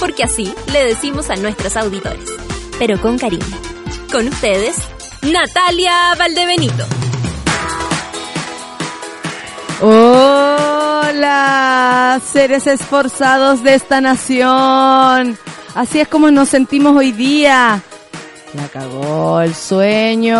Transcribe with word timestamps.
Porque 0.00 0.24
así 0.24 0.52
le 0.72 0.84
decimos 0.84 1.30
a 1.30 1.36
nuestros 1.36 1.76
auditores. 1.76 2.28
Pero 2.78 3.00
con 3.00 3.18
cariño. 3.18 3.44
Con 4.10 4.26
ustedes, 4.26 4.76
Natalia 5.22 6.16
Valdebenito. 6.18 6.84
Hola, 9.82 11.20
seres 12.32 12.66
esforzados 12.66 13.62
de 13.62 13.74
esta 13.74 14.00
nación. 14.00 15.38
Así 15.74 16.00
es 16.00 16.08
como 16.08 16.30
nos 16.30 16.48
sentimos 16.48 16.96
hoy 16.96 17.12
día. 17.12 17.82
La 18.54 18.66
cagó 18.66 19.40
el 19.42 19.54
sueño, 19.54 20.34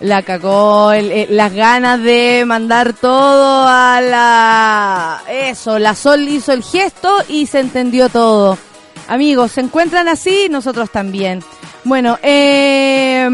la 0.00 0.22
cagó 0.24 0.92
eh, 0.94 1.26
las 1.28 1.52
ganas 1.52 2.02
de 2.02 2.44
mandar 2.46 2.94
todo 2.94 3.66
a 3.68 4.00
la... 4.00 5.22
Eso, 5.28 5.78
la 5.78 5.94
Sol 5.94 6.26
hizo 6.28 6.52
el 6.52 6.62
gesto 6.62 7.14
y 7.28 7.44
se 7.44 7.60
entendió 7.60 8.08
todo. 8.08 8.56
Amigos, 9.06 9.52
¿se 9.52 9.60
encuentran 9.60 10.08
así? 10.08 10.48
Nosotros 10.50 10.90
también. 10.90 11.42
Bueno, 11.84 12.18
eh, 12.22 13.28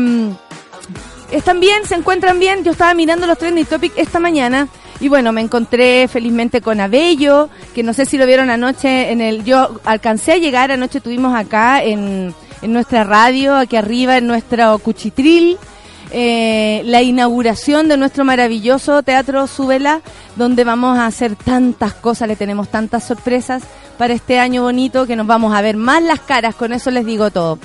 ¿están 1.31 1.61
bien? 1.61 1.87
¿Se 1.87 1.95
encuentran 1.95 2.41
bien? 2.41 2.65
Yo 2.65 2.73
estaba 2.73 2.93
mirando 2.95 3.29
los 3.29 3.39
trending 3.39 3.67
topics 3.67 3.97
esta 3.97 4.19
mañana 4.19 4.67
y 4.99 5.09
bueno, 5.09 5.33
me 5.33 5.41
encontré 5.41 6.09
felizmente 6.09 6.61
con 6.61 6.81
Abello, 6.81 7.51
que 7.73 7.85
no 7.85 7.93
sé 7.93 8.05
si 8.05 8.19
lo 8.19 8.27
vieron 8.27 8.51
anoche 8.51 9.13
en 9.13 9.21
el... 9.21 9.45
Yo 9.45 9.81
alcancé 9.85 10.33
a 10.33 10.39
llegar, 10.39 10.73
anoche 10.73 11.01
tuvimos 11.01 11.37
acá 11.37 11.83
en, 11.85 12.35
en 12.65 12.73
nuestra 12.73 13.05
radio, 13.05 13.55
aquí 13.57 13.77
arriba 13.77 14.17
en 14.17 14.27
nuestro 14.27 14.79
cuchitril, 14.79 15.59
eh, 16.11 16.81
la 16.87 17.03
inauguración 17.03 17.89
de 17.89 17.99
nuestro 17.99 18.25
maravilloso 18.25 19.03
Teatro 19.03 19.47
Súbela, 19.47 20.01
donde 20.37 20.65
vamos 20.65 20.99
a 20.99 21.07
hacer 21.07 21.37
tantas 21.37 21.93
cosas, 21.93 22.27
le 22.27 22.37
tenemos 22.37 22.69
tantas 22.69 23.05
sorpresas 23.05 23.63
para 23.99 24.15
este 24.15 24.39
año 24.39 24.63
bonito 24.63 25.07
que 25.07 25.15
nos 25.15 25.27
vamos 25.27 25.55
a 25.55 25.61
ver 25.61 25.77
más 25.77 26.03
las 26.03 26.21
caras, 26.21 26.55
con 26.55 26.73
eso 26.73 26.91
les 26.91 27.05
digo 27.05 27.31
todo. 27.31 27.59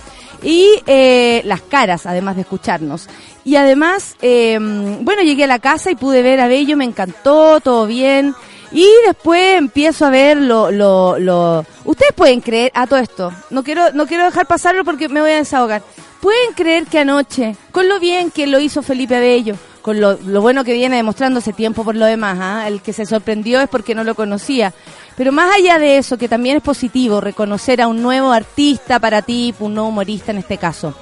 Y 0.43 0.67
eh, 0.85 1.41
las 1.45 1.61
caras, 1.61 2.05
además 2.05 2.35
de 2.35 2.41
escucharnos. 2.41 3.07
Y 3.45 3.55
además, 3.55 4.15
eh, 4.21 4.57
bueno, 5.01 5.21
llegué 5.21 5.45
a 5.45 5.47
la 5.47 5.59
casa 5.59 5.91
y 5.91 5.95
pude 5.95 6.21
ver 6.21 6.41
a 6.41 6.47
Bello, 6.47 6.75
me 6.75 6.85
encantó, 6.85 7.61
todo 7.61 7.87
bien. 7.87 8.35
Y 8.71 8.87
después 9.07 9.57
empiezo 9.57 10.05
a 10.05 10.09
ver 10.09 10.37
lo, 10.37 10.69
lo, 10.69 11.17
lo... 11.17 11.65
Ustedes 11.85 12.13
pueden 12.13 12.41
creer 12.41 12.71
a 12.75 12.85
todo 12.85 12.99
esto. 12.99 13.31
No 13.49 13.63
quiero, 13.63 13.91
no 13.93 14.05
quiero 14.05 14.25
dejar 14.25 14.45
pasarlo 14.45 14.83
porque 14.83 15.09
me 15.09 15.21
voy 15.21 15.31
a 15.31 15.37
desahogar. 15.37 15.81
Pueden 16.21 16.53
creer 16.53 16.85
que 16.85 16.99
anoche, 16.99 17.55
con 17.71 17.87
lo 17.87 17.99
bien 17.99 18.29
que 18.29 18.45
lo 18.45 18.59
hizo 18.59 18.81
Felipe 18.81 19.15
Abello, 19.15 19.55
con 19.81 19.99
lo, 19.99 20.19
lo 20.25 20.41
bueno 20.41 20.63
que 20.63 20.73
viene 20.73 20.97
demostrando 20.97 21.39
ese 21.39 21.53
tiempo 21.53 21.83
por 21.83 21.95
lo 21.95 22.05
demás, 22.05 22.37
¿ah? 22.41 22.67
el 22.67 22.81
que 22.81 22.93
se 22.93 23.05
sorprendió 23.05 23.61
es 23.61 23.69
porque 23.69 23.95
no 23.95 24.03
lo 24.03 24.15
conocía. 24.15 24.73
Pero 25.15 25.31
más 25.31 25.55
allá 25.55 25.79
de 25.79 25.97
eso, 25.97 26.17
que 26.17 26.29
también 26.29 26.57
es 26.57 26.63
positivo 26.63 27.21
reconocer 27.21 27.81
a 27.81 27.87
un 27.87 28.01
nuevo 28.01 28.31
artista 28.31 28.99
para 28.99 29.21
ti, 29.21 29.53
un 29.59 29.73
nuevo 29.73 29.89
humorista 29.89 30.31
en 30.31 30.39
este 30.39 30.57
caso. 30.57 30.93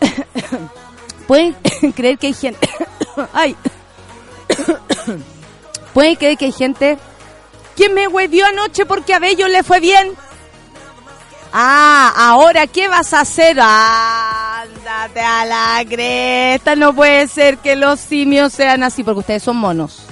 Pueden 1.26 1.54
creer 1.94 2.18
que 2.18 2.28
hay 2.28 2.34
gente... 2.34 2.68
Ay. 3.32 3.56
Puede 6.00 6.16
creer 6.16 6.38
que 6.38 6.46
hay 6.46 6.52
gente 6.52 6.96
¿Quién 7.76 7.92
me 7.92 8.08
huevió 8.08 8.46
anoche 8.46 8.86
porque 8.86 9.12
a 9.12 9.18
Bello 9.18 9.48
le 9.48 9.62
fue 9.62 9.80
bien. 9.80 10.12
Ah, 11.52 12.10
ahora, 12.16 12.66
¿qué 12.66 12.88
vas 12.88 13.12
a 13.12 13.20
hacer? 13.20 13.58
Ándate 13.60 15.20
a 15.20 15.44
la 15.44 15.84
cresta. 15.86 16.74
No 16.74 16.94
puede 16.94 17.28
ser 17.28 17.58
que 17.58 17.76
los 17.76 18.00
simios 18.00 18.54
sean 18.54 18.82
así, 18.82 19.04
porque 19.04 19.20
ustedes 19.20 19.42
son 19.42 19.58
monos. 19.58 20.06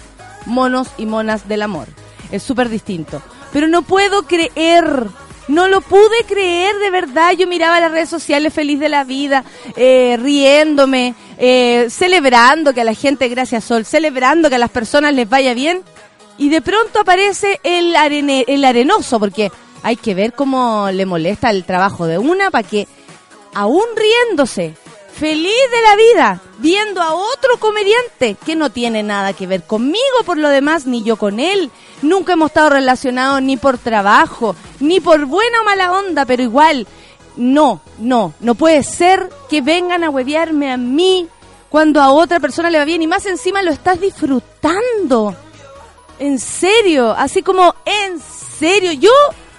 Monos 0.44 0.88
y 0.98 1.06
monas 1.06 1.48
del 1.48 1.62
amor. 1.62 1.88
Es 2.31 2.43
súper 2.43 2.69
distinto. 2.69 3.22
Pero 3.50 3.66
no 3.66 3.81
puedo 3.81 4.25
creer. 4.25 5.06
No 5.48 5.66
lo 5.69 5.81
pude 5.81 6.25
creer, 6.26 6.76
de 6.76 6.91
verdad. 6.91 7.32
Yo 7.32 7.47
miraba 7.47 7.81
las 7.81 7.91
redes 7.91 8.09
sociales 8.09 8.53
feliz 8.53 8.78
de 8.78 8.88
la 8.88 9.04
vida, 9.04 9.44
eh, 9.76 10.19
riéndome, 10.20 11.14
eh, 11.38 11.88
celebrando 11.91 12.75
que 12.75 12.82
a 12.82 12.84
la 12.84 12.94
gente, 12.94 13.28
gracias 13.28 13.64
Sol, 13.64 13.84
celebrando 13.84 14.48
que 14.48 14.56
a 14.56 14.59
las 14.59 14.70
personas 14.70 15.14
les 15.14 15.28
vaya 15.28 15.54
bien 15.54 15.82
y 16.38 16.50
de 16.50 16.62
pronto 16.62 17.00
aparece 17.00 17.60
el, 17.64 17.97
arene, 17.97 18.44
el 18.47 18.64
arenoso, 18.64 19.19
porque 19.19 19.50
hay 19.82 19.97
que 19.97 20.14
ver 20.14 20.32
cómo 20.32 20.88
le 20.92 21.06
molesta 21.06 21.50
el 21.50 21.65
trabajo 21.65 22.06
de 22.06 22.19
una 22.19 22.50
para 22.50 22.66
que, 22.66 22.86
aún 23.54 23.84
riéndose, 23.97 24.75
feliz 25.19 25.53
de 25.73 25.83
la 25.83 25.97
vida, 25.97 26.41
viendo 26.59 27.03
a 27.03 27.12
otro 27.12 27.59
comediante 27.59 28.37
que 28.47 28.55
no 28.55 28.71
tiene 28.71 29.03
nada 29.03 29.33
que 29.33 29.49
ver 29.49 29.65
conmigo 29.65 29.99
por 30.25 30.39
lo 30.39 30.49
demás, 30.49 30.87
ni 30.87 31.03
yo 31.03 31.17
con 31.17 31.41
él. 31.41 31.71
Nunca 32.03 32.34
hemos 32.34 32.51
estado 32.51 32.71
relacionados 32.71 33.43
ni 33.43 33.57
por 33.57 33.78
trabajo, 33.78 34.55
ni 34.78 35.01
por 35.01 35.27
buena 35.27 35.61
o 35.61 35.65
mala 35.65 35.93
onda, 35.93 36.25
pero 36.25 36.43
igual, 36.43 36.87
no, 37.37 37.81
no, 37.99 38.33
no 38.39 38.55
puede 38.55 38.84
ser 38.84 39.28
que 39.51 39.61
vengan 39.61 40.05
a 40.05 40.11
huevearme 40.11 40.71
a 40.71 40.77
mí 40.77 41.28
cuando 41.69 42.01
a 42.01 42.11
otra 42.11 42.39
persona 42.39 42.71
le 42.71 42.78
va 42.78 42.84
bien 42.84 43.03
y 43.03 43.09
más 43.09 43.27
encima 43.27 43.62
lo 43.62 43.73
estás 43.73 44.01
disfrutando. 44.01 45.34
En 46.21 46.39
serio, 46.39 47.11
así 47.11 47.43
como 47.43 47.75
en 47.84 48.21
serio. 48.59 48.93
Yo, 48.93 49.12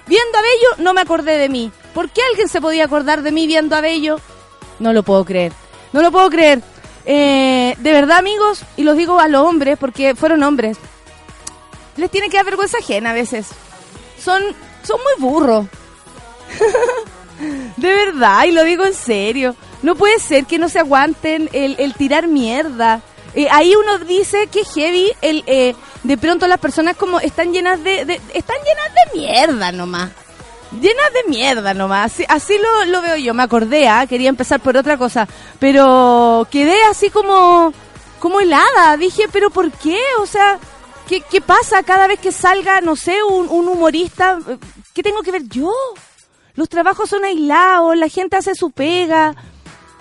viendo 0.06 0.38
a 0.38 0.42
Bello, 0.42 0.84
no 0.84 0.94
me 0.94 1.02
acordé 1.02 1.36
de 1.36 1.48
mí. 1.50 1.70
¿Por 1.94 2.08
qué 2.08 2.22
alguien 2.30 2.48
se 2.48 2.60
podía 2.60 2.84
acordar 2.84 3.22
de 3.22 3.32
mí 3.32 3.46
viendo 3.46 3.76
a 3.76 3.80
Bello? 3.80 4.20
No 4.80 4.92
lo 4.92 5.04
puedo 5.04 5.24
creer. 5.24 5.52
No 5.92 6.02
lo 6.02 6.10
puedo 6.10 6.28
creer. 6.28 6.60
Eh, 7.04 7.76
de 7.78 7.92
verdad, 7.92 8.18
amigos, 8.18 8.62
y 8.76 8.82
los 8.82 8.96
digo 8.96 9.20
a 9.20 9.28
los 9.28 9.46
hombres, 9.46 9.78
porque 9.78 10.14
fueron 10.14 10.42
hombres, 10.42 10.76
les 11.96 12.10
tiene 12.10 12.28
que 12.28 12.36
dar 12.36 12.46
vergüenza 12.46 12.78
ajena 12.78 13.10
a 13.10 13.14
veces. 13.14 13.48
Son, 14.18 14.42
son 14.82 15.00
muy 15.00 15.30
burros. 15.30 15.66
de 17.76 17.94
verdad, 17.94 18.44
y 18.44 18.52
lo 18.52 18.64
digo 18.64 18.84
en 18.84 18.94
serio. 18.94 19.54
No 19.82 19.94
puede 19.94 20.18
ser 20.18 20.44
que 20.44 20.58
no 20.58 20.68
se 20.68 20.78
aguanten 20.78 21.48
el, 21.52 21.76
el 21.78 21.94
tirar 21.94 22.26
mierda. 22.26 23.00
Eh, 23.34 23.48
ahí 23.50 23.74
uno 23.74 23.98
dice 23.98 24.48
que 24.48 24.64
heavy 24.64 25.12
el, 25.22 25.44
eh, 25.46 25.74
de 26.02 26.18
pronto 26.18 26.46
las 26.46 26.58
personas 26.58 26.96
como 26.96 27.20
están 27.20 27.52
llenas 27.52 27.82
de, 27.82 28.00
están 28.34 28.56
llenas 28.56 28.94
de 28.94 29.20
mierda 29.20 29.72
nomás. 29.72 30.10
Llenas 30.72 31.12
de 31.12 31.30
mierda 31.30 31.74
nomás. 31.74 32.12
Así, 32.12 32.24
así 32.28 32.58
lo, 32.58 32.84
lo, 32.86 33.02
veo 33.02 33.16
yo. 33.16 33.34
Me 33.34 33.42
acordé, 33.42 33.88
¿ah? 33.88 34.06
quería 34.06 34.28
empezar 34.28 34.60
por 34.60 34.76
otra 34.76 34.96
cosa. 34.96 35.28
Pero 35.58 36.46
quedé 36.50 36.82
así 36.84 37.10
como, 37.10 37.72
como 38.18 38.40
helada. 38.40 38.96
Dije, 38.96 39.24
¿pero 39.32 39.50
por 39.50 39.70
qué? 39.72 39.98
O 40.20 40.26
sea, 40.26 40.58
¿qué, 41.08 41.20
qué 41.20 41.40
pasa 41.40 41.82
cada 41.82 42.06
vez 42.06 42.20
que 42.20 42.32
salga, 42.32 42.80
no 42.80 42.96
sé, 42.96 43.22
un, 43.22 43.48
un 43.48 43.68
humorista? 43.68 44.38
¿Qué 44.94 45.02
tengo 45.02 45.22
que 45.22 45.32
ver 45.32 45.48
yo? 45.48 45.72
Los 46.54 46.68
trabajos 46.68 47.10
son 47.10 47.24
aislados, 47.24 47.96
la 47.96 48.08
gente 48.08 48.36
hace 48.36 48.54
su 48.54 48.70
pega. 48.70 49.34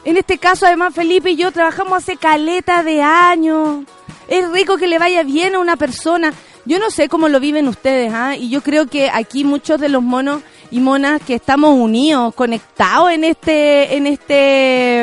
En 0.05 0.17
este 0.17 0.37
caso, 0.37 0.65
además, 0.65 0.93
Felipe 0.93 1.31
y 1.31 1.35
yo 1.35 1.51
trabajamos 1.51 1.97
hace 1.97 2.17
caleta 2.17 2.83
de 2.83 3.01
años 3.01 3.85
es 4.29 4.49
rico 4.51 4.77
que 4.77 4.87
le 4.87 4.99
vaya 4.99 5.23
bien 5.23 5.55
a 5.55 5.59
una 5.59 5.75
persona. 5.75 6.33
Yo 6.65 6.79
no 6.79 6.91
sé 6.91 7.09
cómo 7.09 7.29
lo 7.29 7.39
viven 7.39 7.67
ustedes, 7.67 8.13
¿ah? 8.13 8.35
Y 8.35 8.49
yo 8.49 8.61
creo 8.61 8.87
que 8.87 9.09
aquí 9.09 9.43
muchos 9.43 9.79
de 9.81 9.89
los 9.89 10.03
monos 10.03 10.43
y 10.71 10.79
monas 10.79 11.21
que 11.21 11.35
estamos 11.35 11.73
unidos, 11.77 12.33
conectados 12.35 13.11
en 13.11 13.23
este, 13.23 13.95
en 13.95 14.07
este, 14.07 15.01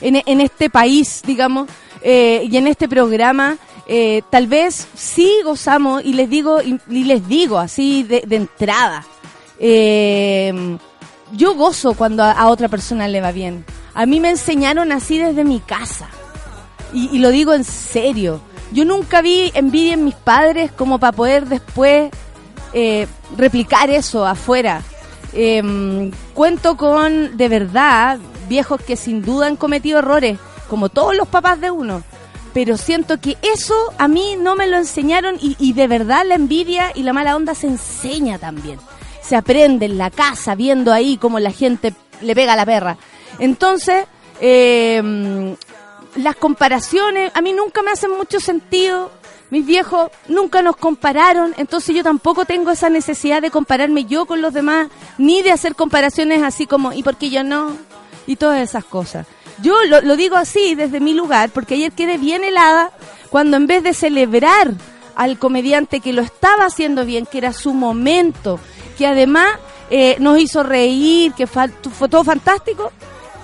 en, 0.00 0.40
este 0.40 0.70
país, 0.70 1.22
digamos, 1.24 1.68
eh, 2.02 2.46
y 2.50 2.56
en 2.56 2.66
este 2.66 2.88
programa, 2.88 3.58
eh, 3.86 4.22
tal 4.30 4.46
vez 4.46 4.88
sí 4.94 5.32
gozamos 5.44 6.04
y 6.04 6.12
les 6.12 6.28
digo, 6.28 6.60
y, 6.62 6.78
les 6.88 7.26
digo 7.28 7.58
así 7.58 8.02
de, 8.02 8.24
entrada, 8.30 9.04
eh, 9.58 10.78
yo 11.32 11.54
gozo 11.54 11.94
cuando 11.94 12.24
a 12.24 12.48
otra 12.48 12.68
persona 12.68 13.08
le 13.08 13.20
va 13.20 13.32
bien. 13.32 13.64
A 13.94 14.06
mí 14.06 14.20
me 14.20 14.30
enseñaron 14.30 14.92
así 14.92 15.18
desde 15.18 15.44
mi 15.44 15.60
casa 15.60 16.08
y, 16.92 17.18
lo 17.18 17.30
digo 17.30 17.54
en 17.54 17.64
serio. 17.64 18.40
Yo 18.72 18.84
nunca 18.84 19.20
vi 19.20 19.50
envidia 19.54 19.94
en 19.94 20.04
mis 20.04 20.14
padres 20.14 20.70
como 20.72 20.98
para 20.98 21.12
poder 21.12 21.46
después 21.46 22.10
eh, 22.72 23.06
replicar 23.36 23.90
eso 23.90 24.26
afuera. 24.26 24.82
Em, 25.32 26.10
cuento 26.34 26.76
con, 26.76 27.36
de 27.36 27.48
verdad, 27.48 28.18
viejos 28.48 28.80
que 28.82 28.96
sin 28.96 29.22
duda 29.22 29.46
han 29.46 29.56
cometido 29.56 30.00
errores, 30.00 30.38
como 30.68 30.88
todos 30.88 31.16
los 31.16 31.28
papás 31.28 31.60
de 31.60 31.70
uno. 31.70 32.02
Pero 32.52 32.76
siento 32.76 33.20
que 33.20 33.36
eso 33.42 33.74
a 33.98 34.08
mí 34.08 34.36
no 34.36 34.56
me 34.56 34.66
lo 34.66 34.76
enseñaron 34.76 35.36
y, 35.40 35.72
de 35.72 35.86
verdad 35.86 36.24
la 36.26 36.34
envidia 36.34 36.90
y 36.94 37.04
la 37.04 37.12
mala 37.12 37.36
onda 37.36 37.54
se 37.54 37.68
enseña 37.68 38.38
también. 38.38 38.78
se 39.22 39.36
aprende 39.36 39.86
en 39.86 39.96
la 39.96 40.10
casa 40.10 40.56
viendo 40.56 40.92
ahí 40.92 41.16
cómo 41.16 41.38
la 41.38 41.52
gente 41.52 41.94
le 42.20 42.34
pega 42.34 42.54
a 42.54 42.56
la 42.56 42.66
perra. 42.66 42.96
Entonces, 43.38 44.04
eh, 44.40 45.54
las 46.16 46.36
comparaciones 46.36 47.30
a 47.34 47.40
mí 47.40 47.52
nunca 47.52 47.82
me 47.82 47.92
hacen 47.92 48.10
mucho 48.16 48.40
sentido. 48.40 49.10
Mis 49.50 49.66
viejos 49.66 50.10
nunca 50.28 50.62
nos 50.62 50.76
compararon, 50.76 51.54
entonces 51.56 51.94
yo 51.94 52.04
tampoco 52.04 52.44
tengo 52.44 52.70
esa 52.70 52.88
necesidad 52.88 53.42
de 53.42 53.50
compararme 53.50 54.04
yo 54.04 54.24
con 54.26 54.40
los 54.40 54.54
demás, 54.54 54.88
ni 55.18 55.42
de 55.42 55.50
hacer 55.50 55.74
comparaciones 55.74 56.42
así 56.42 56.66
como, 56.66 56.92
¿y 56.92 57.02
por 57.02 57.16
qué 57.16 57.30
yo 57.30 57.42
no? 57.42 57.76
Y 58.26 58.36
todas 58.36 58.60
esas 58.60 58.84
cosas. 58.84 59.26
Yo 59.60 59.74
lo, 59.84 60.16
digo 60.16 60.36
así 60.36 60.74
desde 60.74 61.00
mi 61.00 61.14
lugar, 61.14 61.50
porque 61.50 61.74
ayer 61.74 61.92
quedé 61.92 62.16
bien 62.16 62.44
helada 62.44 62.92
cuando 63.28 63.56
en 63.56 63.66
vez 63.66 63.82
de 63.82 63.92
celebrar 63.92 64.72
al 65.16 65.38
comediante 65.38 66.00
que 66.00 66.12
lo 66.12 66.22
estaba 66.22 66.66
haciendo 66.66 67.04
bien, 67.04 67.26
que 67.26 67.38
era 67.38 67.52
su 67.52 67.74
momento, 67.74 68.60
que 68.96 69.06
además 69.06 69.48
eh, 69.90 70.16
nos 70.20 70.38
hizo 70.38 70.62
reír, 70.62 71.32
que 71.34 71.46
fue 71.46 71.68
todo 72.08 72.24
fantástico, 72.24 72.92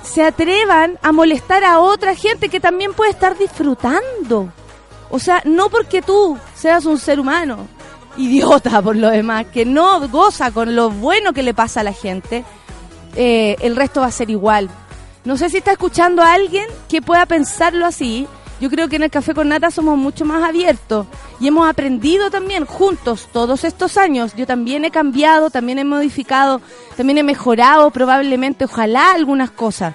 se 0.03 0.23
atrevan 0.23 0.99
a 1.03 1.13
molestar 1.13 1.65
a 1.65 1.81
otra 1.81 2.15
gente 2.15 2.49
que 2.49 2.61
también 2.61 2.95
puede 2.95 3.11
estar 3.11 3.37
disfrutando. 3.37 4.53
O 5.11 5.19
sea, 5.19 5.43
no 5.45 5.69
porque 5.69 6.03
tú 6.03 6.39
seas 6.55 6.85
un 6.85 6.99
ser 6.99 7.21
humano, 7.21 7.69
idiota 8.17 8.83
por 8.83 8.97
lo 8.97 9.11
demás, 9.11 9.47
que 9.53 9.65
no 9.65 10.09
goza 10.09 10.51
con 10.51 10.75
lo 10.75 10.91
bueno 10.91 11.33
que 11.33 11.43
le 11.43 11.55
pasa 11.55 11.81
a 11.81 11.85
la 11.85 11.93
gente, 11.93 12.45
eh, 13.15 13.57
el 13.61 13.77
resto 13.77 14.01
va 14.01 14.07
a 14.07 14.13
ser 14.13 14.31
igual. 14.31 14.69
No 15.25 15.37
sé 15.37 15.51
si 15.51 15.59
está 15.59 15.73
escuchando 15.73 16.23
a 16.23 16.35
alguien 16.35 16.67
que 16.89 17.03
pueda 17.03 17.27
pensarlo 17.27 17.87
así. 17.87 18.29
Yo 18.61 18.71
creo 18.71 18.89
que 18.89 18.97
en 18.97 19.03
el 19.03 19.11
Café 19.11 19.35
con 19.35 19.49
Nata 19.49 19.71
somos 19.71 19.99
mucho 19.99 20.25
más 20.25 20.43
abiertos 20.43 21.07
y 21.41 21.49
hemos 21.49 21.69
aprendido 21.69 22.31
también 22.31 22.65
juntos 22.65 23.29
todos 23.33 23.65
estos 23.65 23.99
años. 23.99 24.35
Yo 24.35 24.47
también 24.47 24.85
he 24.85 24.91
cambiado, 24.91 25.51
también 25.51 25.79
he 25.79 25.85
modificado, 25.85 26.61
también 26.97 27.19
he 27.19 27.23
mejorado 27.23 27.91
probablemente, 27.91 28.65
ojalá 28.65 29.13
algunas 29.13 29.51
cosas. 29.51 29.95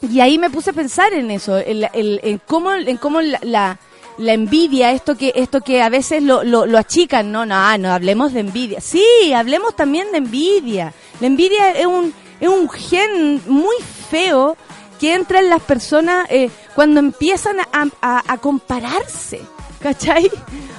Y 0.00 0.20
ahí 0.20 0.38
me 0.38 0.50
puse 0.50 0.70
a 0.70 0.72
pensar 0.72 1.12
en 1.12 1.30
eso, 1.30 1.58
en, 1.58 2.40
cómo, 2.46 2.72
en 2.72 2.96
cómo 2.96 3.20
la 3.20 3.40
la 3.42 3.78
envidia, 4.26 4.92
esto 4.92 5.16
que, 5.16 5.32
esto 5.36 5.60
que 5.60 5.80
a 5.80 5.88
veces 5.88 6.22
lo, 6.22 6.44
lo, 6.44 6.78
achican, 6.78 7.30
no, 7.30 7.46
no, 7.46 7.78
no 7.78 7.92
hablemos 7.92 8.32
de 8.32 8.40
envidia. 8.40 8.80
Sí, 8.80 9.32
hablemos 9.34 9.76
también 9.76 10.10
de 10.12 10.18
envidia. 10.18 10.92
La 11.20 11.26
envidia 11.26 11.72
es 11.72 11.86
un, 11.86 12.12
es 12.40 12.48
un 12.48 12.68
gen 12.68 13.40
muy 13.46 13.76
feo 14.10 14.56
que 14.98 15.14
entra 15.14 15.38
en 15.38 15.48
las 15.48 15.62
personas 15.62 16.26
eh, 16.30 16.50
cuando 16.74 17.00
empiezan 17.00 17.60
a, 17.60 17.86
a, 18.02 18.32
a 18.32 18.38
compararse. 18.38 19.40
¿Cachai? 19.80 20.28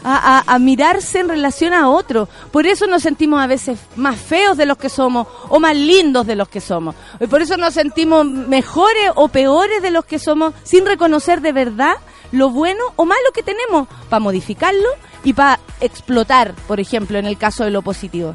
A, 0.03 0.44
a, 0.45 0.56
a, 0.56 0.59
mirarse 0.59 1.19
en 1.19 1.30
relación 1.30 1.74
a 1.74 1.89
otro. 1.89 2.27
Por 2.51 2.68
eso 2.68 2.86
nos 2.86 3.01
sentimos 3.01 3.41
a 3.41 3.47
veces 3.47 3.80
más 3.95 4.18
feos 4.19 4.57
de 4.57 4.65
los 4.65 4.77
que 4.77 4.89
somos 4.89 5.25
o 5.47 5.57
más 5.57 5.74
lindos 5.74 6.27
de 6.27 6.36
los 6.36 6.50
que 6.50 6.59
somos. 6.59 6.95
Y 7.18 7.27
por 7.27 7.41
eso 7.41 7.56
nos 7.56 7.74
sentimos 7.74 8.25
mejores 8.25 9.12
o 9.15 9.30
peores 9.30 9.81
de 9.81 9.91
los 9.91 10.03
que 10.03 10.19
somos 10.19 10.53
sin 10.63 10.86
reconocer 10.86 11.39
de 11.39 11.53
verdad 11.53 11.95
lo 12.31 12.49
bueno 12.49 12.83
o 12.95 13.05
malo 13.05 13.31
que 13.33 13.43
tenemos 13.43 13.87
para 14.09 14.19
modificarlo 14.19 14.89
y 15.23 15.33
para 15.33 15.59
explotar, 15.81 16.53
por 16.67 16.79
ejemplo, 16.79 17.17
en 17.17 17.25
el 17.25 17.37
caso 17.37 17.63
de 17.63 17.71
lo 17.71 17.81
positivo. 17.81 18.33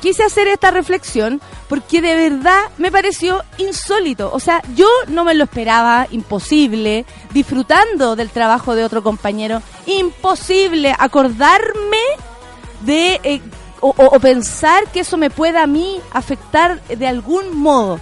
Quise 0.00 0.22
hacer 0.22 0.48
esta 0.48 0.70
reflexión 0.70 1.40
porque 1.66 2.02
de 2.02 2.14
verdad 2.14 2.64
me 2.76 2.92
pareció 2.92 3.42
insólito. 3.56 4.30
O 4.34 4.38
sea, 4.38 4.60
yo 4.74 4.86
no 5.08 5.24
me 5.24 5.34
lo 5.34 5.44
esperaba, 5.44 6.06
imposible, 6.10 7.06
disfrutando 7.32 8.14
del 8.14 8.28
trabajo 8.28 8.74
de 8.74 8.84
otro 8.84 9.02
compañero, 9.02 9.62
imposible 9.86 10.94
acordarme 10.98 12.02
de 12.82 13.18
eh, 13.24 13.40
o, 13.80 13.94
o, 13.96 14.20
pensar 14.20 14.84
que 14.92 15.00
eso 15.00 15.16
me 15.16 15.30
pueda 15.30 15.62
a 15.62 15.66
mí 15.66 16.00
afectar 16.12 16.82
de 16.82 17.06
algún 17.06 17.56
modo. 17.56 17.98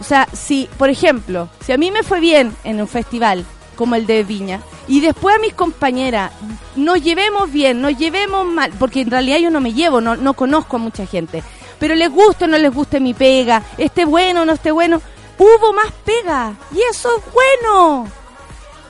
O 0.00 0.04
sea, 0.04 0.28
si, 0.32 0.68
por 0.76 0.90
ejemplo, 0.90 1.48
si 1.64 1.72
a 1.72 1.78
mí 1.78 1.92
me 1.92 2.02
fue 2.02 2.18
bien 2.18 2.56
en 2.64 2.80
un 2.80 2.88
festival 2.88 3.44
como 3.76 3.94
el 3.94 4.06
de 4.06 4.24
Viña. 4.24 4.60
Y 4.88 5.00
después 5.00 5.36
a 5.36 5.38
mis 5.38 5.54
compañeras, 5.54 6.32
nos 6.74 7.02
llevemos 7.02 7.52
bien, 7.52 7.80
nos 7.80 7.96
llevemos 7.96 8.44
mal, 8.44 8.72
porque 8.78 9.02
en 9.02 9.10
realidad 9.10 9.38
yo 9.38 9.50
no 9.50 9.60
me 9.60 9.72
llevo, 9.72 10.00
no, 10.00 10.16
no 10.16 10.34
conozco 10.34 10.76
a 10.76 10.80
mucha 10.80 11.06
gente. 11.06 11.42
Pero 11.78 11.94
les 11.94 12.10
gusta 12.10 12.46
o 12.46 12.48
no 12.48 12.58
les 12.58 12.72
guste 12.72 13.00
mi 13.00 13.14
pega, 13.14 13.62
esté 13.78 14.04
bueno 14.04 14.42
o 14.42 14.44
no 14.44 14.54
esté 14.54 14.70
bueno, 14.70 15.00
hubo 15.38 15.72
más 15.72 15.92
pega. 16.04 16.54
Y 16.72 16.80
eso 16.90 17.10
es 17.18 17.24
bueno. 17.32 18.08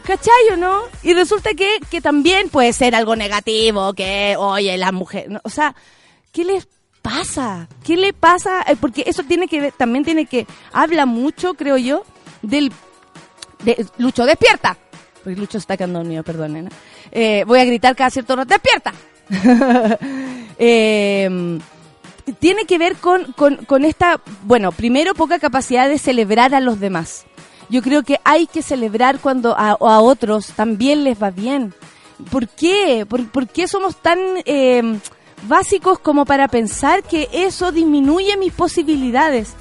¿Cachai 0.05 0.50
o 0.53 0.56
no? 0.56 0.83
Y 1.03 1.15
resulta 1.15 1.50
que, 1.55 1.81
que 1.91 2.00
también 2.00 2.49
puede 2.49 2.73
ser 2.73 2.94
algo 2.94 3.17
negativo, 3.17 3.93
que, 3.93 4.37
oye, 4.38 4.79
la 4.79 4.93
mujer, 4.93 5.41
o 5.43 5.50
sea, 5.50 5.75
¿qué 6.31 6.44
les 6.44 6.69
pasa? 7.03 7.69
¿Qué 7.85 7.97
le 7.97 8.12
pasa? 8.12 8.62
Eh, 8.69 8.77
porque 8.81 9.03
eso 9.06 9.25
tiene 9.25 9.49
que 9.49 9.61
ver, 9.61 9.73
también 9.73 10.05
tiene 10.05 10.27
que, 10.27 10.47
habla 10.73 11.06
mucho, 11.06 11.55
creo 11.55 11.77
yo, 11.77 12.05
del 12.43 12.73
de, 13.64 13.87
Lucho, 13.99 14.25
despierta. 14.25 14.76
Porque 15.23 15.38
Lucho 15.38 15.58
está 15.58 15.76
quedando 15.76 16.00
dormido, 16.00 16.23
perdonen. 16.23 16.69
Eh, 17.11 17.44
voy 17.47 17.61
a 17.61 17.64
gritar 17.64 17.97
cada 17.97 18.11
cierto 18.11 18.37
rato, 18.37 18.49
despierta. 18.49 18.93
eh, 20.58 21.58
tiene 22.38 22.64
que 22.64 22.79
ver 22.79 22.97
con, 22.97 23.32
con, 23.32 23.85
esta, 23.85 24.20
bueno, 24.43 24.73
primero 24.73 25.14
poca 25.14 25.38
capacidad 25.38 25.88
de 25.88 25.99
celebrar 25.99 26.55
a 26.55 26.61
los 26.61 26.81
demás. 26.81 27.25
Yo 27.69 27.82
creo 27.82 28.03
que 28.03 28.20
hay 28.25 28.47
que 28.47 28.62
celebrar 28.62 29.19
cuando 29.19 29.56
a, 29.56 29.70
a 29.73 30.00
otros 30.00 30.49
también 30.49 31.05
les 31.05 31.20
va 31.20 31.31
bien. 31.31 31.75
¿Por 32.31 32.49
qué? 32.49 33.06
¿Por, 33.09 33.29
por 33.29 33.49
qué 33.49 33.69
somos 33.69 33.97
tan 33.97 34.19
eh, 34.44 34.99
básicos 35.49 35.99
como 35.99 36.25
para 36.25 36.49
pensar 36.49 37.02
que 37.02 37.29
eso 37.32 37.73
disminuye 37.73 38.37
mis 38.37 38.52
posibilidades? 38.52 39.55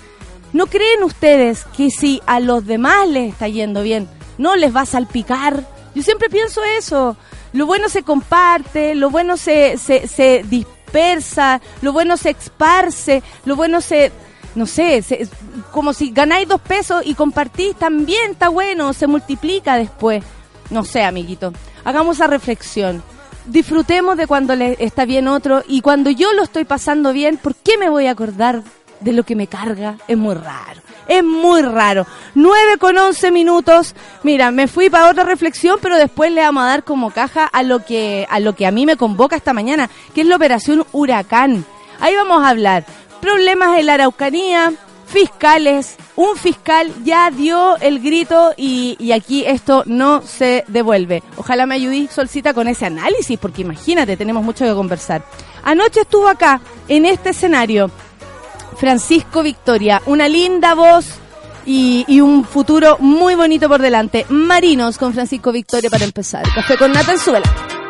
¿No 0.56 0.68
creen 0.68 1.04
ustedes 1.04 1.66
que 1.76 1.90
si 1.90 2.22
a 2.26 2.40
los 2.40 2.66
demás 2.66 3.10
les 3.10 3.34
está 3.34 3.50
yendo 3.50 3.84
bien, 3.84 4.08
no 4.38 4.56
les 4.56 4.74
va 4.74 4.82
a 4.82 4.86
salpicar? 4.86 5.66
Yo 5.94 6.02
siempre 6.02 6.30
pienso 6.30 6.64
eso. 6.64 7.18
Lo 7.52 7.66
bueno 7.66 7.90
se 7.90 8.04
comparte, 8.04 8.96
lo 8.96 9.10
bueno 9.10 9.36
se, 9.36 9.78
se, 9.78 10.46
dispersa, 10.48 11.60
lo 11.82 11.92
bueno 11.92 12.16
se 12.16 12.30
esparce, 12.30 13.22
lo 13.44 13.58
bueno 13.58 13.82
se, 13.82 14.14
no 14.56 14.66
sé, 14.66 15.02
se, 15.02 15.28
como 15.74 15.92
si 15.92 16.12
ganáis 16.12 16.48
dos 16.48 16.62
pesos 16.62 17.04
y 17.06 17.16
compartís, 17.16 17.76
también 17.76 18.32
está 18.32 18.48
bueno, 18.48 18.94
se 18.94 19.08
multiplica 19.08 19.76
después. 19.76 20.24
No 20.70 20.86
sé, 20.86 21.04
amiguito. 21.04 21.52
Hagamos 21.84 22.16
esa 22.16 22.28
reflexión. 22.28 23.04
Disfrutemos 23.46 24.16
de 24.16 24.26
cuando 24.26 24.56
le 24.56 24.78
está 24.80 25.04
bien 25.04 25.28
otro 25.28 25.64
y 25.68 25.82
cuando 25.82 26.12
yo 26.12 26.32
lo 26.32 26.44
estoy 26.44 26.64
pasando 26.64 27.12
bien, 27.12 27.36
¿por 27.36 27.56
qué 27.56 27.78
me 27.78 27.90
voy 27.90 28.08
a 28.08 28.12
acordar 28.12 28.64
de 29.00 29.14
lo 29.14 29.24
que 29.24 29.36
me 29.36 29.48
carga? 29.48 29.98
Es 30.08 30.18
muy 30.18 30.36
raro. 30.36 30.82
Es 31.08 31.24
muy 31.24 31.62
raro. 31.62 32.06
9 32.34 32.78
con 32.80 32.98
11 32.98 33.32
minutos. 33.32 33.96
Mira, 34.24 34.52
me 34.52 34.68
fui 34.68 34.90
para 34.90 35.10
otra 35.10 35.24
reflexión, 35.24 35.78
pero 35.82 35.98
después 35.98 36.32
le 36.32 36.42
vamos 36.42 36.64
a 36.64 36.68
dar 36.68 36.84
como 36.84 37.12
caja 37.12 37.46
a 37.46 37.64
lo 37.64 37.86
que 37.86 38.26
a 38.30 38.40
lo 38.40 38.56
que 38.56 38.66
a 38.66 38.72
mí 38.72 38.86
me 38.86 38.98
convoca 38.98 39.36
esta 39.36 39.54
mañana, 39.54 39.90
que 40.14 40.22
es 40.22 40.28
la 40.28 40.36
operación 40.36 40.86
Huracán. 40.92 41.66
Ahí 42.00 42.16
vamos 42.16 42.44
a 42.44 42.50
hablar 42.50 42.86
problemas 43.22 43.80
en 43.80 43.88
la 43.88 43.96
Araucanía, 43.96 44.74
fiscales. 45.08 45.96
Un 46.16 46.36
fiscal 46.36 46.94
ya 47.04 47.32
dio 47.32 47.76
el 47.78 48.00
grito 48.00 48.54
y, 48.56 49.12
aquí 49.12 49.44
esto 49.46 49.84
no 49.88 50.22
se 50.22 50.64
devuelve. 50.68 51.24
Ojalá 51.38 51.66
me 51.66 51.76
ayudí, 51.76 52.08
Solcita, 52.08 52.54
con 52.54 52.68
ese 52.68 52.86
análisis, 52.86 53.40
porque 53.40 53.64
imagínate, 53.64 54.16
tenemos 54.16 54.44
mucho 54.44 54.64
que 54.66 54.74
conversar. 54.74 55.24
Anoche 55.64 56.02
estuvo 56.02 56.28
acá, 56.28 56.62
en 56.88 57.06
este 57.06 57.32
escenario, 57.32 57.90
Francisco 58.76 59.44
Victoria, 59.44 60.02
una 60.06 60.28
linda 60.28 60.74
voz 60.74 61.06
y, 61.66 62.20
un 62.22 62.46
futuro 62.46 62.98
muy 63.00 63.36
bonito 63.36 63.68
por 63.68 63.82
delante. 63.82 64.26
Marinos 64.30 64.98
con 64.98 65.14
Francisco 65.14 65.52
Victoria 65.52 65.90
para 65.90 66.06
empezar. 66.06 66.44
Café 66.54 66.78
con 66.78 66.92
Nata 66.92 67.14
en 67.14 67.20
suela. 67.20 67.85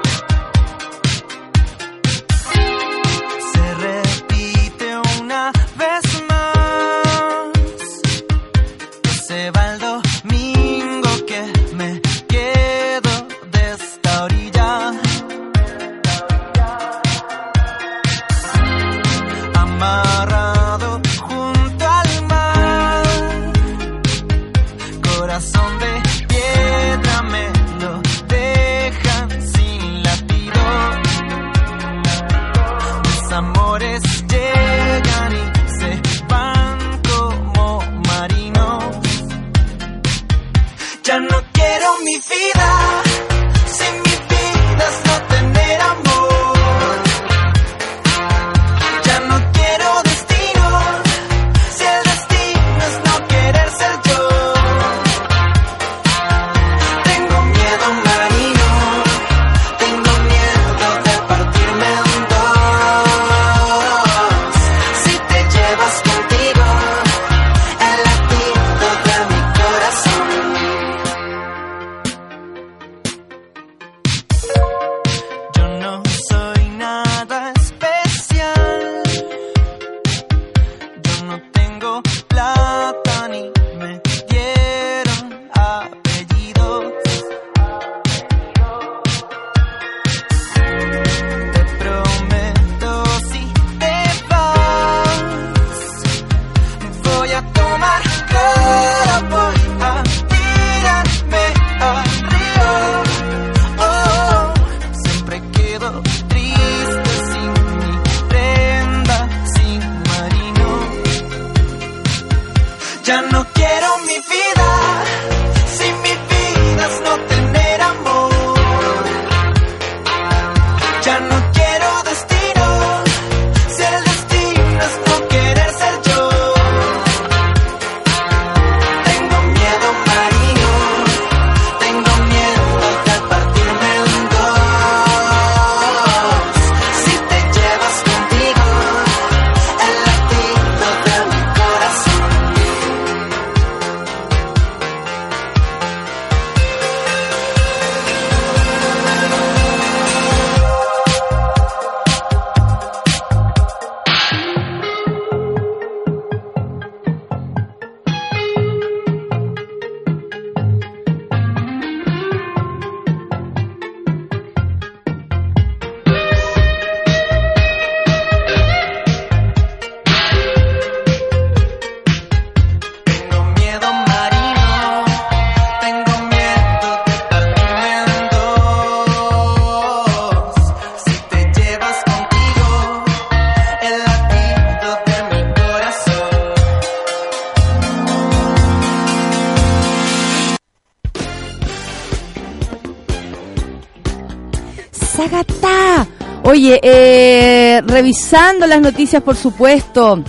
Oye, 196.65 196.79
eh, 196.81 197.83
revisando 197.85 198.65
las 198.65 198.81
noticias, 198.81 199.21
por 199.21 199.35
supuesto. 199.35 200.23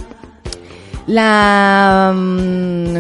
La 1.07 2.13
mm, 2.15 2.95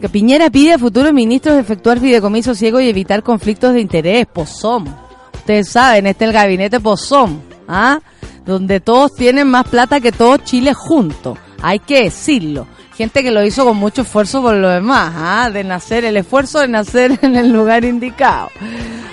que 0.00 0.08
Piñera 0.10 0.50
pide 0.50 0.72
a 0.72 0.78
futuros 0.80 1.12
ministros 1.12 1.56
efectuar 1.56 2.00
fideicomiso 2.00 2.56
ciego 2.56 2.80
y 2.80 2.88
evitar 2.88 3.22
conflictos 3.22 3.74
de 3.74 3.80
interés. 3.80 4.26
Pozón. 4.26 4.92
Ustedes 5.34 5.68
saben, 5.68 6.08
este 6.08 6.24
es 6.24 6.30
el 6.30 6.34
gabinete 6.34 6.80
Pozón, 6.80 7.40
¿ah? 7.68 8.00
Donde 8.44 8.80
todos 8.80 9.14
tienen 9.14 9.46
más 9.46 9.68
plata 9.68 10.00
que 10.00 10.10
todo 10.10 10.38
Chile 10.38 10.74
juntos. 10.74 11.38
Hay 11.62 11.78
que 11.78 12.02
decirlo 12.02 12.66
gente 12.96 13.22
que 13.22 13.30
lo 13.30 13.44
hizo 13.44 13.64
con 13.64 13.76
mucho 13.76 14.02
esfuerzo 14.02 14.42
por 14.42 14.54
lo 14.54 14.68
demás, 14.68 15.12
¿ah? 15.16 15.50
de 15.52 15.64
nacer, 15.64 16.04
el 16.04 16.16
esfuerzo 16.16 16.60
de 16.60 16.68
nacer 16.68 17.18
en 17.22 17.36
el 17.36 17.52
lugar 17.52 17.84
indicado. 17.84 18.50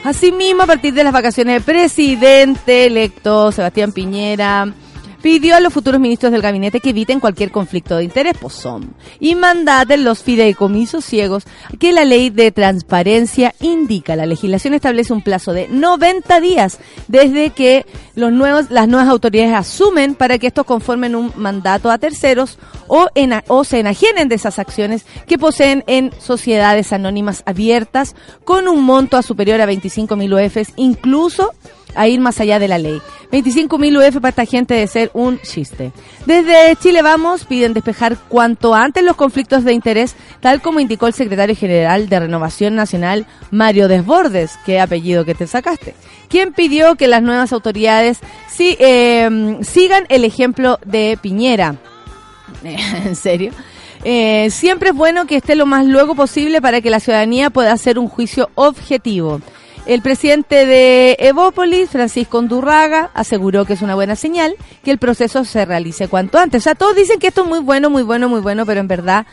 Asimismo, 0.04 0.64
a 0.64 0.68
partir 0.68 0.94
de 0.94 1.04
las 1.04 1.14
vacaciones 1.14 1.56
del 1.56 1.64
presidente 1.64 2.86
electo 2.86 3.52
Sebastián 3.52 3.92
Piñera, 3.92 4.74
pidió 5.22 5.56
a 5.56 5.60
los 5.60 5.74
futuros 5.74 6.00
ministros 6.00 6.32
del 6.32 6.42
gabinete 6.42 6.80
que 6.80 6.92
eviten 6.92 7.20
cualquier 7.20 7.52
conflicto 7.52 7.98
de 7.98 8.04
interés, 8.04 8.34
pues 8.40 8.54
son, 8.54 8.94
y 9.20 9.36
mandaten 9.36 10.04
los 10.04 10.24
fideicomisos 10.24 11.06
ciegos 11.06 11.46
que 11.80 11.92
la 11.92 12.06
ley 12.06 12.30
de 12.30 12.52
transparencia 12.52 13.54
indica. 13.60 14.16
La 14.16 14.26
legislación 14.26 14.74
establece 14.74 15.14
un 15.14 15.22
plazo 15.22 15.54
de 15.54 15.68
90 15.68 16.40
días 16.40 16.80
desde 17.08 17.52
que 17.52 17.86
los 18.16 18.32
nuevos, 18.32 18.70
las 18.70 18.88
nuevas 18.88 19.10
autoridades 19.10 19.54
asumen 19.54 20.16
para 20.16 20.38
que 20.38 20.48
estos 20.48 20.66
conformen 20.66 21.16
un 21.16 21.32
mandato 21.36 21.92
a 21.92 21.98
terceros 21.98 22.58
o, 22.88 23.08
en, 23.16 23.34
o 23.48 23.64
se 23.64 23.80
enajenen 23.80 24.30
de 24.30 24.36
esas 24.36 24.60
acciones 24.60 25.06
que 25.28 25.38
poseen 25.38 25.84
en 25.88 26.12
sociedades 26.20 26.94
anónimas 26.94 27.44
abiertas 27.46 28.16
con 28.44 28.68
un 28.68 28.84
monto 28.84 29.18
a 29.18 29.22
superior 29.22 29.62
a 29.62 29.66
25 29.66 30.16
mil 30.16 30.34
UFs, 30.34 30.74
incluso 30.76 31.52
a 31.96 32.08
ir 32.08 32.20
más 32.20 32.40
allá 32.40 32.60
de 32.60 32.68
la 32.68 32.78
ley. 32.78 33.02
25.000 33.32 33.98
UF 33.98 34.16
para 34.16 34.30
esta 34.30 34.46
gente 34.46 34.74
de 34.74 34.88
ser 34.88 35.12
un 35.14 35.40
chiste. 35.42 35.92
Desde 36.26 36.76
Chile 36.78 37.02
Vamos 37.02 37.46
piden 37.46 37.74
despejar 37.74 38.18
cuanto 38.28 38.74
antes 38.74 39.04
los 39.04 39.16
conflictos 39.16 39.64
de 39.64 39.74
interés, 39.74 40.16
tal 40.40 40.62
como 40.62 40.80
indicó 40.80 41.08
el 41.08 41.14
secretario 41.14 41.56
general 41.56 42.10
de 42.10 42.20
Renovación 42.20 42.76
Nacional, 42.76 43.28
Mario 43.52 43.88
Desbordes, 43.88 44.58
que 44.66 44.80
apellido 44.80 45.26
que 45.26 45.36
te 45.36 45.48
sacaste, 45.48 45.94
quien 46.28 46.54
pidió 46.54 46.96
que 46.96 47.08
las 47.08 47.22
nuevas 47.22 47.54
autoridades 47.54 48.20
em, 48.58 49.64
sigan 49.64 50.06
el 50.10 50.26
ejemplo 50.26 50.80
de 50.86 51.18
Piñera. 51.22 51.76
¿En 52.64 53.16
serio? 53.16 53.52
Eh, 54.04 54.50
siempre 54.50 54.90
es 54.90 54.96
bueno 54.96 55.26
que 55.26 55.36
esté 55.36 55.56
lo 55.56 55.66
más 55.66 55.86
luego 55.86 56.16
posible 56.16 56.62
para 56.62 56.82
que 56.82 56.90
la 56.90 57.00
ciudadanía 57.00 57.50
pueda 57.50 57.74
hacer 57.74 58.00
un 58.00 58.08
juicio 58.08 58.50
objetivo. 58.56 59.42
El 59.90 60.04
presidente 60.04 60.68
de 60.68 61.18
Evópolis, 61.18 61.90
Francisco 61.90 62.38
Undurraga, 62.38 63.10
aseguró 63.16 63.66
que 63.66 63.74
es 63.74 63.82
una 63.82 63.96
buena 63.96 64.16
señal 64.16 64.56
que 64.84 64.92
el 64.92 65.00
proceso 65.00 65.44
se 65.46 65.66
realice 65.66 66.08
cuanto 66.08 66.38
antes. 66.38 66.62
O 66.62 66.64
sea, 66.64 66.76
todos 66.76 66.96
dicen 66.96 67.18
que 67.18 67.26
esto 67.26 67.42
es 67.42 67.48
muy 67.48 67.58
bueno, 67.58 67.90
muy 67.90 68.04
bueno, 68.04 68.30
muy 68.30 68.40
bueno, 68.40 68.68
pero 68.68 68.82
en 68.82 68.88
verdad 68.88 69.26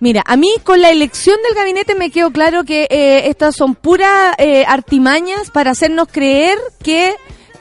Mira, 0.00 0.24
a 0.26 0.36
mí 0.36 0.52
con 0.64 0.80
la 0.80 0.90
elección 0.90 1.36
del 1.46 1.54
gabinete 1.54 1.94
me 1.94 2.10
quedó 2.10 2.32
claro 2.32 2.64
que 2.64 2.88
eh, 2.90 3.28
estas 3.28 3.54
son 3.54 3.76
puras 3.76 4.34
eh, 4.36 4.64
artimañas 4.66 5.52
para 5.52 5.70
hacernos 5.70 6.08
creer 6.10 6.58
que 6.82 7.14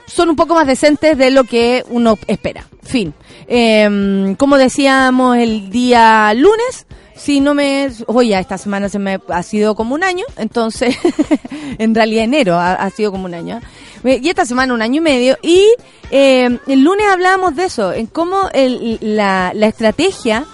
son 0.07 0.31
un 0.31 0.35
poco 0.35 0.55
más 0.55 0.65
decentes 0.65 1.15
de 1.19 1.29
lo 1.29 1.43
que 1.43 1.85
uno 1.87 2.17
espera. 2.25 2.65
Fin. 2.81 3.13
Eh, 3.47 4.33
como 4.39 4.57
decíamos 4.57 5.37
el 5.37 5.69
día 5.69 6.33
lunes, 6.33 6.87
si 7.21 7.39
no 7.39 7.53
me... 7.53 7.91
Oye, 8.07 8.37
esta 8.39 8.57
semana 8.57 8.89
se 8.89 8.97
me 8.97 9.19
ha 9.29 9.43
sido 9.43 9.75
como 9.75 9.93
un 9.93 10.03
año, 10.03 10.25
entonces, 10.37 10.97
en 11.77 11.93
realidad 11.93 12.23
enero 12.23 12.57
ha, 12.57 12.89
sido 12.89 13.11
como 13.11 13.25
un 13.25 13.35
año. 13.35 13.61
¿eh? 14.03 14.19
Y 14.23 14.29
esta 14.29 14.43
semana 14.43 14.73
un 14.73 14.81
año 14.81 14.97
y 14.97 15.01
medio. 15.01 15.37
Y 15.43 15.67
eh, 16.09 16.57
el 16.65 16.83
lunes 16.83 17.05
hablábamos 17.07 17.55
de 17.55 17.65
eso, 17.65 17.93
en 17.93 18.07
cómo 18.07 18.49
la, 18.53 19.51
estrategia 19.51 20.45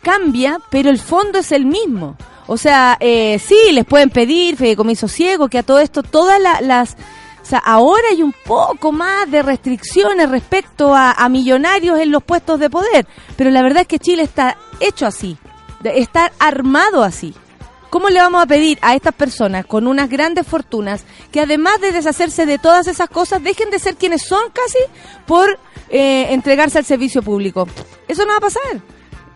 cambia, 0.00 0.58
pero 0.70 0.88
el 0.88 0.98
fondo 0.98 1.38
es 1.38 1.52
el 1.52 1.66
mismo. 1.66 2.16
O 2.46 2.56
sea, 2.56 2.96
eh, 2.98 3.38
sí, 3.38 3.72
les 3.72 3.84
pueden 3.84 4.08
pedir 4.08 4.56
fideicomiso 4.56 5.08
ciego, 5.08 5.48
que 5.48 5.58
a 5.58 5.62
todo 5.62 5.80
esto, 5.80 6.02
todas 6.02 6.40
las... 6.62 6.96
O 7.42 7.48
sea, 7.48 7.58
ahora 7.58 8.04
hay 8.10 8.22
un 8.22 8.34
poco 8.44 8.90
más 8.90 9.30
de 9.30 9.42
restricciones 9.42 10.30
respecto 10.30 10.94
a 10.94 11.28
millonarios 11.28 12.00
en 12.00 12.10
los 12.10 12.24
puestos 12.24 12.58
de 12.58 12.70
poder, 12.70 13.06
pero 13.36 13.50
la 13.50 13.62
verdad 13.62 13.82
es 13.82 13.86
que 13.86 14.00
Chile 14.00 14.24
está 14.24 14.56
hecho 14.80 15.06
así 15.06 15.36
de 15.80 16.00
estar 16.00 16.32
armado 16.38 17.02
así. 17.02 17.34
¿Cómo 17.90 18.08
le 18.08 18.20
vamos 18.20 18.42
a 18.42 18.46
pedir 18.46 18.78
a 18.82 18.94
estas 18.94 19.14
personas 19.14 19.64
con 19.64 19.86
unas 19.86 20.08
grandes 20.10 20.46
fortunas 20.46 21.04
que 21.30 21.40
además 21.40 21.80
de 21.80 21.92
deshacerse 21.92 22.44
de 22.44 22.58
todas 22.58 22.88
esas 22.88 23.08
cosas, 23.08 23.42
dejen 23.42 23.70
de 23.70 23.78
ser 23.78 23.96
quienes 23.96 24.22
son 24.22 24.50
casi 24.52 24.78
por 25.26 25.58
eh, 25.88 26.26
entregarse 26.30 26.78
al 26.78 26.84
servicio 26.84 27.22
público? 27.22 27.68
Eso 28.08 28.24
no 28.24 28.32
va 28.32 28.38
a 28.38 28.40
pasar. 28.40 28.82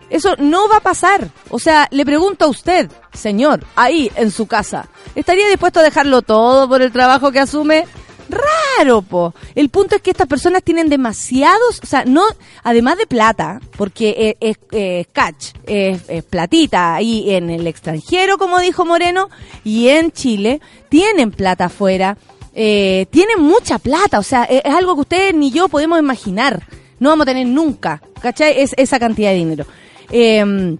Eso 0.09 0.35
no 0.37 0.67
va 0.67 0.77
a 0.77 0.81
pasar. 0.81 1.29
O 1.49 1.57
sea, 1.57 1.87
le 1.89 2.05
pregunto 2.05 2.45
a 2.45 2.49
usted, 2.49 2.91
señor, 3.13 3.65
ahí 3.77 4.11
en 4.15 4.29
su 4.29 4.45
casa, 4.45 4.89
¿estaría 5.15 5.47
dispuesto 5.47 5.79
a 5.79 5.83
dejarlo 5.83 6.21
todo 6.21 6.67
por 6.67 6.81
el 6.81 6.91
trabajo 6.91 7.31
que 7.31 7.39
asume? 7.39 7.87
Raro, 8.31 9.01
po. 9.01 9.33
El 9.55 9.69
punto 9.69 9.95
es 9.95 10.01
que 10.01 10.11
estas 10.11 10.27
personas 10.27 10.63
tienen 10.63 10.89
demasiados, 10.89 11.79
o 11.83 11.85
sea, 11.85 12.05
no, 12.05 12.23
además 12.63 12.97
de 12.97 13.07
plata, 13.07 13.61
porque 13.77 14.35
es, 14.39 14.57
es, 14.71 15.07
catch, 15.07 15.53
es, 15.65 16.23
platita 16.23 16.95
ahí 16.95 17.31
en 17.31 17.49
el 17.49 17.67
extranjero, 17.67 18.37
como 18.37 18.59
dijo 18.59 18.85
Moreno, 18.85 19.29
y 19.63 19.89
en 19.89 20.11
Chile, 20.11 20.61
tienen 20.89 21.31
plata 21.31 21.65
afuera, 21.65 22.17
eh, 22.53 23.05
tienen 23.11 23.41
mucha 23.41 23.79
plata, 23.79 24.19
o 24.19 24.23
sea, 24.23 24.43
es, 24.43 24.63
algo 24.65 24.95
que 24.95 25.01
ustedes 25.01 25.33
ni 25.33 25.51
yo 25.51 25.67
podemos 25.67 25.99
imaginar. 25.99 26.63
No 26.99 27.09
vamos 27.09 27.23
a 27.23 27.31
tener 27.31 27.47
nunca, 27.47 28.01
¿cachai? 28.21 28.61
Es 28.61 28.73
esa 28.77 28.99
cantidad 28.99 29.31
de 29.31 29.35
dinero. 29.35 29.65
Eh, 30.11 30.77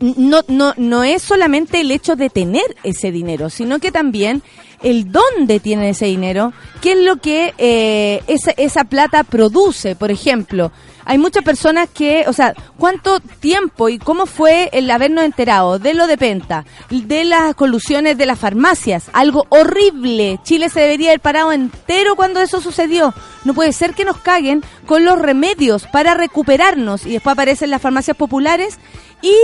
no, 0.00 0.40
no, 0.48 0.74
no 0.76 1.04
es 1.04 1.22
solamente 1.22 1.80
el 1.80 1.90
hecho 1.90 2.16
de 2.16 2.30
tener 2.30 2.76
ese 2.84 3.10
dinero, 3.10 3.50
sino 3.50 3.78
que 3.78 3.90
también 3.90 4.42
el 4.82 5.10
dónde 5.10 5.60
tiene 5.60 5.90
ese 5.90 6.06
dinero, 6.06 6.52
qué 6.80 6.92
es 6.92 6.98
lo 6.98 7.16
que 7.16 7.54
eh, 7.58 8.22
esa, 8.26 8.52
esa 8.52 8.84
plata 8.84 9.24
produce. 9.24 9.96
Por 9.96 10.10
ejemplo, 10.10 10.70
hay 11.08 11.16
muchas 11.16 11.42
personas 11.42 11.88
que, 11.88 12.24
o 12.26 12.34
sea, 12.34 12.52
cuánto 12.76 13.18
tiempo 13.20 13.88
y 13.88 13.98
cómo 13.98 14.26
fue 14.26 14.68
el 14.74 14.90
habernos 14.90 15.24
enterado 15.24 15.78
de 15.78 15.94
lo 15.94 16.06
de 16.06 16.18
Penta, 16.18 16.66
de 16.90 17.24
las 17.24 17.54
colusiones 17.54 18.18
de 18.18 18.26
las 18.26 18.38
farmacias, 18.38 19.08
algo 19.14 19.46
horrible. 19.48 20.38
Chile 20.42 20.68
se 20.68 20.80
debería 20.80 21.08
haber 21.08 21.20
parado 21.20 21.50
entero 21.50 22.14
cuando 22.14 22.40
eso 22.40 22.60
sucedió. 22.60 23.14
No 23.44 23.54
puede 23.54 23.72
ser 23.72 23.94
que 23.94 24.04
nos 24.04 24.18
caguen 24.18 24.62
con 24.84 25.06
los 25.06 25.18
remedios 25.18 25.86
para 25.86 26.12
recuperarnos 26.12 27.06
y 27.06 27.12
después 27.12 27.32
aparecen 27.32 27.70
las 27.70 27.80
farmacias 27.80 28.16
populares 28.16 28.78
y 29.22 29.34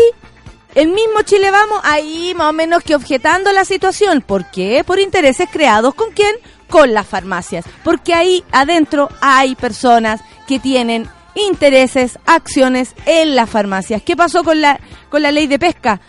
el 0.74 0.88
mismo 0.88 1.22
Chile 1.22 1.50
Vamos 1.50 1.80
ahí 1.84 2.34
más 2.34 2.50
o 2.50 2.52
menos 2.52 2.82
que 2.82 2.94
objetando 2.94 3.52
la 3.52 3.64
situación. 3.64 4.22
¿Por 4.22 4.50
qué? 4.50 4.82
Por 4.84 4.98
intereses 4.98 5.48
creados 5.50 5.94
con 5.94 6.10
quién? 6.12 6.34
Con 6.68 6.92
las 6.92 7.06
farmacias. 7.06 7.64
Porque 7.82 8.14
ahí 8.14 8.44
adentro 8.50 9.08
hay 9.20 9.54
personas 9.54 10.20
que 10.46 10.58
tienen 10.58 11.08
intereses, 11.34 12.18
acciones 12.26 12.94
en 13.06 13.36
las 13.36 13.48
farmacias. 13.48 14.02
¿Qué 14.02 14.16
pasó 14.16 14.42
con 14.42 14.60
la, 14.60 14.80
con 15.10 15.22
la 15.22 15.32
ley 15.32 15.46
de 15.46 15.58
pesca? 15.58 16.00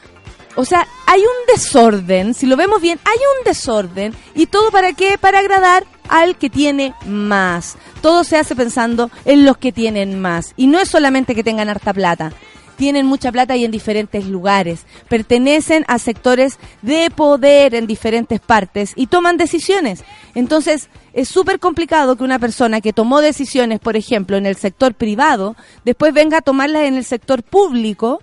O 0.55 0.63
sea, 0.63 0.87
hay 1.05 1.19
un 1.19 1.53
desorden, 1.53 2.33
si 2.33 2.45
lo 2.45 2.55
vemos 2.55 2.81
bien, 2.81 2.97
hay 3.03 3.17
un 3.37 3.43
desorden. 3.43 4.15
¿Y 4.33 4.47
todo 4.47 4.71
para 4.71 4.93
qué? 4.93 5.17
Para 5.17 5.39
agradar 5.39 5.85
al 6.07 6.37
que 6.37 6.49
tiene 6.49 6.93
más. 7.05 7.75
Todo 8.01 8.23
se 8.23 8.37
hace 8.37 8.55
pensando 8.55 9.11
en 9.25 9.45
los 9.45 9.57
que 9.57 9.73
tienen 9.73 10.19
más. 10.19 10.53
Y 10.55 10.67
no 10.67 10.79
es 10.79 10.89
solamente 10.89 11.35
que 11.35 11.43
tengan 11.43 11.69
harta 11.69 11.93
plata 11.93 12.31
tienen 12.75 13.05
mucha 13.05 13.31
plata 13.31 13.55
y 13.55 13.65
en 13.65 13.71
diferentes 13.71 14.25
lugares, 14.25 14.85
pertenecen 15.09 15.85
a 15.87 15.99
sectores 15.99 16.59
de 16.81 17.09
poder 17.09 17.75
en 17.75 17.87
diferentes 17.87 18.39
partes 18.39 18.93
y 18.95 19.07
toman 19.07 19.37
decisiones. 19.37 20.03
Entonces, 20.33 20.89
es 21.13 21.29
súper 21.29 21.59
complicado 21.59 22.15
que 22.15 22.23
una 22.23 22.39
persona 22.39 22.81
que 22.81 22.93
tomó 22.93 23.21
decisiones, 23.21 23.79
por 23.79 23.95
ejemplo, 23.95 24.37
en 24.37 24.45
el 24.45 24.55
sector 24.55 24.93
privado, 24.93 25.55
después 25.83 26.13
venga 26.13 26.37
a 26.37 26.41
tomarlas 26.41 26.83
en 26.83 26.95
el 26.95 27.05
sector 27.05 27.43
público, 27.43 28.21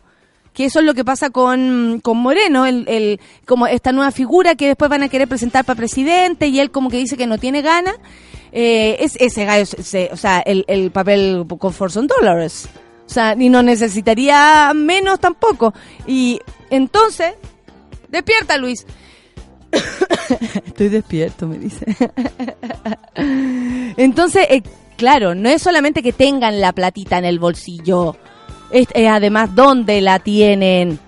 que 0.52 0.66
eso 0.66 0.80
es 0.80 0.84
lo 0.84 0.94
que 0.94 1.04
pasa 1.04 1.30
con, 1.30 2.00
con 2.02 2.18
Moreno, 2.18 2.66
el, 2.66 3.18
como 3.46 3.66
esta 3.66 3.92
nueva 3.92 4.10
figura 4.10 4.54
que 4.54 4.68
después 4.68 4.90
van 4.90 5.02
a 5.02 5.08
querer 5.08 5.28
presentar 5.28 5.64
para 5.64 5.78
presidente 5.78 6.48
y 6.48 6.60
él 6.60 6.70
como 6.70 6.90
que 6.90 6.98
dice 6.98 7.16
que 7.16 7.26
no 7.26 7.38
tiene 7.38 7.62
ganas. 7.62 7.96
Eh, 8.54 8.98
es 9.00 9.16
ese 9.16 9.46
gallo, 9.46 9.64
o 10.10 10.16
sea, 10.16 10.40
el, 10.40 10.66
el 10.68 10.90
papel 10.90 11.46
con 11.58 11.72
Force 11.72 11.98
on 11.98 12.06
Dollars. 12.06 12.68
O 13.06 13.08
sea, 13.08 13.34
ni 13.34 13.48
no 13.48 13.62
necesitaría 13.62 14.72
menos 14.74 15.20
tampoco. 15.20 15.74
Y 16.06 16.40
entonces, 16.70 17.34
despierta 18.08 18.56
Luis. 18.56 18.86
Estoy 20.66 20.88
despierto, 20.88 21.46
me 21.46 21.58
dice. 21.58 21.86
entonces, 23.96 24.46
eh, 24.50 24.62
claro, 24.96 25.34
no 25.34 25.48
es 25.48 25.62
solamente 25.62 26.02
que 26.02 26.12
tengan 26.12 26.60
la 26.60 26.72
platita 26.72 27.18
en 27.18 27.24
el 27.24 27.38
bolsillo, 27.38 28.16
es, 28.70 28.88
además 28.94 29.54
dónde 29.54 30.00
la 30.00 30.18
tienen. 30.18 30.98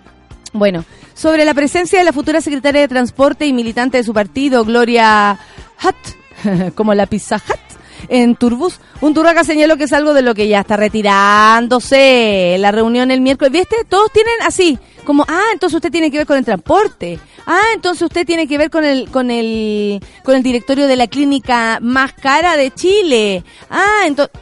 Bueno, 0.53 0.85
sobre 1.15 1.45
la 1.45 1.55
presencia 1.55 1.99
de 1.99 2.05
la 2.05 2.13
futura 2.13 2.41
secretaria 2.41 2.83
de 2.83 2.89
Transporte 2.89 3.47
y 3.47 3.53
militante 3.53 3.99
de 3.99 4.05
su 4.05 4.13
partido, 4.13 4.65
Gloria 4.65 5.39
Hutt, 5.83 6.73
como 6.75 6.95
la 6.95 7.07
Pizza 7.07 7.37
Hut 7.37 7.75
en 8.09 8.37
Turbus. 8.37 8.81
Un 9.01 9.15
turraca 9.15 9.45
señaló 9.45 9.77
que 9.77 9.85
es 9.85 9.93
algo 9.93 10.15
de 10.15 10.23
lo 10.23 10.35
que 10.35 10.49
ya 10.49 10.61
está 10.61 10.77
retirándose. 10.77 12.57
La 12.59 12.73
reunión 12.73 13.11
el 13.11 13.21
miércoles, 13.21 13.53
¿viste? 13.53 13.77
Todos 13.89 14.11
tienen 14.13 14.35
así, 14.47 14.79
como, 15.05 15.25
ah, 15.29 15.45
entonces 15.53 15.77
usted 15.77 15.91
tiene 15.91 16.11
que 16.11 16.19
ver 16.19 16.27
con 16.27 16.39
el 16.39 16.45
transporte. 16.45 17.19
Ah, 17.47 17.73
entonces 17.75 18.03
usted 18.03 18.27
tiene 18.27 18.47
que 18.47 18.59
ver 18.59 18.71
con 18.71 18.85
el, 18.85 19.11
con 19.11 19.31
el, 19.31 20.01
con 20.23 20.35
el 20.35 20.43
directorio 20.43 20.87
de 20.87 20.97
la 20.97 21.07
clínica 21.07 21.79
más 21.81 22.13
cara 22.15 22.57
de 22.57 22.71
Chile. 22.71 23.45
Ah, 23.69 24.05
entonces, 24.07 24.35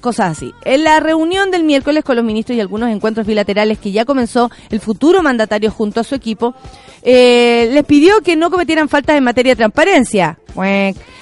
cosas 0.00 0.36
así. 0.36 0.52
En 0.64 0.84
la 0.84 1.00
reunión 1.00 1.50
del 1.50 1.64
miércoles 1.64 2.04
con 2.04 2.16
los 2.16 2.24
ministros 2.24 2.56
y 2.56 2.60
algunos 2.60 2.90
encuentros 2.90 3.26
bilaterales 3.26 3.78
que 3.78 3.92
ya 3.92 4.04
comenzó 4.04 4.50
el 4.70 4.80
futuro 4.80 5.22
mandatario 5.22 5.70
junto 5.70 6.00
a 6.00 6.04
su 6.04 6.14
equipo, 6.14 6.54
eh, 7.02 7.70
les 7.72 7.84
pidió 7.84 8.20
que 8.20 8.36
no 8.36 8.50
cometieran 8.50 8.88
faltas 8.88 9.16
en 9.16 9.24
materia 9.24 9.52
de 9.52 9.56
transparencia. 9.56 10.38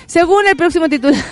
Según 0.07 0.46
el 0.48 0.57
próximo 0.57 0.88
titular 0.88 1.22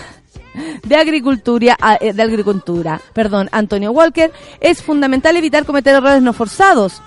de 0.82 0.96
agricultura, 0.96 1.76
ah, 1.80 1.98
eh, 2.00 2.12
de 2.12 2.22
agricultura, 2.22 3.00
perdón, 3.12 3.48
Antonio 3.52 3.92
Walker, 3.92 4.32
es 4.60 4.82
fundamental 4.82 5.36
evitar 5.36 5.64
cometer 5.64 5.94
errores 5.94 6.22
no 6.22 6.32
forzados. 6.32 7.02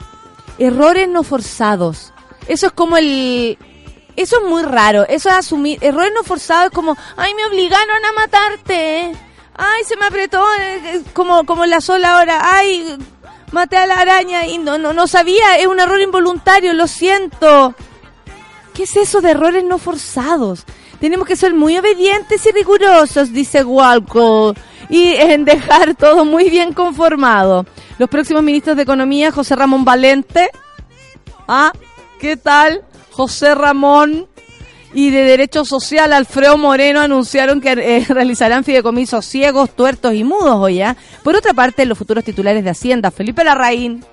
Errores 0.58 1.08
no 1.08 1.24
forzados. 1.24 2.14
Eso 2.48 2.68
es 2.68 2.74
como 2.74 2.98
el 2.98 3.58
eso 4.16 4.38
es 4.38 4.50
muy 4.50 4.64
raro. 4.64 5.06
Eso 5.08 5.30
es 5.30 5.36
asumir 5.36 5.78
errores 5.82 6.12
no 6.14 6.24
forzados 6.24 6.66
es 6.68 6.72
como, 6.72 6.98
"Ay, 7.18 7.34
me 7.34 7.46
obligaron 7.46 8.06
a 8.06 8.12
matarte." 8.14 9.12
Ay, 9.56 9.84
se 9.86 9.96
me 9.98 10.06
apretó 10.06 10.44
eh, 10.60 10.96
eh, 10.96 11.04
como 11.14 11.46
como 11.46 11.66
la 11.66 11.82
sola 11.82 12.18
ahora. 12.18 12.40
Ay, 12.56 12.98
maté 13.52 13.78
a 13.78 13.86
la 13.86 14.00
araña 14.00 14.46
y 14.48 14.58
no 14.58 14.78
no 14.78 14.94
no 14.94 15.08
sabía, 15.08 15.58
es 15.58 15.68
un 15.68 15.80
error 15.80 16.02
involuntario, 16.02 16.74
lo 16.74 16.88
siento. 16.88 17.74
¿Qué 18.74 18.84
es 18.84 18.96
eso 18.96 19.22
de 19.22 19.32
errores 19.32 19.64
no 19.64 19.78
forzados? 19.78 20.66
Tenemos 21.02 21.28
que 21.28 21.36
ser 21.36 21.56
muy 21.56 21.76
obedientes 21.80 22.46
y 22.46 22.52
rigurosos, 22.52 23.34
dice 23.34 23.64
Walco, 23.64 24.54
y 24.88 25.16
en 25.16 25.46
dejar 25.46 25.96
todo 25.96 26.26
muy 26.26 26.52
bien 26.52 26.74
conformado. 26.74 27.66
Los 27.98 28.08
próximos 28.08 28.44
ministros 28.44 28.78
de 28.78 28.84
Economía, 28.84 29.32
José 29.32 29.56
Ramón 29.56 29.84
Valente. 29.84 30.52
Ah, 31.48 31.74
¿qué 32.20 32.38
tal? 32.38 32.84
José 33.10 33.56
Ramón. 33.56 34.28
Y 34.94 35.10
de 35.10 35.24
Derecho 35.24 35.66
Social, 35.66 36.14
Alfredo 36.14 36.56
Moreno 36.58 37.00
anunciaron 37.00 37.62
que 37.62 37.72
eh, 37.72 38.06
realizarán 38.10 38.64
fideicomisos 38.64 39.26
ciegos, 39.26 39.72
tuertos 39.72 40.14
y 40.14 40.24
mudos 40.24 40.58
hoy. 40.58 40.82
¿ah? 40.82 40.96
Por 41.24 41.36
otra 41.36 41.56
parte, 41.56 41.86
los 41.88 41.98
futuros 41.98 42.24
titulares 42.24 42.64
de 42.64 42.70
Hacienda, 42.70 43.10
Felipe 43.10 43.44
Larraín, 43.44 44.06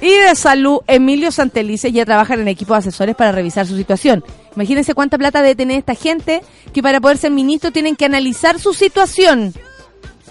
y 0.00 0.10
de 0.10 0.34
salud, 0.34 0.80
Emilio 0.86 1.30
Santelice 1.30 1.92
ya 1.92 2.04
trabaja 2.04 2.34
en 2.34 2.48
equipo 2.48 2.74
de 2.74 2.80
asesores 2.80 3.14
para 3.14 3.32
revisar 3.32 3.66
su 3.66 3.76
situación. 3.76 4.24
Imagínense 4.54 4.94
cuánta 4.94 5.18
plata 5.18 5.42
debe 5.42 5.54
tener 5.54 5.78
esta 5.78 5.94
gente 5.94 6.42
que 6.72 6.82
para 6.82 7.00
poder 7.00 7.16
ser 7.16 7.30
ministro 7.30 7.70
tienen 7.70 7.96
que 7.96 8.04
analizar 8.04 8.58
su 8.58 8.74
situación. 8.74 9.54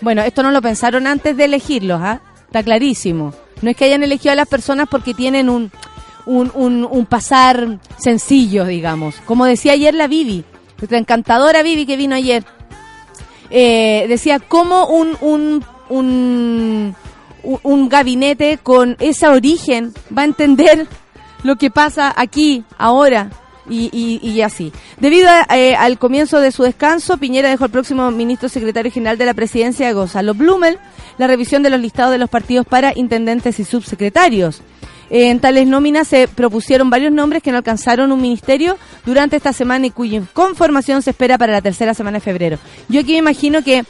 Bueno, 0.01 0.21
esto 0.21 0.43
no 0.43 0.51
lo 0.51 0.61
pensaron 0.61 1.07
antes 1.07 1.35
de 1.37 1.45
elegirlos, 1.45 2.01
¿ah? 2.01 2.21
Está 2.45 2.61
clarísimo. 2.61 3.33
No 3.61 3.69
es 3.69 3.77
que 3.77 3.85
hayan 3.85 4.03
elegido 4.03 4.33
a 4.33 4.35
las 4.35 4.47
personas 4.47 4.87
porque 4.89 5.13
tienen 5.13 5.49
un, 5.49 5.71
un, 6.25 6.51
un, 6.89 7.05
pasar 7.05 7.79
sencillo, 7.97 8.65
digamos. 8.65 9.15
Como 9.25 9.45
decía 9.45 9.73
ayer 9.73 9.93
la 9.93 10.07
Vivi, 10.07 10.43
nuestra 10.77 10.97
encantadora 10.97 11.63
Vivi 11.63 11.85
que 11.85 11.97
vino 11.97 12.15
ayer, 12.15 12.43
eh, 13.49 14.05
decía 14.09 14.39
cómo 14.39 14.87
un, 14.87 15.17
un, 15.21 15.65
un 15.89 16.95
un 17.43 17.89
gabinete 17.89 18.57
con 18.61 18.95
ese 18.99 19.27
origen 19.27 19.93
va 20.15 20.23
a 20.23 20.25
entender 20.25 20.87
lo 21.43 21.57
que 21.57 21.69
pasa 21.69 22.13
aquí, 22.15 22.63
ahora, 22.77 23.29
y, 23.69 24.19
y, 24.21 24.41
así. 24.41 24.73
Debido 24.99 25.29
eh, 25.53 25.75
al 25.75 25.97
comienzo 25.97 26.39
de 26.39 26.51
su 26.51 26.63
descanso, 26.63 27.17
Piñera 27.17 27.49
dejó 27.49 27.65
al 27.65 27.69
próximo 27.69 28.11
ministro 28.11 28.49
secretario 28.49 28.91
general 28.91 29.17
de 29.17 29.25
la 29.25 29.33
presidencia, 29.33 29.91
Gonzalo 29.93 30.33
Blumel, 30.33 30.79
la 31.17 31.27
revisión 31.27 31.63
de 31.63 31.69
los 31.69 31.79
listados 31.79 32.11
de 32.11 32.17
los 32.17 32.29
partidos 32.29 32.65
para 32.65 32.91
intendentes 32.95 33.59
y 33.59 33.63
subsecretarios. 33.63 34.61
En 35.09 35.39
tales 35.39 35.67
nóminas 35.67 36.07
se 36.07 36.27
propusieron 36.27 36.89
varios 36.89 37.11
nombres 37.11 37.43
que 37.43 37.51
no 37.51 37.57
alcanzaron 37.57 38.11
un 38.11 38.21
ministerio 38.21 38.77
durante 39.05 39.35
esta 39.35 39.53
semana 39.53 39.85
y 39.85 39.91
cuya 39.91 40.23
conformación 40.33 41.01
se 41.01 41.11
espera 41.11 41.37
para 41.37 41.53
la 41.53 41.61
tercera 41.61 41.93
semana 41.93 42.17
de 42.17 42.21
febrero. 42.21 42.57
Yo 42.89 43.01
aquí 43.01 43.11
me 43.13 43.19
imagino 43.19 43.63
que 43.63 43.83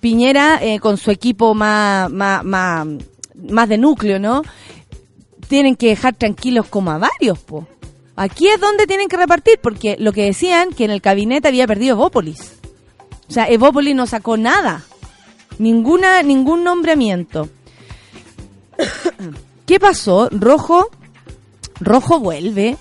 Piñera, 0.00 0.58
eh, 0.62 0.78
con 0.80 0.96
su 0.96 1.10
equipo 1.10 1.54
más, 1.54 2.10
más, 2.10 2.44
más, 2.44 3.68
de 3.68 3.78
núcleo, 3.78 4.18
¿no? 4.18 4.42
Tienen 5.48 5.76
que 5.76 5.88
dejar 5.88 6.14
tranquilos 6.14 6.66
como 6.66 6.90
a 6.90 6.98
varios, 6.98 7.38
po. 7.38 7.66
Aquí 8.16 8.48
es 8.48 8.60
donde 8.60 8.86
tienen 8.86 9.08
que 9.08 9.16
repartir, 9.16 9.58
porque 9.62 9.96
lo 9.98 10.12
que 10.12 10.24
decían, 10.24 10.70
que 10.72 10.84
en 10.84 10.90
el 10.90 11.00
gabinete 11.00 11.48
había 11.48 11.66
perdido 11.66 11.94
Evópolis. 11.94 12.54
O 13.28 13.32
sea, 13.32 13.48
Evópolis 13.48 13.94
no 13.94 14.06
sacó 14.06 14.36
nada. 14.36 14.84
Ninguna, 15.58 16.22
ningún 16.22 16.64
nombramiento. 16.64 17.48
¿Qué 19.66 19.78
pasó? 19.78 20.28
Rojo, 20.30 20.90
Rojo 21.80 22.20
vuelve. 22.20 22.76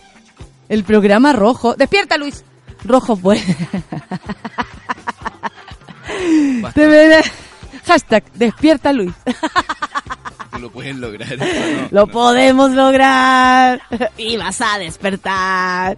El 0.70 0.84
programa 0.84 1.34
Rojo. 1.34 1.76
Despierta, 1.76 2.18
Luis. 2.18 2.44
Rojo 2.84 3.16
vuelve. 3.16 3.56
Hashtag, 7.86 8.24
despierta 8.34 8.92
Luis. 8.94 9.14
Lo 10.60 10.72
pueden 10.72 11.00
lograr. 11.00 11.38
Lo 11.92 12.08
podemos 12.08 12.72
lograr. 12.72 13.82
Y 14.18 14.38
vas 14.38 14.60
a 14.62 14.80
despertar. 14.80 15.98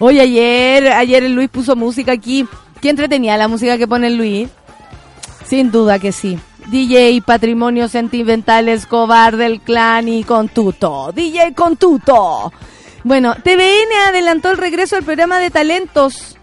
Hoy 0.00 0.20
ayer, 0.20 0.88
ayer 0.88 1.22
el 1.22 1.34
Luis 1.34 1.48
puso 1.48 1.76
música 1.76 2.12
aquí. 2.12 2.46
¿Qué 2.80 2.90
entretenía 2.90 3.36
la 3.36 3.48
música 3.48 3.78
que 3.78 3.86
pone 3.86 4.10
Luis? 4.10 4.48
Sin 5.46 5.70
duda 5.70 5.98
que 5.98 6.10
sí. 6.10 6.38
DJ 6.66 7.22
Patrimonio 7.24 7.88
Sentimental 7.88 8.68
Escobar 8.68 9.36
del 9.36 9.60
Clan 9.60 10.08
y 10.08 10.24
Contuto. 10.24 11.12
DJ 11.12 11.54
Contuto. 11.54 12.52
Bueno, 13.04 13.36
TVN 13.36 14.08
adelantó 14.08 14.50
el 14.50 14.58
regreso 14.58 14.96
al 14.96 15.04
programa 15.04 15.38
de 15.38 15.50
talentos. 15.50 16.36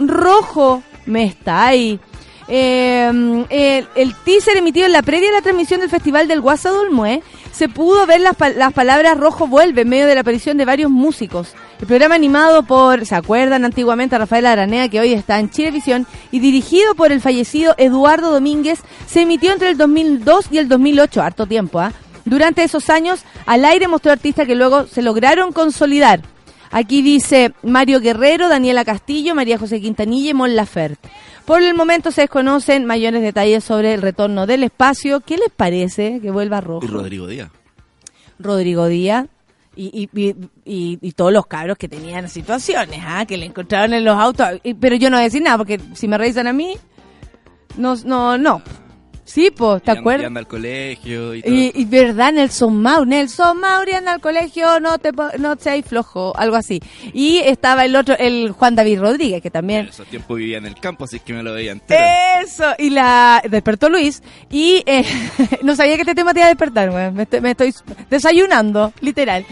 Rojo 0.00 0.82
me 1.06 1.24
está 1.24 1.66
ahí. 1.66 2.00
Em, 2.48 3.44
el, 3.50 4.14
teaser 4.24 4.56
emitido 4.56 4.86
en 4.86 4.92
la 4.92 5.02
previa 5.02 5.30
de 5.30 5.34
la 5.34 5.42
transmisión 5.42 5.80
del 5.80 5.90
Festival 5.90 6.28
del 6.28 6.40
Guasa 6.40 6.70
Dolmue 6.70 7.22
se 7.50 7.68
pudo 7.68 8.06
ver 8.06 8.20
las, 8.20 8.36
las 8.54 8.72
palabras 8.72 9.18
Rojo 9.18 9.48
vuelve 9.48 9.82
en 9.82 9.88
medio 9.88 10.06
de 10.06 10.14
la 10.14 10.20
aparición 10.20 10.56
de 10.56 10.64
varios 10.64 10.90
músicos. 10.90 11.54
El 11.80 11.86
programa 11.86 12.14
animado 12.14 12.62
por, 12.62 13.04
¿se 13.04 13.16
acuerdan 13.16 13.64
antiguamente 13.64 14.14
a 14.14 14.18
Rafael 14.18 14.46
Aranea 14.46 14.88
que 14.88 15.00
hoy 15.00 15.12
está 15.12 15.40
en 15.40 15.50
Chilevisión 15.50 16.06
y 16.30 16.38
dirigido 16.38 16.94
por 16.94 17.10
el 17.10 17.20
fallecido 17.20 17.74
Eduardo 17.78 18.30
Domínguez 18.30 18.80
se 19.06 19.22
emitió 19.22 19.52
entre 19.52 19.70
el 19.70 19.76
2002 19.76 20.46
y 20.52 20.58
el 20.58 20.68
2008, 20.68 21.22
harto 21.22 21.46
tiempo, 21.46 21.80
¿ah? 21.80 21.92
Durante 22.24 22.62
esos 22.62 22.90
años 22.90 23.20
al 23.46 23.64
aire 23.64 23.88
mostró 23.88 24.12
artistas 24.12 24.46
que 24.46 24.54
luego 24.54 24.86
se 24.86 25.02
lograron 25.02 25.52
consolidar. 25.52 26.20
Aquí 26.76 27.00
dice 27.00 27.54
Mario 27.62 28.00
Guerrero, 28.00 28.50
Daniela 28.50 28.84
Castillo, 28.84 29.34
María 29.34 29.56
José 29.56 29.80
Quintanilla 29.80 30.32
y 30.32 30.34
Mon 30.34 30.54
Laferte. 30.54 31.08
Por 31.46 31.62
el 31.62 31.74
momento 31.74 32.10
se 32.10 32.20
desconocen 32.20 32.84
mayores 32.84 33.22
detalles 33.22 33.64
sobre 33.64 33.94
el 33.94 34.02
retorno 34.02 34.46
del 34.46 34.62
espacio. 34.62 35.20
¿Qué 35.20 35.38
les 35.38 35.48
parece 35.48 36.20
que 36.20 36.30
vuelva 36.30 36.60
rojo? 36.60 36.84
Y 36.84 36.88
Rodrigo 36.88 37.28
Díaz. 37.28 37.48
Rodrigo 38.38 38.88
Díaz. 38.88 39.26
Y, 39.74 40.10
y, 40.12 41.12
todos 41.12 41.32
los 41.32 41.46
cabros 41.46 41.78
que 41.78 41.88
tenían 41.88 42.28
situaciones, 42.28 43.00
¿ah? 43.06 43.24
que 43.24 43.38
le 43.38 43.46
encontraron 43.46 43.94
en 43.94 44.04
los 44.04 44.18
autos. 44.18 44.46
Pero 44.78 44.96
yo 44.96 45.08
no 45.08 45.16
voy 45.16 45.22
a 45.22 45.24
decir 45.24 45.40
nada, 45.40 45.56
porque 45.56 45.80
si 45.94 46.08
me 46.08 46.18
revisan 46.18 46.46
a 46.46 46.52
mí, 46.52 46.76
no, 47.78 47.94
no, 48.04 48.36
no. 48.36 48.60
Sí, 49.26 49.50
pues, 49.50 49.82
¿te 49.82 49.90
acuerdas? 49.90 50.22
Y 50.22 50.26
anda 50.26 50.38
al 50.38 50.46
colegio 50.46 51.34
y 51.34 51.42
todo. 51.42 51.52
Y, 51.52 51.84
verdad, 51.86 52.32
Nelson 52.32 52.80
Mauri, 52.80 53.10
Nelson 53.10 53.58
Mauri 53.58 53.92
anda 53.92 54.12
al 54.12 54.20
colegio, 54.20 54.78
no 54.78 54.98
te 54.98 55.10
no 55.38 55.56
seas 55.58 55.84
flojo, 55.84 56.32
algo 56.36 56.54
así. 56.54 56.80
Y 57.12 57.38
estaba 57.38 57.84
el 57.84 57.96
otro, 57.96 58.16
el 58.16 58.52
Juan 58.52 58.76
David 58.76 59.00
Rodríguez, 59.00 59.42
que 59.42 59.50
también... 59.50 59.80
En 59.80 59.88
esos 59.88 60.06
tiempos 60.06 60.38
vivía 60.38 60.58
en 60.58 60.66
el 60.66 60.76
campo, 60.76 61.04
así 61.04 61.18
que 61.18 61.32
me 61.32 61.42
lo 61.42 61.52
veía 61.52 61.72
entero. 61.72 62.00
Eso, 62.40 62.66
y 62.78 62.90
la... 62.90 63.42
despertó 63.50 63.88
Luis, 63.88 64.22
y 64.48 64.84
eh, 64.86 65.04
no 65.62 65.74
sabía 65.74 65.96
que 65.96 66.02
este 66.02 66.14
tema 66.14 66.32
te 66.32 66.40
iba 66.40 66.46
a 66.46 66.50
despertar, 66.50 66.92
güey. 66.92 67.10
Me, 67.10 67.50
estoy, 67.50 67.74
desayunando, 68.08 68.92
literal. 69.00 69.44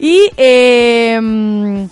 Y... 0.00 0.28
Eh, 0.36 1.88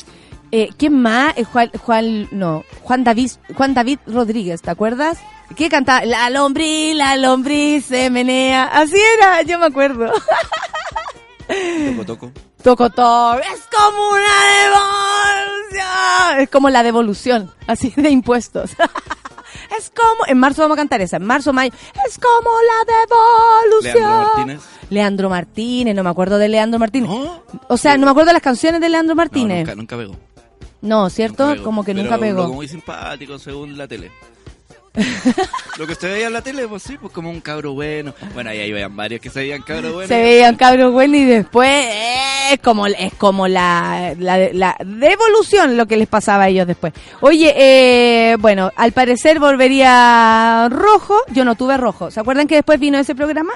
eh, 0.52 0.70
¿Quién 0.76 1.00
más? 1.00 1.36
Eh, 1.36 1.44
Juan, 1.44 1.70
Juan, 1.70 2.28
no, 2.30 2.64
Juan 2.82 3.04
David, 3.04 3.30
Juan 3.54 3.74
David 3.74 3.98
Rodríguez, 4.06 4.62
¿te 4.62 4.70
acuerdas? 4.70 5.18
¿Qué 5.56 5.68
cantaba? 5.68 6.04
La 6.04 6.28
lombriz, 6.30 6.94
la 6.94 7.16
lombriz 7.16 7.86
se 7.86 8.10
menea. 8.10 8.64
Así 8.64 8.96
era, 9.16 9.42
yo 9.42 9.58
me 9.58 9.66
acuerdo. 9.66 10.12
Toco, 11.48 12.04
toco. 12.04 12.32
Toco, 12.62 12.90
toco. 12.90 13.38
Es 13.38 13.68
como 13.74 14.10
una 14.10 14.34
devolución. 14.62 16.40
Es 16.40 16.50
como 16.50 16.70
la 16.70 16.82
devolución, 16.82 17.50
así 17.66 17.92
de 17.96 18.10
impuestos. 18.10 18.72
es 19.78 19.90
como, 19.90 20.26
en 20.26 20.38
marzo 20.38 20.62
vamos 20.62 20.76
a 20.76 20.80
cantar 20.80 21.00
esa, 21.00 21.16
en 21.16 21.24
marzo, 21.24 21.52
mayo. 21.52 21.72
Es 22.06 22.18
como 22.18 22.50
la 22.60 23.94
devolución. 23.94 23.94
Leandro 23.94 24.26
Martínez. 24.26 24.60
Leandro 24.90 25.30
Martínez, 25.30 25.94
no 25.94 26.02
me 26.02 26.10
acuerdo 26.10 26.38
de 26.38 26.48
Leandro 26.48 26.78
Martínez. 26.78 27.10
O 27.68 27.76
sea, 27.76 27.96
no 27.96 28.06
me 28.06 28.10
acuerdo 28.10 28.28
de 28.28 28.34
las 28.34 28.42
canciones 28.42 28.80
de 28.80 28.88
Leandro 28.88 29.14
Martínez. 29.14 29.60
nunca, 29.60 29.74
nunca 29.74 29.96
veo. 29.96 30.27
No, 30.80 31.10
¿cierto? 31.10 31.52
Pegó. 31.52 31.64
Como 31.64 31.84
que 31.84 31.92
Pero 31.92 32.04
nunca 32.04 32.18
pegó. 32.18 32.48
muy 32.48 32.68
simpático, 32.68 33.38
según 33.38 33.76
la 33.76 33.88
tele. 33.88 34.10
Lo 35.78 35.86
que 35.86 35.92
usted 35.92 36.12
veía 36.12 36.26
en 36.26 36.32
la 36.32 36.42
tele, 36.42 36.66
pues 36.66 36.82
sí, 36.82 36.96
pues 37.00 37.12
como 37.12 37.30
un 37.30 37.40
cabro 37.40 37.72
bueno. 37.72 38.14
Bueno, 38.34 38.50
ahí, 38.50 38.58
ahí 38.58 38.72
veían 38.72 38.96
varios 38.96 39.20
que 39.20 39.30
se 39.30 39.40
veían 39.40 39.62
cabro 39.62 39.92
bueno. 39.92 40.08
Se 40.08 40.20
veían 40.20 40.56
cabros 40.56 40.92
buenos 40.92 41.16
y 41.18 41.24
después 41.24 41.68
eh, 41.70 42.54
es 42.54 42.60
como 42.60 42.86
es 42.86 43.14
como 43.14 43.46
la, 43.46 44.14
la, 44.18 44.38
la 44.52 44.76
devolución 44.84 45.76
lo 45.76 45.86
que 45.86 45.96
les 45.96 46.08
pasaba 46.08 46.44
a 46.44 46.48
ellos 46.48 46.66
después. 46.66 46.92
Oye, 47.20 47.54
eh, 47.56 48.36
bueno, 48.40 48.72
al 48.74 48.90
parecer 48.90 49.38
volvería 49.38 50.68
rojo. 50.70 51.16
Yo 51.30 51.44
no 51.44 51.54
tuve 51.54 51.76
rojo. 51.76 52.10
¿Se 52.10 52.18
acuerdan 52.18 52.48
que 52.48 52.56
después 52.56 52.80
vino 52.80 52.98
ese 52.98 53.14
programa? 53.14 53.52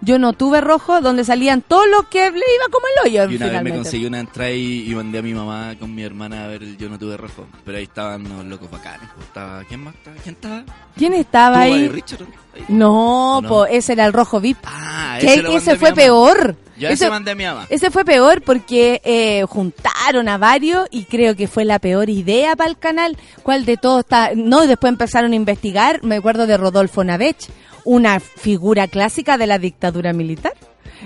Yo 0.00 0.18
no 0.18 0.32
tuve 0.32 0.60
rojo, 0.60 1.00
donde 1.00 1.24
salían 1.24 1.60
todos 1.62 1.86
los 1.90 2.06
que 2.06 2.20
le 2.30 2.36
iba 2.38 2.64
como 2.70 2.86
el 2.86 3.08
hoyo. 3.08 3.30
Y 3.32 3.36
una 3.36 3.48
vez 3.48 3.62
me 3.62 3.74
conseguí 3.74 4.06
una 4.06 4.20
entrada 4.20 4.50
y, 4.52 4.90
y 4.90 4.94
mandé 4.94 5.18
a 5.18 5.22
mi 5.22 5.34
mamá 5.34 5.74
con 5.78 5.94
mi 5.94 6.02
hermana 6.02 6.44
a 6.44 6.48
ver 6.48 6.62
el 6.62 6.76
Yo 6.78 6.88
no 6.88 6.98
tuve 6.98 7.16
rojo. 7.16 7.46
Pero 7.64 7.78
ahí 7.78 7.84
estaban 7.84 8.22
los 8.24 8.44
locos 8.44 8.70
bacanes. 8.70 9.08
pues, 9.14 9.26
Estaba, 9.26 9.64
¿Quién 9.64 9.82
más? 9.82 9.94
estaba? 9.94 10.16
¿Quién 10.22 10.34
estaba? 10.34 10.64
¿Quién 10.96 11.14
estaba 11.14 11.64
¿Tuvo 11.64 11.74
ahí? 11.74 11.88
Richard? 11.88 12.22
Ahí. 12.54 12.64
No, 12.68 13.40
No. 13.42 13.48
po, 13.48 13.66
ese 13.66 13.92
era 13.94 14.06
el 14.06 14.12
rojo 14.12 14.40
VIP. 14.40 14.58
Ah, 14.64 15.18
Que 15.20 15.34
ese, 15.34 15.42
lo 15.42 15.76
fue 15.76 15.92
peor. 15.92 16.56
Yo 16.78 16.86
ese, 16.86 17.04
ese 17.06 17.10
mandé 17.10 17.32
a 17.32 17.34
mi 17.34 17.44
mamá. 17.44 17.66
ese 17.68 17.90
fue 17.90 18.04
peor 18.04 18.40
porque 18.42 19.00
eh, 19.04 19.44
juntaron 19.48 20.28
a 20.28 20.38
varios 20.38 20.86
y 20.92 21.04
creo 21.04 21.34
que 21.34 21.48
fue 21.48 21.64
la 21.64 21.80
peor 21.80 22.08
idea 22.08 22.54
para 22.54 22.70
el 22.70 22.78
canal. 22.78 23.16
¿Cuál 23.42 23.64
de 23.64 23.76
todos 23.76 24.00
está? 24.00 24.30
No, 24.36 24.62
y 24.62 24.68
después 24.68 24.92
empezaron 24.92 25.32
a 25.32 25.34
investigar. 25.36 26.04
Me 26.04 26.16
acuerdo 26.16 26.46
de 26.46 26.56
Rodolfo 26.56 27.02
Navech, 27.02 27.48
una 27.88 28.20
figura 28.20 28.86
clásica 28.86 29.38
de 29.38 29.46
la 29.46 29.58
dictadura 29.58 30.12
militar. 30.12 30.52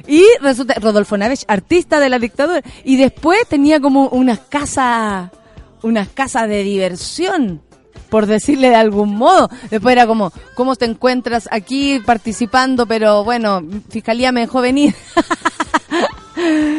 Y 0.09 0.25
resulta, 0.40 0.75
Rodolfo 0.81 1.16
Navech, 1.16 1.45
artista 1.47 2.01
de 2.01 2.09
la 2.09 2.18
dictadura. 2.18 2.61
Y 2.83 2.97
después 2.97 3.47
tenía 3.49 3.79
como 3.79 4.09
unas 4.09 4.40
casas, 4.40 5.31
unas 5.83 6.09
casas 6.09 6.49
de 6.49 6.64
diversión 6.64 7.62
por 8.11 8.27
decirle 8.27 8.71
de 8.71 8.75
algún 8.75 9.14
modo. 9.14 9.49
Después 9.71 9.92
era 9.92 10.09
como, 10.09 10.33
¿cómo 10.57 10.75
te 10.75 10.87
encuentras 10.87 11.49
aquí 11.53 12.01
participando? 12.05 12.85
Pero 12.85 13.23
bueno, 13.23 13.62
Fiscalía 13.88 14.33
me 14.33 14.40
dejó 14.40 14.61
venir. 14.61 14.95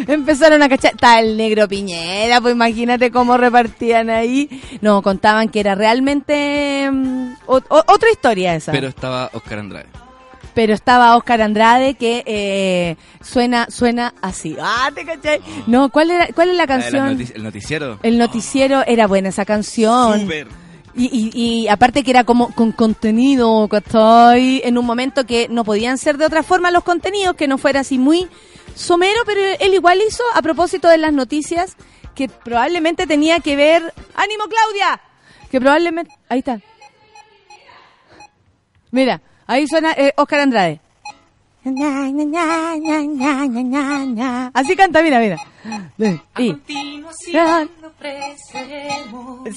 Empezaron 0.08 0.62
a 0.62 0.70
cachar, 0.70 0.94
está 0.94 1.20
el 1.20 1.38
negro 1.38 1.68
Piñera, 1.68 2.42
pues 2.42 2.54
imagínate 2.54 3.12
cómo 3.12 3.38
repartían 3.38 4.10
ahí. 4.10 4.50
No, 4.82 5.02
contaban 5.02 5.50
que 5.50 5.60
era 5.60 5.76
realmente 5.76 6.90
o- 7.46 7.58
o- 7.70 7.84
otra 7.88 8.10
historia 8.12 8.56
esa. 8.56 8.72
Pero 8.72 8.88
estaba 8.88 9.30
Oscar 9.34 9.60
Andrade. 9.60 9.86
Pero 10.54 10.74
estaba 10.76 11.16
Oscar 11.18 11.42
Andrade 11.42 11.96
que 11.96 12.24
eh, 12.28 12.96
suena 13.22 13.66
suena 13.72 14.14
así. 14.22 14.56
Ah, 14.62 14.92
¿te 14.94 15.04
cachai? 15.04 15.40
No, 15.66 15.90
¿cuál, 15.90 16.12
era, 16.12 16.28
¿cuál 16.36 16.50
es 16.52 16.58
la 16.58 16.68
canción? 16.68 17.18
notici- 17.18 17.32
el 17.36 17.44
noticiero. 17.44 18.00
El 18.04 18.18
noticiero 18.20 18.84
era 18.86 19.08
buena 19.08 19.30
esa 19.30 19.46
canción. 19.46 20.20
Súper. 20.22 20.48
Y, 20.96 21.06
y, 21.06 21.32
y 21.34 21.68
aparte 21.70 22.04
que 22.04 22.12
era 22.12 22.24
como 22.24 22.54
con 22.54 22.72
contenido, 22.72 23.68
¿cachai? 23.68 24.62
En 24.64 24.78
un 24.78 24.86
momento 24.86 25.26
que 25.26 25.48
no 25.50 25.64
podían 25.64 25.98
ser 25.98 26.18
de 26.18 26.26
otra 26.26 26.44
forma 26.44 26.70
los 26.70 26.84
contenidos, 26.84 27.36
que 27.36 27.48
no 27.48 27.58
fuera 27.58 27.80
así 27.80 27.98
muy 27.98 28.28
somero, 28.76 29.22
pero 29.26 29.42
él 29.60 29.74
igual 29.74 30.00
hizo 30.08 30.24
a 30.36 30.42
propósito 30.42 30.88
de 30.88 30.98
las 31.00 31.14
noticias 31.14 31.76
que 32.16 32.30
probablemente 32.30 33.08
tenía 33.08 33.40
que 33.40 33.56
ver... 33.56 33.94
¡Ánimo, 34.16 34.44
Claudia! 34.44 35.02
Que 35.50 35.60
probablemente... 35.60 36.12
Ahí 36.30 36.40
está. 36.40 36.60
Mira, 38.92 39.22
ahí 39.48 39.68
suena 39.68 39.94
eh, 39.94 40.14
Oscar 40.16 40.42
Andrade. 40.42 40.80
Así 44.54 44.76
canta, 44.76 45.02
mira, 45.02 45.20
mira. 45.20 45.38
Continuación 46.34 47.70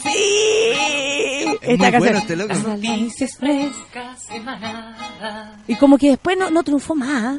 Sí, 0.03 0.09
Es 0.09 1.59
esta 1.63 1.69
muy 1.69 1.79
canción. 1.79 1.99
bueno 2.01 2.19
este 2.19 2.37
loco. 2.37 2.49
las 2.55 2.63
noticias 2.67 3.37
frescas 3.39 4.23
semanadas. 4.23 5.61
Y 5.67 5.75
como 5.77 5.99
que 5.99 6.11
después 6.11 6.37
no, 6.39 6.51
no 6.51 6.63
triunfó 6.63 6.95
más. 6.95 7.39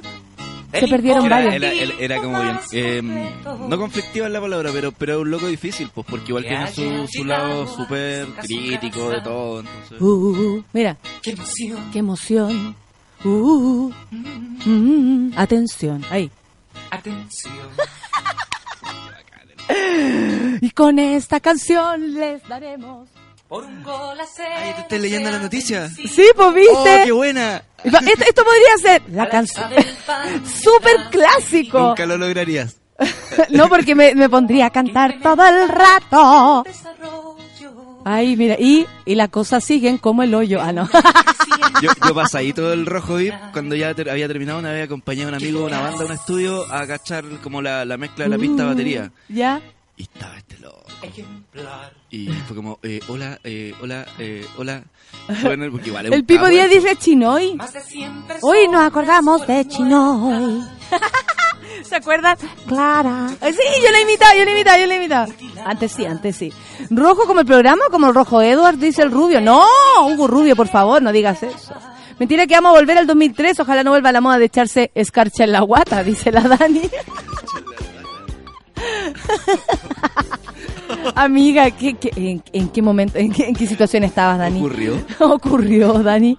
Se 0.72 0.80
Él- 0.84 0.90
perdieron 0.90 1.26
era, 1.26 1.36
varios. 1.38 1.54
Era, 1.56 1.94
era 1.98 2.18
como 2.22 2.42
bien, 2.42 2.60
eh, 2.74 3.02
no 3.02 3.78
conflictiva 3.78 4.28
en 4.28 4.34
la 4.34 4.42
palabra, 4.42 4.70
pero 4.74 4.92
pero 4.92 5.22
un 5.22 5.32
loco 5.32 5.48
difícil, 5.48 5.90
pues 5.94 6.06
porque 6.10 6.28
igual 6.32 6.44
tiene 6.44 6.68
su, 6.74 7.08
su 7.10 7.24
lado 7.24 7.66
súper 7.68 8.28
crítico 8.42 9.10
de 9.10 9.22
todo. 9.22 9.62
Entonces, 9.62 10.02
Uh, 10.02 10.06
uh, 10.06 10.30
uh, 10.58 10.64
mira, 10.74 10.98
¡Qué 11.24 11.32
emoción! 11.32 11.90
qué 11.94 12.00
emoción. 12.00 12.76
Uh, 13.24 13.30
uh, 13.30 13.86
uh. 13.88 13.94
Mm, 14.70 15.32
atención, 15.38 16.04
ahí. 16.12 16.30
¡Atención! 16.92 17.54
Y 20.62 20.72
con 20.72 21.00
esta 21.00 21.40
canción 21.40 22.14
les 22.16 22.46
daremos. 22.48 23.10
Por 23.48 23.64
un 23.64 23.82
gol 23.84 24.20
a 24.20 24.26
cero. 24.36 24.50
Ay, 24.58 24.74
te 24.74 24.82
estoy 24.82 25.00
leyendo 25.00 25.32
la 25.32 25.40
noticia. 25.40 25.88
Sí, 25.90 26.08
pues 26.36 26.48
¡Oh, 26.50 26.52
viste. 26.52 27.02
qué 27.06 27.12
buena! 27.14 27.64
Esto, 27.84 28.00
esto 28.28 28.44
podría 28.44 28.78
ser 28.82 29.02
la 29.12 29.30
canción. 29.30 29.70
Súper 30.46 30.98
clásico. 31.12 31.80
Nunca 31.80 32.06
lo 32.06 32.18
lograrías. 32.18 32.78
No, 33.52 33.70
porque 33.70 33.94
me, 33.94 34.16
me 34.16 34.28
pondría 34.28 34.66
a 34.66 34.70
cantar 34.72 35.20
todo 35.22 35.46
el 35.48 35.70
rato. 35.70 36.64
Ay, 38.10 38.38
mira, 38.38 38.56
y, 38.58 38.86
y 39.06 39.16
las 39.16 39.30
cosas 39.30 39.64
siguen 39.64 39.98
como 39.98 40.24
el 40.24 40.34
hoyo. 40.34 40.62
Ah, 40.62 40.72
no. 40.72 40.88
Yo, 41.82 41.90
yo 42.08 42.16
pasadito 42.16 42.74
el 42.74 42.88
rojo 42.88 43.16
VIP, 43.18 43.34
cuando 43.54 43.76
ya 43.76 43.94
ter- 43.94 44.10
había 44.10 44.28
terminado, 44.28 44.58
una 44.58 44.72
vez 44.72 44.86
acompañé 44.86 45.26
a 45.26 45.28
un 45.28 45.36
amigo, 45.36 45.64
una 45.66 45.80
banda, 45.80 46.02
a 46.04 46.06
un 46.08 46.12
estudio, 46.12 46.64
a 46.74 46.88
cachar 46.88 47.24
como 47.44 47.62
la, 47.62 47.86
la 47.86 47.98
mezcla 47.98 48.24
de 48.26 48.30
la 48.32 48.38
pista 48.40 48.64
de 48.64 48.70
batería. 48.70 49.12
¿Ya? 49.30 49.62
Y 49.98 50.04
estaba 50.04 50.38
este 50.38 50.58
loco. 50.60 50.86
Ejemplar. 51.02 51.92
Y 52.12 52.28
fue 52.28 52.56
como, 52.56 52.78
eh, 52.84 53.00
hola, 53.08 53.40
eh, 53.44 53.74
hola, 53.82 54.06
eh, 54.20 54.46
hola. 54.58 54.84
Bueno, 55.42 55.66
porque 55.72 55.90
igual 55.90 56.06
es 56.06 56.12
El 56.14 56.24
Pipo 56.24 56.42
capo, 56.42 56.52
Díaz 56.52 56.68
¿eh? 56.68 56.76
dice 56.76 56.96
Chinoy. 56.98 57.56
Más 57.56 57.74
de 57.74 57.82
100 57.82 58.12
personas. 58.24 58.44
Hoy 58.44 58.68
nos 58.68 58.82
acordamos 58.84 59.46
de 59.48 59.68
Chinoy. 59.68 60.64
¿Se 61.84 61.96
acuerdan? 61.96 62.38
Clara. 62.68 63.28
Eh, 63.42 63.54
Sí, 63.54 63.82
yo 63.84 63.92
la 63.92 63.98
he 63.98 64.02
imitado, 64.04 64.38
yo 64.38 64.46
la 64.46 64.52
he 64.52 64.54
imitado, 64.54 64.78
yo 64.80 64.86
la 64.86 64.94
he 64.94 64.98
imitado. 64.98 65.34
Antes 65.66 65.92
sí, 65.92 66.06
antes 66.06 66.36
sí. 66.36 66.54
¿Rojo 66.92 67.26
como 67.26 67.40
el 67.40 67.46
programa 67.48 67.82
o 67.88 67.92
como 67.92 68.08
el 68.08 68.14
rojo 68.16 68.42
Edward? 68.42 68.78
Dice 68.78 69.02
el 69.02 69.12
rubio. 69.12 69.42
No, 69.42 69.66
Hugo 70.06 70.28
Rubio, 70.28 70.56
por 70.56 70.68
favor, 70.68 71.02
no 71.02 71.12
digas 71.12 71.42
eso. 71.44 71.74
Mentira 72.20 72.46
que 72.48 72.56
vamos 72.56 72.70
a 72.76 72.80
volver 72.80 72.98
al 72.98 73.08
2003. 73.08 73.60
Ojalá 73.60 73.84
no 73.84 73.92
vuelva 73.92 74.12
la 74.12 74.22
moda 74.22 74.38
de 74.38 74.46
echarse 74.46 74.92
escarcha 74.96 75.44
en 75.44 75.52
la 75.52 75.62
guata, 75.62 76.04
dice 76.04 76.32
la 76.32 76.42
Dani. 76.42 76.82
Amiga, 81.16 81.72
¿qué, 81.72 81.96
qué- 81.96 82.12
en, 82.16 82.44
en 82.54 82.70
qué 82.70 82.82
momento, 82.82 83.18
en 83.18 83.32
qué, 83.32 83.48
en 83.48 83.56
qué 83.56 83.68
situación 83.68 84.04
estabas, 84.04 84.38
Dani? 84.40 84.60
Ocurrió. 84.60 84.94
Ocurrió, 85.20 85.94
Dani. 86.04 86.38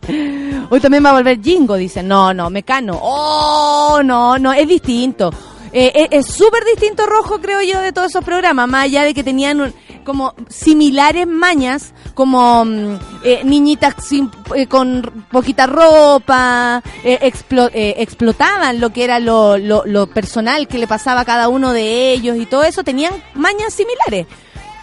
Hoy 0.71 0.81
también 0.81 1.05
va 1.05 1.11
a 1.11 1.15
volver 1.15 1.41
Jingo, 1.43 1.75
dice. 1.77 2.03
No, 2.03 2.33
no, 2.35 2.51
Mecano. 2.51 2.99
Oh, 3.03 4.01
no, 4.05 4.39
no, 4.39 4.53
es 4.53 4.67
distinto. 4.69 5.31
Eh, 5.73 5.93
eh, 5.95 6.09
es 6.13 6.27
súper 6.27 6.65
distinto 6.65 7.05
rojo, 7.07 7.41
creo 7.41 7.61
yo, 7.63 7.81
de 7.81 7.93
todos 7.93 8.09
esos 8.09 8.25
programas, 8.25 8.69
más 8.69 8.85
allá 8.85 9.03
de 9.05 9.13
que 9.15 9.23
tenían 9.23 9.61
un- 9.61 9.75
como 10.09 10.35
similares 10.49 11.27
mañas, 11.27 11.93
como 12.15 12.65
mm, 12.65 12.97
eh, 13.25 13.41
niñitas 13.45 13.95
sin- 14.05 14.31
eh, 14.57 14.67
con 14.67 15.03
poquita 15.31 15.67
ropa, 15.67 16.83
eh, 17.05 17.19
explo- 17.23 17.71
eh, 17.75 17.95
explotaban 17.99 18.81
lo 18.81 18.91
que 18.91 19.05
era 19.05 19.21
lo, 19.21 19.59
lo, 19.59 19.85
lo 19.87 20.07
personal 20.09 20.67
que 20.67 20.79
le 20.79 20.87
pasaba 20.87 21.21
a 21.21 21.25
cada 21.25 21.49
uno 21.49 21.73
de 21.73 22.13
ellos 22.13 22.37
y 22.39 22.47
todo 22.47 22.65
eso, 22.65 22.83
tenían 22.83 23.13
mañas 23.35 23.75
similares. 23.75 24.27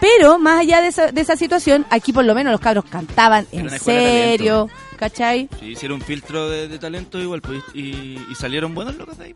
Pero 0.00 0.38
más 0.38 0.60
allá 0.60 0.80
de 0.82 0.88
esa, 0.88 1.10
de 1.10 1.20
esa 1.22 1.36
situación, 1.36 1.86
aquí 1.90 2.12
por 2.12 2.24
lo 2.24 2.34
menos 2.34 2.52
los 2.52 2.60
cabros 2.60 2.84
cantaban 2.84 3.46
en 3.50 3.64
serio, 3.80 4.68
¿cachai? 4.98 5.48
Sí, 5.58 5.66
hicieron 5.72 6.00
un 6.00 6.06
filtro 6.06 6.48
de, 6.50 6.68
de 6.68 6.78
talento 6.78 7.18
igual, 7.18 7.40
pues, 7.40 7.62
y, 7.74 8.18
y 8.30 8.34
salieron 8.38 8.74
buenos 8.74 8.94
locos 8.96 9.16
de 9.18 9.24
ahí. 9.24 9.34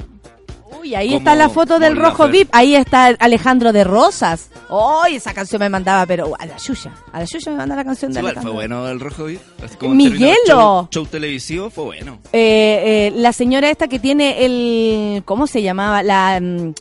Uy, 0.80 0.94
ahí 0.94 1.08
Como 1.08 1.18
está 1.18 1.34
la 1.34 1.48
foto 1.48 1.78
del 1.78 1.96
rojo. 1.96 2.28
VIP, 2.28 2.48
ahí 2.52 2.74
está 2.74 3.06
Alejandro 3.18 3.72
de 3.72 3.84
Rosas. 3.84 4.48
¡Uy, 4.70 5.16
esa 5.16 5.34
canción 5.34 5.60
me 5.60 5.68
mandaba, 5.68 6.06
pero 6.06 6.32
a 6.38 6.46
la 6.46 6.56
Yuya! 6.56 6.92
A 7.12 7.18
la 7.20 7.24
Yuya 7.24 7.50
me 7.52 7.58
manda 7.58 7.76
la 7.76 7.84
canción 7.84 8.10
Sí, 8.12 8.14
de 8.14 8.20
igual 8.20 8.34
fue 8.34 8.40
Alejandro. 8.50 8.54
bueno 8.78 8.88
el 8.88 9.00
rojo 9.00 9.24
VIP. 9.24 9.40
Como 9.78 9.94
Miguelo. 9.94 10.34
Show, 10.46 10.88
show 10.90 11.06
televisivo 11.06 11.70
fue 11.70 11.84
bueno. 11.84 12.18
Eh, 12.32 13.08
eh, 13.08 13.12
la 13.16 13.32
señora 13.32 13.68
esta 13.70 13.88
que 13.88 13.98
tiene 13.98 14.44
el... 14.44 15.22
¿Cómo 15.24 15.46
se 15.46 15.62
llamaba? 15.62 16.02
La... 16.02 16.38
mm, 16.40 16.72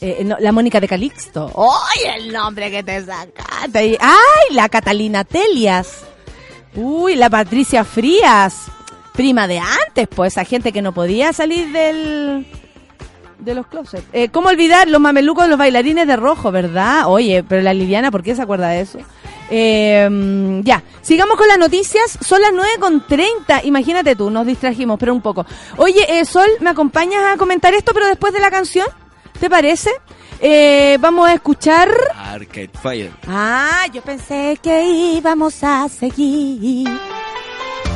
eh, 0.00 0.22
no, 0.24 0.36
la 0.40 0.50
Mónica 0.52 0.80
de 0.80 0.88
Calixto. 0.88 1.50
¡Ay, 1.56 2.20
el 2.22 2.32
nombre 2.32 2.70
que 2.70 2.82
te 2.82 3.04
sacaste! 3.04 3.98
¡Ay, 4.00 4.54
la 4.54 4.68
Catalina 4.68 5.24
Telias! 5.24 6.04
¡Uy, 6.74 7.16
la 7.16 7.28
Patricia 7.28 7.84
Frías! 7.84 8.62
Prima 9.12 9.46
de 9.46 9.58
antes, 9.58 10.08
pues, 10.08 10.32
esa 10.32 10.44
gente 10.44 10.72
que 10.72 10.80
no 10.80 10.92
podía 10.94 11.32
salir 11.34 11.70
del... 11.70 12.46
De 13.44 13.54
los 13.54 13.66
closets. 13.66 14.04
Eh, 14.12 14.28
¿Cómo 14.28 14.48
olvidar 14.48 14.88
los 14.88 15.00
mamelucos 15.00 15.44
de 15.44 15.50
los 15.50 15.58
bailarines 15.58 16.06
de 16.06 16.16
rojo, 16.16 16.52
verdad? 16.52 17.04
Oye, 17.06 17.42
pero 17.42 17.60
la 17.60 17.74
Liliana, 17.74 18.10
¿por 18.10 18.22
qué 18.22 18.36
se 18.36 18.42
acuerda 18.42 18.68
de 18.68 18.82
eso? 18.82 18.98
Eh, 19.50 20.60
ya, 20.64 20.82
sigamos 21.02 21.36
con 21.36 21.48
las 21.48 21.58
noticias. 21.58 22.18
Son 22.20 22.40
las 22.40 22.52
9.30. 22.52 23.64
Imagínate 23.64 24.16
tú, 24.16 24.30
nos 24.30 24.46
distrajimos, 24.46 24.98
pero 24.98 25.12
un 25.12 25.20
poco. 25.20 25.44
Oye, 25.76 26.20
eh, 26.20 26.24
Sol, 26.24 26.48
¿me 26.60 26.70
acompañas 26.70 27.34
a 27.34 27.36
comentar 27.36 27.74
esto, 27.74 27.92
pero 27.92 28.06
después 28.06 28.32
de 28.32 28.40
la 28.40 28.50
canción? 28.50 28.86
¿Te 29.38 29.50
parece? 29.50 29.90
Eh, 30.40 30.96
vamos 31.00 31.28
a 31.28 31.34
escuchar... 31.34 31.90
Arcade 32.16 32.70
Fire. 32.82 33.12
Ah, 33.28 33.86
yo 33.92 34.02
pensé 34.02 34.58
que 34.62 34.84
íbamos 34.84 35.62
a 35.62 35.88
seguir. 35.88 36.88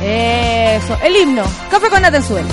Eso, 0.03 0.97
el 1.03 1.15
himno. 1.15 1.43
Café 1.71 1.89
con 1.89 2.05
Atenzuela. 2.05 2.47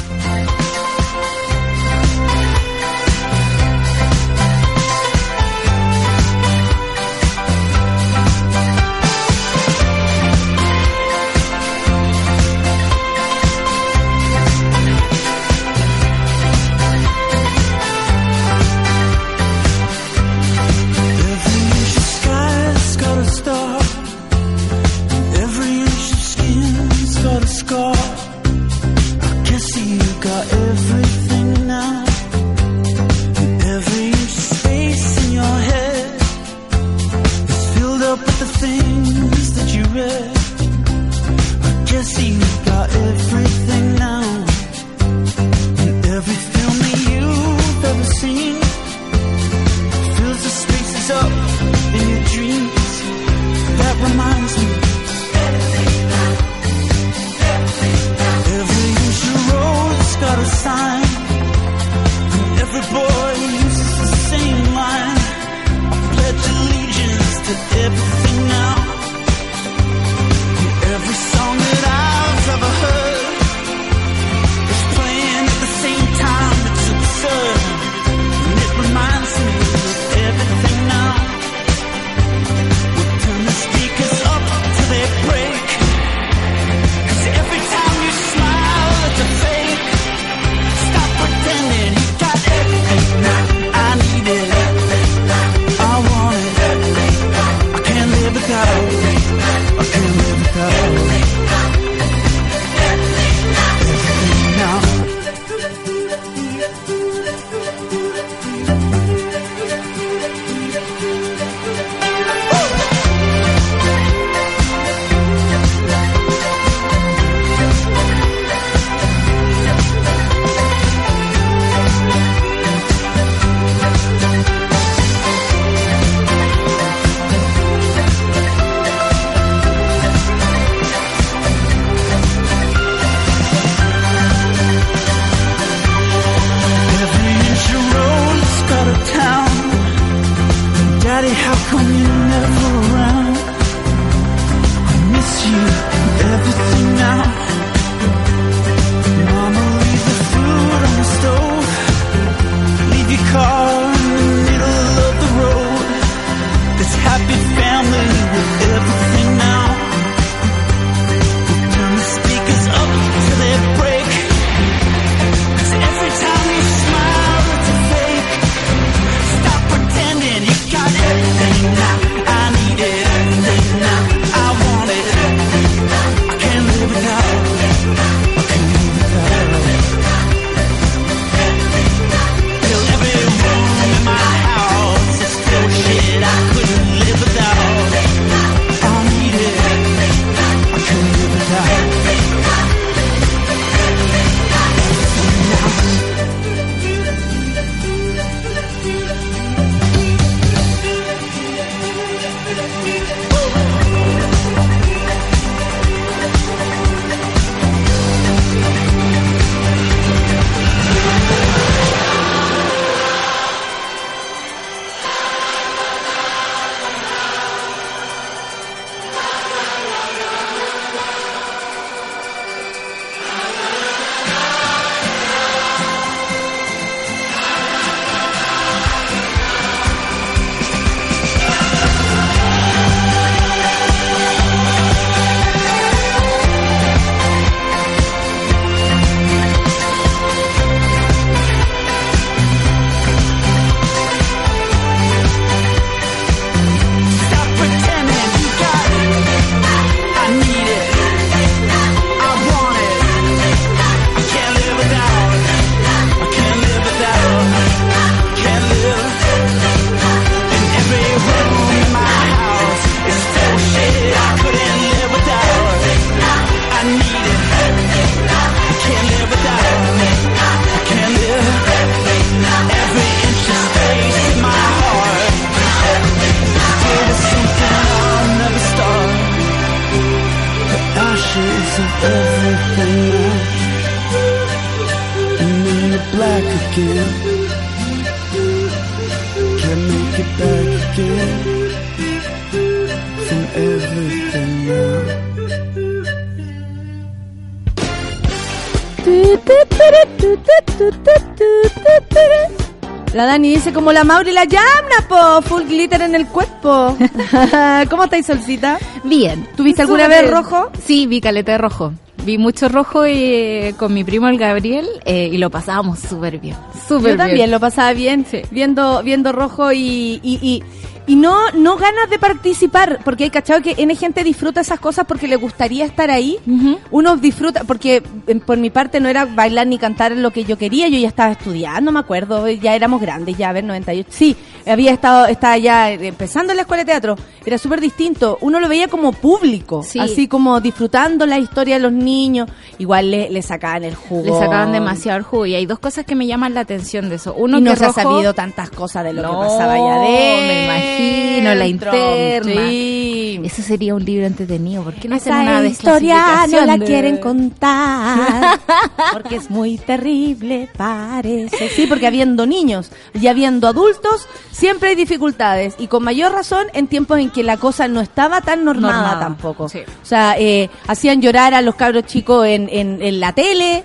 Dice 303.51 303.73
como 303.73 303.93
la 303.93 304.05
Mauri 304.05 304.33
la 304.33 304.45
llama, 304.45 305.07
po, 305.09 305.43
full 305.43 305.63
glitter 305.65 306.03
en 306.03 306.15
el 306.15 306.27
cuerpo. 306.27 306.97
¿Cómo 307.91 308.05
estáis, 308.05 308.27
Solcita? 308.27 308.79
Bien. 309.05 309.47
¿Tuviste 309.57 309.83
alguna 309.83 310.09
vez 310.09 310.23
bien. 310.23 310.33
rojo? 310.35 310.71
Sí, 310.85 311.07
vi 311.07 311.21
caleta 311.21 311.53
de 311.53 311.59
rojo. 311.59 311.93
Vi 312.25 312.39
mucho 312.39 312.69
rojo 312.71 313.05
eh, 313.05 313.75
con 313.77 313.93
mi 313.93 314.03
primo 314.03 314.29
el 314.29 314.39
Gabriel 314.39 314.87
eh, 315.05 315.29
y 315.31 315.37
lo 315.37 315.51
pasábamos 315.51 315.99
súper 315.99 316.39
bien. 316.39 316.57
Súper 316.89 317.13
Yo 317.13 317.17
también 317.19 317.37
bien. 317.37 317.51
lo 317.51 317.61
pasaba 317.61 317.93
bien, 317.93 318.25
Sí. 318.31 318.41
viendo 318.51 319.03
viendo 319.03 319.31
rojo 319.33 319.73
y, 319.73 320.21
y, 320.23 320.39
y, 320.41 320.63
y 321.07 321.17
no 321.17 321.51
no 321.53 321.77
ganas 321.77 322.09
de 322.11 322.19
participar, 322.19 323.01
porque 323.05 323.25
hay 323.25 323.31
cachado 323.31 323.61
que 323.63 323.75
N 323.77 323.95
gente 323.95 324.25
disfruta 324.25 324.61
esas 324.63 324.81
cosas 324.81 325.05
porque 325.07 325.29
le 325.29 325.37
gustaría 325.37 325.85
estar 325.85 326.11
ahí. 326.11 326.39
Ujú. 326.47 326.79
Uno 326.91 327.17
disfruta, 327.17 327.65
porque 327.65 328.03
eh, 328.27 328.35
por 328.45 328.57
mi 328.59 328.71
parte 328.71 329.01
no 329.01 329.09
era 329.09 329.25
bailar 329.25 329.67
ni 329.67 329.79
cantar 329.79 330.13
lo 330.13 330.31
que 330.31 330.45
yo 330.45 330.57
quería, 330.59 330.89
yo 330.89 330.99
ya 330.99 331.09
estaba 331.09 331.33
estudiando, 331.33 331.93
me 331.93 332.01
acuerdo, 332.01 332.49
ya 332.49 332.75
éramos 332.75 333.01
grandes, 333.01 333.37
ya 333.37 333.51
a 333.51 333.53
ver, 333.53 333.65
98. 333.65 334.09
Sí, 334.13 334.37
había 334.67 334.93
estado, 334.93 335.27
estaba 335.27 335.59
ya 335.59 335.91
eh, 335.93 336.07
empezando 336.09 336.53
en 336.53 336.57
la 336.57 336.63
escuela 336.63 336.85
de 336.85 336.93
teatro, 336.93 337.17
era 337.45 337.59
súper 337.59 337.81
distinto. 337.81 338.39
Uno 338.41 338.59
lo 338.61 338.69
veía 338.69 338.89
como 338.89 339.13
público, 339.13 339.83
Sí. 339.83 339.99
así 339.99 340.29
como 340.29 340.61
disfrutando 340.61 341.27
la 341.27 341.39
historia 341.39 341.75
de 341.77 341.81
los 341.83 341.93
niños, 341.93 342.49
igual 342.79 343.11
le, 343.11 343.31
le 343.31 343.43
sacaban 343.43 343.85
el 343.85 343.95
jugo. 343.95 344.25
Le 344.25 344.33
sacaban 344.33 344.73
demasiado 344.73 345.19
el 345.19 345.25
jugo 345.25 345.47
y 345.47 345.55
hay 345.55 345.67
dos 345.67 345.79
cosas 345.79 346.05
que 346.07 346.15
me 346.15 346.27
llaman 346.27 346.55
la 346.55 346.61
atención 346.61 347.09
de 347.09 347.17
eso. 347.17 347.35
Uno 347.35 347.59
y 347.59 347.61
no 347.61 347.73
que 347.73 347.77
se 347.77 347.85
ha 347.85 347.93
sabido 347.93 348.33
tantas 348.35 348.71
cosas 348.71 349.05
de 349.05 349.13
lo 349.13 349.23
No, 349.23 349.31
que 349.33 349.47
pasaba 349.49 349.73
allá 349.75 349.99
me 350.01 350.94
imagino, 350.99 351.55
la 351.55 351.67
interna. 351.67 352.69
Sí. 352.69 353.41
Eso 353.45 353.63
sería 353.63 353.95
un 353.95 354.05
libro 354.05 354.27
entretenido. 354.27 354.83
¿Por 354.85 354.95
qué 354.95 355.09
no 355.09 355.17
hacen 355.17 355.33
Esa 355.33 355.43
una 355.59 355.67
historia 355.67 356.47
no 356.51 356.65
la 356.67 356.77
de- 356.79 356.85
quieren 356.87 357.19
contar 357.19 358.59
porque 359.13 359.37
es 359.37 359.51
muy 359.51 359.77
terrible, 359.79 360.69
parece. 360.77 361.69
Sí, 361.69 361.87
porque 361.87 362.07
habiendo 362.07 362.47
niños 362.47 362.91
y 363.21 363.27
habiendo 363.27 363.69
adultos, 363.69 364.27
siempre 364.51 364.91
hay 364.91 364.95
dificultades 364.95 365.75
y 365.79 365.87
con 365.89 366.03
mayor 366.05 366.33
razón 366.33 366.67
en 366.73 366.87
tiempos 366.87 367.19
en 367.19 367.31
que 367.31 367.43
la 367.43 367.57
cosa 367.57 367.89
no 367.89 368.01
estaba 368.01 368.41
tan 368.41 368.65
normada, 368.65 368.95
Normada, 368.95 369.21
tampoco. 369.21 369.69
sí. 369.69 369.81
O 370.03 370.07
sea, 370.07 370.37
eh, 370.39 370.71
hacían 370.87 371.21
llorar 371.21 371.55
a 371.55 371.61
los 371.63 371.75
cabros 371.75 372.05
chicos 372.07 372.47
en, 372.47 372.69
en, 372.71 373.03
en 373.03 373.21
la 373.21 373.33
tele. 373.33 373.85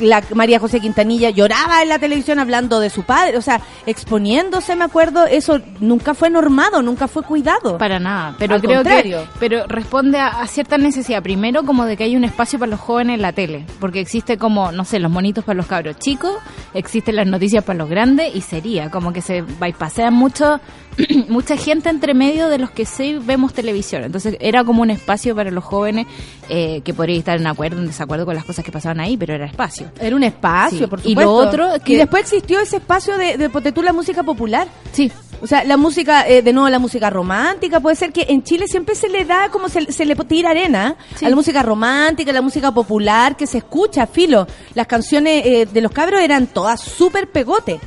La 0.00 0.22
María 0.34 0.58
José 0.58 0.80
Quintanilla 0.80 1.30
lloraba 1.30 1.82
en 1.82 1.88
la 1.88 1.98
televisión 1.98 2.38
hablando 2.38 2.80
de 2.80 2.90
su 2.90 3.02
padre, 3.04 3.36
o 3.36 3.42
sea, 3.42 3.60
exponiéndose, 3.86 4.74
me 4.76 4.84
acuerdo, 4.84 5.26
eso 5.26 5.60
nunca 5.80 6.14
fue 6.14 6.30
normado, 6.30 6.82
nunca 6.82 7.06
fue 7.08 7.22
cuidado. 7.22 7.78
Para 7.78 7.98
nada, 7.98 8.34
pero 8.38 8.54
Al 8.54 8.60
creo 8.60 8.76
contrario. 8.82 9.22
que 9.22 9.28
pero 9.38 9.66
responde 9.66 10.18
a, 10.18 10.28
a 10.40 10.46
cierta 10.46 10.78
necesidad. 10.78 11.22
Primero, 11.22 11.64
como 11.64 11.84
de 11.84 11.96
que 11.96 12.04
hay 12.04 12.16
un 12.16 12.24
espacio 12.24 12.58
para 12.58 12.70
los 12.70 12.80
jóvenes 12.80 13.16
en 13.16 13.22
la 13.22 13.32
tele, 13.32 13.66
porque 13.80 14.00
existe 14.00 14.38
como, 14.38 14.72
no 14.72 14.84
sé, 14.84 14.98
los 14.98 15.10
monitos 15.10 15.44
para 15.44 15.56
los 15.56 15.66
cabros 15.66 15.96
chicos, 15.98 16.32
existen 16.74 17.16
las 17.16 17.26
noticias 17.26 17.62
para 17.64 17.78
los 17.78 17.88
grandes 17.88 18.34
y 18.34 18.40
sería 18.40 18.90
como 18.90 19.12
que 19.12 19.20
se 19.22 19.42
bypassean 19.42 20.14
mucho 20.14 20.60
mucha 21.28 21.56
gente 21.56 21.88
entre 21.88 22.14
medio 22.14 22.48
de 22.48 22.58
los 22.58 22.70
que 22.70 22.84
sí 22.84 23.16
vemos 23.20 23.52
televisión. 23.52 24.04
Entonces 24.04 24.36
era 24.40 24.64
como 24.64 24.82
un 24.82 24.90
espacio 24.90 25.34
para 25.36 25.50
los 25.50 25.64
jóvenes 25.64 26.06
eh, 26.48 26.80
que 26.84 26.94
podría 26.94 27.18
estar 27.18 27.38
en 27.38 27.46
acuerdo, 27.46 27.78
en 27.80 27.86
desacuerdo 27.86 28.24
con 28.26 28.34
las 28.34 28.44
cosas 28.44 28.64
que 28.64 28.72
pasaban 28.72 29.00
ahí, 29.00 29.16
pero 29.16 29.34
era 29.34 29.46
espacio. 29.46 29.90
Era 30.00 30.16
un 30.16 30.24
espacio, 30.24 30.78
Sí. 30.78 30.86
por 30.86 31.00
Y 31.00 31.10
supuesto. 31.10 31.22
lo 31.22 31.34
otro 31.36 31.68
que- 31.84 31.92
Y 31.94 31.96
después 31.96 32.22
existió 32.22 32.60
ese 32.60 32.76
espacio 32.76 33.16
de, 33.16 33.36
de 33.36 33.48
ponte 33.50 33.72
tú, 33.72 33.82
la 33.82 33.92
música 33.92 34.22
popular. 34.22 34.68
Sí, 34.92 35.10
O 35.40 35.46
sea, 35.46 35.62
la 35.62 35.76
música, 35.76 36.26
eh, 36.26 36.42
de 36.42 36.52
nuevo, 36.52 36.68
la 36.68 36.80
música 36.80 37.10
romántica. 37.10 37.78
Puede 37.78 37.94
ser 37.94 38.12
que 38.12 38.26
en 38.28 38.42
Chile 38.42 38.66
siempre 38.66 38.96
se 38.96 39.08
le 39.08 39.24
da 39.24 39.50
como 39.50 39.68
se, 39.68 39.92
se 39.92 40.04
le 40.04 40.16
tira 40.16 40.50
arena 40.50 40.96
Sí. 41.14 41.24
a 41.24 41.30
la 41.30 41.36
música 41.36 41.62
romántica, 41.62 42.32
a 42.32 42.34
la 42.34 42.42
música 42.42 42.72
popular 42.72 43.36
que 43.36 43.46
se 43.46 43.58
escucha, 43.58 44.08
filo. 44.08 44.48
Las 44.74 44.88
canciones 44.88 45.46
eh, 45.46 45.66
de 45.72 45.80
los 45.80 45.92
cabros 45.92 46.22
eran 46.22 46.48
todas 46.48 46.80
súper 46.80 47.30
pegote. 47.30 47.78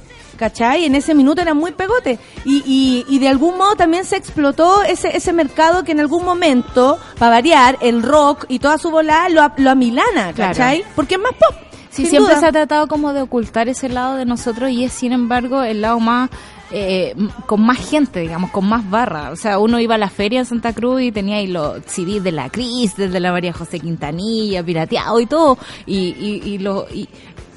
¿Cachai? 0.42 0.86
En 0.86 0.96
ese 0.96 1.14
minuto 1.14 1.39
eran 1.39 1.56
muy 1.56 1.72
pegote. 1.72 2.18
Y, 2.46 2.64
y, 2.66 3.06
y 3.08 3.20
de 3.20 3.28
algún 3.28 3.60
modo 3.60 3.76
también 3.76 4.06
se 4.06 4.16
explotó 4.16 4.82
ese, 4.82 5.16
ese 5.16 5.34
mercado 5.34 5.84
que 5.84 5.92
en 5.92 6.00
algún 6.00 6.26
momento, 6.26 6.98
para 7.20 7.36
variar, 7.36 7.78
el 7.80 8.02
rock 8.02 8.46
y 8.48 8.58
toda 8.58 8.80
su 8.80 8.89
volada 8.89 9.30
lo, 9.30 9.44
a- 9.44 9.54
lo 9.58 9.70
amilana, 9.70 10.34
Claro. 10.34 10.54
¿cachai? 10.56 10.84
Porque 10.96 11.14
es 11.16 11.22
más 11.22 11.34
pop. 11.34 11.56
Sí, 11.92 12.08
siempre 12.08 12.32
duda. 12.34 12.39
se 12.39 12.48
ha 12.48 12.52
tratado 12.52 12.88
como 12.88 13.14
de 13.14 13.22
ocultar 13.22 13.70
ese 13.70 13.88
lado 13.88 14.16
de 14.16 14.26
nosotros 14.26 14.72
y 14.72 14.84
es 14.86 14.94
sin 14.94 15.12
embargo 15.12 15.62
el 15.62 15.82
lado 15.82 16.00
más 16.00 16.30
eh, 16.74 17.14
con 17.48 17.60
más 17.66 17.78
gente, 17.80 18.22
digamos, 18.22 18.50
con 18.52 18.66
más 18.66 18.89
barra. 18.89 19.32
O 19.32 19.36
sea, 19.36 19.60
uno 19.60 19.78
iba 19.78 19.96
a 19.96 19.98
la 19.98 20.10
feria 20.10 20.39
en 20.39 20.46
Santa 20.46 20.72
Cruz 20.72 21.02
y 21.02 21.12
tenía 21.12 21.36
ahí 21.36 21.48
los 21.48 21.80
CDs 21.86 22.24
de 22.24 22.32
la 22.32 22.50
Cris, 22.50 22.96
desde 22.96 23.20
la 23.20 23.34
María 23.34 23.52
José 23.52 23.78
Quintanilla, 23.82 24.64
pirateado 24.64 25.20
y 25.20 25.26
todo, 25.26 25.58
y, 25.86 25.98
y, 26.18 26.42
y, 26.46 26.58
lo, 26.60 26.88
y, 26.94 27.10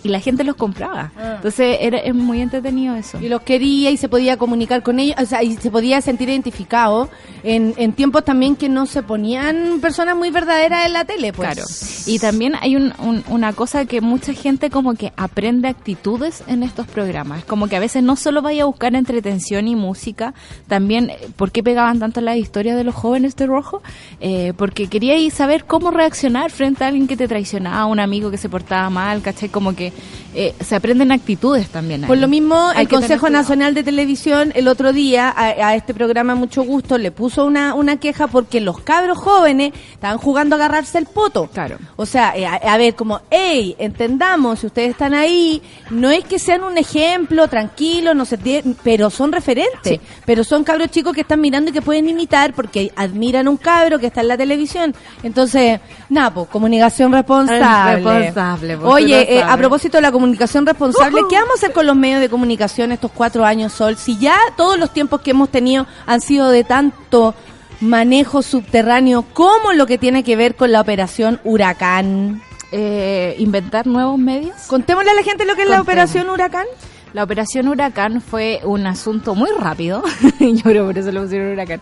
y 0.04 0.08
la 0.10 0.20
gente 0.20 0.44
los 0.44 0.54
compraba. 0.54 1.10
Entonces 1.36 1.78
era, 1.80 1.98
es 1.98 2.14
muy 2.14 2.40
entretenido 2.40 2.94
eso. 2.94 3.18
Y 3.20 3.28
los 3.28 3.42
quería 3.42 3.90
y 3.90 3.96
se 3.96 4.08
podía 4.08 4.36
comunicar 4.36 4.82
con 4.84 5.00
ellos, 5.00 5.16
o 5.20 5.26
sea, 5.26 5.42
y 5.42 5.56
se 5.56 5.70
podía 5.70 6.00
sentir 6.00 6.28
identificado 6.28 7.08
en, 7.42 7.74
en 7.76 7.92
tiempos 7.92 8.24
también 8.24 8.54
que 8.54 8.68
no 8.68 8.86
se 8.86 9.02
ponían 9.02 9.80
personas 9.80 10.16
muy 10.16 10.30
verdaderas 10.30 10.86
en 10.86 10.92
la 10.92 11.04
tele, 11.04 11.32
pues. 11.32 11.48
Claro. 11.48 11.66
Y 12.06 12.18
también 12.20 12.54
hay 12.60 12.76
un- 12.76 12.92
un- 12.98 13.24
una 13.28 13.52
cosa 13.54 13.84
que 13.86 14.00
mucha 14.00 14.32
gente 14.34 14.70
como 14.70 14.94
que 14.94 15.12
aprende 15.16 15.68
actitudes 15.68 16.44
en 16.46 16.62
estos 16.62 16.86
programas. 16.86 17.44
Como 17.44 17.66
que 17.66 17.76
a 17.76 17.80
veces 17.80 18.02
no 18.02 18.14
solo 18.16 18.42
vaya 18.42 18.64
a 18.64 18.66
buscar 18.66 18.94
entretención 18.94 19.66
y 19.68 19.74
música, 19.74 20.34
también, 20.68 21.10
eh, 21.10 21.18
¿por 21.36 21.50
qué 21.50 21.62
pegaban 21.62 21.98
tanto 21.98 22.20
las 22.20 22.36
historias 22.36 22.76
de 22.76 22.84
los 22.84 22.94
jóvenes 22.94 23.36
de 23.36 23.46
rojo? 23.46 23.82
Eh, 24.20 24.52
porque 24.58 24.88
quería 24.88 25.16
ir 25.16 25.32
saber 25.32 25.64
cómo 25.64 25.90
reaccionar 25.90 26.50
frente 26.50 26.84
a 26.84 26.88
alguien 26.88 27.06
que 27.06 27.16
te 27.16 27.26
traicionaba, 27.26 27.78
a 27.80 27.86
un 27.86 28.00
amigo 28.00 28.30
que 28.30 28.36
se 28.36 28.50
portaba 28.50 28.90
mal, 28.90 29.22
¿cachai? 29.22 29.48
Como 29.48 29.74
que 29.74 29.93
eh, 30.34 30.54
se 30.60 30.74
aprenden 30.76 31.12
actitudes 31.12 31.68
también. 31.68 32.04
ahí. 32.04 32.08
Por 32.08 32.18
lo 32.18 32.28
mismo, 32.28 32.56
Hay 32.74 32.82
el 32.82 32.88
Consejo. 32.88 33.30
Nacional 33.30 33.74
de 33.74 33.82
Televisión 33.82 34.52
el 34.54 34.68
otro 34.68 34.92
día 34.92 35.28
a, 35.28 35.68
a 35.68 35.74
este 35.76 35.94
programa 35.94 36.34
Mucho 36.34 36.62
Gusto 36.62 36.98
le 36.98 37.10
puso 37.10 37.44
una, 37.44 37.74
una 37.74 37.96
queja 37.98 38.26
porque 38.26 38.60
los 38.60 38.80
cabros 38.80 39.18
jóvenes 39.18 39.72
estaban 39.92 40.18
jugando 40.18 40.56
a 40.56 40.58
agarrarse 40.58 40.98
el 40.98 41.06
poto. 41.06 41.48
Claro. 41.52 41.78
O 41.96 42.06
sea, 42.06 42.36
eh, 42.36 42.46
a, 42.46 42.54
a 42.54 42.76
ver, 42.78 42.94
como, 42.94 43.20
hey, 43.30 43.76
entendamos, 43.78 44.60
si 44.60 44.66
ustedes 44.66 44.90
están 44.90 45.14
ahí, 45.14 45.62
no 45.90 46.10
es 46.10 46.24
que 46.24 46.38
sean 46.38 46.64
un 46.64 46.78
ejemplo, 46.78 47.48
tranquilo, 47.48 48.14
no 48.14 48.24
se 48.24 48.38
pero 48.82 49.10
son 49.10 49.32
referentes. 49.32 49.80
Sí. 49.84 50.00
Pero 50.26 50.44
son 50.44 50.64
cabros 50.64 50.90
chicos 50.90 51.14
que 51.14 51.22
están 51.22 51.40
mirando 51.40 51.70
y 51.70 51.72
que 51.72 51.82
pueden 51.82 52.08
imitar 52.08 52.52
porque 52.54 52.92
admiran 52.96 53.46
a 53.46 53.50
un 53.50 53.56
cabro 53.56 53.98
que 53.98 54.06
está 54.08 54.20
en 54.20 54.28
la 54.28 54.36
televisión. 54.36 54.94
Entonces, 55.22 55.80
nada, 56.08 56.32
pues, 56.32 56.48
comunicación 56.48 57.12
responsable. 57.12 58.02
Responsable, 58.02 58.76
pues, 58.78 58.92
Oye, 58.92 59.34
eh, 59.36 59.38
a 59.42 59.46
sabes. 59.46 59.60
Propósito 59.84 59.98
de 59.98 60.02
la 60.02 60.12
comunicación 60.12 60.64
responsable, 60.64 61.20
¿qué 61.28 61.36
vamos 61.36 61.50
a 61.50 61.54
hacer 61.54 61.72
con 61.72 61.86
los 61.86 61.94
medios 61.94 62.20
de 62.20 62.30
comunicación 62.30 62.90
estos 62.90 63.10
cuatro 63.12 63.44
años, 63.44 63.72
Sol? 63.72 63.98
Si 63.98 64.16
ya 64.16 64.38
todos 64.56 64.78
los 64.78 64.92
tiempos 64.92 65.20
que 65.20 65.32
hemos 65.32 65.50
tenido 65.50 65.86
han 66.06 66.22
sido 66.22 66.48
de 66.48 66.64
tanto 66.64 67.34
manejo 67.80 68.40
subterráneo 68.40 69.26
como 69.34 69.74
lo 69.74 69.86
que 69.86 69.98
tiene 69.98 70.24
que 70.24 70.36
ver 70.36 70.54
con 70.54 70.72
la 70.72 70.80
operación 70.80 71.38
Huracán. 71.44 72.40
Eh, 72.72 73.36
inventar 73.38 73.86
nuevos 73.86 74.18
medios. 74.18 74.56
Contémosle 74.68 75.10
a 75.10 75.14
la 75.14 75.22
gente 75.22 75.44
lo 75.44 75.54
que 75.54 75.62
es 75.62 75.68
la 75.68 75.80
operación 75.80 76.30
Huracán. 76.30 76.66
La 77.14 77.22
operación 77.22 77.68
Huracán 77.68 78.20
fue 78.20 78.60
un 78.64 78.86
asunto 78.88 79.34
muy 79.36 79.48
rápido, 79.56 80.02
yo 80.40 80.62
creo 80.64 80.84
por 80.84 80.98
eso 80.98 81.12
le 81.12 81.20
pusieron 81.20 81.52
Huracán, 81.52 81.80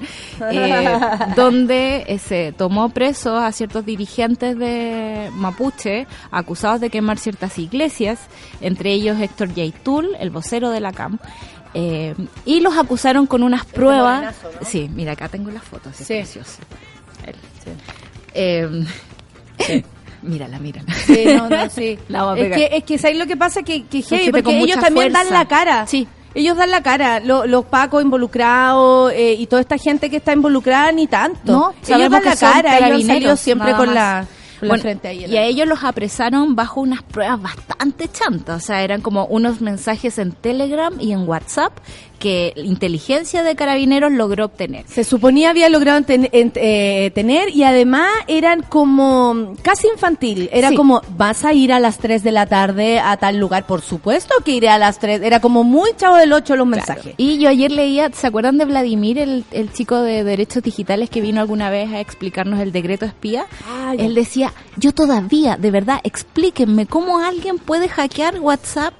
eh, 0.53 0.99
donde 1.35 2.21
se 2.23 2.53
tomó 2.53 2.91
preso 2.91 3.39
a 3.39 3.51
ciertos 3.51 3.85
dirigentes 3.87 4.59
de 4.59 5.31
Mapuche 5.35 6.07
acusados 6.31 6.81
de 6.83 6.91
quemar 6.91 7.19
ciertas 7.19 7.59
iglesias, 7.59 8.21
entre 8.61 8.93
ellos 8.93 9.19
Héctor 9.19 9.55
Yaitul, 9.55 10.15
el 10.21 10.29
vocero 10.29 10.69
de 10.69 10.81
la 10.81 10.93
CAM, 10.93 11.19
eh, 11.73 12.15
y 12.45 12.61
los 12.61 12.77
acusaron 12.77 13.27
con 13.27 13.43
unas 13.43 13.65
pruebas. 13.65 14.17
morenazo, 14.17 14.51
¿no? 14.61 14.67
Sí, 14.69 14.91
mira, 14.95 15.13
acá 15.13 15.29
tengo 15.29 15.51
las 15.51 15.65
fotos, 15.65 15.99
es 15.99 16.07
Sí. 16.07 16.13
precioso. 16.15 16.61
Él. 17.27 17.37
Eh, 18.35 18.85
mírala, 20.23 20.59
mírala. 20.59 20.93
Sí, 21.07 21.25
no, 21.37 21.49
no, 21.49 21.69
sí. 21.75 21.99
La 22.09 22.25
voy 22.25 22.39
a 22.39 22.43
es 22.43 22.51
pegar. 22.51 22.59
que, 22.71 22.77
es 22.79 22.85
que 22.85 22.99
¿sabes 22.99 23.19
lo 23.19 23.27
que 23.27 23.37
pasa? 23.37 23.63
Que, 23.63 23.85
que 23.85 24.03
heavy, 24.03 24.27
porque 24.31 24.43
con 24.43 24.55
ellos 24.55 24.79
también 24.81 25.13
dan 25.13 25.29
la 25.31 25.47
cara. 25.47 25.87
Sí. 25.87 26.07
Ellos 26.35 26.57
dan 26.57 26.71
la 26.71 26.83
cara, 26.83 27.21
lo- 27.21 27.47
los 27.47 27.67
pacos 27.67 28.03
involucrados 28.03 29.13
eh, 29.13 29.35
y 29.39 29.47
toda 29.47 29.61
esta 29.61 29.77
gente 29.77 30.09
que 30.09 30.17
está 30.17 30.33
involucrada 30.33 30.91
ni 30.93 31.07
tanto. 31.07 31.53
No, 31.53 31.75
ellos 31.87 32.11
dan 32.11 32.23
que 32.23 32.29
la 32.31 32.37
cara, 32.37 32.89
ellos 32.89 33.39
siempre 33.41 33.73
con 33.73 33.87
más. 33.87 33.95
la, 33.95 34.27
Bueno, 34.61 34.79
frente 34.83 35.09
ahí. 35.09 35.27
y 35.27 35.37
a 35.37 35.43
ellos 35.45 35.67
los 35.69 35.85
apresaron 35.85 36.55
bajo 36.57 36.81
unas 36.81 37.03
pruebas 37.03 37.43
bastante 37.43 38.09
chantas. 38.11 38.63
O 38.63 38.67
sea, 38.67 38.83
eran 38.83 39.03
como 39.03 39.27
unos 39.27 39.61
mensajes 39.61 40.19
en 40.19 40.33
Telegram 40.33 40.95
y 40.99 41.13
en 41.13 41.29
WhatsApp 41.29 41.73
que 42.23 42.53
inteligencia 42.55 43.43
de 43.43 43.57
carabineros 43.57 44.13
logró 44.13 44.45
obtener. 44.45 44.85
Se 44.87 45.03
suponía 45.03 45.51
había 45.51 45.69
logrado 45.69 46.01
ten- 46.03 46.29
en- 46.31 46.53
eh, 46.55 47.11
tener 47.17 47.49
y 47.49 47.65
además 47.65 48.09
eran 48.29 48.63
como 48.63 49.55
casi 49.63 49.89
infantil. 49.89 50.49
Era 50.53 50.69
Sí. 50.69 50.77
como, 50.77 51.03
vas 51.17 51.45
a 51.45 51.53
ir 51.53 51.73
a 51.73 51.81
las 51.81 51.99
3 51.99 52.23
de 52.23 52.31
la 52.31 52.47
tarde 52.47 53.01
a 53.01 53.17
tal 53.17 53.39
lugar. 53.39 53.67
Por 53.67 53.81
supuesto 53.83 54.35
que 54.45 54.53
iré 54.53 54.69
a 54.69 54.79
las 54.79 55.01
3. 55.01 55.21
Era 55.23 55.41
como 55.41 55.65
muy 55.65 55.91
chavo 55.97 56.15
del 56.15 56.33
8 56.33 56.55
los 56.55 56.67
mensajes. 56.67 57.15
Y 57.17 57.39
yo 57.39 57.49
ayer 57.49 57.73
leía, 57.73 58.09
¿se 58.13 58.29
acuerdan 58.29 58.57
de 58.57 58.67
Vladimir, 58.67 59.19
el, 59.19 59.45
el 59.51 59.73
chico 59.73 59.97
de 60.01 60.23
derechos 60.23 60.63
digitales 60.63 61.11
que 61.11 61.21
vino 61.21 61.41
alguna 61.41 61.71
vez 61.71 61.91
a 61.93 61.99
explicarnos 61.99 62.61
el 62.61 62.71
decreto 62.71 63.05
espía? 63.05 63.47
Él 63.99 64.15
decía, 64.15 64.53
yo 64.77 64.93
todavía, 64.93 65.57
de 65.57 65.71
verdad, 65.73 65.99
explíquenme 66.05 66.87
cómo 66.87 67.19
alguien 67.19 67.59
puede 67.59 67.89
hackear 67.89 68.39
WhatsApp 68.41 68.95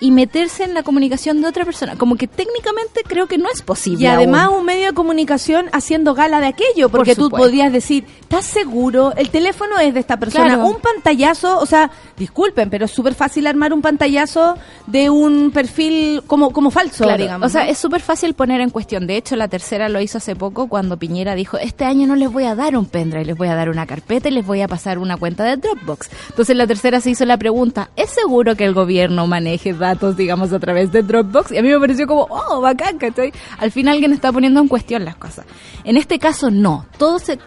y 0.00 0.10
meterse 0.10 0.64
en 0.64 0.72
la 0.74 0.82
comunicación 0.82 1.42
de 1.42 1.48
otra 1.48 1.64
persona. 1.64 1.96
Como 1.96 2.16
que 2.16 2.26
técnicamente 2.26 3.02
creo 3.06 3.26
que 3.26 3.36
no 3.38 3.48
es 3.52 3.60
posible. 3.62 4.04
Y 4.04 4.06
además 4.06 4.46
aún. 4.46 4.60
un 4.60 4.64
medio 4.64 4.86
de 4.86 4.92
comunicación 4.94 5.66
haciendo 5.72 6.14
gala 6.14 6.40
de 6.40 6.46
aquello, 6.46 6.88
porque 6.88 7.14
tú 7.14 7.24
supuesto. 7.24 7.44
podrías 7.44 7.72
decir, 7.72 8.06
¿estás 8.20 8.46
seguro? 8.46 9.12
El 9.16 9.28
teléfono 9.30 9.78
es 9.78 9.92
de 9.92 10.00
esta 10.00 10.16
persona. 10.18 10.46
Claro. 10.46 10.66
Un 10.66 10.76
pantallazo, 10.80 11.58
o 11.58 11.66
sea, 11.66 11.90
disculpen, 12.16 12.70
pero 12.70 12.86
es 12.86 12.90
súper 12.90 13.14
fácil 13.14 13.46
armar 13.46 13.72
un 13.72 13.82
pantallazo 13.82 14.56
de 14.86 15.10
un 15.10 15.50
perfil 15.50 16.22
como, 16.26 16.50
como 16.52 16.70
falso, 16.70 17.04
Claro, 17.04 17.22
digamos. 17.22 17.46
o 17.46 17.48
sea, 17.50 17.64
¿no? 17.64 17.70
es 17.70 17.78
súper 17.78 18.00
fácil 18.00 18.34
poner 18.34 18.60
en 18.60 18.70
cuestión. 18.70 19.06
De 19.06 19.16
hecho, 19.16 19.36
la 19.36 19.48
tercera 19.48 19.88
lo 19.88 20.00
hizo 20.00 20.18
hace 20.18 20.34
poco 20.36 20.68
cuando 20.68 20.98
Piñera 20.98 21.34
dijo, 21.34 21.58
este 21.58 21.84
año 21.84 22.06
no 22.06 22.16
les 22.16 22.32
voy 22.32 22.44
a 22.44 22.54
dar 22.54 22.76
un 22.76 22.86
pendrive, 22.86 23.24
les 23.24 23.36
voy 23.36 23.48
a 23.48 23.54
dar 23.54 23.68
una 23.68 23.86
carpeta 23.86 24.28
y 24.28 24.32
les 24.32 24.46
voy 24.46 24.60
a 24.62 24.68
pasar 24.68 24.98
una 24.98 25.16
cuenta 25.16 25.44
de 25.44 25.56
Dropbox. 25.56 26.08
Entonces 26.30 26.56
la 26.56 26.66
tercera 26.66 27.00
se 27.00 27.10
hizo 27.10 27.24
la 27.24 27.36
pregunta, 27.36 27.90
¿es 27.96 28.10
seguro 28.10 28.56
que 28.56 28.64
el 28.64 28.72
gobierno 28.74 29.26
maneje 29.26 29.72
datos, 29.72 29.89
digamos, 30.16 30.52
a 30.52 30.58
través 30.58 30.92
de 30.92 31.02
Dropbox? 31.02 31.52
Y 31.52 31.58
a 31.58 31.62
mí 31.62 31.68
me 31.68 31.80
pareció 31.80 32.06
como, 32.06 32.26
oh, 32.30 32.60
bacán, 32.60 32.98
¿cachai? 32.98 33.32
Al 33.58 33.70
final 33.70 33.94
alguien 33.94 34.12
está 34.12 34.32
poniendo 34.32 34.60
en 34.60 34.68
cuestión 34.68 35.04
las 35.04 35.16
cosas. 35.16 35.44
En 35.84 35.96
este 35.96 36.18
caso, 36.18 36.50
no. 36.50 36.86
Todo 36.98 37.18
se... 37.18 37.38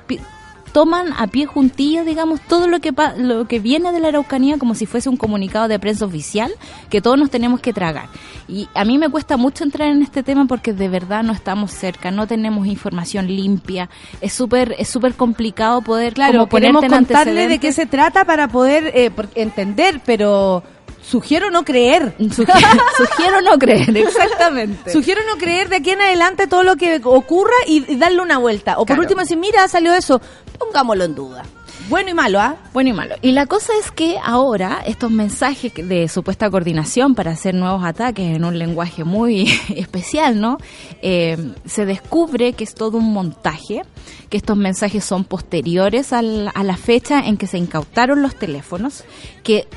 toman 0.74 1.14
a 1.20 1.28
pie 1.28 1.46
juntillas, 1.46 2.04
digamos, 2.04 2.42
todo 2.42 2.68
lo 2.68 2.80
que 2.80 2.92
pa- 2.94 3.14
lo 3.16 3.48
que 3.48 3.60
viene 3.60 3.92
de 3.92 4.00
la 4.00 4.08
Araucanía 4.08 4.58
como 4.58 4.74
si 4.74 4.88
fuese 4.88 5.08
un 5.08 5.18
comunicado 5.18 5.68
de 5.68 5.78
prensa 5.78 6.04
oficial 6.06 6.52
que 6.90 7.00
todos 7.00 7.16
nos 7.16 7.30
tenemos 7.30 7.60
que 7.60 7.74
tragar. 7.74 8.08
Y 8.48 8.68
a 8.74 8.84
mí 8.84 8.98
me 8.98 9.08
cuesta 9.10 9.38
mucho 9.38 9.64
entrar 9.64 9.90
en 9.90 10.02
este 10.02 10.24
tema 10.24 10.46
porque 10.48 10.74
de 10.74 10.90
verdad 10.90 11.22
no 11.22 11.32
estamos 11.32 11.70
cerca, 11.70 12.10
no 12.10 12.26
tenemos 12.26 12.66
información 12.66 13.28
limpia, 13.28 13.88
es 14.20 14.34
súper 14.34 14.76
es 14.80 14.88
súper 14.90 15.14
complicado 15.14 15.82
poder 15.84 16.16
Claro, 16.16 16.40
como 16.40 16.50
queremos 16.50 16.84
contarle 16.88 17.48
de 17.48 17.60
qué 17.60 17.72
se 17.72 17.86
trata 17.86 18.26
para 18.26 18.48
poder 18.48 18.92
eh, 18.96 19.12
entender, 19.36 20.02
pero 20.04 20.64
sugiero 21.04 21.52
no 21.52 21.64
creer. 21.64 22.16
Sugiero, 22.32 22.60
sugiero 22.98 23.42
no 23.42 23.58
creer, 23.60 23.96
exactamente. 23.98 24.92
Sugiero 24.92 25.22
no 25.30 25.38
creer 25.38 25.70
de 25.70 25.78
aquí 25.78 25.92
en 25.92 26.02
adelante 26.02 26.48
todo 26.48 26.64
lo 26.64 26.76
que 26.76 27.02
ocurra 27.04 27.54
y, 27.68 27.84
y 27.92 27.96
darle 27.98 28.22
una 28.22 28.38
vuelta. 28.38 28.80
O 28.80 28.86
por 28.86 29.00
último 29.00 29.22
decir, 29.22 29.38
mira, 29.38 29.68
salió 29.68 29.94
eso, 29.94 30.22
pongámoslo 30.58 31.04
en 31.04 31.16
duda. 31.16 31.44
Bueno 31.90 32.12
y 32.12 32.14
malo, 32.14 32.40
¿ah? 32.40 32.56
Bueno 32.72 32.92
y 32.92 32.94
malo. 32.94 33.16
Y 33.22 33.34
la 33.34 33.46
cosa 33.46 33.74
es 33.78 33.92
que 33.92 34.16
ahora 34.24 34.82
estos 34.88 35.12
mensajes 35.12 35.74
de 35.76 36.08
supuesta 36.08 36.50
coordinación 36.50 37.14
para 37.14 37.32
hacer 37.32 37.56
nuevos 37.56 37.84
ataques 37.84 38.38
en 38.38 38.46
un 38.46 38.58
lenguaje 38.58 39.04
muy 39.04 39.52
especial, 39.76 40.40
¿no? 40.40 40.58
Eh, 41.02 41.38
se 41.66 41.86
descubre 41.86 42.54
que 42.54 42.64
es 42.64 42.74
todo 42.74 43.00
un 43.00 43.12
montaje, 43.12 43.82
que 44.30 44.38
estos 44.38 44.56
mensajes 44.56 45.04
son 45.04 45.26
posteriores 45.26 46.14
al- 46.14 46.52
a 46.56 46.64
la 46.64 46.78
fecha 46.78 47.20
en 47.20 47.36
que 47.36 47.48
se 47.48 47.58
incautaron 47.58 48.22
los 48.22 48.36
teléfonos, 48.36 49.04
que 49.44 49.68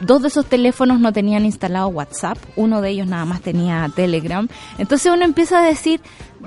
dos 0.00 0.22
de 0.22 0.28
esos 0.28 0.46
teléfonos 0.46 1.00
no 1.00 1.12
tenían 1.12 1.44
instalado 1.44 1.88
WhatsApp, 1.88 2.38
uno 2.56 2.80
de 2.80 2.90
ellos 2.90 3.06
nada 3.06 3.24
más 3.24 3.40
tenía 3.40 3.90
Telegram. 3.94 4.48
Entonces 4.78 5.12
uno 5.12 5.24
empieza 5.24 5.60
a 5.60 5.62
decir, 5.62 6.00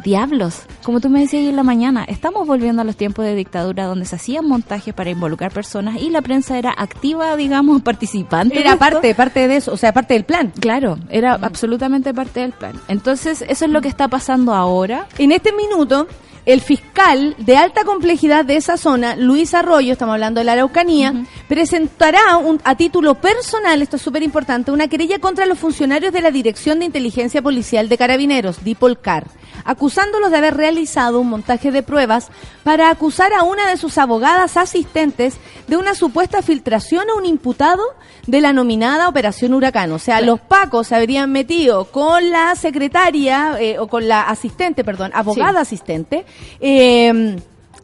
diablos, 0.04 0.64
como 0.84 1.00
tú 1.00 1.10
me 1.10 1.20
decías 1.22 1.44
en 1.48 1.56
la 1.56 1.64
mañana, 1.64 2.04
estamos 2.06 2.48
volviendo 2.48 2.82
a 2.82 2.86
los 2.86 2.96
tiempos 2.96 3.26
de 3.26 3.36
dictadura 3.36 3.86
donde 3.86 4.06
se 4.06 4.16
hacían 4.16 4.48
montajes 4.48 4.94
para 4.94 5.10
involucrar 5.10 5.52
personas 5.52 6.02
y 6.02 6.10
la 6.10 6.22
prensa 6.22 6.58
era 6.58 6.74
activa, 6.76 7.36
digamos, 7.36 7.82
participante. 7.84 8.60
Era 8.60 8.78
parte, 8.78 9.14
parte 9.16 9.48
de 9.48 9.58
eso, 9.58 9.74
o 9.74 9.78
sea, 9.78 9.94
parte 9.94 10.14
del 10.14 10.24
plan. 10.24 10.52
Claro, 10.60 10.98
era 11.10 11.34
absolutamente 11.34 12.14
parte 12.14 12.42
del 12.42 12.54
plan. 12.54 12.74
Entonces, 12.88 13.44
eso 13.48 13.66
es 13.66 13.72
lo 13.72 13.82
que 13.82 13.88
está 13.88 14.08
pasando 14.08 14.54
ahora. 14.54 15.08
En 15.18 15.32
este 15.32 15.52
minuto, 15.54 16.08
el 16.46 16.62
fiscal 16.62 17.36
de 17.38 17.56
alta 17.58 17.84
complejidad 17.84 18.46
de 18.46 18.56
esa 18.56 18.78
zona, 18.78 19.16
Luis 19.16 19.54
Arroyo, 19.54 19.94
estamos 19.94 20.14
hablando 20.14 20.40
de 20.40 20.46
la 20.46 20.54
Araucanía, 20.54 21.14
presentará 21.48 22.38
un- 22.38 22.60
a 22.64 22.76
título 22.76 23.16
personal, 23.16 23.82
esto 23.82 23.98
es 23.98 24.02
súper 24.02 24.24
importante, 24.24 24.72
una 24.72 24.88
querella 24.88 25.20
contra 25.20 25.46
los 25.46 25.60
funcionarios 25.60 26.12
de 26.14 26.22
la 26.22 26.32
Dirección 26.32 26.80
de 26.80 26.86
Inteligencia 26.86 27.42
Policial 27.42 27.90
de 27.90 27.98
Carabineros, 27.98 28.64
DIPOLCAR, 28.64 29.28
acusándolos 29.66 30.32
de 30.32 30.38
haber 30.38 30.56
realizado 30.56 31.20
un 31.20 31.30
montaje 31.30 31.72
de 31.72 31.84
pruebas 31.84 32.30
para 32.64 32.90
acusar 32.90 33.34
a 33.34 33.44
una 33.44 33.70
de 33.70 33.78
sus 33.78 33.98
abogadas 33.98 34.58
asistentes 34.58 35.38
de 35.68 35.78
una 35.78 35.96
supuesta 35.96 36.42
filtración 36.42 37.10
a 37.10 37.16
un 37.16 37.26
imputado 37.26 37.84
de 38.28 38.42
la 38.42 38.54
nominada 38.54 39.10
Operación 39.10 39.54
Huracán. 39.54 39.92
O 39.92 40.00
sea, 40.00 40.22
los 40.22 40.40
pacos 40.40 40.88
se 40.88 40.96
habrían 40.96 41.32
metido 41.32 41.86
con 41.86 42.30
la 42.30 42.56
secretaria, 42.56 43.58
eh, 43.60 43.80
o 43.80 43.88
con 43.88 44.08
la 44.08 44.24
asistente, 44.24 44.84
perdón, 44.84 45.12
abogada 45.14 45.62
asistente, 45.62 46.26
eh, 46.60 47.38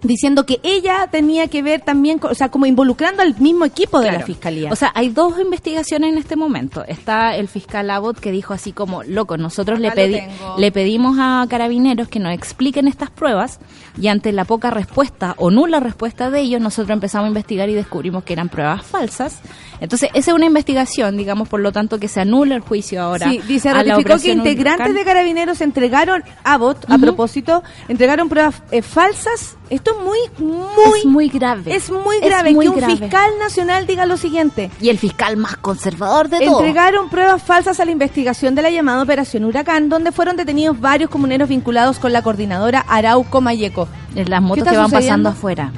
diciendo 0.08 0.46
que 0.46 0.60
ella 0.64 1.08
tenía 1.12 1.48
que 1.48 1.62
ver 1.62 1.82
también, 1.82 2.18
con- 2.20 2.32
o 2.32 2.36
sea, 2.36 2.50
como 2.50 2.66
involucrando 2.66 3.22
al 3.22 3.38
mismo 3.40 3.66
equipo 3.66 4.00
de 4.00 4.06
la 4.12 4.26
fiscalía. 4.26 4.72
O 4.72 4.76
sea, 4.76 4.92
hay 4.96 5.10
dos 5.10 5.40
investigaciones 5.40 6.12
en 6.14 6.18
este 6.18 6.36
momento. 6.36 6.84
Está 6.86 7.36
el 7.36 7.48
fiscal 7.48 7.90
Abbott 7.92 8.20
que 8.20 8.32
dijo 8.32 8.54
así 8.54 8.72
como, 8.72 9.04
loco, 9.04 9.38
nosotros 9.38 9.80
le, 9.80 9.90
Acá 9.90 10.02
pedi- 10.02 10.28
le 10.58 10.72
pedimos 10.72 11.18
a 11.20 11.46
carabineros 11.50 12.08
que 12.08 12.20
nos 12.20 12.34
expliquen 12.34 12.88
estas 12.88 13.10
pruebas 13.10 13.60
y 14.02 14.08
ante 14.08 14.32
la 14.32 14.46
poca 14.46 14.72
respuesta 14.72 15.36
o 15.38 15.52
nula 15.52 15.80
respuesta 15.80 16.30
de 16.30 16.40
ellos, 16.42 16.62
nosotros 16.62 16.92
empezamos 16.94 17.26
a 17.26 17.28
investigar 17.28 17.70
y 17.70 17.74
descubrimos 17.74 18.24
que 18.24 18.34
eran 18.34 18.50
pruebas 18.50 18.84
falsas. 18.86 19.42
Entonces, 19.80 20.10
esa 20.14 20.32
es 20.32 20.36
una 20.36 20.46
investigación, 20.46 21.18
digamos, 21.18 21.48
por 21.48 21.60
lo 21.60 21.72
tanto 21.72 22.00
que 22.00 22.08
se 22.08 22.20
anula 22.22 22.56
el 22.56 22.62
juicio 22.62 23.02
ahora. 23.02 23.30
Sí, 23.30 23.40
dice, 23.48 23.70
a 23.70 23.74
la 23.74 23.84
ratificó 23.84 24.20
que 24.20 24.32
integrantes 24.32 24.94
de 24.94 25.04
carabineros 25.04 25.62
entregaron, 25.62 26.24
a 26.44 26.58
Ujú. 26.58 27.00
propósito, 27.00 27.64
entregaron 27.88 28.30
pruebas 28.30 28.62
eh, 28.72 28.82
falsas. 28.82 29.56
Esto 29.70 29.92
es 29.92 29.98
muy, 30.04 30.18
muy, 30.50 31.00
es 31.00 31.06
muy 31.06 31.30
grave. 31.30 31.76
es 31.76 31.92
muy 31.92 32.16
Es 32.18 32.22
grave 32.26 32.54
muy 32.54 32.66
que 32.66 32.70
un 32.70 32.78
grave. 32.78 32.98
fiscal 32.98 33.32
nacional 33.40 33.86
diga 33.86 34.06
lo 34.06 34.16
siguiente. 34.18 34.72
Y 34.82 34.90
el 34.90 34.98
fiscal 34.98 35.36
más 35.38 35.58
conservador 35.58 36.30
de 36.30 36.40
todo. 36.40 36.60
Entregaron 36.60 37.10
pruebas 37.10 37.44
falsas 37.44 37.80
a 37.80 37.86
la 37.86 37.92
investigación 37.92 38.56
de 38.56 38.62
la 38.62 38.70
llamada 38.70 39.04
Operación 39.04 39.44
Huracán, 39.46 39.90
donde 39.90 40.12
fueron 40.12 40.38
detenidos 40.38 40.80
varios 40.80 41.10
comuneros 41.10 41.50
vinculados 41.50 42.00
con 42.00 42.14
la 42.14 42.22
coordinadora 42.22 42.80
Arauco 42.88 43.42
Mayeco. 43.42 43.88
Las 44.16 44.42
motos 44.42 44.64
que 44.68 44.78
van 44.78 44.90
sucediendo? 44.90 44.98
pasando 45.08 45.30
afuera. 45.30 45.72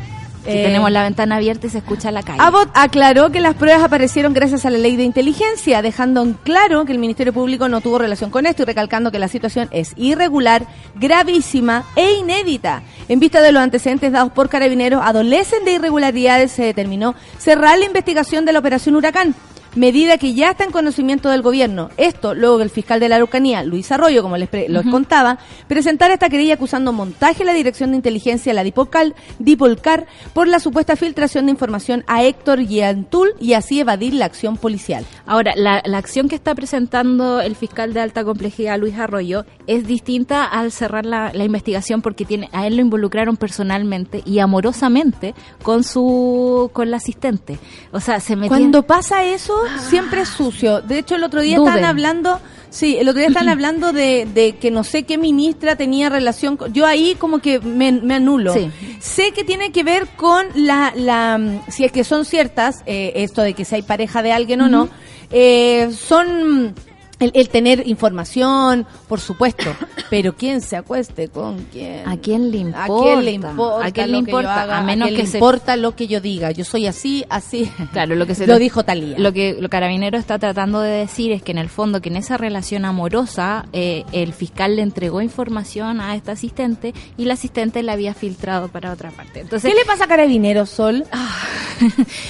Que 0.50 0.62
Eh, 0.62 0.66
tenemos 0.66 0.92
la 0.92 1.04
ventana 1.04 1.36
abierta 1.36 1.68
y 1.68 1.70
se 1.70 1.78
escucha 1.78 2.12
la 2.12 2.24
calle. 2.24 2.40
Abbott 2.42 2.70
aclaró 2.74 3.32
que 3.32 3.40
las 3.40 3.56
pruebas 3.56 3.84
aparecieron 3.84 4.34
gracias 4.34 4.66
a 4.66 4.70
la 4.70 4.78
ley 4.78 4.96
de 4.96 5.04
inteligencia, 5.04 5.82
dejando 5.82 6.24
en 6.24 6.34
claro 6.34 6.86
que 6.86 6.92
el 6.92 7.00
Ministerio 7.00 7.34
Público 7.34 7.70
no 7.70 7.82
tuvo 7.82 8.00
relación 8.00 8.32
con 8.32 8.46
esto 8.46 8.64
y 8.64 8.66
recalcando 8.66 9.12
que 9.12 9.20
la 9.20 9.28
situación 9.28 9.68
es 9.72 9.94
irregular, 9.96 10.66
gravísima 10.96 11.84
e 11.96 12.14
inédita. 12.14 12.82
En 13.08 13.20
vista 13.20 13.42
de 13.42 13.52
los 13.52 13.62
antecedentes 13.62 14.12
dados 14.12 14.32
por 14.32 14.50
carabineros, 14.50 15.02
adolecen 15.04 15.66
de 15.66 15.74
irregularidades, 15.74 16.52
se 16.52 16.64
determinó 16.64 17.16
cerrar 17.38 17.78
la 17.78 17.86
investigación 17.86 18.46
de 18.46 18.54
la 18.54 18.60
operación 18.60 18.96
Huracán. 18.96 19.36
Medida 19.76 20.18
que 20.18 20.34
ya 20.34 20.52
está 20.52 20.64
en 20.64 20.72
conocimiento 20.72 21.30
del 21.30 21.42
gobierno. 21.42 21.90
Esto 21.98 22.34
luego 22.34 22.58
que 22.58 22.64
el 22.64 22.70
fiscal 22.70 23.00
de 23.00 23.10
la 23.10 23.16
Araucanía, 23.16 23.64
Luis 23.64 23.92
Arroyo, 23.92 24.22
como 24.24 24.38
les, 24.38 24.50
pre- 24.50 24.68
les 24.68 24.86
contaba, 24.86 25.38
presentara 25.68 26.14
esta 26.14 26.30
querella 26.30 26.56
acusando 26.56 26.92
montaje 26.92 27.44
a 27.44 27.46
la 27.46 27.54
Dirección 27.54 27.92
de 27.92 27.98
Inteligencia, 27.98 28.54
la 28.54 28.64
Dipolcal, 28.64 29.16
Dipolcar, 29.38 30.08
por 30.34 30.48
la 30.48 30.60
supuesta 30.60 30.96
filtración 30.96 31.46
de 31.46 31.52
información 31.52 32.04
a 32.08 32.24
Héctor 32.24 32.66
Giantul 32.66 33.30
y 33.40 33.54
así 33.54 33.80
evadir 33.80 34.14
la 34.14 34.26
acción 34.26 34.58
policial. 34.58 35.06
Ahora, 35.26 35.54
la, 35.56 35.82
la 35.86 35.98
acción 35.98 36.28
que 36.30 36.36
está 36.36 36.56
presentando 36.56 37.40
el 37.42 37.56
fiscal 37.56 37.94
de 37.94 38.00
alta 38.02 38.24
complejidad, 38.24 38.80
Luis 38.80 38.98
Arroyo, 38.98 39.46
es 39.68 39.86
distinta 39.86 40.46
al 40.46 40.72
cerrar 40.72 41.06
la, 41.06 41.32
la 41.34 41.44
investigación 41.44 42.02
porque 42.02 42.26
tiene 42.26 42.50
a 42.54 42.66
él 42.68 42.76
lo 42.76 42.82
involucraron 42.82 43.38
personalmente 43.38 44.24
y 44.26 44.40
amorosamente 44.40 45.36
con 45.64 45.84
su 45.84 46.72
con 46.74 46.90
la 46.92 46.98
asistente. 46.98 47.60
O 47.92 48.00
sea, 48.00 48.20
se 48.20 48.36
metían... 48.36 48.50
Cuando 48.50 48.84
pasa 48.84 49.24
eso, 49.24 49.59
siempre 49.90 50.22
es 50.22 50.30
sucio. 50.30 50.82
De 50.82 51.00
hecho, 51.00 51.16
el 51.16 51.24
otro 51.24 51.42
día 51.42 51.58
Duden. 51.58 51.74
estaban 51.74 51.90
hablando, 51.90 52.40
sí, 52.70 52.98
el 52.98 53.08
otro 53.10 53.20
día 53.20 53.28
estaban 53.30 53.50
hablando 53.56 53.94
de, 53.94 54.28
de 54.34 54.58
que 54.58 54.72
no 54.72 54.84
sé 54.84 55.04
qué 55.04 55.18
ministra 55.18 55.76
tenía 55.76 56.10
relación 56.10 56.58
con, 56.58 56.74
yo 56.74 56.86
ahí 56.86 57.16
como 57.18 57.40
que 57.40 57.60
me, 57.60 57.92
me 57.92 58.16
anulo. 58.16 58.54
Sí. 58.54 58.72
Sé 59.00 59.32
que 59.32 59.44
tiene 59.44 59.72
que 59.72 59.84
ver 59.84 60.08
con 60.16 60.46
la, 60.56 60.94
la 60.96 61.38
mm, 61.38 61.62
si 61.70 61.86
es 61.86 61.92
que 61.92 62.04
son 62.04 62.26
ciertas, 62.26 62.84
eh, 62.86 63.14
esto 63.16 63.42
de 63.42 63.54
que 63.54 63.66
si 63.66 63.76
hay 63.76 63.82
pareja 63.82 64.22
de 64.22 64.32
alguien 64.32 64.62
o 64.62 64.70
no, 64.70 64.90
eh, 65.32 65.92
son 65.92 66.74
el, 67.20 67.32
el 67.34 67.50
tener 67.50 67.88
información, 67.88 68.86
por 69.08 69.20
supuesto, 69.20 69.72
pero 70.10 70.36
quién 70.36 70.62
se 70.62 70.76
acueste 70.78 71.28
con 71.28 71.58
quién. 71.72 72.08
¿A 72.08 72.18
quién 72.18 72.52
le 72.52 72.58
¿A 72.58 72.62
importa? 72.62 73.04
quién 73.04 73.26
le 73.26 73.32
importa? 73.32 73.86
¿A 73.86 73.92
quién 73.92 74.12
le 74.12 74.18
importa? 74.18 74.62
haga? 74.64 74.78
A 74.80 74.84
menos 74.84 75.08
quién 75.10 75.18
que 75.18 75.24
le 75.24 75.30
se- 75.30 75.38
importa 75.38 75.76
lo 75.76 75.96
que 75.96 76.08
yo 76.08 76.22
diga. 76.22 76.52
Yo 76.52 76.64
soy 76.66 76.88
así, 76.88 77.26
así. 77.30 77.70
Claro, 77.92 78.16
lo 78.16 78.26
que 78.26 78.36
se 78.36 78.48
lo 78.48 78.58
dijo 78.58 78.84
Talía. 78.84 79.18
Lo 79.20 79.34
que 79.34 79.58
lo 79.60 79.70
Carabinero 79.70 80.18
está 80.18 80.40
tratando 80.40 80.80
de 80.82 80.92
decir 80.92 81.32
es 81.32 81.42
que 81.44 81.52
en 81.52 81.58
el 81.58 81.70
fondo 81.70 82.02
que 82.02 82.10
en 82.10 82.16
esa 82.16 82.38
relación 82.38 82.86
amorosa 82.86 83.66
eh, 83.74 84.06
el 84.12 84.34
fiscal 84.34 84.76
le 84.78 84.82
entregó 84.82 85.22
información 85.22 86.02
a 86.02 86.16
esta 86.16 86.32
asistente 86.34 86.94
y 87.18 87.26
la 87.26 87.34
asistente 87.34 87.84
la 87.84 87.94
había 87.94 88.14
filtrado 88.14 88.68
para 88.70 88.92
otra 88.94 89.12
parte. 89.12 89.42
Entonces, 89.42 89.70
¿Qué 89.72 89.78
le 89.78 89.86
pasa 89.86 90.06
a 90.06 90.08
Carabineros, 90.08 90.70
Sol? 90.70 91.06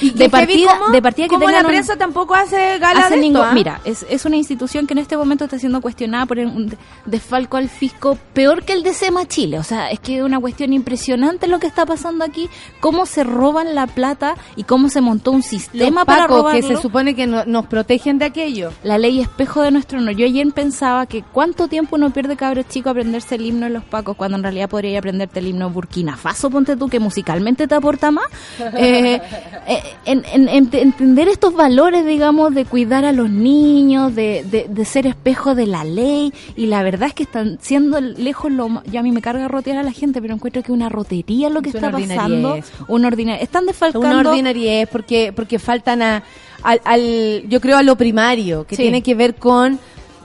Y 0.02 0.12
de 0.12 0.30
partida- 0.30 0.78
cómo- 0.78 0.92
de 0.92 1.02
partida 1.02 1.28
que 1.28 1.34
cómo 1.36 1.50
la 1.50 1.62
un- 1.62 1.66
prensa 1.66 1.96
tampoco 1.98 2.36
hace 2.36 2.78
gala 2.78 3.02
hace 3.08 3.18
de 3.18 3.26
esto, 3.28 3.42
¿ah? 3.44 3.52
Mira, 3.54 3.82
es, 3.84 4.06
es 4.10 4.26
una 4.26 4.36
institución 4.36 4.79
que 4.88 4.94
en 4.94 5.00
este 5.00 5.18
momento 5.18 5.46
está 5.46 5.60
siendo 5.60 5.82
cuestionada 5.82 6.26
por 6.26 6.38
un 6.40 6.76
desfalco 7.06 7.58
al 7.58 7.70
fisco 7.70 8.18
peor 8.34 8.64
que 8.64 8.74
el 8.74 8.84
de 8.84 8.94
SEMA 8.94 9.28
Chile. 9.28 9.60
O 9.60 9.64
sea, 9.64 9.92
es 9.92 10.00
que 10.00 10.18
es 10.18 10.24
una 10.24 10.40
cuestión 10.40 10.74
impresionante 10.74 11.48
lo 11.48 11.60
que 11.60 11.68
está 11.68 11.86
pasando 11.86 12.24
aquí, 12.26 12.50
cómo 12.80 13.06
se 13.06 13.24
roban 13.24 13.76
la 13.76 13.88
plata 13.88 14.36
y 14.56 14.64
cómo 14.64 14.90
se 14.90 15.02
montó 15.02 15.32
un 15.32 15.38
Los 15.38 15.46
sistema 15.46 16.06
para 16.06 16.24
pacos 16.24 16.38
robarlo. 16.38 16.62
que 16.68 16.76
se 16.76 16.82
supone 16.82 17.16
que 17.16 17.28
no- 17.28 17.46
nos 17.46 17.66
protegen 17.68 18.18
de 18.20 18.26
aquello. 18.26 18.72
La 18.84 18.98
ley 18.98 19.20
espejo 19.20 19.62
de 19.62 19.72
nuestro 19.72 20.00
honor. 20.00 20.16
Yo 20.16 20.26
ayer 20.26 20.48
pensaba 20.54 21.06
que 21.06 21.24
cuánto 21.24 21.68
tiempo 21.68 21.96
uno 21.96 22.10
pierde 22.12 22.36
cabros 22.36 22.68
chico 22.68 22.90
aprenderse 22.90 23.36
el 23.36 23.46
himno 23.46 23.66
de 23.68 23.72
los 23.74 23.84
pacos 23.84 24.16
cuando 24.16 24.38
en 24.38 24.44
realidad 24.44 24.70
podría 24.70 25.00
aprenderte 25.00 25.40
el 25.40 25.48
himno 25.48 25.70
Burkina 25.70 26.18
Faso, 26.18 26.50
ponte 26.50 26.76
tú, 26.76 26.88
que 26.90 27.00
musicalmente 27.00 27.68
te 27.68 27.76
aporta 27.76 28.12
más. 28.12 28.26
Eh, 28.80 29.22
eh, 29.68 29.84
en, 30.06 30.24
en- 30.34 30.48
en- 30.50 30.70
entender 30.74 31.28
estos 31.28 31.54
valores, 31.54 32.06
digamos, 32.06 32.54
de 32.54 32.66
cuidar 32.66 33.04
a 33.06 33.12
los 33.12 33.30
niños, 33.30 34.16
de, 34.16 34.44
de, 34.50 34.68
de 34.70 34.86
ser 34.86 35.08
espejo 35.08 35.56
de 35.56 35.66
la 35.68 35.84
ley. 35.84 36.34
Y 36.56 36.68
la 36.68 36.84
verdad 36.84 37.10
es 37.10 37.14
que 37.14 37.24
están 37.24 37.58
siendo 37.62 38.00
lejos 38.00 38.52
lo 38.52 38.82
Yo 38.92 39.00
a 39.00 39.04
mí 39.04 39.12
me 39.12 39.22
carga 39.22 39.48
rotear 39.48 39.78
a 39.78 39.84
la 39.84 39.92
gente, 39.92 40.22
pero 40.22 40.34
encuentro 40.34 40.64
que 40.64 40.72
una 40.72 40.90
rotería 40.90 41.50
lo 41.50 41.62
que 41.62 41.70
Es 41.70 41.76
está 41.76 41.88
una 41.90 41.98
pasando. 41.98 42.24
ordinariez. 42.50 42.72
Una 42.88 43.08
ordinaria. 43.08 43.42
Están 43.44 43.66
desfalcando. 43.66 44.08
Una 44.20 44.30
ordinariedad 44.30 44.88
porque 44.92 45.34
porque 45.36 45.60
faltan 45.60 46.02
a, 46.02 46.24
al, 46.64 46.82
al- 46.86 47.44
yo 47.50 47.60
creo 47.62 47.78
a 47.78 47.84
lo 47.84 47.96
primario 47.96 48.66
que 48.66 48.76
Sí. 48.76 48.84
tiene 48.84 49.02
que 49.04 49.16
ver 49.16 49.36
con 49.36 49.80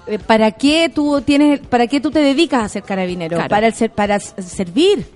eh, 0.06 0.18
para 0.18 0.50
qué 0.52 0.90
tú 0.94 1.22
tienes 1.22 1.60
para 1.60 1.86
qué 1.86 1.98
tú 2.00 2.10
te 2.10 2.18
dedicas 2.18 2.62
a 2.62 2.68
ser 2.68 2.82
carabinero 2.82 3.36
Claro. 3.36 3.48
para 3.48 3.66
el 3.68 3.72
ser 3.74 3.90
para 3.90 4.20
servir 4.20 5.06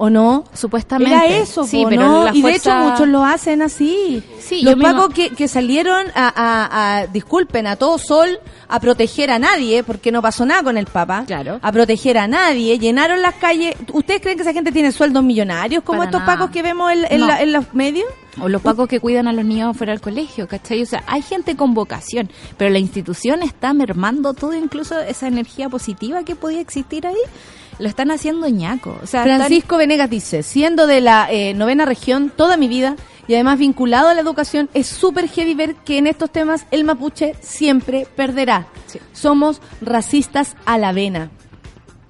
o 0.00 0.08
no 0.10 0.44
Supuestamente. 0.54 1.12
Era 1.12 1.26
eso, 1.26 1.64
sí, 1.66 1.82
po, 1.82 1.88
pero 1.88 2.02
¿no? 2.02 2.24
la 2.26 2.34
y 2.34 2.40
de 2.40 2.52
hecho 2.52 2.72
muchos 2.74 3.08
lo 3.08 3.24
hacen 3.24 3.62
así. 3.62 4.22
Sí, 4.38 4.62
Los 4.62 4.76
pacos 4.76 5.12
que, 5.12 5.30
que 5.30 5.48
salieron 5.48 6.06
a, 6.14 6.32
a- 6.34 6.98
a- 7.00 7.06
disculpen, 7.08 7.66
a 7.66 7.74
todo 7.76 7.98
sol, 7.98 8.38
a 8.68 8.78
proteger 8.80 9.30
a 9.32 9.38
nadie, 9.40 9.82
porque 9.82 10.12
no 10.12 10.22
pasó 10.22 10.46
nada 10.46 10.62
con 10.62 10.78
el 10.78 10.86
Papa. 10.86 11.24
Claro. 11.26 11.58
A 11.60 11.72
proteger 11.72 12.16
a 12.16 12.28
nadie, 12.28 12.78
llenaron 12.78 13.20
las 13.22 13.34
calles. 13.34 13.74
¿Ustedes 13.92 14.20
creen 14.20 14.36
que 14.36 14.42
esa 14.42 14.52
gente 14.52 14.70
tiene 14.70 14.92
sueldos 14.92 15.22
millonarios 15.24 15.82
como 15.82 15.98
Para 15.98 16.10
estos 16.10 16.20
nada. 16.20 16.32
pacos 16.34 16.50
que 16.50 16.62
vemos 16.62 16.92
en, 16.92 17.04
en 17.10 17.20
No. 17.20 17.26
la- 17.26 17.42
en 17.42 17.52
los 17.52 17.74
medios? 17.74 18.06
O 18.40 18.48
los 18.48 18.62
pacos 18.62 18.86
que 18.88 19.00
cuidan 19.00 19.26
a 19.26 19.32
los 19.32 19.44
niños 19.44 19.76
fuera 19.76 19.92
del 19.92 20.00
colegio, 20.00 20.46
¿cachai? 20.46 20.80
O 20.82 20.86
sea, 20.86 21.02
hay 21.08 21.22
gente 21.22 21.56
con 21.56 21.74
vocación, 21.74 22.30
pero 22.56 22.70
la 22.70 22.78
institución 22.78 23.42
está 23.42 23.72
mermando 23.74 24.32
todo, 24.32 24.54
incluso 24.54 24.96
esa 25.00 25.26
energía 25.26 25.68
positiva 25.68 26.22
que 26.22 26.36
podía 26.36 26.60
existir 26.60 27.04
ahí, 27.04 27.16
lo 27.78 27.88
están 27.88 28.10
haciendo 28.10 28.48
ñaco. 28.48 28.98
O 29.02 29.06
sea, 29.06 29.22
están- 29.22 29.38
Francisco 29.40 29.76
Venegas 29.76 30.10
dice, 30.10 30.42
siendo 30.42 30.86
de 30.86 31.00
la 31.00 31.28
eh, 31.30 31.54
novena 31.54 31.84
región 31.84 32.30
toda 32.34 32.56
mi 32.56 32.68
vida 32.68 32.96
y 33.26 33.34
además 33.34 33.58
vinculado 33.58 34.08
a 34.08 34.14
la 34.14 34.20
educación, 34.22 34.68
es 34.74 34.86
súper 34.86 35.28
heavy 35.28 35.54
ver 35.54 35.74
que 35.76 35.98
en 35.98 36.06
estos 36.06 36.30
temas 36.30 36.64
el 36.70 36.84
mapuche 36.84 37.34
siempre 37.40 38.06
perderá. 38.16 38.66
Sí. 38.86 38.98
Somos 39.12 39.60
racistas 39.80 40.56
a 40.64 40.78
la 40.78 40.92
vena. 40.92 41.30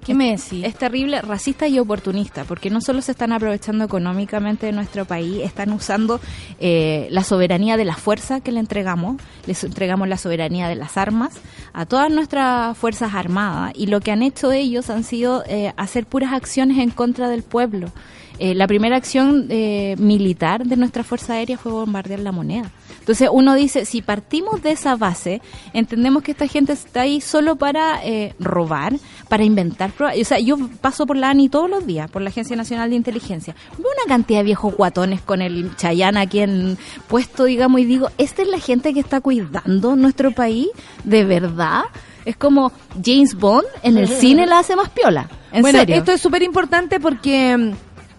¿Qué 0.08 0.14
me 0.14 0.30
decís? 0.30 0.64
Es 0.64 0.74
terrible, 0.74 1.20
racista 1.20 1.68
y 1.68 1.78
oportunista, 1.78 2.44
porque 2.44 2.70
no 2.70 2.80
solo 2.80 3.02
se 3.02 3.12
están 3.12 3.30
aprovechando 3.30 3.84
económicamente 3.84 4.64
de 4.64 4.72
nuestro 4.72 5.04
país, 5.04 5.42
están 5.44 5.70
usando 5.70 6.18
eh, 6.60 7.08
la 7.10 7.22
soberanía 7.22 7.76
de 7.76 7.84
la 7.84 7.94
fuerza 7.94 8.40
que 8.40 8.50
le 8.50 8.58
entregamos, 8.58 9.20
les 9.44 9.62
entregamos 9.64 10.08
la 10.08 10.16
soberanía 10.16 10.66
de 10.66 10.76
las 10.76 10.96
armas 10.96 11.34
a 11.74 11.84
todas 11.84 12.10
nuestras 12.10 12.74
fuerzas 12.78 13.12
armadas 13.12 13.72
y 13.74 13.88
lo 13.88 14.00
que 14.00 14.10
han 14.10 14.22
hecho 14.22 14.50
ellos 14.50 14.88
han 14.88 15.04
sido 15.04 15.44
eh, 15.46 15.74
hacer 15.76 16.06
puras 16.06 16.32
acciones 16.32 16.78
en 16.78 16.88
contra 16.88 17.28
del 17.28 17.42
pueblo. 17.42 17.92
Eh, 18.38 18.54
la 18.54 18.66
primera 18.66 18.96
acción 18.96 19.46
eh, 19.50 19.96
militar 19.98 20.64
de 20.64 20.76
nuestra 20.76 21.02
Fuerza 21.02 21.34
Aérea 21.34 21.58
fue 21.58 21.72
bombardear 21.72 22.20
la 22.20 22.32
moneda. 22.32 22.70
Entonces 23.08 23.30
uno 23.32 23.54
dice, 23.54 23.86
si 23.86 24.02
partimos 24.02 24.60
de 24.60 24.72
esa 24.72 24.94
base, 24.94 25.40
entendemos 25.72 26.22
que 26.22 26.32
esta 26.32 26.46
gente 26.46 26.74
está 26.74 27.00
ahí 27.00 27.22
solo 27.22 27.56
para 27.56 28.04
eh, 28.04 28.34
robar, 28.38 28.96
para 29.30 29.44
inventar 29.44 29.92
pruebas. 29.92 30.18
O 30.20 30.24
sea, 30.26 30.38
yo 30.38 30.58
paso 30.82 31.06
por 31.06 31.16
la 31.16 31.30
ANI 31.30 31.48
todos 31.48 31.70
los 31.70 31.86
días, 31.86 32.10
por 32.10 32.20
la 32.20 32.28
Agencia 32.28 32.54
Nacional 32.54 32.90
de 32.90 32.96
Inteligencia. 32.96 33.56
Veo 33.78 33.86
una 33.86 34.14
cantidad 34.14 34.40
de 34.40 34.44
viejos 34.44 34.76
guatones 34.76 35.22
con 35.22 35.40
el 35.40 35.74
Chayán 35.76 36.18
aquí 36.18 36.40
en 36.40 36.76
puesto, 37.06 37.44
digamos, 37.44 37.80
y 37.80 37.86
digo, 37.86 38.10
¿esta 38.18 38.42
es 38.42 38.48
la 38.48 38.58
gente 38.58 38.92
que 38.92 39.00
está 39.00 39.22
cuidando 39.22 39.96
nuestro 39.96 40.32
país? 40.32 40.68
¿De 41.04 41.24
verdad? 41.24 41.84
Es 42.26 42.36
como 42.36 42.72
James 43.02 43.34
Bond 43.36 43.64
en 43.82 43.96
el 43.96 44.08
cine 44.08 44.44
la 44.44 44.58
hace 44.58 44.76
más 44.76 44.90
piola. 44.90 45.30
¿En 45.50 45.62
bueno, 45.62 45.78
serio? 45.78 45.96
esto 45.96 46.12
es 46.12 46.20
súper 46.20 46.42
importante 46.42 47.00
porque 47.00 47.56
mm, 47.56 47.72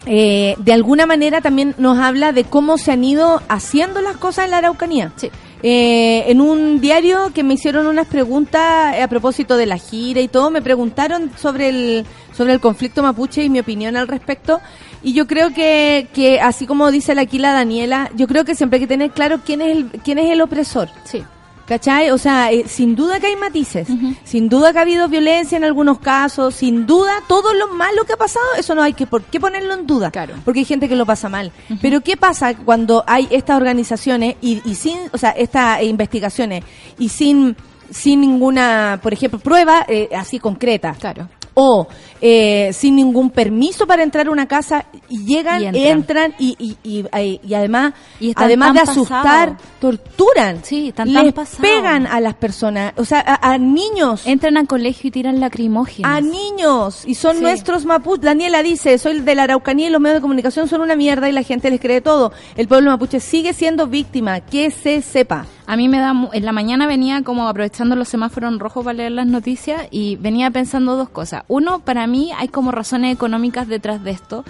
eh, 0.06 0.56
de 0.58 0.74
alguna 0.74 1.06
manera 1.06 1.42
también 1.42 1.76
nos 1.78 1.98
habla 2.00 2.32
de 2.32 2.44
cómo 2.44 2.78
se 2.78 2.92
han 2.92 3.04
ido 3.04 3.42
haciendo 3.50 4.02
las 4.02 4.18
cosas 4.18 4.46
en 4.46 4.52
la 4.52 4.58
Araucanía. 4.58 5.12
Sí. 5.16 5.30
Eh, 5.62 6.24
en 6.28 6.40
un 6.40 6.80
diario 6.80 7.34
que 7.34 7.44
me 7.44 7.56
hicieron 7.56 7.86
unas 7.86 8.08
preguntas 8.08 8.96
eh, 8.96 9.02
a 9.02 9.10
propósito 9.10 9.58
de 9.58 9.66
la 9.66 9.78
gira 9.78 10.22
y 10.22 10.30
todo, 10.30 10.52
me 10.52 10.62
preguntaron 10.62 11.32
sobre 11.36 11.68
el, 11.68 12.06
sobre 12.34 12.54
el 12.54 12.62
conflicto 12.62 13.04
mapuche 13.04 13.44
y 13.44 13.50
mi 13.50 13.60
opinión 13.60 13.98
al 13.98 14.08
respecto. 14.08 14.62
Y 15.04 15.14
yo 15.14 15.28
creo 15.28 15.54
que, 15.54 16.08
que 16.14 16.40
así 16.40 16.66
como 16.66 16.92
dice 16.92 17.14
la 17.14 17.22
aquí 17.22 17.40
la 17.40 17.52
Daniela, 17.52 18.10
yo 18.16 18.28
creo 18.28 18.46
que 18.46 18.56
siempre 18.56 18.78
hay 18.78 18.82
que 18.82 18.88
tener 18.88 19.12
claro 19.12 19.42
quién 19.46 19.62
es 19.62 19.76
el, 19.76 19.86
quién 20.04 20.18
es 20.18 20.32
el 20.32 20.42
opresor. 20.42 20.90
Sí. 21.04 21.24
¿Cachai? 21.70 22.10
O 22.10 22.18
sea, 22.18 22.52
eh, 22.52 22.66
sin 22.68 22.96
duda 22.96 23.20
que 23.20 23.28
hay 23.28 23.36
matices, 23.36 23.88
sin 24.24 24.50
duda 24.50 24.74
que 24.74 24.80
ha 24.80 24.82
habido 24.82 25.08
violencia 25.08 25.56
en 25.56 25.64
algunos 25.64 26.00
casos, 26.00 26.56
sin 26.56 26.88
duda 26.88 27.12
todo 27.28 27.54
lo 27.54 27.68
malo 27.76 28.06
que 28.06 28.14
ha 28.14 28.18
pasado, 28.18 28.46
eso 28.58 28.74
no 28.74 28.82
hay 28.82 28.94
que 28.94 29.06
por 29.06 29.22
qué 29.22 29.40
ponerlo 29.40 29.76
en 29.76 29.86
duda, 29.86 30.10
Claro. 30.10 30.34
porque 30.44 30.62
hay 30.62 30.66
gente 30.66 30.90
que 30.90 30.96
lo 30.96 31.06
pasa 31.06 31.30
mal. 31.30 31.52
Pero 31.80 32.02
¿qué 32.02 32.18
pasa 32.18 32.56
cuando 32.56 33.04
hay 33.06 33.28
estas 33.30 33.56
organizaciones 33.58 34.36
y, 34.42 34.64
y 34.68 34.74
sin, 34.74 34.98
o 35.14 35.18
sea, 35.20 35.30
estas 35.30 35.84
investigaciones 35.84 36.64
y 36.98 37.10
sin 37.10 37.56
sin 37.92 38.22
ninguna, 38.22 39.00
por 39.02 39.14
ejemplo, 39.14 39.40
prueba 39.40 39.86
eh, 39.88 40.10
así 40.16 40.38
concreta? 40.40 40.96
Claro. 41.00 41.28
O 41.60 41.88
eh, 42.22 42.72
sin 42.74 42.96
ningún 42.98 43.30
permiso 43.30 43.88
para 43.88 44.04
entrar 44.04 44.28
a 44.28 44.32
una 44.32 44.46
casa 44.48 44.86
y 45.08 45.24
llegan, 45.26 45.62
Y 45.64 45.68
entran, 45.68 45.88
entran. 45.98 46.34
y, 46.38 46.78
y, 46.84 47.06
y, 47.44 47.54
además, 47.54 47.94
además 48.36 48.74
de 48.74 48.80
asustar, 48.82 49.58
torturan, 49.80 50.60
Sí, 50.64 50.90
están 50.90 51.12
tan 51.14 51.26
les 51.26 51.34
pegan 51.62 52.06
a 52.08 52.20
las 52.20 52.36
personas, 52.36 52.94
o 52.98 53.06
sea, 53.06 53.24
a, 53.26 53.52
a 53.54 53.58
niños. 53.58 54.26
Entran 54.26 54.58
al 54.58 54.68
colegio 54.68 55.08
y 55.08 55.12
tiran 55.12 55.40
lacrimógenas. 55.40 56.12
A 56.18 56.22
niños, 56.22 57.04
y 57.06 57.16
son 57.16 57.38
Sí. 57.38 57.42
nuestros 57.44 57.86
mapuches. 57.86 58.26
Daniela 58.26 58.64
dice, 58.64 58.98
soy 58.98 59.22
de 59.22 59.36
la 59.36 59.44
Araucanía 59.44 59.88
y 59.88 59.90
los 59.92 60.02
medios 60.02 60.18
de 60.18 60.22
comunicación 60.22 60.68
son 60.68 60.82
una 60.82 60.96
mierda 60.96 61.30
y 61.30 61.32
la 61.32 61.44
gente 61.44 61.70
les 61.70 61.80
cree 61.80 62.02
todo. 62.02 62.32
El 62.58 62.68
pueblo 62.68 62.92
mapuche 62.92 63.20
sigue 63.20 63.54
siendo 63.54 63.88
víctima, 63.88 64.42
que 64.42 64.72
se 64.72 65.02
sepa. 65.02 65.46
A 65.70 65.78
mí 65.78 65.88
me 65.88 66.00
da, 66.00 66.16
en 66.34 66.46
la 66.46 66.52
mañana 66.52 66.88
venía 66.88 67.22
como 67.22 67.48
aprovechando 67.48 67.96
los 67.96 68.08
semáforos 68.08 68.52
en 68.52 68.58
rojo 68.58 68.84
para 68.84 68.96
leer 68.96 69.12
las 69.12 69.28
noticias 69.28 69.88
y 69.92 70.16
venía 70.16 70.50
pensando 70.50 70.96
dos 70.96 71.10
cosas. 71.10 71.44
Uno, 71.48 71.82
para 71.86 72.08
mí 72.08 72.32
hay 72.36 72.48
como 72.48 72.72
razones 72.72 73.14
económicas 73.14 73.68
detrás 73.68 74.04
de 74.04 74.10
esto 74.10 74.44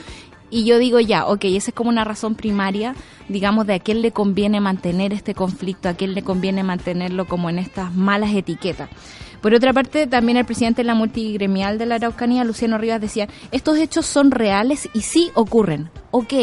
y 0.49 0.63
yo 0.63 0.77
digo 0.77 1.01
ya, 1.01 1.25
ok, 1.25 1.43
esa 1.43 1.71
es 1.71 1.75
como 1.75 1.89
una 1.89 2.05
razón 2.05 2.35
primaria, 2.35 2.95
digamos, 3.27 3.67
de 3.67 3.73
a 3.73 3.79
quién 3.79 4.01
le 4.01 4.13
conviene 4.13 4.61
mantener 4.61 5.11
este 5.11 5.35
conflicto, 5.35 5.89
a 5.89 5.93
quién 5.93 6.13
le 6.13 6.23
conviene 6.23 6.63
mantenerlo 6.63 7.27
como 7.27 7.49
en 7.49 7.59
estas 7.59 7.93
malas 7.93 8.33
etiquetas. 8.33 8.89
Por 9.41 9.53
otra 9.53 9.73
parte, 9.73 10.07
también 10.07 10.37
el 10.37 10.45
presidente 10.45 10.83
de 10.83 10.87
la 10.87 10.95
multigremial 10.95 11.77
de 11.77 11.85
la 11.85 11.95
Araucanía, 11.95 12.45
Luciano 12.45 12.77
Rivas, 12.77 13.01
decía, 13.01 13.27
estos 13.51 13.77
hechos 13.77 14.05
son 14.05 14.31
reales 14.31 14.87
y 14.93 15.01
sí 15.01 15.31
ocurren. 15.33 15.89
Ok, 16.11 16.33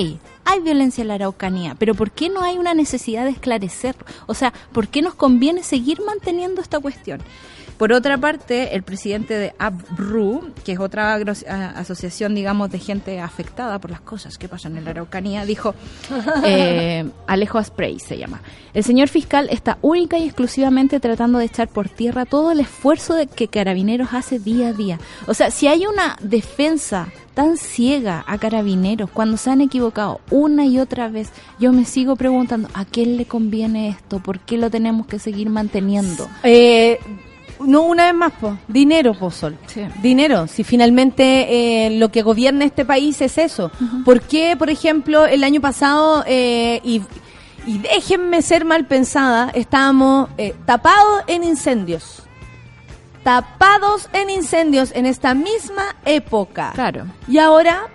hay 0.47 0.61
violencia 0.61 1.03
en 1.03 1.09
la 1.09 1.15
Araucanía, 1.15 1.75
pero 1.79 1.95
¿por 1.95 2.11
qué 2.11 2.29
no 2.31 2.43
hay 2.43 2.57
una 2.57 2.73
necesidad 2.73 3.25
de 3.25 3.31
esclarecer? 3.31 3.97
O 4.27 4.35
sea, 4.35 4.53
¿por 4.73 4.89
qué 4.89 5.03
nos 5.03 5.15
conviene 5.15 5.63
seguir 5.63 6.01
manteniendo 6.01 6.63
esta 6.63 6.81
cuestión? 6.81 7.21
Por 7.79 7.93
otra 7.93 8.17
parte, 8.17 8.75
el 8.75 8.83
presidente 8.83 9.37
de 9.37 9.55
ABRU, 9.59 10.51
que 10.65 10.73
es 10.73 10.81
otra 10.81 11.15
asociación, 11.15 12.35
digamos, 12.35 12.71
de 12.71 12.79
gente 12.79 13.21
afectada 13.21 13.79
por 13.79 13.91
las 13.91 14.01
cosas 14.01 14.39
que 14.39 14.49
pasan 14.49 14.79
en 14.79 14.85
la 14.85 14.93
Araucanía, 14.93 15.45
dijo, 15.45 15.75
eh, 16.45 17.07
Alejo 17.27 17.59
Asprey 17.59 17.99
se 17.99 18.17
llama, 18.17 18.41
el 18.73 18.83
señor 18.83 19.09
fiscal 19.09 19.49
está 19.51 19.77
única 19.83 20.17
y 20.17 20.25
exclusivamente 20.25 21.01
tratando 21.01 21.39
de 21.39 21.45
echar 21.45 21.69
por 21.69 21.91
tierra 21.91 22.25
todo 22.25 22.51
el 22.51 22.61
esfuerzo 22.61 23.15
de 23.15 23.27
que 23.27 23.49
Carabineros 23.49 24.15
hace 24.15 24.39
día 24.39 24.69
a 24.69 24.73
día. 24.73 24.99
O 25.27 25.35
sea, 25.35 25.51
si 25.51 25.67
hay 25.67 25.87
una 25.87 26.17
defensa 26.23 27.09
tan 27.37 27.59
ciega 27.59 28.25
a 28.27 28.39
Carabineros 28.39 29.11
cuando 29.11 29.37
se 29.37 29.51
han 29.51 29.61
equivocado 29.61 30.23
una 30.31 30.65
y 30.65 30.79
otra 30.79 31.11
vez, 31.11 31.31
yo 31.61 31.71
me 31.71 31.85
sigo 31.85 32.17
preguntando, 32.17 32.71
¿a 32.73 32.87
quién 32.87 33.19
le 33.19 33.27
conviene 33.27 33.91
esto? 33.91 34.21
¿Por 34.21 34.41
qué 34.41 34.57
lo 34.57 34.71
tenemos 34.71 35.07
que 35.07 35.19
seguir 35.19 35.51
manteniendo? 35.51 36.31
Eh, 36.43 36.99
no 37.61 37.83
una 37.83 38.07
vez 38.07 38.15
más, 38.15 38.33
po. 38.33 38.57
dinero, 38.69 39.13
po, 39.13 39.31
Sol. 39.31 39.55
Sí. 39.67 39.83
Dinero. 40.03 40.47
Si 40.47 40.65
finalmente 40.65 41.85
eh, 41.87 41.91
lo 41.99 42.11
que 42.11 42.23
gobierna 42.23 42.65
este 42.65 42.87
país 42.87 43.21
es 43.21 43.37
eso. 43.37 43.71
¿Por 44.07 44.23
qué, 44.23 44.57
por 44.57 44.71
ejemplo, 44.71 45.27
el 45.27 45.45
año 45.45 45.61
pasado, 45.61 46.25
eh, 46.27 46.81
y, 46.85 47.03
y 47.67 47.79
déjenme 47.79 48.41
ser 48.41 48.65
mal 48.65 48.87
pensada, 48.87 49.51
estábamos 49.51 50.31
eh, 50.39 50.55
tapados 50.65 51.23
en 51.27 51.45
incendios? 51.45 52.26
Tapados 53.27 54.09
en 54.13 54.31
incendios 54.31 54.93
en 54.95 55.05
esta 55.05 55.35
misma 55.35 55.97
época. 56.05 56.71
Claro. 56.77 57.07
Y 57.27 57.39
ahora, 57.39 57.89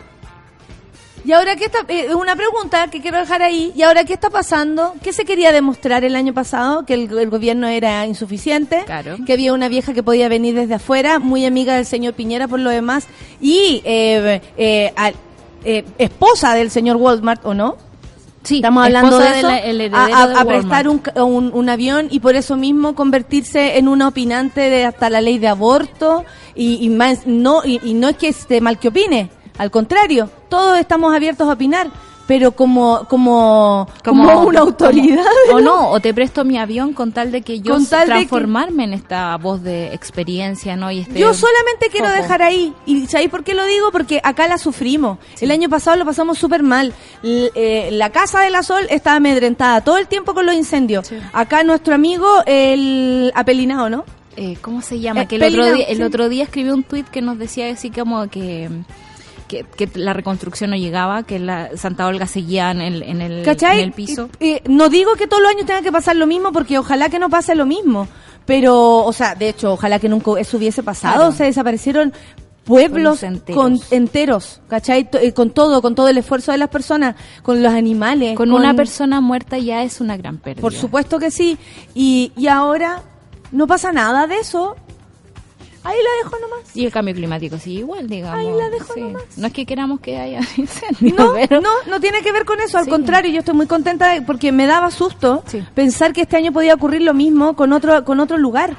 y 1.24 1.32
ahora 1.32 1.56
qué 1.56 1.64
está, 1.66 1.86
eh, 1.88 2.14
una 2.14 2.36
pregunta 2.36 2.90
que 2.90 3.00
quiero 3.00 3.18
dejar 3.18 3.42
ahí. 3.42 3.72
¿Y 3.74 3.84
ahora 3.84 4.04
qué 4.04 4.12
está 4.12 4.30
pasando? 4.30 4.94
¿Qué 5.02 5.14
se 5.14 5.24
quería 5.24 5.54
demostrar 5.54 6.04
el 6.04 6.18
año 6.18 6.34
pasado? 6.34 6.86
Que 6.86 6.96
el, 6.96 7.18
el 7.18 7.30
gobierno 7.30 7.70
era 7.70 8.06
insuficiente, 8.06 8.84
Claro. 8.86 9.16
que 9.26 9.32
había 9.32 9.54
una 9.54 9.70
vieja 9.70 9.94
que 9.94 10.04
podía 10.04 10.28
venir 10.28 10.54
desde 10.54 10.74
afuera, 10.74 11.18
muy 11.20 11.46
amiga 11.46 11.76
del 11.78 11.86
señor 11.86 12.14
Piñera 12.14 12.50
por 12.50 12.60
lo 12.60 12.70
demás, 12.70 13.08
y 13.40 13.82
eh, 13.86 14.42
eh, 14.58 14.92
al- 14.98 15.16
eh, 15.64 15.86
esposa 15.98 16.56
del 16.56 16.70
señor 16.72 16.98
Walmart, 16.98 17.46
¿o 17.46 17.54
no? 17.54 17.78
Sí, 18.44 18.56
Estamos 18.58 18.86
hablando 18.88 19.18
de 19.20 19.40
eso, 19.40 19.48
la- 19.48 19.58
a, 19.98 20.06
a- 20.24 20.28
de 20.28 20.34
a 20.36 20.46
prestar 20.46 20.88
un, 20.88 21.52
un 21.54 21.70
avión 21.70 22.08
y 22.10 22.20
por 22.22 22.36
eso 22.36 22.56
mismo 22.58 22.96
convertirse 22.96 23.78
en 23.78 23.88
una 23.88 24.08
opinante 24.08 24.62
de 24.62 24.86
hasta 24.86 25.10
la 25.12 25.22
ley 25.22 25.38
de 25.38 25.48
aborto 25.48 26.26
y, 26.56 26.84
y 26.84 26.90
más 26.90 27.28
no 27.28 27.62
y, 27.64 27.80
y 27.84 27.94
no 27.94 28.10
es 28.10 28.18
que 28.18 28.30
esté 28.30 28.60
mal 28.62 28.80
que 28.80 28.88
opine, 28.88 29.30
al 29.58 29.70
contrario, 29.70 30.30
todos 30.50 30.80
estamos 30.80 31.14
abiertos 31.14 31.48
a 31.48 31.54
opinar, 31.54 31.88
pero 32.32 32.54
como 32.54 33.06
como 33.10 33.88
como, 34.06 34.44
una 34.44 34.62
autoridad. 34.62 35.26
como- 35.50 35.58
o 35.58 35.62
no, 35.62 35.90
o 35.90 36.00
te 36.00 36.14
presto 36.14 36.46
mi 36.46 36.58
avión 36.58 36.94
con 36.94 37.12
tal 37.12 37.30
de 37.30 37.42
que 37.42 37.60
yo 37.60 37.78
de 37.78 37.86
que- 37.86 38.06
transformarme 38.06 38.86
en 38.86 38.94
esta 38.94 39.36
voz 39.36 39.62
de 39.64 39.94
experiencia, 39.94 40.78
¿no? 40.78 40.90
Y 40.92 41.00
este 41.02 41.20
Yo 41.20 41.34
solamente 41.34 41.88
quiero 41.92 42.10
dejar 42.10 42.42
ahí, 42.42 42.74
y 42.86 43.06
¿sabéis 43.08 43.30
por 43.30 43.44
qué 43.44 43.54
lo 43.54 43.66
digo? 43.66 43.92
Porque 43.92 44.22
acá 44.24 44.48
la 44.48 44.58
sufrimos. 44.58 45.18
El 45.42 45.52
año 45.52 45.68
pasado 45.68 45.98
lo 45.98 46.06
pasamos 46.06 46.38
súper 46.38 46.64
mal. 46.64 46.94
L- 47.22 47.52
eh, 47.54 47.90
la 47.92 48.12
casa 48.12 48.40
de 48.40 48.50
la 48.50 48.64
Sol 48.64 48.84
estaba 48.90 49.18
amedrentada 49.18 49.82
todo 49.82 49.98
el 49.98 50.08
tiempo 50.08 50.34
con 50.34 50.46
los 50.46 50.56
incendios. 50.56 51.08
Sí. 51.08 51.18
Acá 51.34 51.66
nuestro 51.66 51.94
amigo, 51.96 52.28
el 52.46 53.34
apelinado, 53.36 53.90
¿no? 53.90 54.06
eh, 54.38 54.56
¿cómo 54.62 54.82
se 54.82 55.02
llama? 55.02 55.24
Eh, 55.24 55.28
que 55.28 55.36
el 55.36 55.44
otro, 55.44 55.74
día, 55.74 55.86
el 55.86 55.98
sí. 55.98 56.04
otro 56.04 56.30
día 56.30 56.46
escribió 56.46 56.74
un 56.74 56.84
tuit 56.84 57.06
que 57.10 57.22
nos 57.22 57.38
decía 57.38 57.70
así 57.70 57.90
como 57.92 58.30
que, 58.30 58.70
que, 59.52 59.66
que 59.66 60.00
la 60.00 60.14
reconstrucción 60.14 60.70
no 60.70 60.78
llegaba, 60.78 61.24
que 61.24 61.38
la 61.38 61.76
Santa 61.76 62.08
Olga 62.08 62.26
seguía 62.26 62.72
en 62.72 62.80
el, 62.80 63.04
en 63.04 63.22
el, 63.22 63.46
en 63.46 63.80
el 63.80 63.92
piso. 63.92 64.30
Eh, 64.40 64.56
eh, 64.56 64.64
no 64.70 64.88
digo 64.88 65.16
que 65.16 65.28
todos 65.28 65.44
los 65.44 65.52
años 65.52 65.66
tenga 65.66 65.82
que 65.82 65.92
pasar 65.92 66.16
lo 66.16 66.26
mismo, 66.26 66.54
porque 66.54 66.78
ojalá 66.78 67.10
que 67.10 67.20
no 67.20 67.30
pase 67.30 67.54
lo 67.54 67.66
mismo. 67.66 68.08
Pero, 68.46 69.04
o 69.04 69.12
sea, 69.14 69.36
de 69.36 69.50
hecho, 69.50 69.74
ojalá 69.74 70.00
que 70.00 70.08
nunca 70.08 70.32
eso 70.40 70.56
hubiese 70.58 70.84
pasado. 70.84 71.16
Claro. 71.16 71.32
Se 71.34 71.44
desaparecieron 71.44 72.14
pueblos 72.64 73.24
enteros. 73.24 73.62
con 73.62 73.80
enteros, 73.92 74.62
¿cachai? 74.70 75.10
Eh, 75.14 75.34
con 75.34 75.50
todo, 75.50 75.82
con 75.82 75.96
todo 75.96 76.08
el 76.08 76.18
esfuerzo 76.18 76.54
de 76.54 76.58
las 76.58 76.70
personas, 76.70 77.16
con 77.44 77.62
los 77.62 77.74
animales. 77.74 78.38
Con 78.38 78.54
una 78.54 78.74
persona 78.74 79.20
muerta 79.20 79.58
ya 79.58 79.84
es 79.84 80.00
una 80.00 80.16
gran 80.16 80.38
pérdida. 80.38 80.62
Por 80.62 80.74
supuesto 80.74 81.20
que 81.20 81.30
sí. 81.30 81.58
Y, 81.94 82.32
y 82.38 82.48
ahora 82.48 83.04
no 83.52 83.68
pasa 83.68 83.92
nada 83.92 84.28
de 84.28 84.38
eso. 84.38 84.78
Ahí 85.84 85.98
la 85.98 86.24
dejo 86.24 86.38
nomás. 86.40 86.76
Y 86.76 86.86
el 86.86 86.92
cambio 86.92 87.14
climático 87.16 87.58
sigue 87.58 87.80
igual, 87.80 88.08
digamos. 88.08 88.40
Ahí 88.40 88.52
la 88.56 88.70
dejo 88.70 88.94
Sí. 88.94 89.02
nomás. 89.02 89.24
No 89.38 89.48
es 89.48 89.54
que 89.54 89.66
queramos 89.66 90.00
que 90.00 90.18
haya 90.20 90.40
incendios, 90.58 91.18
No, 91.18 91.34
pero... 91.34 91.60
no, 91.62 91.70
no 91.88 92.00
tiene 92.00 92.22
que 92.22 92.32
ver 92.32 92.46
con 92.46 92.60
eso, 92.62 92.78
al 92.78 92.86
Sí. 92.86 92.90
contrario, 92.92 93.32
yo 93.32 93.40
estoy 93.40 93.56
muy 93.56 93.66
contenta 93.68 94.12
de- 94.14 94.22
porque 94.22 94.52
me 94.52 94.68
daba 94.68 94.92
susto 94.92 95.44
Sí. 95.48 95.64
pensar 95.74 96.14
que 96.14 96.22
este 96.22 96.38
año 96.38 96.52
podía 96.52 96.74
ocurrir 96.76 97.02
lo 97.02 97.14
mismo 97.14 97.56
con 97.56 97.74
otro 97.74 98.04
con 98.06 98.20
otro 98.20 98.38
lugar. 98.38 98.76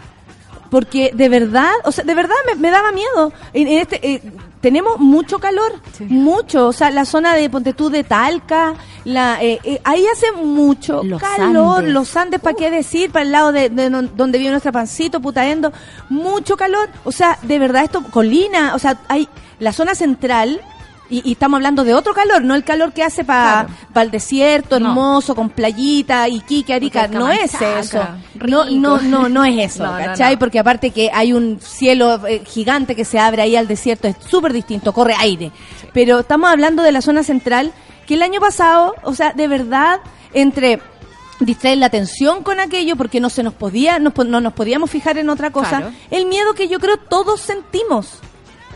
Porque 0.71 1.11
de 1.13 1.29
verdad, 1.29 1.71
o 1.85 1.93
sea, 1.93 2.05
de 2.05 2.15
verdad 2.15 2.35
me, 2.47 2.55
me 2.55 2.71
daba 2.71 2.93
miedo. 2.93 3.33
En, 3.53 3.69
en 3.69 3.79
este 3.81 4.01
eh, 4.15 4.23
tenemos 4.63 4.99
mucho 4.99 5.39
calor, 5.39 5.73
Sí. 5.99 6.05
mucho, 6.05 6.69
o 6.69 6.73
sea, 6.73 6.91
la 6.91 7.05
zona 7.05 7.35
de 7.35 7.51
Pontetú 7.51 7.91
de 7.91 8.05
Talca, 8.05 8.73
la 9.05 9.43
eh, 9.43 9.61
eh, 9.65 9.81
ahí 9.85 10.07
hace 10.11 10.33
mucho 10.33 11.03
Los 11.03 11.21
calor, 11.21 11.81
Andes. 11.81 11.93
los 11.93 12.17
Andes, 12.17 12.41
¿para 12.41 12.57
qué 12.57 12.71
decir? 12.71 13.11
Para 13.11 13.25
el 13.25 13.33
lado 13.33 13.53
de, 13.53 13.69
de 13.69 13.91
no- 13.91 14.03
donde 14.03 14.39
vive 14.39 14.51
nuestra 14.53 14.73
pancito, 14.73 15.21
Putaendo, 15.21 15.73
mucho 16.09 16.57
calor, 16.57 16.89
o 17.05 17.13
sea, 17.13 17.39
de 17.43 17.59
verdad 17.59 17.83
esto, 17.85 18.03
colina, 18.05 18.75
o 18.75 18.79
sea, 18.79 18.99
hay 19.09 19.29
la 19.59 19.73
zona 19.73 19.95
central, 19.95 20.61
y, 21.13 21.29
y 21.29 21.33
estamos 21.33 21.59
hablando 21.59 21.85
de 21.85 21.95
otro 21.95 22.15
calor, 22.15 22.43
no 22.43 22.55
el 22.55 22.65
calor 22.65 22.93
que 22.93 23.03
hace 23.05 23.23
para 23.25 23.67
Claro. 23.67 24.01
el 24.07 24.11
desierto, 24.11 24.81
No. 24.81 24.89
hermoso, 24.89 25.35
con 25.35 25.51
playita, 25.51 26.29
Iquique, 26.29 26.73
Arica, 26.75 27.07
no 27.09 27.29
es 27.29 27.55
eso. 27.55 27.99
No, 28.35 28.65
rico. 28.65 28.65
no, 28.81 29.01
no, 29.03 29.29
no 29.29 29.45
es 29.45 29.73
eso, 29.75 29.85
No, 29.87 29.93
¿cachai? 29.99 30.37
Porque 30.39 30.59
aparte 30.59 30.91
que 30.91 31.11
hay 31.13 31.33
un 31.33 31.61
cielo 31.61 32.27
eh, 32.27 32.43
gigante 32.47 32.97
que 32.97 33.05
se 33.05 33.19
abre 33.19 33.43
ahí 33.43 33.57
al 33.57 33.69
desierto, 33.69 34.09
es 34.09 34.17
súper 34.29 34.53
distinto, 34.53 34.93
corre 34.93 35.15
aire. 35.19 35.53
Pero 35.93 36.21
estamos 36.21 36.51
hablando 36.51 36.83
de 36.83 36.93
la 36.93 37.03
zona 37.03 37.23
central, 37.23 37.73
que 38.07 38.15
el 38.15 38.23
año 38.23 38.41
pasado, 38.41 38.95
o 39.03 39.15
sea, 39.15 39.33
de 39.33 39.47
verdad, 39.49 40.01
entre 40.33 40.81
distraer 41.41 41.79
la 41.79 41.87
atención 41.87 42.43
con 42.43 42.61
aquello 42.61 42.97
porque 42.97 43.21
no 43.21 43.29
se 43.29 43.43
nos 43.43 43.53
podía 43.55 43.99
no, 43.99 44.13
no 44.27 44.41
nos 44.41 44.53
podíamos 44.53 44.89
fijar 44.91 45.19
en 45.19 45.29
otra 45.29 45.51
cosa 45.51 45.79
Claro. 45.79 45.93
el 46.13 46.27
miedo 46.27 46.55
que 46.55 46.69
yo 46.69 46.79
creo 46.79 46.97
todos 46.99 47.41
sentimos 47.41 48.11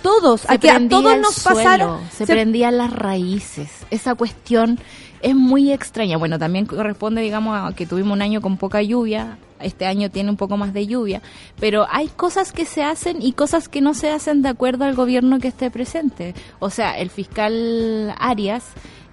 todos 0.06 0.40
se 0.42 0.52
a 0.54 0.58
que 0.58 0.70
a 0.70 0.74
prendía 0.74 0.98
todos 0.98 1.18
nos 1.18 1.34
suelo, 1.34 1.56
pasara 1.58 2.10
se, 2.10 2.26
se- 2.26 2.32
prendían 2.32 2.78
las 2.78 2.92
raíces. 2.92 3.68
Esa 3.90 4.14
cuestión 4.14 4.78
es 5.22 5.34
muy 5.34 5.72
extraña. 5.72 6.16
Bueno, 6.16 6.38
también 6.38 6.66
corresponde, 6.66 7.20
digamos, 7.22 7.56
a 7.58 7.74
que 7.74 7.86
tuvimos 7.86 8.12
un 8.14 8.22
año 8.22 8.40
con 8.40 8.56
poca 8.56 8.82
lluvia. 8.82 9.38
Este 9.58 9.86
año 9.86 10.10
tiene 10.10 10.28
un 10.28 10.36
poco 10.36 10.58
más 10.58 10.74
de 10.74 10.86
lluvia, 10.86 11.22
pero 11.58 11.86
hay 11.90 12.08
cosas 12.08 12.52
que 12.52 12.66
se 12.66 12.82
hacen 12.84 13.22
y 13.22 13.32
cosas 13.32 13.70
que 13.70 13.80
no 13.80 13.94
se 13.94 14.10
hacen 14.10 14.42
de 14.42 14.50
acuerdo 14.50 14.84
al 14.84 14.94
gobierno 14.94 15.38
que 15.38 15.48
esté 15.48 15.70
presente. 15.70 16.34
O 16.58 16.68
sea, 16.68 16.98
el 16.98 17.08
fiscal 17.08 18.14
Arias 18.18 18.64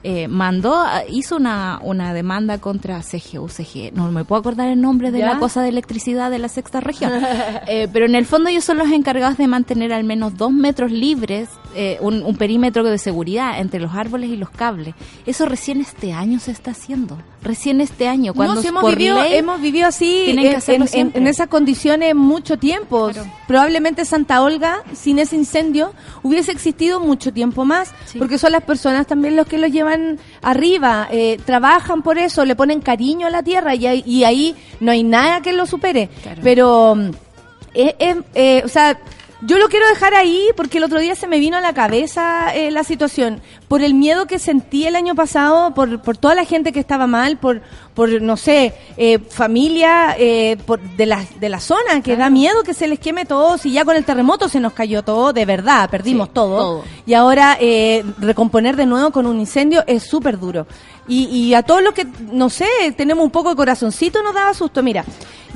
eh, 0.03 0.27
mandó, 0.27 0.75
ah, 0.75 1.03
hizo 1.09 1.37
una, 1.37 1.79
una 1.81 2.13
demanda 2.13 2.57
contra 2.59 3.01
CGU, 3.01 3.47
CG, 3.47 3.93
no 3.93 4.11
me 4.11 4.25
puedo 4.25 4.41
acordar 4.41 4.67
el 4.67 4.81
nombre 4.81 5.11
de 5.11 5.19
¿Ya? 5.19 5.33
la 5.33 5.39
cosa 5.39 5.61
de 5.61 5.69
electricidad 5.69 6.29
de 6.29 6.39
la 6.39 6.49
sexta 6.49 6.79
región, 6.81 7.11
Eh, 7.67 7.87
pero 7.91 8.05
en 8.05 8.15
el 8.15 8.25
fondo 8.25 8.49
ellos 8.49 8.63
son 8.65 8.77
los 8.77 8.91
encargados 8.91 9.37
de 9.37 9.47
mantener 9.47 9.93
al 9.93 10.03
menos 10.03 10.35
dos 10.37 10.51
metros 10.51 10.91
libres, 10.91 11.49
eh, 11.75 11.97
un, 12.01 12.21
un 12.23 12.35
perímetro 12.35 12.83
de 12.83 12.97
seguridad 12.97 13.59
entre 13.59 13.79
los 13.79 13.93
árboles 13.93 14.29
y 14.29 14.35
los 14.35 14.49
cables. 14.49 14.93
Eso 15.25 15.45
recién 15.45 15.79
este 15.79 16.11
año 16.13 16.39
se 16.39 16.51
está 16.51 16.71
haciendo, 16.71 17.17
recién 17.41 17.79
este 17.81 18.07
año, 18.07 18.33
cuando 18.33 18.55
no, 18.55 18.61
si 18.61 18.67
hemos 18.67 18.81
por 18.81 18.95
vivido, 18.95 19.21
ley 19.21 19.35
hemos 19.35 19.61
vivido 19.61 19.87
así 19.87 20.25
en, 20.27 21.27
esas 21.27 21.47
condiciones 21.47 22.13
mucho 22.15 22.57
tiempo. 22.57 23.09
Claro. 23.11 23.29
Probablemente 23.47 24.05
Santa 24.05 24.41
Olga, 24.41 24.83
sin 24.93 25.19
ese 25.19 25.35
incendio, 25.35 25.93
hubiese 26.23 26.51
existido 26.51 26.99
mucho 26.99 27.31
tiempo 27.31 27.65
más, 27.65 27.93
Sí. 28.05 28.19
porque 28.19 28.37
son 28.37 28.51
las 28.51 28.63
personas 28.63 29.07
también 29.07 29.35
los 29.35 29.47
que 29.47 29.57
lo 29.57 29.67
llevan 29.67 29.92
arriba, 30.41 31.07
eh, 31.11 31.39
trabajan 31.45 32.01
por 32.01 32.17
eso, 32.17 32.45
le 32.45 32.55
ponen 32.55 32.81
cariño 32.81 33.27
a 33.27 33.29
la 33.29 33.43
tierra 33.43 33.75
y, 33.75 33.85
ahí- 33.87 34.03
y 34.05 34.23
ahí 34.23 34.55
no 34.79 34.91
hay 34.91 35.03
nada 35.03 35.41
que 35.41 35.53
lo 35.53 35.65
supere. 35.65 36.09
Claro. 36.21 36.41
Pero, 36.43 36.97
es, 37.73 37.93
eh, 38.35 38.61
o 38.65 38.67
sea, 38.67 38.99
yo 39.41 39.57
lo 39.57 39.67
quiero 39.67 39.87
dejar 39.89 40.13
ahí 40.13 40.47
porque 40.55 40.77
el 40.77 40.85
otro 40.85 40.99
día 40.99 41.15
se 41.15 41.27
me 41.27 41.37
vino 41.39 41.57
a 41.57 41.61
la 41.61 41.73
cabeza 41.73 42.55
eh, 42.55 42.71
la 42.71 42.83
situación. 42.83 43.41
Por 43.73 43.81
el 43.81 43.95
miedo 43.95 44.27
que 44.27 44.37
sentí 44.37 44.85
el 44.85 44.95
año 44.95 45.15
pasado, 45.15 45.73
por, 45.73 45.99
por 46.03 46.15
toda 46.15 46.35
la 46.35 46.45
gente 46.45 46.71
que 46.71 46.79
estaba 46.79 47.07
mal, 47.07 47.37
por, 47.37 47.63
por 47.95 48.21
no 48.21 48.37
sé, 48.37 48.75
eh, 48.97 49.17
familia 49.17 50.15
eh, 50.19 50.57
por, 50.67 50.79
de, 50.79 51.07
la, 51.07 51.25
de 51.39 51.49
la 51.49 51.59
zona, 51.59 52.01
que 52.03 52.15
da 52.15 52.29
miedo 52.29 52.61
que 52.61 52.75
se 52.75 52.87
les 52.87 52.99
queme 52.99 53.25
todo. 53.25 53.57
Si 53.57 53.71
ya 53.71 53.83
con 53.83 53.95
el 53.95 54.05
terremoto 54.05 54.47
se 54.47 54.59
nos 54.59 54.73
cayó 54.73 55.01
todo, 55.01 55.33
de 55.33 55.45
verdad, 55.47 55.89
perdimos 55.89 56.27
Sí, 56.27 56.33
todo. 56.35 56.57
todo. 56.57 56.83
Y 57.07 57.15
ahora 57.15 57.57
eh, 57.59 58.03
recomponer 58.19 58.75
de 58.75 58.85
nuevo 58.85 59.09
con 59.09 59.25
un 59.25 59.39
incendio 59.39 59.83
es 59.87 60.03
súper 60.03 60.37
duro. 60.39 60.67
Y, 61.07 61.23
y 61.25 61.55
a 61.55 61.63
todos 61.63 61.81
los 61.81 61.95
que, 61.95 62.05
no 62.31 62.51
sé, 62.51 62.67
tenemos 62.95 63.25
un 63.25 63.31
poco 63.31 63.49
de 63.49 63.55
corazoncito, 63.55 64.21
nos 64.21 64.35
daba 64.35 64.53
susto. 64.53 64.83
Mira, 64.83 65.03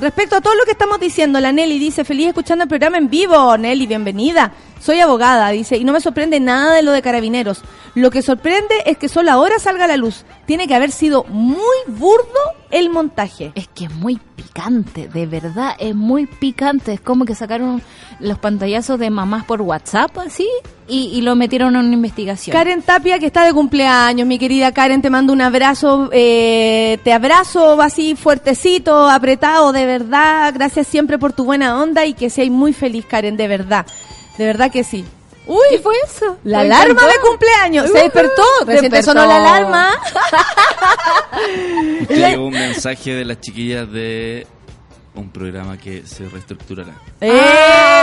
respecto 0.00 0.34
a 0.34 0.40
todo 0.40 0.56
lo 0.56 0.64
que 0.64 0.72
estamos 0.72 0.98
diciendo, 0.98 1.38
la 1.38 1.52
Nelly 1.52 1.78
dice, 1.78 2.04
feliz 2.04 2.26
escuchando 2.26 2.64
el 2.64 2.68
programa 2.68 2.98
en 2.98 3.08
vivo. 3.08 3.56
Nelly, 3.56 3.86
bienvenida. 3.86 4.52
Soy 4.80 5.00
abogada, 5.00 5.48
dice, 5.50 5.76
y 5.76 5.84
no 5.84 5.92
me 5.92 6.00
sorprende 6.00 6.40
nada 6.40 6.74
de 6.74 6.82
lo 6.82 6.92
de 6.92 7.02
carabineros. 7.02 7.62
Lo 7.94 8.10
que 8.10 8.22
sorprende 8.22 8.74
es 8.86 8.96
que 8.96 9.08
solo 9.08 9.32
ahora 9.32 9.58
salga 9.58 9.84
a 9.84 9.88
la 9.88 9.96
luz. 9.96 10.24
Tiene 10.46 10.68
que 10.68 10.74
haber 10.74 10.92
sido 10.92 11.24
muy 11.24 11.76
burdo 11.88 12.38
el 12.70 12.90
montaje. 12.90 13.52
Es 13.54 13.68
que 13.68 13.86
es 13.86 13.92
muy 13.92 14.20
picante, 14.36 15.08
de 15.08 15.26
verdad, 15.26 15.74
es 15.78 15.94
muy 15.94 16.26
picante. 16.26 16.92
Es 16.92 17.00
como 17.00 17.24
que 17.24 17.34
sacaron 17.34 17.82
los 18.20 18.38
pantallazos 18.38 18.98
de 18.98 19.10
mamás 19.10 19.44
por 19.44 19.62
WhatsApp, 19.62 20.16
así, 20.18 20.48
y, 20.86 21.10
y 21.12 21.22
lo 21.22 21.34
metieron 21.34 21.74
en 21.74 21.86
una 21.86 21.94
investigación. 21.94 22.54
Karen 22.56 22.82
Tapia, 22.82 23.18
que 23.18 23.26
está 23.26 23.44
de 23.44 23.52
cumpleaños, 23.52 24.26
mi 24.26 24.38
querida 24.38 24.72
Karen, 24.72 25.02
te 25.02 25.10
mando 25.10 25.32
un 25.32 25.40
abrazo, 25.40 26.08
eh, 26.12 26.98
te 27.02 27.12
abrazo 27.12 27.80
así 27.80 28.14
fuertecito, 28.14 29.08
apretado, 29.08 29.72
de 29.72 29.86
verdad. 29.86 30.52
Gracias 30.54 30.86
siempre 30.86 31.18
por 31.18 31.32
tu 31.32 31.44
buena 31.44 31.80
onda 31.80 32.06
y 32.06 32.14
que 32.14 32.30
seas 32.30 32.48
muy 32.50 32.72
feliz, 32.72 33.06
Karen, 33.06 33.36
de 33.36 33.48
verdad. 33.48 33.86
De 34.38 34.46
verdad 34.46 34.70
que 34.70 34.84
sí. 34.84 35.04
Uy, 35.46 35.58
¿Qué 35.70 35.78
fue 35.78 35.94
eso? 36.04 36.36
la 36.44 36.60
alarma 36.60 36.92
encantó. 36.92 37.06
de 37.12 37.20
cumpleaños. 37.28 37.90
Se 37.90 37.98
despertó, 37.98 38.42
recién 38.66 38.90
te 38.90 38.96
Despertó. 38.98 39.20
sonó 39.20 39.26
la 39.26 39.36
alarma. 39.38 39.90
Llegó 42.08 42.46
un 42.46 42.52
mensaje 42.52 43.14
de 43.14 43.24
las 43.24 43.40
chiquillas 43.40 43.90
de 43.90 44.46
un 45.18 45.30
programa 45.30 45.76
que 45.76 46.06
se 46.06 46.28
reestructurará. 46.28 46.92
¡Eso! 47.20 47.32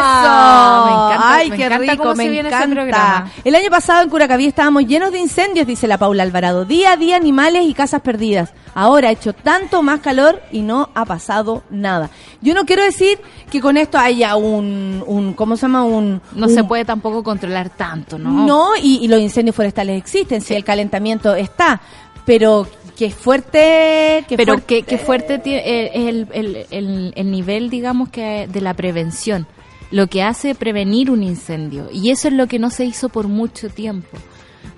Ah, 0.07 0.84
me 0.86 0.91
encanta- 1.16 1.36
¡Ay, 1.36 1.49
me 1.49 1.57
qué 1.57 1.66
encanta 1.66 1.91
rico! 1.91 2.03
cómo 2.03 2.16
me 2.16 2.24
se 2.26 2.30
viene 2.30 2.49
ese 2.49 2.57
encanta. 2.57 2.76
programa. 2.76 3.32
El 3.43 3.55
año 3.55 3.70
pasado 3.70 4.03
en 4.03 4.09
Curacaví 4.09 4.45
estábamos 4.47 4.86
llenos 4.86 5.11
de 5.11 5.20
incendios, 5.20 5.66
dice 5.68 5.88
la 5.88 5.97
Paula 5.97 6.24
Alvarado. 6.24 6.66
Día 6.66 6.93
a 6.93 6.97
día 6.97 7.16
animales 7.16 7.63
y 7.66 7.74
casas 7.74 8.01
perdidas. 8.01 8.53
Ahora 8.74 9.07
ha 9.09 9.11
hecho 9.11 9.34
tanto 9.34 9.82
más 9.82 10.01
calor 10.01 10.41
y 10.51 10.61
no 10.61 10.89
ha 10.93 11.05
pasado 11.05 11.63
nada. 11.70 12.09
Yo 12.41 12.53
no 12.53 12.66
quiero 12.66 12.84
decir 12.84 13.20
que 13.49 13.61
con 13.61 13.78
esto 13.78 13.97
haya 13.97 14.36
un, 14.36 15.01
un 15.07 15.34
¿cómo 15.34 15.55
se 15.55 15.63
llama? 15.63 15.84
Un, 15.86 16.22
No 16.34 16.47
un- 16.47 16.53
se 16.53 16.63
puede 16.66 16.84
tampoco 16.84 17.24
controlar 17.24 17.70
tanto, 17.70 18.20
¿no? 18.20 18.30
No, 18.45 18.76
y, 18.76 18.97
y 19.01 19.07
los 19.07 19.20
incendios 19.22 19.55
forestales 19.55 19.97
existen, 19.97 20.41
si 20.41 20.53
el 20.55 20.66
calentamiento 20.66 21.34
está, 21.36 21.80
pero 22.26 22.68
que 22.96 23.12
fuerte, 23.12 24.26
que 24.28 24.38
Pero 24.38 24.54
fuerte. 24.54 24.66
qué, 24.68 24.84
qué 24.84 24.98
fuerte 24.98 25.41
eh, 25.46 25.91
es 25.93 26.08
el, 26.08 26.28
el, 26.32 26.66
el, 26.72 27.14
el 27.16 27.32
nivel, 27.32 27.70
digamos, 27.70 28.10
que 28.10 28.48
de 28.48 28.62
la 28.62 28.74
prevención. 28.74 29.48
Lo 29.91 30.08
que 30.08 30.24
hace 30.24 30.56
prevenir 30.56 31.12
un 31.12 31.22
incendio. 31.24 31.89
Y 31.91 32.10
eso 32.12 32.28
es 32.28 32.34
lo 32.34 32.48
que 32.48 32.60
no 32.60 32.70
se 32.70 32.86
hizo 32.86 33.10
por 33.10 33.28
mucho 33.28 33.70
tiempo. 33.70 34.18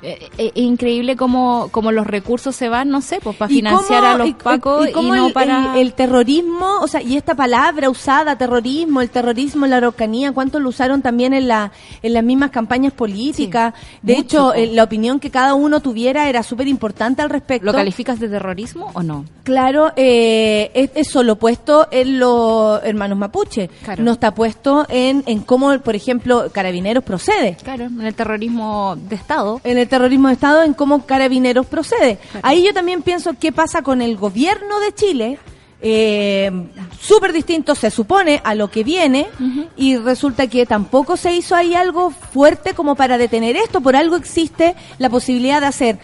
Eh, 0.01 0.29
eh, 0.37 0.51
increíble 0.55 1.15
cómo, 1.15 1.69
cómo 1.71 1.91
los 1.91 2.05
recursos 2.07 2.55
se 2.55 2.69
van, 2.69 2.89
no 2.89 3.01
sé, 3.01 3.19
pues 3.21 3.35
para 3.35 3.51
¿Y 3.51 3.55
financiar 3.55 4.01
cómo- 4.01 4.13
a 4.13 4.17
los 4.17 4.33
pacos 4.35 4.87
y, 4.89 4.93
no 4.93 5.27
el, 5.27 5.33
para... 5.33 5.73
el- 5.73 5.79
el 5.81 5.93
terrorismo, 5.93 6.79
o 6.81 6.87
sea, 6.87 7.01
y 7.01 7.15
esta 7.17 7.35
palabra 7.35 7.89
usada, 7.89 8.37
terrorismo, 8.37 9.01
el 9.01 9.09
terrorismo, 9.09 9.65
la 9.67 9.77
araucanía, 9.77 10.31
cuánto 10.31 10.59
lo 10.59 10.69
usaron 10.69 11.01
también 11.01 11.33
en, 11.33 11.47
la, 11.47 11.71
en 12.01 12.13
las 12.13 12.23
mismas 12.23 12.51
campañas 12.51 12.93
políticas. 12.93 13.73
de 14.01 14.15
mucho, 14.15 14.53
hecho, 14.53 14.53
eh, 14.53 14.67
la 14.73 14.83
opinión 14.83 15.19
que 15.19 15.29
cada 15.29 15.53
uno 15.53 15.79
tuviera 15.81 16.29
era 16.29 16.43
súper 16.43 16.67
importante 16.67 17.21
al 17.21 17.29
respecto. 17.29 17.65
¿Lo 17.65 17.73
calificas 17.73 18.19
de 18.19 18.27
terrorismo 18.29 18.91
o 18.93 19.03
no? 19.03 19.25
Claro, 19.43 19.93
eh, 19.95 20.71
es, 20.73 20.91
es 20.95 21.07
solo 21.07 21.37
puesto 21.37 21.87
en 21.91 22.19
los 22.19 22.83
hermanos 22.83 23.17
mapuche. 23.17 23.69
Claro. 23.83 24.03
No 24.03 24.11
está 24.11 24.33
puesto 24.33 24.85
en, 24.89 25.23
en 25.25 25.39
cómo, 25.41 25.77
por 25.79 25.95
ejemplo, 25.95 26.49
Carabineros 26.51 27.03
procede. 27.03 27.57
Claro, 27.63 27.85
en 27.85 28.01
el 28.01 28.13
terrorismo 28.13 28.95
de 29.09 29.15
Estado. 29.15 29.61
en 29.63 29.76
el 29.77 29.87
terrorismo 29.87 30.27
de 30.27 30.33
Estado 30.35 30.63
en 30.63 30.73
cómo 30.73 31.05
Carabineros 31.05 31.65
procede. 31.65 32.19
Ahí 32.41 32.63
yo 32.65 32.73
también 32.73 33.01
pienso 33.01 33.33
qué 33.39 33.51
pasa 33.51 33.81
con 33.81 34.01
el 34.01 34.17
gobierno 34.17 34.79
de 34.79 34.93
Chile, 34.93 35.39
eh, 35.81 36.51
súper 36.99 37.33
distinto 37.33 37.75
se 37.75 37.91
supone 37.91 38.41
a 38.43 38.55
lo 38.55 38.69
que 38.71 38.83
viene 38.83 39.27
y 39.75 39.97
resulta 39.97 40.47
que 40.47 40.65
tampoco 40.65 41.17
se 41.17 41.33
hizo 41.33 41.55
ahí 41.55 41.75
algo 41.75 42.09
fuerte 42.09 42.73
como 42.73 42.95
para 42.95 43.17
detener 43.19 43.55
esto, 43.55 43.79
por 43.81 43.95
algo 43.95 44.15
existe 44.15 44.75
la 44.97 45.09
posibilidad 45.09 45.61
de 45.61 45.67
hacer 45.67 45.99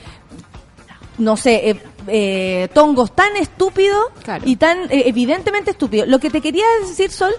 no 1.18 1.38
sé, 1.38 1.70
eh, 1.70 1.78
eh, 2.08 2.68
tongos 2.74 3.16
tan 3.16 3.36
estúpidos 3.38 4.06
Claro. 4.24 4.44
y 4.48 4.56
tan 4.56 4.80
eh, 4.92 5.04
evidentemente 5.06 5.72
estúpidos. 5.72 6.08
Lo 6.08 6.20
que 6.20 6.30
te 6.32 6.42
quería 6.42 6.66
decir, 6.82 7.12
Sol, 7.12 7.34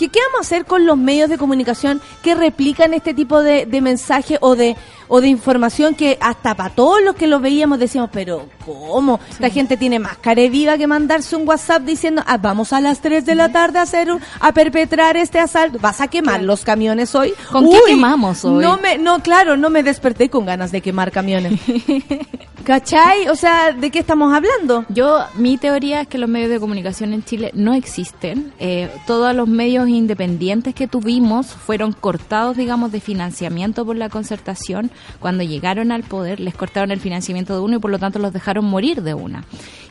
que 0.00 0.08
qué 0.08 0.18
vamos 0.32 0.38
a 0.38 0.40
hacer 0.48 0.64
con 0.64 0.86
los 0.86 0.96
medios 0.96 1.28
de 1.28 1.36
comunicación 1.38 2.00
que 2.22 2.34
replican 2.34 2.94
este 2.94 3.12
tipo 3.14 3.42
de, 3.42 3.66
de 3.66 3.80
mensaje 3.80 4.38
o 4.40 4.56
de 4.56 4.76
o 5.12 5.20
de 5.20 5.26
información 5.26 5.96
que 5.96 6.16
hasta 6.20 6.54
para 6.54 6.70
todos 6.70 7.02
los 7.02 7.16
que 7.16 7.26
lo 7.26 7.40
veíamos 7.40 7.80
decíamos, 7.80 8.10
pero 8.12 8.46
¿cómo? 8.64 9.18
La 9.40 9.50
gente 9.50 9.76
tiene 9.76 9.98
más 9.98 10.16
viva 10.50 10.78
que 10.78 10.86
mandarse 10.86 11.34
un 11.34 11.46
WhatsApp 11.48 11.82
diciendo, 11.82 12.22
ah, 12.28 12.38
vamos 12.38 12.72
a 12.72 12.80
las 12.80 13.00
3 13.00 13.26
de 13.26 13.34
la 13.34 13.50
tarde 13.50 13.80
a 13.80 13.82
hacer 13.82 14.12
un- 14.12 14.20
a 14.38 14.52
perpetrar 14.52 15.16
este 15.16 15.40
asalto. 15.40 15.78
¿Vas 15.80 16.00
a 16.00 16.06
quemar 16.06 16.44
los 16.44 16.62
camiones 16.64 17.12
hoy? 17.16 17.34
¿Con 17.50 17.68
qué 17.68 17.80
quemamos 17.88 18.44
hoy? 18.44 18.62
No 18.62 18.78
me, 18.78 18.98
no, 18.98 19.18
claro, 19.20 19.56
no 19.56 19.68
me 19.68 19.82
desperté 19.82 20.30
con 20.30 20.46
ganas 20.46 20.70
de 20.70 20.80
quemar 20.80 21.10
camiones. 21.10 21.60
¿Cachai? 22.64 23.28
O 23.28 23.34
sea, 23.34 23.72
¿de 23.72 23.90
qué 23.90 24.00
estamos 24.00 24.34
hablando? 24.34 24.84
Yo, 24.90 25.20
mi 25.34 25.56
teoría 25.56 26.02
es 26.02 26.08
que 26.08 26.18
los 26.18 26.28
medios 26.28 26.50
de 26.50 26.60
comunicación 26.60 27.14
en 27.14 27.24
Chile 27.24 27.50
no 27.54 27.72
existen. 27.72 28.52
Eh, 28.58 28.90
todos 29.06 29.34
los 29.34 29.48
medios 29.48 29.88
independientes 29.88 30.74
que 30.74 30.86
tuvimos 30.86 31.46
fueron 31.46 31.92
cortados, 31.92 32.58
digamos, 32.58 32.92
de 32.92 33.00
financiamiento 33.00 33.86
por 33.86 33.96
la 33.96 34.10
concertación. 34.10 34.90
Cuando 35.20 35.42
llegaron 35.42 35.90
al 35.90 36.02
poder, 36.02 36.38
les 36.38 36.54
cortaron 36.54 36.90
el 36.90 37.00
financiamiento 37.00 37.54
de 37.54 37.60
uno 37.60 37.76
y 37.76 37.80
por 37.80 37.90
lo 37.90 37.98
tanto 37.98 38.18
los 38.18 38.32
dejaron 38.32 38.66
morir 38.66 39.02
de 39.02 39.14
una. 39.14 39.44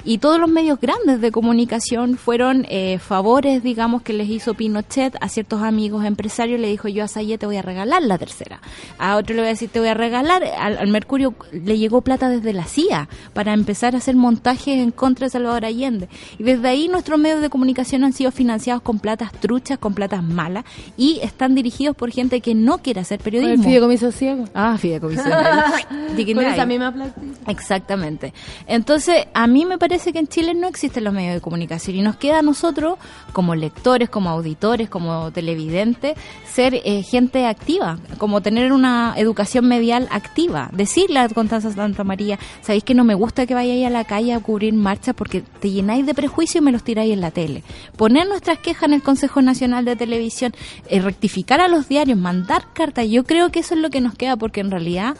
Y 0.06 0.20
todos 0.20 0.40
los 0.40 0.50
medios 0.50 0.80
grandes 0.80 1.20
de 1.20 1.32
comunicación 1.32 2.18
fueron 2.18 2.66
eh, 2.70 3.00
favores, 3.00 3.64
digamos, 3.64 4.02
que 4.02 4.14
les 4.14 4.30
hizo 4.30 4.54
Pinochet 4.54 5.16
a 5.20 5.28
ciertos 5.28 5.62
amigos 5.62 6.06
empresarios. 6.06 6.60
Le 6.60 6.70
dijo, 6.70 6.88
yo 6.88 7.04
a 7.04 7.08
Sayé 7.08 7.38
te 7.38 7.46
voy 7.46 7.58
a 7.58 7.62
regalar 7.62 8.02
la 8.04 8.18
tercera. 8.18 8.62
A 8.98 9.18
otro 9.18 9.36
le 9.36 9.42
voy 9.42 9.48
a 9.48 9.52
decir, 9.52 9.70
te 9.70 9.80
voy 9.80 9.90
a 9.90 9.94
regalar. 9.96 10.44
Al, 10.58 10.78
al 10.78 10.88
Mercurio 10.88 11.36
le 11.52 11.78
llegó 11.78 12.02
plata 12.02 12.30
desde 12.30 12.54
la 12.54 12.59
CIA 12.66 13.08
para 13.34 13.54
empezar 13.54 13.96
a 13.96 14.00
hacer 14.00 14.16
montajes 14.16 14.80
en 14.80 14.92
contra 14.92 15.28
de 15.28 15.32
Salvador 15.32 15.66
Allende. 15.66 16.10
Y 16.38 16.44
desde 16.44 16.68
ahí 16.68 16.88
nuestros 16.88 17.20
medios 17.20 17.42
de 17.42 17.50
comunicación 17.50 18.04
han 18.04 18.14
sido 18.14 18.32
financiados 18.32 18.82
con 18.82 19.00
platas 19.00 19.32
truchas, 19.32 19.78
con 19.78 19.94
platas 19.94 20.24
malas 20.24 20.66
y 20.98 21.20
están 21.22 21.56
dirigidos 21.56 21.96
por 21.96 22.12
gente 22.12 22.42
que 22.42 22.56
no 22.56 22.80
quiere 22.80 23.02
hacer 23.02 23.20
periodismo. 23.20 23.64
fideicomiso 23.64 24.12
ciego. 24.12 24.46
Ah, 24.54 24.78
fideicomiso. 24.78 25.24
Con 26.30 26.46
esa 26.46 26.66
misma 26.66 26.92
plata. 26.92 27.22
Exactamente. 27.48 28.34
Entonces, 28.68 29.28
a 29.34 29.48
mí 29.48 29.66
me 29.66 29.78
parece 29.78 30.12
que 30.12 30.20
en 30.20 30.28
Chile 30.28 30.54
no 30.54 30.68
existen 30.68 31.04
los 31.04 31.14
medios 31.14 31.34
de 31.34 31.42
comunicación 31.42 31.96
y 31.96 32.02
nos 32.02 32.18
queda 32.18 32.40
a 32.40 32.42
nosotros, 32.42 32.98
como 33.34 33.56
lectores, 33.56 34.10
como 34.10 34.30
auditores, 34.30 34.90
como 34.90 35.32
televidentes, 35.32 36.18
ser 36.52 36.76
eh, 36.76 37.04
gente 37.04 37.46
activa, 37.46 38.00
como 38.18 38.42
tener 38.42 38.72
una 38.72 39.14
educación 39.18 39.68
medial 39.68 40.08
activa. 40.12 40.70
Decirle 40.74 41.20
a 41.20 41.30
Constanza 41.30 41.72
Santa 41.72 42.04
María, 42.04 42.40
sabéis 42.62 42.84
que 42.84 42.94
no 42.94 43.04
me 43.04 43.14
gusta 43.16 43.46
que 43.46 43.54
vayáis 43.54 43.86
a 43.86 43.90
la 43.90 44.04
calle 44.06 44.34
a 44.34 44.40
cubrir 44.40 44.74
marchas 44.74 45.16
porque 45.16 45.42
te 45.42 45.70
llenáis 45.72 46.06
de 46.06 46.14
prejuicio 46.14 46.60
y 46.60 46.64
me 46.64 46.72
los 46.72 46.84
tiráis 46.84 47.12
en 47.14 47.22
la 47.22 47.32
tele. 47.32 47.64
Poner 47.98 48.28
nuestras 48.28 48.60
quejas 48.60 48.84
en 48.84 48.94
el 48.94 49.02
Consejo 49.04 49.42
Nacional 49.42 49.86
de 49.86 49.96
Televisión, 49.96 50.54
eh, 50.88 51.02
rectificar 51.02 51.62
a 51.62 51.68
los 51.68 51.88
diarios, 51.88 52.18
mandar 52.18 52.66
cartas. 52.74 53.08
Yo 53.10 53.24
creo 53.24 53.52
que 53.52 53.60
eso 53.60 53.76
es 53.76 53.82
lo 53.82 53.90
que 53.90 54.02
nos 54.02 54.16
queda 54.16 54.36
porque 54.38 54.62
en 54.62 54.72
realidad 54.72 55.16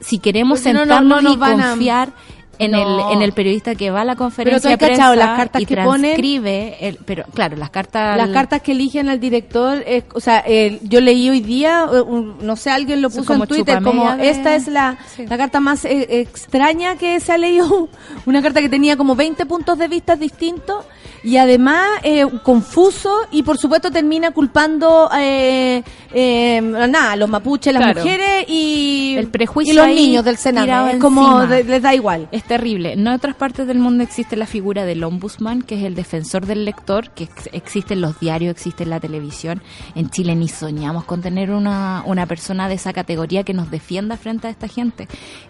si 0.00 0.18
queremos 0.18 0.60
Porque 0.60 0.72
no, 0.72 0.78
no, 0.86 0.94
sentarnos 0.94 1.22
no 1.22 1.32
y 1.32 1.36
van 1.36 1.60
a- 1.60 1.70
confiar 1.70 2.12
en 2.60 2.70
No. 2.72 3.10
el 3.10 3.16
en 3.16 3.22
el 3.22 3.32
periodista 3.32 3.74
que 3.74 3.90
va 3.90 4.02
a 4.02 4.04
la 4.04 4.14
conferencia 4.16 4.58
Pero 4.58 4.62
tú 4.62 4.68
has 4.68 4.78
de 4.78 4.86
prensa 4.86 5.02
cachado 5.02 5.16
las 5.16 5.36
cartas 5.36 5.62
y 5.62 5.66
que 5.66 5.76
ponen. 5.76 6.02
transcribe 6.12 6.76
el, 6.88 6.96
pero 7.04 7.24
claro 7.34 7.56
las 7.56 7.70
cartas 7.70 8.16
Las 8.16 8.28
cartas 8.30 8.62
que 8.62 8.72
eligen 8.72 9.08
al 9.08 9.18
director, 9.18 9.82
es- 9.86 10.04
o 10.14 10.20
sea, 10.20 10.44
eh, 10.46 10.78
yo 10.82 11.00
leí 11.00 11.28
hoy 11.30 11.40
día, 11.40 11.86
eh, 11.92 12.00
un- 12.00 12.36
no 12.42 12.56
sé, 12.56 12.70
alguien 12.70 13.02
lo 13.02 13.10
puso 13.10 13.34
en 13.34 13.46
Twitter, 13.46 13.82
como 13.82 14.14
de- 14.16 14.28
esta 14.30 14.54
es 14.54 14.68
la, 14.68 14.98
Sí. 15.16 15.26
la 15.26 15.36
carta 15.36 15.58
más 15.60 15.84
eh, 15.84 16.20
extraña 16.20 16.96
que 16.96 17.18
se 17.20 17.32
ha 17.32 17.38
leído, 17.38 17.88
una 18.26 18.42
carta 18.42 18.60
que 18.60 18.68
tenía 18.68 18.96
como 18.96 19.16
20 19.16 19.46
puntos 19.46 19.78
de 19.78 19.88
vista 19.88 20.16
distintos 20.16 20.84
y 21.22 21.36
además 21.36 21.86
eh, 22.02 22.24
confuso 22.42 23.14
y 23.30 23.42
por 23.42 23.58
supuesto 23.58 23.90
termina 23.90 24.30
culpando 24.30 25.10
eh, 25.18 25.82
eh, 26.12 26.60
nada, 26.62 27.16
los 27.16 27.28
mapuches, 27.28 27.72
las 27.72 27.82
Claro. 27.82 28.00
mujeres 28.00 28.44
y, 28.48 29.14
El 29.18 29.28
prejuicio 29.28 29.72
y 29.72 29.76
los 29.76 29.86
niños 29.88 30.24
del 30.24 30.36
Senado. 30.36 30.88
Es 30.88 30.96
como, 30.98 31.46
de- 31.46 31.64
les 31.64 31.82
da 31.82 31.94
igual. 31.94 32.28
Es 32.32 32.44
terrible. 32.44 32.92
En 32.94 33.06
otras 33.08 33.36
partes 33.36 33.66
del 33.66 33.78
mundo 33.78 34.02
existe 34.02 34.36
la 34.36 34.46
figura 34.46 34.84
del 34.84 35.02
ombudsman, 35.04 35.62
que 35.62 35.76
es 35.78 35.84
el 35.84 35.94
defensor 35.94 36.46
del 36.46 36.64
lector, 36.64 37.10
que 37.10 37.24
ex- 37.24 37.48
existe 37.52 37.94
en 37.94 38.00
los 38.00 38.18
diarios, 38.20 38.50
existe 38.50 38.82
en 38.84 38.90
la 38.90 39.00
televisión. 39.00 39.62
En 39.94 40.10
Chile 40.10 40.34
ni 40.34 40.48
soñamos 40.48 41.04
con 41.04 41.20
tener 41.22 41.50
una, 41.50 42.02
una 42.06 42.26
persona 42.26 42.68
de 42.68 42.74
esa 42.74 42.92
categoría 42.92 43.44
que 43.44 43.54
nos 43.54 43.70
defienda 43.70 44.16
frente 44.16 44.48
a 44.48 44.50
esta 44.50 44.68
gente. 44.68 45.06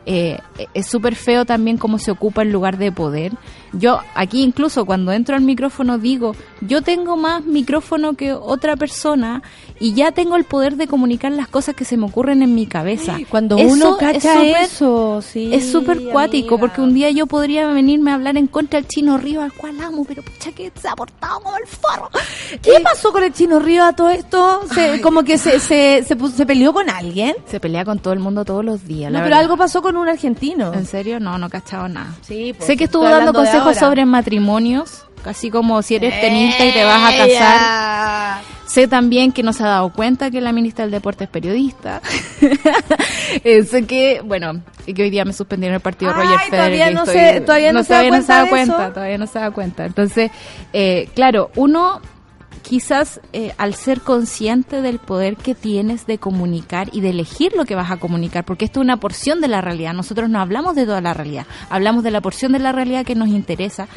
Eh, 0.07 0.39
es 0.75 0.87
súper 0.87 1.15
feo 1.15 1.45
también 1.45 1.77
cómo 1.79 1.99
se 1.99 2.11
ocupa 2.11 2.43
el 2.43 2.51
lugar 2.53 2.77
de 2.79 2.93
poder. 2.93 3.33
Yo 3.73 4.01
aquí 4.15 4.43
incluso 4.43 4.85
cuando 4.85 5.13
entro 5.13 5.37
al 5.37 5.43
micrófono 5.43 5.99
digo, 5.99 6.35
yo 6.61 6.83
tengo 6.83 7.17
más 7.17 7.45
micrófono 7.45 8.15
que 8.15 8.33
otra 8.33 8.77
persona 8.77 9.43
y 9.79 9.95
ya 9.95 10.13
tengo 10.13 10.37
el 10.37 10.45
poder 10.45 10.77
de 10.77 10.87
comunicar 10.89 11.33
las 11.33 11.49
cosas 11.49 11.75
que 11.75 11.85
se 11.85 11.97
me 11.97 12.07
ocurren 12.07 12.43
en 12.43 12.55
mi 12.55 12.67
cabeza. 12.67 13.17
Cuando 13.29 13.57
Eso 13.59 13.69
uno 13.69 13.97
es 14.01 14.23
cacha 14.23 14.43
eso, 14.63 15.23
sí. 15.23 15.55
es 15.55 15.71
súper 15.71 16.03
cuático, 16.11 16.59
porque 16.59 16.81
un 16.81 16.93
día 16.95 17.11
yo 17.11 17.27
podría 17.27 17.67
venirme 17.69 18.11
a 18.11 18.15
hablar 18.15 18.37
en 18.37 18.47
contra 18.49 18.79
del 18.81 18.89
chino 18.89 19.17
Río, 19.19 19.41
al 19.43 19.53
cual 19.53 19.81
amo, 19.81 20.05
pero 20.07 20.23
pucha 20.23 20.53
que 20.53 20.71
se 20.81 20.89
ha 20.89 20.97
portado 20.97 21.41
como 21.41 21.57
el 21.57 21.67
forro. 21.67 22.11
¿Qué 22.63 22.73
pasó 22.83 23.13
con 23.13 23.23
el 23.23 23.33
chino 23.33 23.59
Río 23.61 23.85
a 23.85 23.95
todo 23.95 24.11
esto? 24.11 24.61
Se- 24.75 25.01
como 25.01 25.23
que 25.23 25.39
se, 25.39 25.61
se, 25.61 26.03
se, 26.07 26.19
pu- 26.19 26.31
se 26.31 26.45
peleó 26.45 26.73
con 26.73 26.91
alguien. 26.91 27.35
Se 27.47 27.61
pelea 27.61 27.85
con 27.85 28.01
todo 28.01 28.13
el 28.13 28.21
mundo 28.21 28.45
todos 28.45 28.65
los 28.65 28.85
días. 28.87 29.11
No, 29.13 29.19
la 29.19 29.25
pero 29.25 29.37
verdad. 29.37 29.41
algo 29.41 29.57
pasó 29.57 29.81
con 29.81 29.97
un 29.97 30.09
argentino. 30.09 30.75
¿En 30.75 30.87
serio? 30.87 31.21
No, 31.21 31.39
no 31.39 31.47
he 31.47 31.51
cachado 31.51 31.89
nada. 31.89 32.15
Sí, 32.23 32.53
pues, 32.57 32.67
sé 32.67 32.77
que 32.77 32.85
estuvo 32.85 33.05
dando 33.05 33.33
de 33.33 33.39
consejos 33.65 33.83
ahora. 33.83 33.91
sobre 33.91 34.05
matrimonios, 34.07 35.05
casi 35.25 35.51
como 35.51 35.83
si 35.83 35.97
eres 35.97 36.21
tenista 36.21 36.65
y 36.65 36.73
te 36.73 36.85
vas 36.85 37.13
a 37.13 37.17
casar. 37.17 38.41
Sé 38.67 38.87
también 38.87 39.33
que 39.33 39.43
no 39.43 39.53
se 39.53 39.65
ha 39.65 39.67
dado 39.67 39.93
cuenta 39.93 40.31
que 40.31 40.41
la 40.41 40.53
ministra 40.53 40.85
del 40.85 40.93
Deporte 40.93 41.25
es 41.25 41.31
periodista. 41.31 42.01
Eh, 43.45 43.63
sé 43.65 43.87
que, 43.87 44.23
bueno, 44.25 44.61
y 44.87 44.93
que 44.95 45.03
hoy 45.05 45.11
día 45.11 45.25
me 45.25 45.33
suspendieron 45.33 45.77
el 45.77 45.81
partido 45.81 46.11
Ay, 46.15 46.23
Roger 46.25 46.39
Federer. 46.41 46.51
todavía 46.59 46.91
no 46.91 47.01
estoy- 47.05 47.15
se- 47.15 47.41
todavía 47.43 47.73
no 47.73 47.83
se 47.85 47.93
da 47.93 48.01
todavía 48.01 48.11
no 48.19 48.23
se 48.27 48.33
da 48.33 48.47
cuenta 48.49 48.75
cuenta, 48.75 48.93
todavía 48.95 49.19
no 49.19 49.27
se 49.29 49.39
da 49.39 49.51
cuenta. 49.53 49.85
Entonces, 49.87 50.31
eh, 50.73 51.09
claro, 51.15 51.51
uno 51.55 52.01
quizás 52.63 53.21
eh, 53.33 53.53
al 53.59 53.75
ser 53.75 54.01
consciente 54.01 54.83
del 54.83 54.99
poder 54.99 55.37
que 55.37 55.55
tienes 55.55 56.07
de 56.07 56.19
comunicar 56.19 56.89
y 56.93 57.01
de 57.01 57.11
elegir 57.11 57.53
lo 57.55 57.65
que 57.65 57.75
vas 57.75 57.91
a 57.91 57.99
comunicar, 57.99 58.45
porque 58.45 58.65
esto 58.65 58.81
es 58.81 58.85
una 58.85 58.99
porción 58.99 59.41
de 59.41 59.49
la 59.49 59.61
realidad, 59.61 59.95
nosotros 59.95 60.31
no 60.31 60.41
hablamos 60.41 60.75
de 60.75 60.87
toda 60.87 61.01
la 61.01 61.15
realidad, 61.15 61.47
hablamos 61.69 62.05
de 62.05 62.11
la 62.11 62.21
porción 62.21 62.53
de 62.53 62.59
la 62.59 62.73
realidad 62.73 63.05
que 63.05 63.15
nos 63.15 63.29
interesa. 63.29 63.89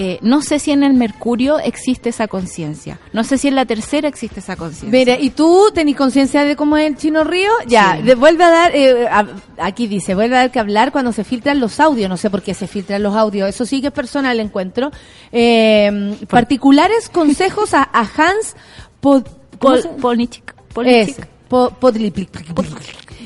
Eh, 0.00 0.18
no 0.22 0.40
sé 0.42 0.58
si 0.60 0.70
en 0.70 0.82
el 0.84 0.94
Mercurio 0.94 1.58
existe 1.58 2.08
esa 2.08 2.28
conciencia. 2.28 2.98
No 3.12 3.24
sé 3.24 3.36
si 3.36 3.48
en 3.48 3.56
la 3.56 3.66
tercera 3.66 4.06
existe 4.08 4.40
esa 4.40 4.56
conciencia. 4.56 4.96
Mira, 4.98 5.18
¿y 5.20 5.30
tú 5.30 5.70
tenés 5.74 5.96
conciencia 5.96 6.44
de 6.44 6.54
cómo 6.56 6.76
es 6.76 6.86
el 6.86 6.96
Chino 6.96 7.24
Río? 7.24 7.50
Ya, 7.66 7.96
Sí. 7.96 8.02
de- 8.04 8.14
vuelve 8.14 8.44
a 8.44 8.50
dar, 8.50 8.74
eh, 8.74 9.06
a- 9.08 9.26
aquí 9.58 9.86
dice, 9.88 10.14
vuelve 10.14 10.36
a 10.36 10.38
dar 10.40 10.50
que 10.50 10.60
hablar 10.60 10.92
cuando 10.92 11.12
se 11.12 11.24
filtran 11.24 11.60
los 11.60 11.80
audios. 11.80 12.08
No 12.08 12.16
sé 12.16 12.30
por 12.30 12.42
qué 12.42 12.54
se 12.54 12.66
filtran 12.66 13.02
los 13.02 13.14
audios. 13.14 13.48
Eso 13.48 13.66
sí 13.66 13.80
que 13.80 13.88
es 13.88 13.92
personal 13.92 14.38
encuentro. 14.40 14.90
Eh, 15.32 16.16
particulares 16.28 17.08
consejos 17.12 17.74
a, 17.74 17.82
a 17.82 18.00
Hans 18.02 18.54
Pod, 19.00 19.24
¿Cómo 19.58 19.74
Pol- 19.74 19.90
Polnichik. 20.00 20.54
Polnichik. 20.72 21.26
Po-. 21.48 21.72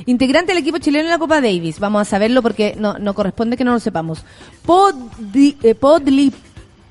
Integrante 0.07 0.53
del 0.53 0.63
equipo 0.63 0.79
chileno 0.79 1.05
en 1.05 1.11
la 1.11 1.19
Copa 1.19 1.41
Davis. 1.41 1.79
Vamos 1.79 2.03
a 2.03 2.05
saberlo 2.05 2.43
porque 2.43 2.75
no, 2.79 2.99
no 2.99 3.15
corresponde 3.15 3.57
que 3.57 3.65
no 3.65 3.73
lo 3.73 3.81
sepamos. 3.81 4.25
Podli, 4.65 5.57
eh, 5.63 5.75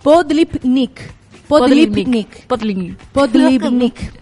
Podlipnik. 0.04 0.99
Podlipnik. 1.47 2.47
Podlipnik. 2.47 2.97
Podlipnik. 3.14 4.12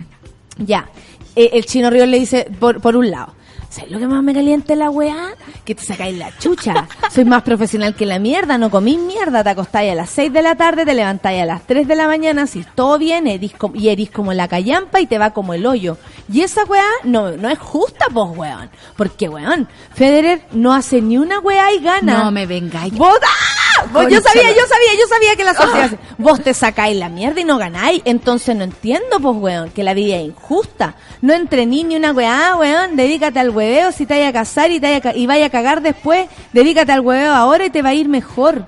Ya. 0.61 0.89
Eh, 1.37 1.51
el 1.53 1.65
chino 1.65 1.89
Río 1.89 2.05
le 2.05 2.19
dice, 2.19 2.45
por, 2.59 2.81
por 2.81 2.97
un 2.97 3.09
lado, 3.09 3.33
¿sabes 3.69 3.89
lo 3.91 3.97
que 3.97 4.07
más 4.07 4.21
me 4.21 4.33
calienta 4.33 4.75
la 4.75 4.89
weá? 4.89 5.29
Que 5.63 5.73
te 5.73 5.81
sacáis 5.85 6.17
la 6.17 6.37
chucha. 6.37 6.85
Soy 7.11 7.23
más 7.23 7.43
profesional 7.43 7.95
que 7.95 8.05
la 8.05 8.19
mierda, 8.19 8.57
no 8.57 8.69
comís 8.69 8.99
mierda, 8.99 9.41
te 9.41 9.51
acostáis 9.51 9.93
a 9.93 9.95
las 9.95 10.09
6 10.09 10.33
de 10.33 10.41
la 10.41 10.55
tarde, 10.55 10.83
te 10.83 10.93
levantáis 10.93 11.41
a 11.43 11.45
las 11.45 11.65
3 11.65 11.87
de 11.87 11.95
la 11.95 12.07
mañana, 12.07 12.45
si 12.45 12.65
todo 12.75 12.97
bien, 12.97 13.25
erís 13.25 13.53
com- 13.53 13.71
y 13.73 14.07
como 14.07 14.33
la 14.33 14.49
callampa 14.49 14.99
y 14.99 15.05
te 15.07 15.17
va 15.17 15.31
como 15.31 15.53
el 15.53 15.65
hoyo. 15.65 15.97
Y 16.29 16.41
esa 16.41 16.65
weá 16.65 16.83
no, 17.05 17.31
no 17.37 17.47
es 17.47 17.57
justa, 17.57 18.07
pues 18.13 18.37
weón. 18.37 18.69
Porque 18.97 19.29
weón, 19.29 19.65
Federer 19.93 20.41
no 20.51 20.73
hace 20.73 21.01
ni 21.01 21.17
una 21.17 21.39
weá 21.39 21.71
y 21.73 21.79
gana. 21.79 22.23
No 22.25 22.31
me 22.31 22.45
vengáis. 22.47 22.93
Vos, 22.95 23.17
¡ah! 23.23 23.68
Vos- 23.93 24.07
yo 24.09 24.21
sabía, 24.21 24.49
yo 24.49 24.65
sabía, 24.67 24.99
yo 24.99 25.07
sabía 25.07 25.35
que 25.35 25.43
la 25.43 25.53
sociedad... 25.53 25.91
Vos 26.17 26.41
te 26.41 26.53
sacáis 26.53 26.97
la 26.97 27.09
mierda 27.09 27.39
y 27.39 27.43
no 27.43 27.57
ganáis. 27.57 28.01
Entonces 28.05 28.55
no 28.55 28.63
entiendo, 28.63 29.19
pues, 29.19 29.35
weón, 29.37 29.69
que 29.71 29.83
la 29.83 29.93
vida 29.93 30.17
es 30.17 30.25
injusta. 30.25 30.95
No 31.21 31.33
entrení 31.33 31.83
ni 31.83 31.95
una 31.95 32.11
weá, 32.11 32.55
weón. 32.55 32.95
Dedícate 32.95 33.39
al 33.39 33.49
hueveo 33.49 33.91
si 33.91 34.05
te 34.05 34.15
vaya 34.15 34.29
a 34.29 34.33
casar 34.33 34.71
y, 34.71 34.79
te 34.79 34.87
vaya 34.87 35.09
a 35.09 35.15
y 35.15 35.27
vaya 35.27 35.45
a 35.47 35.49
cagar 35.49 35.81
después. 35.81 36.27
Dedícate 36.53 36.91
al 36.91 37.01
hueveo 37.01 37.33
ahora 37.33 37.65
y 37.65 37.69
te 37.69 37.81
va 37.81 37.89
a 37.89 37.93
ir 37.93 38.07
mejor. 38.09 38.65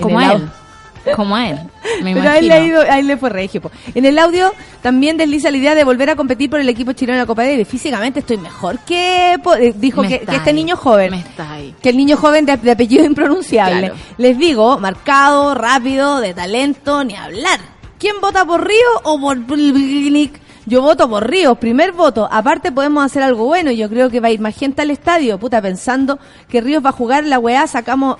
Como 0.00 0.18
a 0.18 0.32
él. 0.32 0.48
Como 1.16 1.34
a 1.36 1.48
él. 1.48 1.58
Me 2.02 2.14
Pero 2.14 2.28
a 2.28 2.38
él, 2.98 3.06
le 3.06 3.16
fue 3.16 3.30
regio. 3.30 3.60
po. 3.60 3.70
En 3.94 4.04
el 4.04 4.18
audio 4.18 4.52
también 4.82 5.16
desliza 5.16 5.50
la 5.50 5.56
idea 5.56 5.74
de 5.74 5.84
volver 5.84 6.10
a 6.10 6.16
competir 6.16 6.48
por 6.50 6.60
el 6.60 6.68
equipo 6.68 6.92
chileno 6.92 7.14
en 7.14 7.20
la 7.20 7.26
Copa 7.26 7.42
Davis. 7.44 7.66
Físicamente 7.68 8.20
estoy 8.20 8.38
mejor 8.38 8.78
que... 8.80 9.34
eh, 9.34 9.74
Dijo 9.76 10.02
que, 10.02 10.16
este 10.26 10.50
ahí. 10.50 10.54
niño 10.54 10.76
joven 10.76 11.10
Me 11.10 11.18
está 11.20 11.52
ahí. 11.52 11.74
que 11.82 11.88
el 11.88 11.96
niño 11.96 12.16
joven 12.16 12.46
de, 12.46 12.56
de 12.56 12.70
apellido 12.70 13.04
impronunciable. 13.04 13.88
Claro. 13.88 13.94
Les 14.18 14.38
digo, 14.38 14.78
marcado, 14.78 15.54
rápido, 15.54 16.20
de 16.20 16.34
talento, 16.34 17.02
ni 17.04 17.14
hablar. 17.14 17.58
¿Quién 17.98 18.16
vota 18.20 18.44
por 18.44 18.66
Río 18.66 18.88
o 19.04 19.20
por? 19.20 19.38
Yo 20.66 20.80
voto 20.82 21.08
por 21.08 21.28
Río, 21.28 21.56
primer 21.56 21.92
voto. 21.92 22.28
Aparte 22.30 22.70
podemos 22.70 23.04
hacer 23.04 23.22
algo 23.22 23.44
bueno. 23.46 23.70
Yo 23.72 23.88
creo 23.88 24.10
que 24.10 24.20
va 24.20 24.28
a 24.28 24.30
ir 24.30 24.40
más 24.40 24.56
gente 24.56 24.82
al 24.82 24.90
estadio. 24.90 25.38
Puta, 25.38 25.60
pensando 25.60 26.18
que 26.48 26.60
Ríos 26.60 26.84
va 26.84 26.90
a 26.90 26.92
jugar 26.92 27.24
la 27.24 27.38
weá, 27.40 27.66
sacamos... 27.66 28.16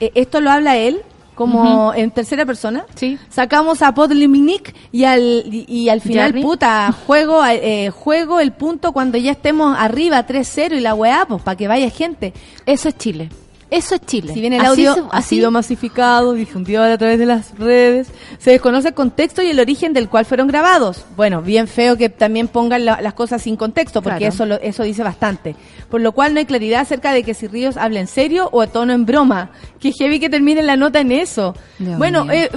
eh, 0.00 0.12
esto 0.14 0.40
lo 0.40 0.50
habla 0.50 0.76
él 0.76 1.02
como 1.34 1.92
en 1.94 2.10
tercera 2.10 2.46
persona. 2.46 2.86
Sí. 2.94 3.18
Sacamos 3.28 3.82
a 3.82 3.92
Podlimnik 3.94 4.74
y 4.92 5.04
al, 5.04 5.44
y, 5.50 5.64
y 5.68 5.88
al 5.88 6.00
final, 6.00 6.34
puta, 6.34 6.92
juego, 7.06 7.44
eh, 7.44 7.90
juego 7.90 8.40
el 8.40 8.52
punto 8.52 8.92
cuando 8.92 9.18
ya 9.18 9.32
estemos 9.32 9.76
arriba 9.78 10.26
3-0 10.26 10.76
y 10.76 10.80
la 10.80 10.94
weá, 10.94 11.26
pues 11.26 11.42
para 11.42 11.56
que 11.56 11.68
vaya 11.68 11.90
gente. 11.90 12.32
Eso 12.66 12.88
es 12.88 12.98
Chile. 12.98 13.28
Eso 13.70 13.94
es 13.96 14.00
Chile. 14.02 14.32
Si 14.32 14.40
bien 14.40 14.52
el 14.52 14.60
Así 14.60 14.68
audio 14.86 14.94
se- 14.94 15.02
ha 15.10 15.22
sido 15.22 15.50
masificado, 15.50 16.32
difundido 16.34 16.82
a 16.82 16.96
través 16.98 17.18
de 17.18 17.26
las 17.26 17.58
redes, 17.58 18.08
se 18.38 18.50
desconoce 18.52 18.88
el 18.88 18.94
contexto 18.94 19.42
y 19.42 19.50
el 19.50 19.58
origen 19.58 19.92
del 19.92 20.08
cual 20.08 20.24
fueron 20.26 20.46
grabados. 20.48 21.04
Bueno, 21.16 21.42
bien 21.42 21.66
feo 21.66 21.96
que 21.96 22.08
también 22.08 22.46
pongan 22.48 22.84
la- 22.84 23.00
las 23.00 23.14
cosas 23.14 23.42
sin 23.42 23.56
contexto, 23.56 24.02
porque 24.02 24.18
Claro. 24.18 24.34
eso 24.34 24.46
lo- 24.46 24.60
eso 24.60 24.82
dice 24.84 25.02
bastante. 25.02 25.56
Por 25.90 26.00
lo 26.02 26.12
cual 26.12 26.34
no 26.34 26.38
hay 26.40 26.46
claridad 26.46 26.82
acerca 26.82 27.12
de 27.12 27.22
que 27.24 27.34
si 27.34 27.46
Ríos 27.48 27.76
habla 27.76 28.00
en 28.00 28.06
serio 28.06 28.48
o 28.52 28.60
a 28.60 28.66
tono 28.68 28.92
en 28.92 29.06
broma. 29.06 29.50
Que 29.80 29.92
heavy 29.92 30.20
que 30.20 30.28
termine 30.30 30.62
la 30.62 30.76
nota 30.76 31.00
en 31.00 31.10
eso. 31.12 31.54
Dios 31.78 31.98
bueno, 31.98 32.30
eh, 32.30 32.50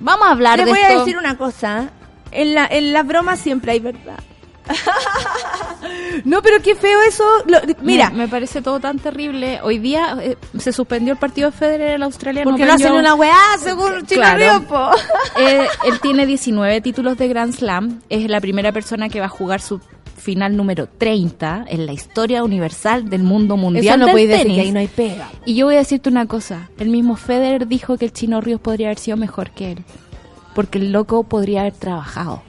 Vamos 0.00 0.26
a 0.28 0.30
hablar 0.30 0.58
de 0.64 0.70
voy 0.70 0.78
esto. 0.80 0.94
a 0.96 0.98
decir 1.00 1.16
una 1.18 1.36
cosa. 1.36 1.90
En, 2.32 2.54
la, 2.54 2.66
en 2.66 2.92
las 2.92 3.06
bromas 3.06 3.38
siempre 3.38 3.72
hay 3.72 3.80
verdad. 3.80 4.18
No, 6.24 6.42
pero 6.42 6.60
qué 6.62 6.74
feo 6.74 6.98
eso. 7.08 7.24
Lo- 7.46 7.58
mira, 7.82 8.10
me, 8.10 8.18
me 8.18 8.28
parece 8.28 8.62
todo 8.62 8.80
tan 8.80 8.98
terrible. 8.98 9.60
Hoy 9.62 9.78
día 9.78 10.16
eh, 10.20 10.36
se 10.58 10.72
suspendió 10.72 11.12
el 11.12 11.18
partido 11.18 11.50
de 11.50 11.56
Federer 11.56 11.90
el 11.92 12.02
australiano. 12.02 12.50
porque 12.50 12.64
no 12.64 12.72
hacen 12.74 12.92
una 12.92 13.14
weá 13.14 13.36
según 13.58 14.06
Chino 14.06 14.20
Claro. 14.20 14.38
Ríos, 14.38 14.62
po. 14.64 14.90
Eh, 15.40 15.66
él 15.86 16.00
tiene 16.00 16.26
19 16.26 16.80
títulos 16.80 17.16
de 17.16 17.28
Grand 17.28 17.52
Slam. 17.54 18.00
Es 18.08 18.28
la 18.28 18.40
primera 18.40 18.72
persona 18.72 19.08
que 19.08 19.20
va 19.20 19.26
a 19.26 19.30
jugar 19.30 19.60
su 19.60 19.80
final 20.16 20.54
número 20.54 20.86
30 20.86 21.64
en 21.68 21.86
la 21.86 21.92
historia 21.92 22.44
universal 22.44 23.08
del 23.08 23.22
mundo 23.22 23.56
mundial 23.56 23.86
Eso 23.86 23.96
no 23.96 24.14
del 24.14 24.28
decir 24.28 24.46
que 24.54 24.60
ahí 24.60 24.72
no 24.72 24.80
hay 24.80 24.88
pega. 24.88 25.30
Y 25.46 25.54
yo 25.54 25.66
voy 25.66 25.76
a 25.76 25.78
decirte 25.78 26.10
una 26.10 26.26
cosa. 26.26 26.68
El 26.78 26.90
mismo 26.90 27.16
Federer 27.16 27.66
dijo 27.66 27.96
que 27.96 28.04
el 28.06 28.12
Chino 28.12 28.40
Ríos 28.42 28.60
podría 28.60 28.88
haber 28.88 28.98
sido 28.98 29.16
mejor 29.16 29.50
que 29.50 29.72
él. 29.72 29.84
Porque 30.54 30.78
el 30.78 30.92
loco 30.92 31.22
podría 31.24 31.60
haber 31.62 31.72
trabajado. 31.72 32.42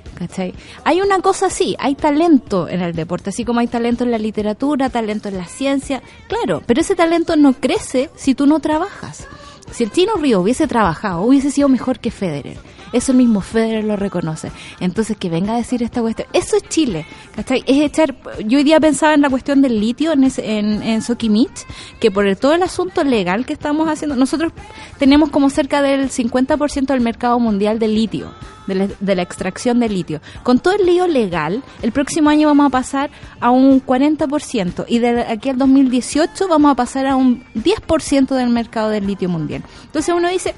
Hay 0.84 1.01
una 1.01 1.19
cosa 1.19 1.47
así, 1.47 1.76
hay 1.80 1.95
talento 1.95 2.67
en 2.67 2.82
el 2.82 2.93
deporte, 2.93 3.30
así 3.30 3.45
como 3.45 3.59
hay 3.59 3.67
talento 3.67 4.03
en 4.03 4.11
la 4.11 4.17
literatura, 4.17 4.89
talento 4.89 5.30
en 5.30 5.38
la 5.38 5.45
ciencia, 5.45 6.01
claro, 6.28 6.61
pero 6.65 6.82
ese 6.82 6.95
talento 6.95 7.36
no 7.36 7.53
crece 7.53 8.09
si 8.15 8.36
tú 8.36 8.45
no 8.45 8.59
trabajas. 8.59 9.28
Si 9.72 9.84
el 9.86 9.91
Chino 9.91 10.15
Río 10.15 10.41
hubiese 10.41 10.67
trabajado, 10.67 11.22
hubiese 11.22 11.49
sido 11.49 11.69
mejor 11.69 11.99
que 11.99 12.11
Federer. 12.11 12.57
Eso 12.93 13.13
mismo 13.13 13.41
Federer 13.41 13.83
lo 13.85 13.95
reconoce. 13.95 14.51
Entonces, 14.79 15.15
que 15.17 15.29
venga 15.29 15.53
a 15.53 15.57
decir 15.57 15.81
esta 15.83 16.01
cuestión. 16.01 16.27
Eso 16.33 16.57
es 16.57 16.63
Chile, 16.69 17.05
¿cachai? 17.35 17.63
Es 17.65 17.77
echar... 17.81 18.15
Yo 18.45 18.57
hoy 18.57 18.63
día 18.63 18.79
pensaba 18.79 19.13
en 19.13 19.21
la 19.21 19.29
cuestión 19.29 19.61
del 19.61 19.79
litio 19.79 20.11
en, 20.11 20.23
ese- 20.25 20.57
en, 20.59 20.83
en 20.83 21.01
Soquimich, 21.01 21.65
que 21.99 22.11
por 22.11 22.27
el- 22.27 22.37
todo 22.37 22.53
el 22.53 22.63
asunto 22.63 23.03
legal 23.03 23.45
que 23.45 23.53
estamos 23.53 23.87
haciendo, 23.87 24.15
nosotros 24.15 24.51
tenemos 24.99 25.29
como 25.29 25.49
cerca 25.49 25.81
del 25.81 26.09
50% 26.09 26.85
del 26.87 27.01
mercado 27.01 27.39
mundial 27.39 27.79
de 27.79 27.87
litio, 27.87 28.31
de 28.67 28.75
la, 28.75 28.87
de 28.99 29.15
la 29.15 29.21
extracción 29.21 29.79
de 29.79 29.89
litio. 29.89 30.21
Con 30.43 30.59
todo 30.59 30.73
el 30.75 30.85
lío 30.85 31.07
legal, 31.07 31.63
el 31.81 31.91
próximo 31.91 32.29
año 32.29 32.47
vamos 32.47 32.67
a 32.67 32.69
pasar 32.69 33.09
a 33.39 33.49
un 33.51 33.81
40% 33.85 34.85
y 34.87 34.99
de 34.99 35.21
aquí 35.21 35.49
al 35.49 35.57
2018 35.57 36.47
vamos 36.47 36.71
a 36.71 36.75
pasar 36.75 37.07
a 37.07 37.15
un 37.15 37.43
10% 37.55 38.35
del 38.35 38.49
mercado 38.49 38.89
del 38.89 39.07
litio 39.07 39.29
mundial. 39.29 39.63
Entonces 39.85 40.13
uno 40.15 40.27
dice, 40.29 40.53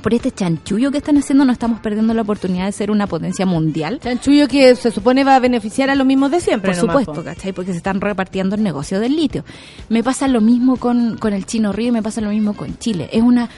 por 0.00 0.14
este 0.14 0.30
chanchullo 0.30 0.90
que 0.90 0.98
están 0.98 1.16
haciendo 1.18 1.44
no 1.44 1.52
estamos 1.52 1.80
perdiendo 1.80 2.14
la 2.14 2.22
oportunidad 2.22 2.66
de 2.66 2.72
ser 2.72 2.90
una 2.90 3.06
potencia 3.06 3.46
mundial. 3.46 4.00
Chanchullo 4.02 4.48
que 4.48 4.74
se 4.76 4.90
supone 4.90 5.24
va 5.24 5.36
a 5.36 5.40
beneficiar 5.40 5.90
a 5.90 5.94
los 5.94 6.06
mismos 6.06 6.30
de 6.30 6.40
siempre. 6.40 6.72
Por 6.72 6.80
supuesto, 6.80 7.14
po. 7.14 7.24
¿cachai? 7.24 7.52
Porque 7.52 7.72
se 7.72 7.78
están 7.78 8.00
repartiendo 8.00 8.56
el 8.56 8.62
negocio 8.62 9.00
del 9.00 9.16
litio. 9.16 9.44
Me 9.88 10.02
pasa 10.02 10.28
lo 10.28 10.40
mismo 10.40 10.76
con, 10.76 11.16
con 11.18 11.32
el 11.32 11.46
Chino 11.46 11.72
Río 11.72 11.88
y 11.88 11.92
me 11.92 12.02
pasa 12.02 12.20
lo 12.20 12.30
mismo 12.30 12.54
con 12.54 12.78
Chile. 12.78 13.08
Es 13.12 13.22
una 13.22 13.48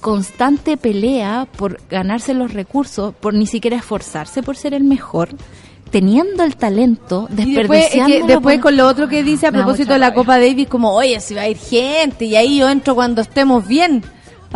constante 0.00 0.76
pelea 0.76 1.48
por 1.56 1.80
ganarse 1.88 2.34
los 2.34 2.52
recursos, 2.52 3.14
por 3.14 3.32
ni 3.32 3.46
siquiera 3.46 3.78
esforzarse 3.78 4.42
por 4.42 4.54
ser 4.54 4.74
el 4.74 4.84
mejor, 4.84 5.30
teniendo 5.90 6.42
el 6.42 6.56
talento, 6.56 7.26
Y 7.30 7.54
después, 7.54 7.84
es 7.86 7.90
que 7.90 7.96
desperdiciando. 7.96 8.26
después 8.26 8.60
con 8.60 8.76
lo 8.76 8.86
otro 8.86 9.08
que 9.08 9.22
dice 9.22 9.46
a 9.46 9.52
propósito 9.52 9.94
de 9.94 9.98
la. 10.00 10.12
Copa 10.12 10.38
Davis, 10.38 10.68
como, 10.68 10.92
oye, 10.92 11.20
si 11.20 11.34
va 11.34 11.42
a 11.42 11.48
ir 11.48 11.56
gente, 11.56 12.26
y 12.26 12.36
ahí 12.36 12.58
yo 12.58 12.68
entro 12.68 12.94
cuando 12.94 13.22
estemos 13.22 13.66
bien, 13.66 14.02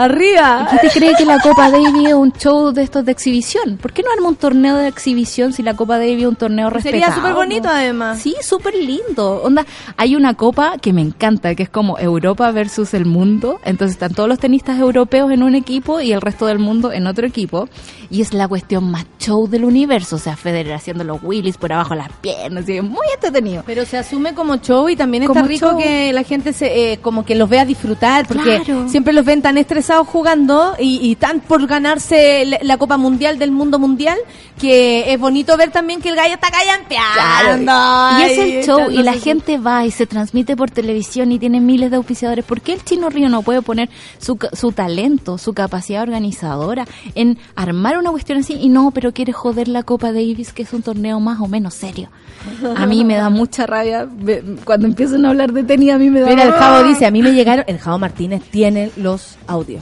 arriba. 0.03 0.69
¿Qué 0.71 0.89
te 0.89 0.99
cree 0.99 1.15
que 1.17 1.25
la 1.25 1.39
Copa 1.41 1.71
Davis 1.71 2.09
es 2.09 2.15
un 2.15 2.33
show 2.33 2.73
de 2.73 2.83
estos 2.83 3.05
de 3.05 3.13
exhibición? 3.13 3.77
¿Por 3.77 3.93
qué 3.93 4.03
no 4.03 4.11
arma 4.13 4.29
un 4.29 4.37
torneo 4.37 4.77
de 4.77 4.89
exhibición 4.89 5.53
si 5.53 5.63
la 5.63 5.75
Copa 5.75 5.99
Davis 5.99 6.21
es 6.23 6.27
un 6.29 6.37
torneo 6.37 6.71
respetado? 6.71 7.01
Sería 7.03 7.15
súper 7.15 7.35
bonito 7.35 7.69
además. 7.69 8.21
Sí, 8.21 8.35
súper 8.41 8.75
lindo. 8.75 9.43
Onda, 9.43 9.67
hay 9.97 10.15
una 10.17 10.35
copa 10.35 10.75
que 10.81 10.93
me 10.93 11.03
encanta, 11.03 11.55
que 11.55 11.65
es 11.65 11.69
como 11.69 11.99
Europa 11.99 12.51
versus 12.53 12.95
el 12.95 13.05
mundo. 13.07 13.59
Entonces 13.65 13.95
están 13.97 14.15
todos 14.15 14.29
los 14.29 14.39
tenistas 14.39 14.79
europeos 14.79 15.31
en 15.33 15.43
un 15.43 15.55
equipo 15.55 16.01
y 16.01 16.13
el 16.13 16.21
resto 16.21 16.47
del 16.47 16.59
mundo 16.61 16.93
en 16.93 17.07
otro 17.09 17.27
equipo. 17.27 17.69
Y 18.11 18.23
es 18.23 18.33
la 18.33 18.47
cuestión 18.49 18.91
más 18.91 19.05
show 19.19 19.49
del 19.49 19.65
universo. 19.65 20.17
O 20.17 20.19
sea, 20.19 20.37
Federer 20.37 20.75
haciendo 20.75 21.03
los 21.05 21.23
wheelies 21.23 21.57
por 21.59 21.73
abajo 21.73 21.91
de 21.91 21.97
las 21.97 22.13
piernas. 22.21 22.69
Y 22.69 22.77
es 22.79 22.83
muy 22.85 23.07
entretenido. 23.15 23.65
Pero 23.67 23.85
se 23.85 23.99
asume 23.99 24.33
como 24.35 24.57
show 24.59 24.89
y 24.89 24.97
también 24.97 25.25
está 25.25 25.35
Como 25.35 25.47
rico 25.49 25.71
show. 25.73 25.79
que 25.79 26.13
la 26.13 26.23
gente 26.23 26.53
se 26.53 26.93
eh, 26.93 26.99
como 26.99 27.25
que 27.25 27.35
los 27.35 27.49
vea 27.49 27.65
disfrutar 27.65 28.27
porque 28.29 28.61
Claro. 28.65 28.89
siempre 28.89 29.13
los 29.13 29.25
ven 29.25 29.43
tan 29.43 29.59
estresados 29.59 29.88
jugando 30.05 30.75
y, 30.79 30.99
y 31.03 31.17
tan 31.17 31.41
por 31.41 31.67
ganarse 31.67 32.45
la, 32.47 32.59
la 32.63 32.77
Copa 32.77 32.97
Mundial 32.97 33.39
del 33.39 33.51
mundo 33.51 33.79
mundial 33.79 34.19
que 34.59 35.13
es 35.13 35.21
bonito 35.21 35.57
ver 35.57 35.71
también 35.71 36.01
que 36.01 36.11
el 36.11 36.17
gallo 36.17 36.35
está 36.35 36.49
callampeando. 36.51 38.19
Y 38.19 38.23
es 38.25 38.39
el 38.39 38.65
show 38.65 38.91
y 38.91 39.03
la 39.03 39.15
gente 39.15 39.59
va 39.59 39.87
y 39.87 39.91
se 39.91 40.07
transmite 40.07 40.57
por 40.57 40.71
televisión 40.71 41.33
y 41.33 41.39
tiene 41.39 41.61
miles 41.61 41.91
de 41.91 41.97
auspiciadores. 41.97 42.45
¿Por 42.45 42.61
qué 42.61 42.75
el 42.75 42.85
Chino 42.85 43.09
Río 43.09 43.29
no 43.29 43.43
puede 43.43 43.63
poner 43.63 43.89
su, 44.19 44.39
su 44.53 44.73
talento, 44.73 45.39
su 45.39 45.55
capacidad 45.55 46.03
organizadora 46.03 46.87
en 47.15 47.39
armar 47.55 47.99
una 47.99 48.11
cuestión 48.11 48.39
así? 48.39 48.55
Y 48.55 48.69
no, 48.69 48.91
pero 48.91 49.13
quiere 49.13 49.33
joder 49.33 49.69
la 49.69 49.83
Copa 49.83 50.13
Davis, 50.13 50.53
que 50.53 50.63
es 50.63 50.73
un 50.73 50.83
torneo 50.83 51.21
más 51.21 51.41
o 51.41 51.47
menos 51.47 51.75
serio. 51.75 52.11
A 52.77 52.87
mí 52.87 53.05
me 53.05 53.17
da 53.17 53.31
mucha 53.31 53.67
rabia 53.67 54.09
cuando 54.65 54.87
empiezan 54.87 55.25
a 55.25 55.31
hablar 55.31 55.53
de 55.53 55.63
tenis, 55.63 55.93
a 55.93 55.99
mí 55.99 56.11
me 56.11 56.21
da 56.21 56.29
Mira, 56.29 56.45
el 56.45 56.53
Javo 56.53 56.89
dice, 56.89 57.07
a 57.07 57.11
mí 57.11 57.23
me 57.23 57.33
llegaron, 57.33 57.65
el 57.69 57.79
Javo 57.79 57.99
Martínez 57.99 58.43
tiene 58.51 58.91
los 58.97 59.37
audios. 59.47 59.78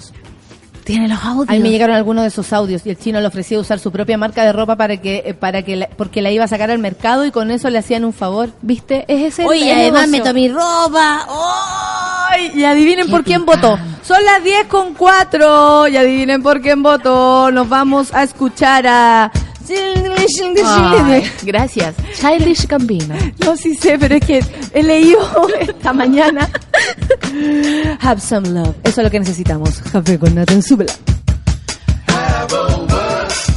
Tiene 0.84 1.08
los 1.08 1.18
audios. 1.24 1.48
A 1.48 1.52
mí 1.54 1.58
me 1.58 1.70
llegaron 1.70 1.96
algunos 1.96 2.22
de 2.22 2.28
esos 2.28 2.52
audios 2.52 2.86
y 2.86 2.90
el 2.90 2.96
chino 2.96 3.20
le 3.20 3.26
ofrecía 3.26 3.58
usar 3.58 3.80
su 3.80 3.90
propia 3.90 4.16
marca 4.16 4.44
de 4.44 4.52
ropa 4.52 4.76
para 4.76 4.96
que, 4.98 5.24
eh, 5.26 5.34
para 5.34 5.62
que 5.62 5.74
la- 5.74 5.88
porque 5.88 6.22
la 6.22 6.30
iba 6.30 6.44
a 6.44 6.48
sacar 6.48 6.70
al 6.70 6.78
mercado 6.78 7.24
y 7.26 7.32
con 7.32 7.50
eso 7.50 7.68
le 7.70 7.78
hacían 7.78 8.04
un 8.04 8.12
favor. 8.12 8.50
¿Viste? 8.62 9.04
Es 9.08 9.32
ese 9.34 9.44
Oye, 9.46 9.72
además 9.72 10.08
negocio. 10.08 10.32
meto 10.32 10.34
mi 10.34 10.48
ropa. 10.48 11.26
¡Ay! 12.30 12.52
Y 12.54 12.64
adivinen 12.64 13.10
por 13.10 13.24
quién 13.24 13.44
votó. 13.44 13.76
Son 14.02 14.24
las 14.24 14.44
10 14.44 14.66
con 14.68 14.94
4. 14.94 15.88
Y 15.88 15.96
adivinen 15.96 16.40
por 16.42 16.60
quién 16.60 16.82
votó. 16.82 17.50
Nos 17.50 17.68
vamos 17.68 18.14
a 18.14 18.22
escuchar 18.22 18.86
a... 18.86 19.32
Ay, 20.64 21.30
gracias. 21.42 21.94
Childish 22.20 22.66
Gambino. 22.66 23.14
No, 23.44 23.56
sí 23.56 23.74
sé, 23.74 23.98
pero 23.98 24.16
es 24.16 24.24
que 24.24 24.44
he 24.72 24.82
leído 24.82 25.20
esta 25.60 25.92
mañana. 25.92 26.48
Have 28.00 28.20
some 28.20 28.48
love. 28.48 28.74
Eso 28.84 29.00
es 29.00 29.04
lo 29.04 29.10
que 29.10 29.20
necesitamos. 29.20 29.78
Café 29.92 30.18
con 30.18 30.34
Nathan 30.34 30.62
Súbela. 30.62 30.92
That's 32.46 33.55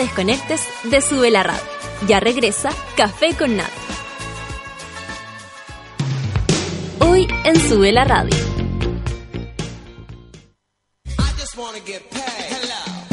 desconectes 0.00 0.62
de 0.84 1.02
Sube 1.02 1.30
la 1.30 1.42
Radio. 1.42 1.62
Ya 2.08 2.20
regresa 2.20 2.70
Café 2.96 3.34
con 3.36 3.56
Nat. 3.56 3.68
Hoy 7.00 7.28
en 7.44 7.68
Sube 7.68 7.92
la 7.92 8.04
Radio. 8.04 8.34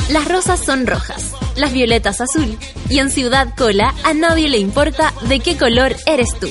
Las 0.09 0.27
rosas 0.29 0.63
son 0.63 0.87
rojas, 0.87 1.33
las 1.57 1.73
violetas 1.73 2.21
azul 2.21 2.57
y 2.89 2.99
en 2.99 3.11
Ciudad 3.11 3.53
Cola 3.57 3.93
a 4.05 4.13
nadie 4.13 4.47
le 4.47 4.57
importa 4.57 5.13
de 5.27 5.41
qué 5.41 5.57
color 5.57 5.93
eres 6.05 6.39
tú. 6.39 6.47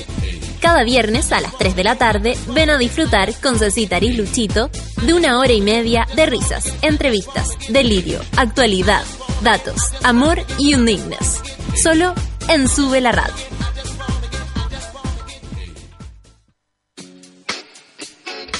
Cada 0.61 0.84
viernes 0.84 1.32
a 1.32 1.41
las 1.41 1.57
3 1.57 1.76
de 1.76 1.84
la 1.84 1.97
tarde 1.97 2.37
ven 2.49 2.68
a 2.68 2.76
disfrutar 2.76 3.32
con 3.41 3.59
Cecitar 3.59 4.05
y 4.05 4.12
Luchito 4.12 4.68
de 5.03 5.14
una 5.14 5.39
hora 5.39 5.53
y 5.53 5.62
media 5.62 6.07
de 6.14 6.26
risas, 6.26 6.74
entrevistas, 6.82 7.57
delirio, 7.68 8.20
actualidad, 8.37 9.05
datos, 9.43 9.93
amor 10.03 10.39
y 10.59 10.74
undignas. 10.74 11.43
Solo 11.82 12.14
en 12.49 12.68
Sube 12.68 13.01
la 13.01 13.12
Radio. 13.12 13.34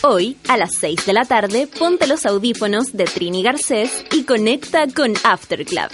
Hoy, 0.03 0.37
a 0.49 0.57
las 0.57 0.75
6 0.77 1.07
de 1.07 1.13
la 1.13 1.25
tarde, 1.25 1.67
ponte 1.67 2.07
los 2.07 2.27
audífonos 2.27 2.93
de 2.93 3.07
Trini 3.07 3.43
Garcés 3.43 4.05
y 4.13 4.23
conecta 4.23 4.87
con 4.87 5.15
After 5.25 5.65
Club. 5.65 5.89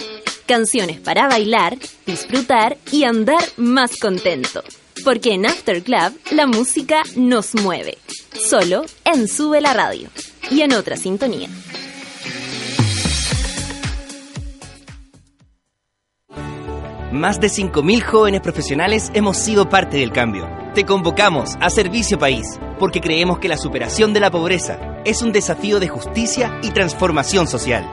Canciones 0.45 0.99
para 0.99 1.27
bailar, 1.27 1.77
disfrutar 2.05 2.77
y 2.91 3.05
andar 3.05 3.43
más 3.57 3.97
contento. 3.97 4.63
Porque 5.03 5.33
en 5.33 5.47
After 5.47 5.81
Club 5.81 6.19
la 6.31 6.45
música 6.45 7.01
nos 7.15 7.55
mueve. 7.55 7.97
Solo 8.47 8.85
en 9.05 9.27
Sube 9.27 9.61
la 9.61 9.73
Radio. 9.73 10.09
Y 10.51 10.61
en 10.61 10.73
otra 10.73 10.97
sintonía. 10.97 11.49
Más 17.13 17.39
de 17.39 17.47
5.000 17.47 18.01
jóvenes 18.01 18.41
profesionales 18.41 19.09
hemos 19.13 19.37
sido 19.37 19.69
parte 19.69 19.95
del 19.97 20.11
cambio. 20.11 20.49
Te 20.73 20.83
convocamos 20.83 21.55
a 21.59 21.69
Servicio 21.69 22.17
País, 22.17 22.59
porque 22.79 23.01
creemos 23.01 23.37
que 23.37 23.47
la 23.47 23.55
superación 23.55 24.13
de 24.13 24.19
la 24.19 24.31
pobreza 24.31 24.79
es 25.05 25.21
un 25.21 25.31
desafío 25.31 25.79
de 25.79 25.89
justicia 25.89 26.57
y 26.63 26.71
transformación 26.71 27.47
social. 27.47 27.87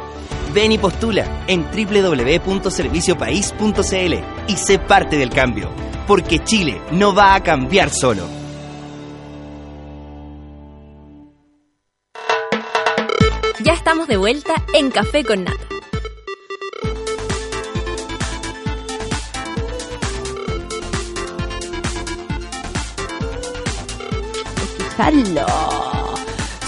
Ven 0.54 0.72
y 0.72 0.78
postula 0.78 1.44
en 1.48 1.64
www.serviciopaís.cl 1.64 4.14
y 4.48 4.56
sé 4.56 4.78
parte 4.78 5.18
del 5.18 5.28
cambio, 5.28 5.68
porque 6.06 6.38
Chile 6.38 6.80
no 6.90 7.14
va 7.14 7.34
a 7.34 7.42
cambiar 7.42 7.90
solo. 7.90 8.26
Ya 13.62 13.74
estamos 13.74 14.08
de 14.08 14.16
vuelta 14.16 14.54
en 14.72 14.90
Café 14.90 15.24
con 15.24 15.44
Nata. 15.44 15.79
Hello. 25.00 25.79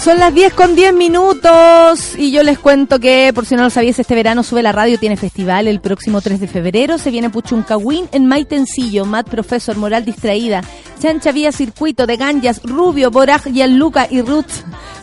Son 0.03 0.19
las 0.19 0.33
10 0.33 0.53
con 0.55 0.75
10 0.75 0.93
minutos 0.93 2.17
y 2.17 2.31
yo 2.31 2.43
les 2.43 2.59
cuento 2.59 2.99
que, 2.99 3.31
por 3.33 3.45
si 3.45 3.55
no 3.55 3.63
lo 3.63 3.69
sabías, 3.69 3.99
este 3.99 4.15
verano 4.15 4.43
Sube 4.43 4.61
la 4.61 4.73
Radio 4.73 4.99
tiene 4.99 5.15
festival 5.15 5.65
el 5.65 5.79
próximo 5.79 6.19
3 6.19 6.41
de 6.41 6.47
febrero. 6.49 6.97
Se 6.97 7.09
viene 7.09 7.29
Puchuncahuín 7.29 8.09
en 8.11 8.25
Maitencillo, 8.25 9.05
Mad 9.05 9.27
Profesor, 9.27 9.77
Moral 9.77 10.03
Distraída, 10.03 10.61
Chancha 10.99 11.31
Vía 11.31 11.53
Circuito 11.53 12.05
de 12.05 12.17
Ganjas, 12.17 12.59
Rubio, 12.65 13.11
Boraj, 13.11 13.47
Gianluca 13.47 14.05
y 14.11 14.21
Ruth. 14.21 14.51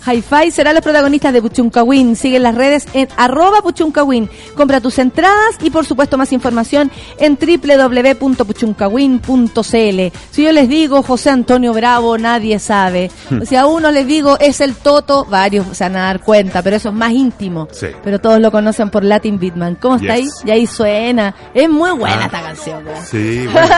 Hi-Fi 0.07 0.51
serán 0.51 0.75
los 0.75 0.83
protagonistas 0.83 1.33
de 1.33 1.41
Puchuncawin. 1.43 2.17
Sigue 2.17 2.39
las 2.39 2.55
redes 2.55 2.87
en 2.95 3.09
arroba 3.17 3.63
Puchuncawin. 3.63 4.31
Compra 4.55 4.81
tus 4.81 4.99
entradas 4.99 5.57
y 5.63 5.71
por 5.71 5.87
supuesto 5.87 6.19
más 6.19 6.33
información 6.33 6.91
en 7.19 7.37
www.puchuncawin.cl. 7.37 10.19
Si 10.31 10.43
yo 10.43 10.53
les 10.53 10.69
digo 10.69 11.03
José 11.03 11.31
Antonio 11.31 11.73
Bravo, 11.73 12.19
nadie 12.19 12.59
sabe. 12.59 13.11
Si 13.45 13.57
a 13.57 13.67
uno 13.67 13.91
les 13.91 14.07
digo 14.07 14.39
es 14.41 14.61
el 14.61 14.75
Toto, 14.91 15.25
varios 15.25 15.67
se 15.77 15.85
van 15.85 15.95
a 15.97 16.01
dar 16.07 16.21
cuenta, 16.21 16.63
pero 16.63 16.75
eso 16.75 16.89
es 16.89 16.95
más 16.97 17.13
íntimo. 17.13 17.69
Sí. 17.71 17.87
Pero 18.03 18.19
todos 18.19 18.41
lo 18.41 18.51
conocen 18.51 18.91
por 18.91 19.05
Latin 19.05 19.39
Beatman. 19.39 19.77
¿Cómo 19.77 19.95
está 19.97 20.15
ahí? 20.15 20.25
Yes. 20.25 20.43
Y 20.45 20.51
ahí 20.51 20.67
suena. 20.67 21.33
Es 21.55 21.69
muy 21.71 21.93
buena 21.93 22.23
Ah. 22.23 22.27
esta 22.27 22.43
canción. 22.43 22.85
¿verdad? 22.85 23.01
Sí, 23.09 23.47
bueno, 23.53 23.69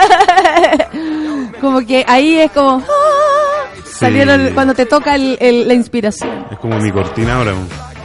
como 1.61 1.85
que 1.85 2.03
ahí 2.07 2.39
es 2.39 2.51
como... 2.51 2.77
¡ah! 2.81 3.75
Salieron 3.85 4.53
cuando 4.55 4.73
te 4.73 4.85
toca 4.87 5.13
el- 5.15 5.37
el- 5.39 5.67
la 5.67 5.75
inspiración. 5.75 6.45
es 6.51 6.57
como 6.57 6.79
mi 6.79 6.91
cortina 6.91 7.35
ahora, 7.37 7.53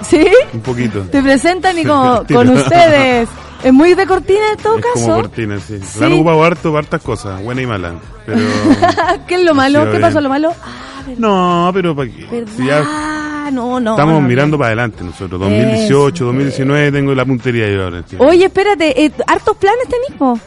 ¿Sí? 0.02 0.26
un 0.52 0.60
poquito. 0.60 1.00
Te 1.10 1.22
presentan 1.22 1.78
y 1.78 1.84
como 1.84 2.24
con 2.26 2.50
ustedes. 2.50 3.26
Es 3.64 3.72
muy 3.72 3.94
de 3.94 4.06
cortina 4.06 4.50
en 4.52 4.62
todo 4.62 4.76
Es 4.78 4.84
como 4.92 5.06
caso. 5.06 5.16
cortina, 5.22 5.58
sí. 5.58 5.80
Sí. 5.82 5.98
La 5.98 6.06
han 6.06 6.12
ocupado 6.12 6.44
harto 6.44 6.76
hartas 6.76 7.02
cosas, 7.02 7.42
buena 7.42 7.62
y 7.62 7.66
mala. 7.66 7.94
Pero. 8.26 8.38
¿Qué 9.26 9.36
es 9.36 9.42
lo 9.42 9.54
malo? 9.54 9.90
¿Qué 9.90 9.98
pasó 9.98 10.20
lo 10.20 10.28
malo? 10.28 10.52
No, 11.16 11.70
pero 11.72 11.96
para 11.96 12.10
qué. 12.10 12.26
¿Verdad? 12.30 12.52
Si 12.56 12.66
ya 12.66 13.50
no, 13.50 13.80
no. 13.80 13.92
estamos 13.92 14.20
no, 14.22 14.28
mirando 14.28 14.56
no. 14.56 14.58
para 14.58 14.68
adelante 14.68 15.02
nosotros. 15.04 15.40
2018, 15.40 16.14
Eso. 16.14 16.24
2019 16.26 16.92
tengo 16.92 17.14
la 17.14 17.24
puntería 17.24 17.68
yo 17.70 17.84
ahora. 17.84 18.04
Oye, 18.18 18.44
espérate, 18.44 19.04
eh, 19.04 19.12
hartos 19.26 19.56
planes 19.56 19.84
tenés, 19.88 20.18
po? 20.18 20.38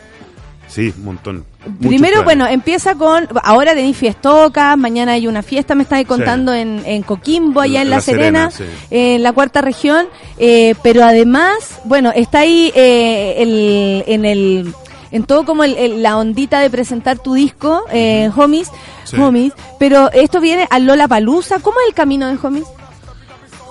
Sí, 0.68 0.94
un 0.98 1.04
montón. 1.04 1.46
Primero, 1.80 2.24
bueno, 2.24 2.48
empieza 2.48 2.96
con. 2.96 3.28
Ahora 3.44 3.76
tenéis 3.76 3.98
fiestocas, 3.98 4.78
mañana 4.78 5.12
hay 5.14 5.28
una 5.28 5.44
fiesta, 5.44 5.76
me 5.76 5.84
estáis 5.84 6.08
contando 6.08 6.54
en, 6.54 6.82
en 6.86 7.04
Coquimbo, 7.04 7.60
allá 7.60 7.82
en 7.82 7.90
La, 7.90 7.98
La 7.98 8.02
Serena, 8.02 8.52
Serena, 8.52 8.74
sí. 8.80 8.88
en 8.90 9.22
la 9.22 9.34
cuarta 9.34 9.60
región. 9.62 10.06
eh, 10.38 10.76
pero 10.82 11.04
además, 11.04 11.82
bueno, 11.84 12.12
está 12.16 12.40
ahí 12.40 12.72
eh, 12.74 13.36
el, 13.40 14.04
en 14.08 14.26
el. 14.26 14.74
En 15.12 15.24
todo 15.26 15.44
como 15.46 15.64
el- 15.64 15.78
el- 15.78 16.02
la 16.04 16.18
ondita 16.18 16.60
de 16.60 16.70
presentar 16.70 17.20
tu 17.20 17.34
disco, 17.34 17.84
eh, 17.92 18.30
Homies, 18.36 18.70
Sí. 19.04 19.18
Homies, 19.18 19.54
pero 19.80 20.10
esto 20.12 20.40
viene 20.40 20.68
a 20.70 20.80
Lola 20.80 21.08
Palusa. 21.08 21.60
¿Cómo 21.60 21.78
es 21.82 21.90
el 21.90 21.94
camino 21.94 22.28
de 22.28 22.38
Homies? 22.42 22.66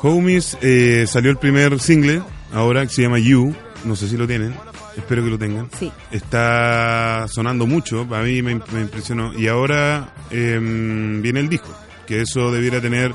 Homies 0.03 0.57
eh, 0.63 1.05
salió 1.07 1.31
el 1.31 1.37
primer 1.39 1.79
single 1.81 2.23
ahora 2.53 2.87
que 2.87 2.93
se 2.93 3.03
llama 3.03 3.19
You. 3.19 3.55
No 3.85 3.97
sé 3.97 4.09
si 4.09 4.17
lo 4.17 4.27
tienen. 4.27 4.55
Espero 4.97 5.23
que 5.25 5.31
lo 5.31 5.39
tengan. 5.39 5.71
Sí. 5.79 5.91
Está 6.11 7.27
sonando 7.29 7.67
mucho. 7.67 8.07
A 8.11 8.21
mí 8.23 8.43
me, 8.43 8.57
me 8.73 8.81
impresionó. 8.83 9.33
Y 9.35 9.49
ahora 9.49 10.13
em, 10.31 11.23
viene 11.23 11.41
el 11.41 11.49
disco. 11.49 11.69
Que 12.07 12.23
eso 12.23 12.51
debiera 12.51 12.81
tener 12.81 13.15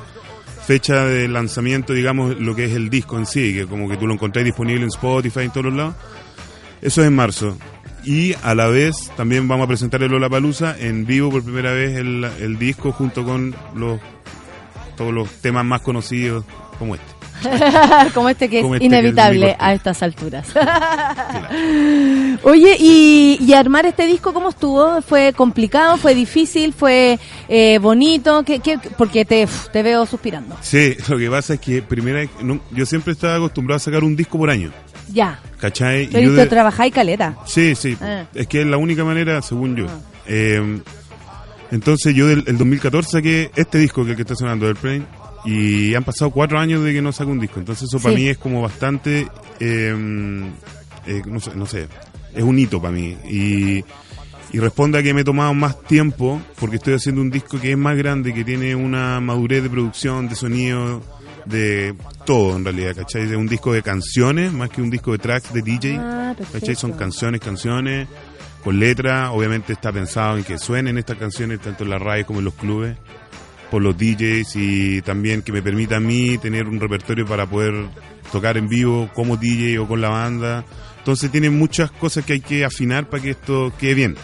fecha 0.66 1.04
de 1.04 1.28
lanzamiento, 1.28 1.92
digamos, 1.92 2.40
lo 2.40 2.56
que 2.56 2.64
es 2.64 2.72
el 2.72 2.88
disco 2.90 3.18
en 3.18 3.26
sí. 3.26 3.54
Que 3.54 3.66
como 3.66 3.88
que 3.88 3.96
tú 3.96 4.06
lo 4.06 4.14
encontrás 4.14 4.44
disponible 4.44 4.82
en 4.82 4.88
Spotify 4.88 5.40
en 5.40 5.50
todos 5.50 5.66
los 5.66 5.74
lados. 5.74 5.94
Eso 6.82 7.02
es 7.02 7.06
en 7.08 7.14
marzo. 7.14 7.56
Y 8.06 8.34
a 8.42 8.54
la 8.54 8.68
vez 8.68 9.10
también 9.16 9.48
vamos 9.48 9.64
a 9.64 9.68
presentar 9.68 10.02
el 10.02 10.10
Lola 10.12 10.28
Palusa 10.30 10.76
en 10.78 11.04
vivo 11.06 11.28
por 11.30 11.42
primera 11.42 11.72
vez 11.72 11.96
el, 11.96 12.24
el 12.40 12.58
disco 12.58 12.92
junto 12.92 13.24
con 13.24 13.54
los 13.74 14.00
todos 14.96 15.12
los 15.12 15.28
temas 15.42 15.64
más 15.64 15.82
conocidos 15.82 16.44
como 16.78 16.94
este. 16.94 17.06
como 18.14 18.30
este 18.30 18.48
que 18.48 18.58
es 18.58 18.62
Como 18.62 18.76
este 18.76 18.88
que 18.88 18.94
es 18.94 19.00
inevitable 19.02 19.56
a 19.58 19.74
estas 19.74 20.02
alturas. 20.02 20.46
Oye, 22.42 22.76
y, 22.78 23.38
y 23.40 23.52
armar 23.54 23.86
este 23.86 24.06
disco 24.06 24.32
cómo 24.32 24.48
estuvo? 24.50 25.02
¿Fue 25.02 25.32
complicado? 25.36 25.96
¿Fue 25.96 26.14
difícil? 26.14 26.72
¿Fue 26.72 27.18
eh, 27.48 27.78
bonito? 27.78 28.42
¿Qué, 28.44 28.60
qué- 28.60 28.78
porque 28.96 29.24
te, 29.24 29.46
te 29.72 29.82
veo 29.82 30.06
suspirando. 30.06 30.56
Sí, 30.62 30.96
lo 31.08 31.18
que 31.18 31.28
pasa 31.30 31.54
es 31.54 31.60
que 31.60 31.82
primera 31.82 32.26
no, 32.42 32.60
yo 32.70 32.86
siempre 32.86 33.12
estaba 33.12 33.36
acostumbrado 33.36 33.76
a 33.76 33.80
sacar 33.80 34.04
un 34.04 34.16
disco 34.16 34.38
por 34.38 34.48
año, 34.50 34.70
Ya. 35.12 35.38
¿cachai? 35.60 36.04
Y 36.04 36.06
Pero 36.08 36.20
yo 36.24 36.30
tú 36.30 36.36
de- 36.36 36.46
trabajáis 36.46 36.92
caleta. 36.92 37.36
Sí, 37.46 37.74
sí, 37.74 37.96
Ah. 38.00 38.24
es 38.34 38.46
que 38.46 38.60
es 38.62 38.66
la 38.66 38.76
única 38.76 39.04
manera, 39.04 39.40
según 39.42 39.76
yo. 39.76 39.86
Eh, 40.26 40.80
entonces 41.70 42.14
yo 42.14 42.26
del 42.26 42.44
el 42.46 42.58
2014 42.58 43.10
saqué 43.10 43.50
este 43.56 43.78
disco 43.78 44.04
que, 44.04 44.10
el 44.10 44.16
que 44.16 44.22
está 44.22 44.34
sonando, 44.34 44.66
del 44.66 44.76
Plane, 44.76 45.02
y 45.44 45.94
han 45.94 46.04
pasado 46.04 46.30
cuatro 46.30 46.58
años 46.58 46.82
de 46.84 46.92
que 46.92 47.02
no 47.02 47.12
saco 47.12 47.30
un 47.30 47.38
disco. 47.40 47.58
Entonces 47.60 47.88
eso 47.88 48.00
para 48.02 48.14
mí 48.14 48.28
es 48.28 48.38
como 48.38 48.62
bastante, 48.62 49.28
eh, 49.60 49.94
eh, 51.06 51.22
no, 51.26 51.40
sé, 51.40 51.50
no 51.54 51.66
sé, 51.66 51.88
es 52.34 52.42
un 52.42 52.58
hito 52.58 52.80
para 52.80 52.92
mí. 52.92 53.16
Y, 53.28 53.84
y 54.52 54.58
responde 54.58 54.98
a 54.98 55.02
que 55.02 55.12
me 55.14 55.20
he 55.22 55.24
tomado 55.24 55.54
más 55.54 55.80
tiempo 55.84 56.40
porque 56.58 56.76
estoy 56.76 56.94
haciendo 56.94 57.20
un 57.20 57.30
disco 57.30 57.60
que 57.60 57.72
es 57.72 57.78
más 57.78 57.96
grande, 57.96 58.32
que 58.34 58.44
tiene 58.44 58.74
una 58.74 59.20
madurez 59.20 59.62
de 59.62 59.70
producción, 59.70 60.28
de 60.28 60.34
sonido, 60.34 61.02
de 61.46 61.94
todo 62.24 62.56
en 62.56 62.64
realidad, 62.64 62.94
¿cachai? 62.96 63.22
Es 63.22 63.32
un 63.32 63.46
disco 63.46 63.72
de 63.72 63.82
canciones 63.82 64.52
más 64.52 64.70
que 64.70 64.82
un 64.82 64.90
disco 64.90 65.12
de 65.12 65.18
tracks 65.18 65.52
de 65.52 65.62
DJ. 65.62 65.98
Ah. 65.98 66.34
¿Cachai? 66.52 66.74
Son 66.74 66.92
canciones, 66.92 67.40
canciones, 67.40 68.08
con 68.62 68.78
letra. 68.78 69.30
Obviamente 69.32 69.72
está 69.72 69.92
pensado 69.92 70.36
en 70.36 70.44
que 70.44 70.58
suenen 70.58 70.98
estas 70.98 71.16
canciones 71.16 71.60
tanto 71.60 71.84
en 71.84 71.90
la 71.90 71.98
radio 71.98 72.26
como 72.26 72.40
en 72.40 72.44
los 72.44 72.54
clubes, 72.54 72.96
por 73.70 73.82
los 73.82 73.96
DJs 73.96 74.56
y 74.56 75.02
también 75.02 75.42
que 75.42 75.52
me 75.52 75.62
permita 75.62 75.96
a 75.96 76.00
mí 76.00 76.38
tener 76.38 76.66
un 76.66 76.80
repertorio 76.80 77.26
para 77.26 77.46
poder 77.46 77.74
tocar 78.32 78.56
en 78.56 78.68
vivo 78.68 79.08
como 79.14 79.36
DJ 79.36 79.78
o 79.78 79.88
con 79.88 80.00
la 80.00 80.08
banda. 80.08 80.64
Entonces 80.98 81.30
tiene 81.30 81.50
muchas 81.50 81.90
cosas 81.92 82.24
que 82.24 82.34
hay 82.34 82.40
que 82.40 82.64
afinar 82.64 83.08
para 83.08 83.22
que 83.22 83.30
esto 83.30 83.72
quede 83.78 83.94
bien. 83.94 84.16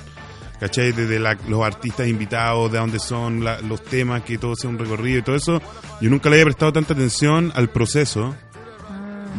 ¿Cachai? 0.63 0.93
Desde 0.93 1.19
la- 1.19 1.37
los 1.49 1.61
artistas 1.65 2.07
invitados, 2.07 2.71
de 2.71 2.79
dónde 2.79 3.01
son 3.01 3.43
la- 3.43 3.61
los 3.63 3.83
temas, 3.83 4.23
que 4.23 4.39
todo 4.39 4.55
sea 4.55 4.71
un 4.71 4.79
recorrido 4.79 5.19
y 5.19 5.23
todo 5.23 5.35
eso. 5.35 5.61
Yo 6.01 6.09
nunca 6.09 6.31
le 6.31 6.37
había 6.37 6.45
prestado 6.45 6.73
tanta 6.73 6.93
atención 6.95 7.51
al 7.57 7.69
proceso 7.69 8.37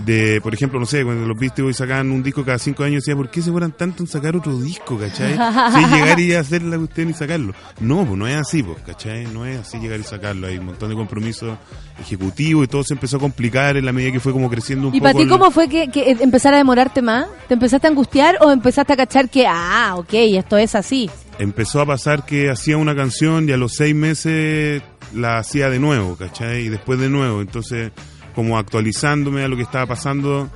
de, 0.06 0.40
por 0.42 0.54
ejemplo, 0.54 0.80
no 0.80 0.86
sé, 0.86 1.04
cuando 1.04 1.28
los 1.28 1.38
Beastie 1.38 1.64
Boys 1.64 1.78
sacaban 1.78 2.12
un 2.12 2.24
disco 2.24 2.44
cada 2.44 2.58
cinco 2.58 2.84
años, 2.84 3.04
decía, 3.04 3.16
¿por 3.16 3.30
qué 3.30 3.42
se 3.42 3.52
fueran 3.52 3.72
tanto 3.72 4.02
en 4.04 4.08
sacar 4.08 4.36
otro 4.36 4.58
disco, 4.60 4.98
cachai? 4.98 5.34
Si 5.34 5.86
llegar 5.96 6.20
y 6.20 6.34
hacer 6.34 6.64
la 6.64 6.78
cuestión 6.78 7.10
y 7.10 7.14
sacarlo. 7.14 7.54
No, 7.80 8.06
pues 8.06 8.18
no 8.18 8.28
es 8.28 8.36
así, 8.36 8.64
pues, 8.64 8.80
cachai? 8.86 9.26
No 9.28 9.46
es 9.46 9.60
así 9.60 9.78
llegar 9.80 10.00
y 10.00 10.04
sacarlo. 10.04 10.48
Hay 10.48 10.58
un 10.58 10.66
montón 10.66 10.90
de 10.90 10.96
compromisos 10.96 11.58
ejecutivos 12.00 12.66
y 12.66 12.68
todo 12.68 12.84
se 12.84 12.94
empezó 12.96 13.18
a 13.18 13.20
complicar 13.20 13.78
en 13.78 13.86
la 13.86 13.92
medida 13.94 14.12
que 14.12 14.20
fue 14.20 14.32
como 14.34 14.50
creciendo 14.50 14.88
un 14.88 14.96
¿Y 14.96 15.00
poco. 15.00 15.04
para 15.04 15.18
ti 15.18 15.24
el- 15.24 15.30
cómo 15.30 15.52
fue 15.52 15.68
que, 15.70 15.90
que 15.90 16.12
empezara 16.22 16.56
a 16.58 16.60
demorarte 16.60 17.02
más? 17.02 17.28
¿Te 17.48 17.54
empezaste 17.54 17.88
a 17.88 17.90
angustiar 17.92 18.38
o 18.42 18.52
empezaste 18.52 18.94
a 18.94 18.96
cachar 18.98 19.30
que, 19.30 19.46
ah, 19.48 19.94
ok, 19.98 20.10
esto 20.14 20.58
es 20.58 20.76
así? 20.76 21.10
empezó 21.40 21.82
a 21.82 21.86
pasar 21.88 22.26
que 22.28 22.52
hacía 22.52 22.78
una 22.78 22.96
canción 22.96 23.50
y 23.50 23.52
a 23.54 23.58
los 23.58 23.74
seis 23.74 23.96
meses 23.96 24.84
la 25.16 25.40
hacía 25.40 25.68
de 25.70 25.80
nuevo, 25.80 26.16
¿cachai? 26.16 26.66
Y 26.66 26.70
después 26.70 27.00
de 27.00 27.10
nuevo, 27.10 27.42
entonces 27.42 27.92
como 28.36 28.58
actualizándome 28.58 29.44
a 29.44 29.48
lo 29.48 29.56
que 29.56 29.64
estaba 29.64 29.86
pasando, 29.86 30.50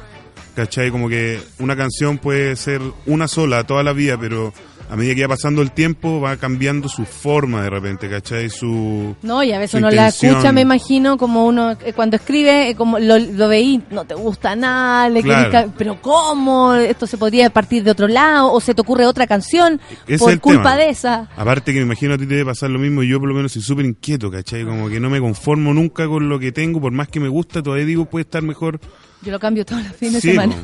¿cachai? 0.56 0.92
Como 0.92 1.10
que 1.10 1.40
una 1.60 1.76
canción 1.76 2.18
puede 2.18 2.56
ser 2.56 2.82
una 3.06 3.28
sola 3.28 3.66
toda 3.66 3.84
la 3.84 3.94
vida, 3.94 4.18
pero 4.20 4.54
a 4.90 4.96
medida 4.96 5.16
que 5.16 5.22
va 5.24 5.30
pasando 5.36 5.62
el 5.62 5.72
tiempo, 5.72 6.22
va 6.22 6.38
cambiando 6.38 6.88
su 6.90 7.06
forma 7.06 7.62
de 7.64 7.70
repente, 7.70 8.10
¿cachai? 8.10 8.50
Su... 8.50 9.16
No, 9.22 9.44
y 9.44 9.52
a 9.52 9.60
veces 9.60 9.80
uno 9.80 9.90
la 9.90 10.08
escucha, 10.08 10.52
me 10.52 10.62
imagino, 10.62 11.18
como 11.18 11.46
uno 11.46 11.72
eh, 11.84 11.94
cuando 11.94 12.16
escribe, 12.16 12.70
eh, 12.70 12.76
como 12.76 12.98
lo, 13.00 13.18
lo 13.20 13.48
veí, 13.48 13.82
no 13.92 14.06
te 14.06 14.16
gusta 14.16 14.56
nada, 14.56 15.10
le 15.10 15.22
Claro. 15.24 15.52
querés 15.52 15.68
pero 15.78 16.02
¿cómo? 16.02 16.74
Esto 16.76 17.06
se 17.08 17.18
podría 17.18 17.50
partir 17.50 17.84
de 17.84 17.92
otro 17.92 18.08
lado, 18.08 18.52
o 18.54 18.60
se 18.62 18.74
te 18.74 18.82
ocurre 18.82 19.06
otra 19.06 19.28
canción 19.28 19.80
Ese 20.08 20.18
por 20.24 20.40
culpa 20.40 20.62
tema. 20.72 20.78
de 20.78 20.90
esa. 20.90 21.30
Aparte 21.36 21.74
que 21.74 21.80
me 21.80 21.86
imagino 21.86 22.14
a 22.14 22.18
ti 22.18 22.26
te 22.26 22.36
debe 22.36 22.46
pasar 22.46 22.70
lo 22.70 22.80
mismo, 22.80 23.04
yo 23.04 23.20
por 23.20 23.30
lo 23.30 23.36
menos 23.36 23.52
soy 23.52 23.62
súper 23.62 23.86
inquieto, 23.86 24.32
¿cachai? 24.32 24.64
Como 24.64 24.90
que 24.90 25.00
no 25.00 25.10
me 25.10 25.20
conformo 25.20 25.74
nunca 25.74 26.08
con 26.08 26.30
lo 26.30 26.40
que 26.40 26.52
tengo, 26.52 26.80
por 26.80 26.92
más 26.92 27.08
que 27.10 27.20
me 27.20 27.28
gusta, 27.28 27.62
todavía 27.62 27.86
digo 27.86 28.06
puede 28.06 28.24
estar 28.24 28.42
mejor. 28.42 28.80
Yo 29.24 29.32
lo 29.32 29.40
cambio 29.40 29.66
todos 29.66 29.84
los 29.84 29.96
fines 29.96 30.22
Sí, 30.22 30.28
de 30.30 30.34
semana. 30.36 30.56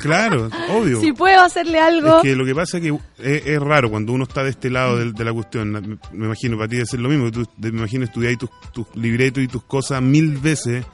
claro, 0.00 0.50
obvio. 0.70 1.00
si 1.00 1.12
puedo 1.12 1.40
hacerle 1.40 1.78
algo. 1.80 2.18
Es 2.18 2.22
que 2.22 2.36
lo 2.36 2.44
que 2.44 2.54
pasa 2.54 2.76
es 2.78 2.82
que 2.82 2.88
es, 3.18 3.46
es 3.46 3.60
raro 3.60 3.90
cuando 3.90 4.12
uno 4.12 4.24
está 4.24 4.44
de 4.44 4.50
este 4.50 4.68
lado 4.70 4.98
de, 4.98 5.24
la 5.24 5.32
cuestión. 5.32 5.70
Me, 5.72 5.80
me 5.80 6.26
imagino 6.26 6.56
para 6.56 6.68
ti 6.68 6.76
debe 6.76 6.86
ser 6.86 7.00
lo 7.00 7.08
mismo. 7.08 7.24
que 7.26 7.32
Tú, 7.32 7.46
me 7.58 7.68
imagino 7.68 8.04
estudiar 8.04 8.36
tus, 8.36 8.50
tus 8.72 8.86
libretos 8.94 9.42
y 9.42 9.48
tus 9.48 9.64
cosas 9.64 10.02
mil 10.02 10.36
veces. 10.36 10.84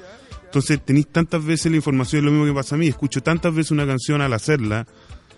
Entonces 0.44 0.80
tenéis 0.84 1.08
tantas 1.08 1.44
veces 1.44 1.70
la 1.70 1.76
información, 1.76 2.20
es 2.20 2.24
lo 2.24 2.30
mismo 2.30 2.46
que 2.46 2.54
pasa 2.54 2.74
a 2.76 2.78
mí. 2.78 2.86
Escucho 2.88 3.22
tantas 3.22 3.52
veces 3.54 3.72
una 3.72 3.86
canción 3.86 4.20
al 4.22 4.32
hacerla 4.32 4.86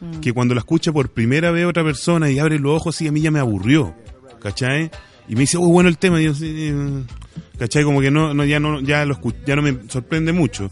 Mm. 0.02 0.20
que 0.20 0.32
cuando 0.32 0.55
la 0.55 0.61
escucha 0.61 0.93
por 0.93 1.11
primera 1.11 1.51
vez 1.51 1.66
otra 1.66 1.85
persona 1.85 2.31
y 2.31 2.39
abre 2.39 2.59
los 2.59 2.74
ojos, 2.74 2.97
sí, 2.97 3.07
a 3.07 3.12
mí 3.12 3.20
ya 3.20 3.31
me 3.31 3.39
aburrió. 3.39 3.94
¿Cachai? 4.40 4.90
Y 5.28 5.35
me 5.35 5.40
dice, 5.43 5.59
oh, 5.59 5.69
bueno 5.69 5.90
el 5.90 5.98
tema. 5.98 6.19
Y 6.19 6.24
yo, 6.24 6.35
sí, 6.35 6.47
eh, 6.59 7.02
¿cachai? 7.59 7.85
Como 7.85 8.01
que 8.01 8.11
no, 8.11 8.32
no, 8.32 8.43
ya, 8.47 8.59
no, 8.61 8.81
ya, 8.81 9.05
lo 9.05 9.15
escu- 9.15 9.35
ya 9.44 9.57
no 9.57 9.61
me 9.62 9.77
sorprende 9.89 10.32
mucho. 10.32 10.70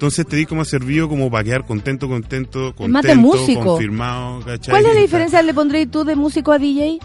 Entonces 0.00 0.26
te 0.26 0.34
di 0.36 0.46
como 0.46 0.62
ha 0.62 0.64
servido 0.64 1.10
como 1.10 1.30
para 1.30 1.44
quedar 1.44 1.66
contento, 1.66 2.08
contento, 2.08 2.74
contento, 2.74 2.88
más 2.88 3.02
de 3.02 3.14
músico. 3.16 3.62
confirmado, 3.64 4.40
¿cachai? 4.40 4.70
¿Cuál 4.72 4.86
es 4.86 4.94
la 4.94 5.00
diferencia 5.02 5.42
le 5.42 5.52
pondréis 5.52 5.90
tú 5.90 6.04
de 6.04 6.16
músico 6.16 6.52
a 6.52 6.58
DJ? 6.58 6.98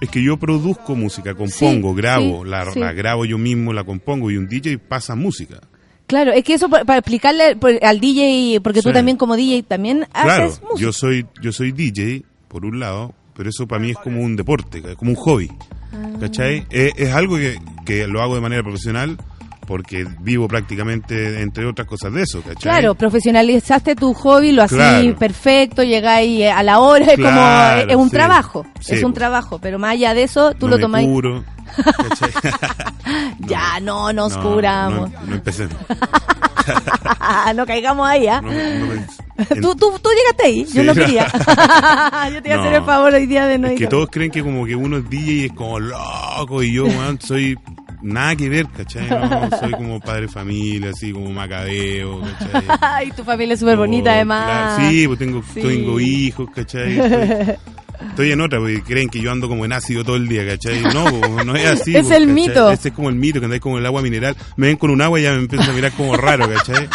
Es 0.00 0.08
que 0.10 0.20
yo 0.20 0.36
produzco 0.36 0.96
música, 0.96 1.34
compongo, 1.36 1.90
Sí, 1.92 1.96
grabo, 1.96 2.42
sí, 2.42 2.50
la, 2.50 2.72
sí. 2.72 2.80
la 2.80 2.92
grabo 2.92 3.24
yo 3.24 3.38
mismo, 3.38 3.72
la 3.72 3.84
compongo 3.84 4.32
y 4.32 4.36
un 4.36 4.48
DJ 4.48 4.78
pasa 4.78 5.14
música. 5.14 5.60
Claro, 6.08 6.32
es 6.32 6.42
que 6.42 6.54
eso 6.54 6.68
pa- 6.68 6.84
para 6.84 6.98
explicarle 6.98 7.56
al 7.82 8.00
DJ, 8.00 8.60
porque 8.62 8.82
tú 8.82 8.92
también 8.92 9.16
como 9.16 9.36
DJ 9.36 9.62
también 9.62 10.04
Claro, 10.12 10.46
haces 10.46 10.60
música. 10.62 10.80
yo 10.80 10.92
soy 10.92 11.24
yo 11.40 11.52
soy 11.52 11.70
DJ 11.70 12.24
por 12.48 12.64
un 12.64 12.80
lado, 12.80 13.14
pero 13.36 13.48
eso 13.48 13.68
para 13.68 13.80
mí 13.80 13.90
es 13.90 13.96
como 13.98 14.22
un 14.22 14.34
deporte, 14.34 14.82
es 14.84 14.96
como 14.96 15.12
un 15.12 15.16
hobby. 15.16 15.52
Ah. 15.92 16.10
¿Cachai? 16.18 16.66
Es, 16.70 16.94
es 16.96 17.12
algo 17.12 17.36
que, 17.36 17.58
que 17.86 18.08
lo 18.08 18.20
hago 18.22 18.34
de 18.34 18.40
manera 18.40 18.64
profesional 18.64 19.16
porque 19.68 20.06
vivo 20.20 20.48
prácticamente 20.48 21.42
entre 21.42 21.66
otras 21.66 21.86
cosas 21.86 22.10
de 22.14 22.22
eso, 22.22 22.40
¿cachai? 22.40 22.56
Claro, 22.62 22.94
profesionalizaste 22.94 23.94
tu 23.94 24.14
hobby, 24.14 24.52
lo 24.52 24.62
hacís 24.62 24.78
Claro. 24.78 25.16
perfecto, 25.16 25.82
llegáis 25.84 26.40
eh, 26.40 26.50
a 26.50 26.62
la 26.62 26.78
hora, 26.80 27.04
es 27.04 27.16
como 27.16 27.28
Claro, 27.28 27.90
es 27.90 27.96
un 27.96 28.08
sí. 28.08 28.12
trabajo, 28.16 28.66
Sí, 28.80 28.94
es 28.94 29.02
un 29.04 29.12
pues. 29.12 29.18
trabajo, 29.18 29.58
pero 29.60 29.78
más 29.78 29.92
allá 29.92 30.14
de 30.14 30.22
eso, 30.22 30.54
tú 30.54 30.66
no 30.68 30.78
lo 30.78 30.88
curo, 30.90 31.44
¿cachai? 31.76 32.30
Ya, 33.40 33.78
no 33.80 34.12
nos 34.12 34.36
No, 34.36 34.42
curamos. 34.42 35.10
No, 35.12 35.20
no 35.26 35.34
empecemos. 35.34 35.76
No, 37.54 37.64
caigamos 37.66 38.06
ahí, 38.08 38.26
¿ah? 38.26 38.40
No, 38.42 38.50
no 38.50 38.86
me- 38.86 39.60
tú, 39.60 39.74
tú, 39.74 39.98
tú 40.02 40.08
llegaste 40.10 40.46
ahí, 40.46 40.64
yo 40.72 40.82
no 40.84 40.92
quería. 40.94 41.26
yo 42.32 42.42
te 42.42 42.48
iba 42.48 42.56
a 42.56 42.60
hacer 42.60 42.72
No. 42.72 42.76
el 42.78 42.84
favor 42.84 43.14
hoy 43.14 43.26
día 43.26 43.46
de 43.46 43.58
no 43.58 43.68
Es 43.68 43.76
que 43.76 43.84
ir. 43.84 43.88
todos 43.88 44.08
creen 44.10 44.30
que 44.30 44.42
como 44.42 44.66
que 44.66 44.74
uno 44.76 44.98
es 44.98 45.08
DJ 45.08 45.32
y 45.32 45.44
es 45.46 45.52
como 45.52 45.78
loco 45.80 46.62
y 46.62 46.72
yo, 46.74 46.84
soy 47.20 47.58
nada 48.02 48.36
que 48.36 48.48
ver, 48.48 48.66
¿cachai? 48.68 49.08
No, 49.10 49.50
soy 49.60 49.72
como 49.72 50.00
padre 50.00 50.22
de 50.22 50.28
familia, 50.28 50.90
así 50.90 51.12
como 51.12 51.30
macabeo, 51.32 52.20
¿cachai? 52.20 52.62
Ay, 52.80 53.10
tu 53.12 53.24
familia 53.24 53.54
es 53.54 53.60
súper 53.60 53.76
bonita 53.76 54.10
Oh, 54.10 54.14
además. 54.14 54.44
claro, 54.76 54.90
sí, 54.90 55.06
pues 55.06 55.18
tengo, 55.18 55.42
Sí. 55.54 55.60
tengo 55.62 56.00
hijos, 56.00 56.48
¿cachai? 56.54 56.98
Estoy, 56.98 57.54
estoy 58.10 58.32
en 58.32 58.40
otra, 58.40 58.58
porque 58.58 58.82
creen 58.82 59.08
que 59.08 59.20
yo 59.20 59.30
ando 59.32 59.48
como 59.48 59.64
en 59.64 59.72
ácido 59.72 60.04
todo 60.04 60.16
el 60.16 60.28
día, 60.28 60.46
¿cachai? 60.46 60.80
No, 60.82 61.04
pues, 61.10 61.46
no 61.46 61.54
es 61.56 61.66
así. 61.66 61.96
Es 61.96 62.06
pues, 62.06 62.16
el 62.16 62.22
¿cachai? 62.28 62.34
mito. 62.34 62.70
Ese 62.70 62.88
es 62.88 62.94
como 62.94 63.08
el 63.08 63.14
mito, 63.16 63.40
que 63.40 63.46
andáis 63.46 63.62
como 63.62 63.78
el 63.78 63.86
agua 63.86 64.02
mineral. 64.02 64.36
Me 64.56 64.68
ven 64.68 64.76
con 64.76 64.90
un 64.90 65.02
agua 65.02 65.18
y 65.18 65.24
ya 65.24 65.32
me 65.32 65.38
empiezan 65.38 65.70
a 65.70 65.72
mirar 65.72 65.92
como 65.92 66.16
raro, 66.16 66.48
¿cachai? 66.48 66.88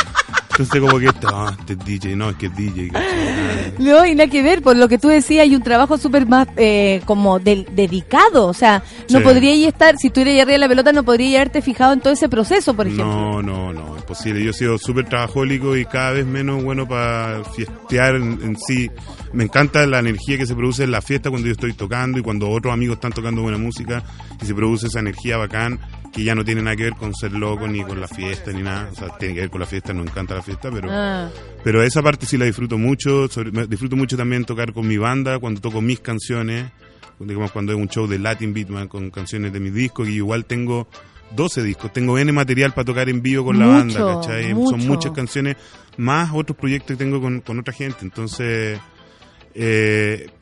Entonces 0.58 0.82
como 0.82 1.00
que, 1.00 1.10
ah, 1.28 1.56
este 1.60 1.74
es 1.74 1.80
DJ, 1.86 2.16
no, 2.16 2.30
es 2.30 2.36
que 2.36 2.46
es 2.46 2.56
DJ, 2.56 2.90
¿cachai? 2.90 3.74
No, 3.80 4.06
y 4.06 4.14
nada 4.14 4.30
que 4.30 4.44
ver, 4.44 4.62
por 4.62 4.76
lo 4.76 4.88
que 4.88 5.00
tú 5.00 5.08
decías, 5.08 5.44
hay 5.44 5.56
un 5.56 5.64
trabajo 5.64 5.98
súper 5.98 6.28
más 6.28 6.48
eh, 6.58 7.02
como 7.06 7.40
del- 7.40 7.68
dedicado. 7.76 8.48
O 8.48 8.54
sea, 8.54 8.84
no 9.10 9.18
Sí. 9.18 9.24
podríais 9.24 9.66
estar, 9.68 9.98
si 9.98 10.12
tú 10.12 10.22
eres 10.22 10.36
arriba 10.40 10.54
de 10.54 10.58
la 10.60 10.68
pelota, 10.70 10.92
no 10.94 11.04
podrías 11.04 11.38
haberte 11.42 11.62
fijado 11.64 11.94
en 11.94 12.02
todo 12.02 12.14
ese 12.14 12.30
proceso, 12.30 12.76
por 12.76 12.86
ejemplo. 12.86 13.06
No, 13.06 13.42
no, 13.42 13.74
no, 13.74 13.98
imposible. 13.98 14.44
Yo 14.44 14.52
he 14.52 14.54
sido 14.54 14.78
súper 14.78 15.06
trabajólico 15.10 15.76
y 15.76 15.86
cada 15.86 16.12
vez 16.12 16.26
menos 16.28 16.64
bueno 16.64 16.88
para 16.88 17.44
fiestear 17.56 18.16
en, 18.16 18.40
en 18.44 18.56
sí. 18.58 18.92
Me 19.34 19.46
encanta 19.46 19.86
la 19.88 20.00
energía 20.00 20.38
que 20.38 20.46
se 20.46 20.54
produce 20.54 20.84
en 20.84 20.92
la 20.92 21.02
fiesta 21.02 21.32
cuando 21.32 21.48
yo 21.48 21.54
estoy 21.54 21.74
tocando 21.74 22.20
y 22.20 22.22
cuando 22.22 22.48
otros 22.52 22.72
amigos 22.72 22.98
están 22.98 23.12
tocando 23.14 23.42
buena 23.42 23.58
música 23.58 24.04
y 24.40 24.46
se 24.46 24.54
produce 24.54 24.86
esa 24.86 25.00
energía 25.00 25.38
bacán 25.38 25.80
que 26.14 26.24
ya 26.24 26.36
no 26.36 26.46
tiene 26.46 26.62
nada 26.62 26.76
que 26.76 26.84
ver 26.84 26.94
con 26.94 27.14
ser 27.16 27.34
loco 27.34 27.68
ni 27.68 27.84
con 27.84 28.00
la 28.00 28.08
fiesta 28.08 28.52
ni 28.52 28.62
nada. 28.62 28.90
O 28.92 28.96
sea, 28.96 29.18
tiene 29.18 29.34
que 29.34 29.40
ver 29.42 29.50
con 29.50 29.60
la 29.62 29.66
fiesta, 29.66 29.94
nos 29.94 30.06
encanta 30.08 30.36
la 30.36 30.44
fiesta, 30.44 30.70
pero... 30.72 30.88
Ah, 30.92 31.30
Pero 31.64 31.82
esa 31.82 32.02
parte 32.04 32.26
sí 32.28 32.38
la 32.38 32.46
disfruto 32.46 32.78
mucho. 32.78 33.28
sobre- 33.28 33.66
disfruto 33.68 33.96
mucho 33.96 34.16
también 34.16 34.46
tocar 34.46 34.74
con 34.74 34.88
mi 34.88 34.98
banda, 34.98 35.40
cuando 35.40 35.60
toco 35.60 35.82
mis 35.82 36.00
canciones. 36.02 36.72
Digamos, 37.20 37.52
cuando 37.52 37.72
es 37.74 37.78
un 37.80 37.88
show 37.90 38.06
de 38.08 38.20
Latin 38.20 38.54
Beatman 38.54 38.88
con 38.88 39.10
canciones 39.10 39.52
de 39.54 39.60
mis 39.60 39.74
discos, 39.74 40.06
que 40.08 40.14
igual 40.14 40.46
tengo 40.46 40.88
12 41.36 41.64
discos. 41.64 41.92
Tengo 41.94 42.18
N 42.20 42.32
material 42.32 42.74
para 42.74 42.86
tocar 42.86 43.08
en 43.10 43.22
vivo 43.22 43.46
con 43.46 43.58
la 43.60 43.66
Mucho, 43.66 44.06
banda, 44.06 44.22
¿cachai? 44.22 44.54
mucho. 44.54 44.72
Son 44.78 44.88
muchas 44.88 45.12
canciones, 45.14 45.56
más 45.98 46.32
otros 46.34 46.58
proyectos 46.58 46.96
que 46.98 47.04
tengo 47.04 47.22
con, 47.22 47.40
con 47.42 47.60
otra 47.60 47.74
gente. 47.74 48.00
Entonces, 48.02 48.78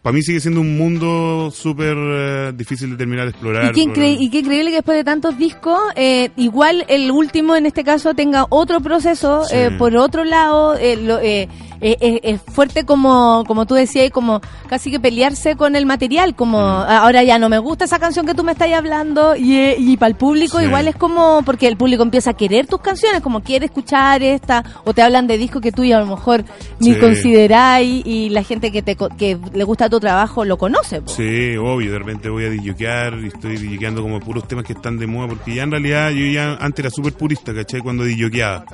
para 0.01 0.13
mí 0.13 0.21
sigue 0.21 0.39
siendo 0.39 0.61
un 0.61 0.77
mundo 0.77 1.51
súper 1.53 1.95
eh, 1.97 2.51
difícil 2.55 2.91
de 2.91 2.97
terminar 2.97 3.25
de 3.25 3.31
explorar. 3.31 3.65
y, 3.65 3.73
qué 3.73 3.81
incre- 3.83 4.17
y 4.19 4.29
qué 4.29 4.39
increíble 4.39 4.69
que 4.71 4.77
después 4.77 4.97
de 4.97 5.03
tantos 5.03 5.37
discos, 5.37 5.79
eh, 5.95 6.29
igual 6.37 6.85
el 6.87 7.11
último 7.11 7.55
en 7.55 7.65
este 7.65 7.83
caso 7.83 8.13
tenga 8.13 8.45
otro 8.49 8.79
proceso, 8.81 9.43
Sí. 9.45 9.55
eh, 9.55 9.71
por 9.77 9.95
otro 9.97 10.23
lado, 10.23 10.75
eh, 10.75 10.95
lo- 10.97 11.19
eh, 11.19 11.47
eh, 11.83 11.97
eh, 11.99 12.19
es 12.23 12.41
fuerte 12.41 12.83
como, 12.85 13.43
como 13.47 13.65
tú 13.65 13.73
decías, 13.73 14.11
como 14.11 14.39
casi 14.69 14.91
que 14.91 14.99
pelearse 14.99 15.55
con 15.55 15.75
el 15.75 15.85
material, 15.87 16.35
como 16.35 16.59
Mm. 16.59 16.85
ahora 16.89 17.23
ya 17.23 17.39
no 17.39 17.49
me 17.49 17.57
gusta 17.57 17.85
esa 17.85 17.97
canción 17.99 18.25
que 18.27 18.35
tú 18.35 18.43
me 18.43 18.51
estás 18.51 18.71
hablando 18.71 19.35
y, 19.35 19.55
eh, 19.55 19.75
y 19.79 19.97
para 19.97 20.09
el 20.09 20.15
público 20.15 20.59
Sí. 20.59 20.65
igual 20.65 20.87
es 20.87 20.95
como, 20.95 21.41
porque 21.43 21.67
el 21.67 21.77
público 21.77 22.03
empieza 22.03 22.31
a 22.31 22.33
querer 22.35 22.67
tus 22.67 22.81
canciones, 22.81 23.21
como 23.21 23.41
quiere 23.41 23.65
escuchar 23.65 24.21
esta, 24.21 24.63
o 24.85 24.93
te 24.93 25.01
hablan 25.01 25.25
de 25.27 25.37
discos 25.39 25.61
que 25.61 25.71
tú 25.71 25.83
ya 25.83 25.97
a 25.97 26.01
lo 26.01 26.05
mejor 26.05 26.43
ni 26.79 26.95
consideráis 26.99 28.03
y 28.05 28.29
la 28.29 28.43
gente 28.43 28.71
que, 28.71 28.81
te, 28.83 28.95
que 29.09 29.37
le 29.53 29.63
gusta 29.63 29.89
tu 29.89 29.99
trabajo 29.99 30.45
lo 30.45 30.57
conoce. 30.57 31.01
Sí, 31.05 31.55
obvio, 31.57 31.91
de 31.91 31.99
repente 31.99 32.29
voy 32.29 32.45
a 32.45 32.49
DJear 32.49 33.19
y 33.23 33.27
estoy 33.27 33.57
DJeando 33.57 34.01
como 34.01 34.19
puros 34.19 34.47
temas 34.47 34.65
que 34.65 34.73
están 34.73 34.97
de 34.97 35.07
moda, 35.07 35.29
porque 35.29 35.55
ya 35.55 35.63
en 35.63 35.71
realidad 35.71 36.11
yo 36.11 36.25
ya 36.25 36.53
antes 36.55 36.79
era 36.79 36.89
súper 36.89 37.13
purista, 37.13 37.53
¿cachai? 37.53 37.81
Cuando 37.81 38.03
DJeaba, 38.03 38.65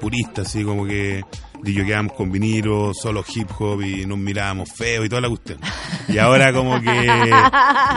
purista, 0.00 0.42
así 0.42 0.64
como 0.64 0.86
que 0.86 1.22
DJeábamos 1.62 2.12
con 2.14 2.30
vinilo, 2.32 2.92
solo 2.94 3.24
hip 3.34 3.48
hop 3.58 3.82
y 3.82 4.04
nos 4.06 4.18
mirábamos 4.18 4.70
feo 4.72 5.04
y 5.04 5.08
toda 5.08 5.20
la 5.22 5.28
cuestión. 5.28 5.58
Y 6.08 6.18
ahora 6.18 6.52
como 6.52 6.80
que... 6.80 6.86
Y 6.90 7.30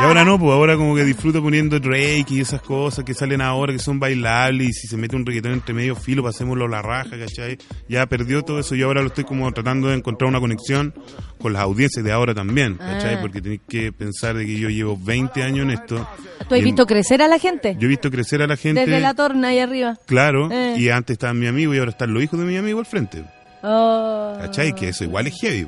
ahora 0.03 0.23
no, 0.23 0.37
pues 0.39 0.51
ahora 0.51 0.75
como 0.77 0.95
que 0.95 1.03
disfruto 1.03 1.41
poniendo 1.41 1.79
Drake 1.79 2.25
y 2.29 2.41
esas 2.41 2.61
cosas 2.61 3.03
que 3.03 3.13
salen 3.13 3.41
ahora 3.41 3.73
que 3.73 3.79
son 3.79 3.99
bailables 3.99 4.69
y 4.69 4.73
si 4.73 4.87
se 4.87 4.97
mete 4.97 5.15
un 5.15 5.25
reggaetón 5.25 5.53
entre 5.53 5.73
medio 5.73 5.95
filo, 5.95 6.21
pasémoslo 6.23 6.65
a 6.65 6.69
la 6.69 6.81
raja, 6.81 7.17
¿cachai? 7.17 7.57
Ya 7.89 8.05
perdió 8.05 8.43
todo 8.43 8.59
eso 8.59 8.75
y 8.75 8.81
ahora 8.83 9.01
lo 9.01 9.07
estoy 9.07 9.23
como 9.23 9.51
tratando 9.51 9.87
de 9.87 9.95
encontrar 9.95 10.29
una 10.29 10.39
conexión 10.39 10.93
con 11.39 11.53
las 11.53 11.61
audiencias 11.63 12.03
de 12.05 12.11
ahora 12.11 12.33
también, 12.33 12.75
¿cachai? 12.75 13.15
Ah. 13.15 13.19
Porque 13.21 13.41
tenéis 13.41 13.61
que 13.67 13.91
pensar 13.91 14.35
de 14.37 14.45
que 14.45 14.59
yo 14.59 14.69
llevo 14.69 14.97
20 15.01 15.41
años 15.43 15.63
en 15.65 15.71
esto. 15.71 16.07
¿Tú 16.47 16.55
has 16.55 16.61
visto 16.61 16.85
crecer 16.85 17.21
a 17.21 17.27
la 17.27 17.39
gente? 17.39 17.75
Yo 17.79 17.85
he 17.85 17.89
visto 17.89 18.11
crecer 18.11 18.41
a 18.41 18.47
la 18.47 18.57
gente. 18.57 18.81
Desde 18.81 18.99
la 18.99 19.13
torna 19.15 19.47
ahí 19.49 19.59
arriba. 19.59 19.97
Claro, 20.05 20.49
Eh. 20.51 20.75
y 20.77 20.89
antes 20.89 21.13
estaban 21.15 21.39
mi 21.39 21.47
amigo 21.47 21.73
y 21.73 21.79
ahora 21.79 21.91
están 21.91 22.13
los 22.13 22.21
hijos 22.23 22.39
de 22.39 22.45
mi 22.45 22.57
amigo 22.57 22.79
al 22.79 22.85
frente. 22.85 23.23
Oh. 23.65 24.37
¿Cachai? 24.41 24.73
Que 24.73 24.89
eso 24.89 25.03
igual 25.03 25.27
es 25.27 25.39
heavy. 25.41 25.67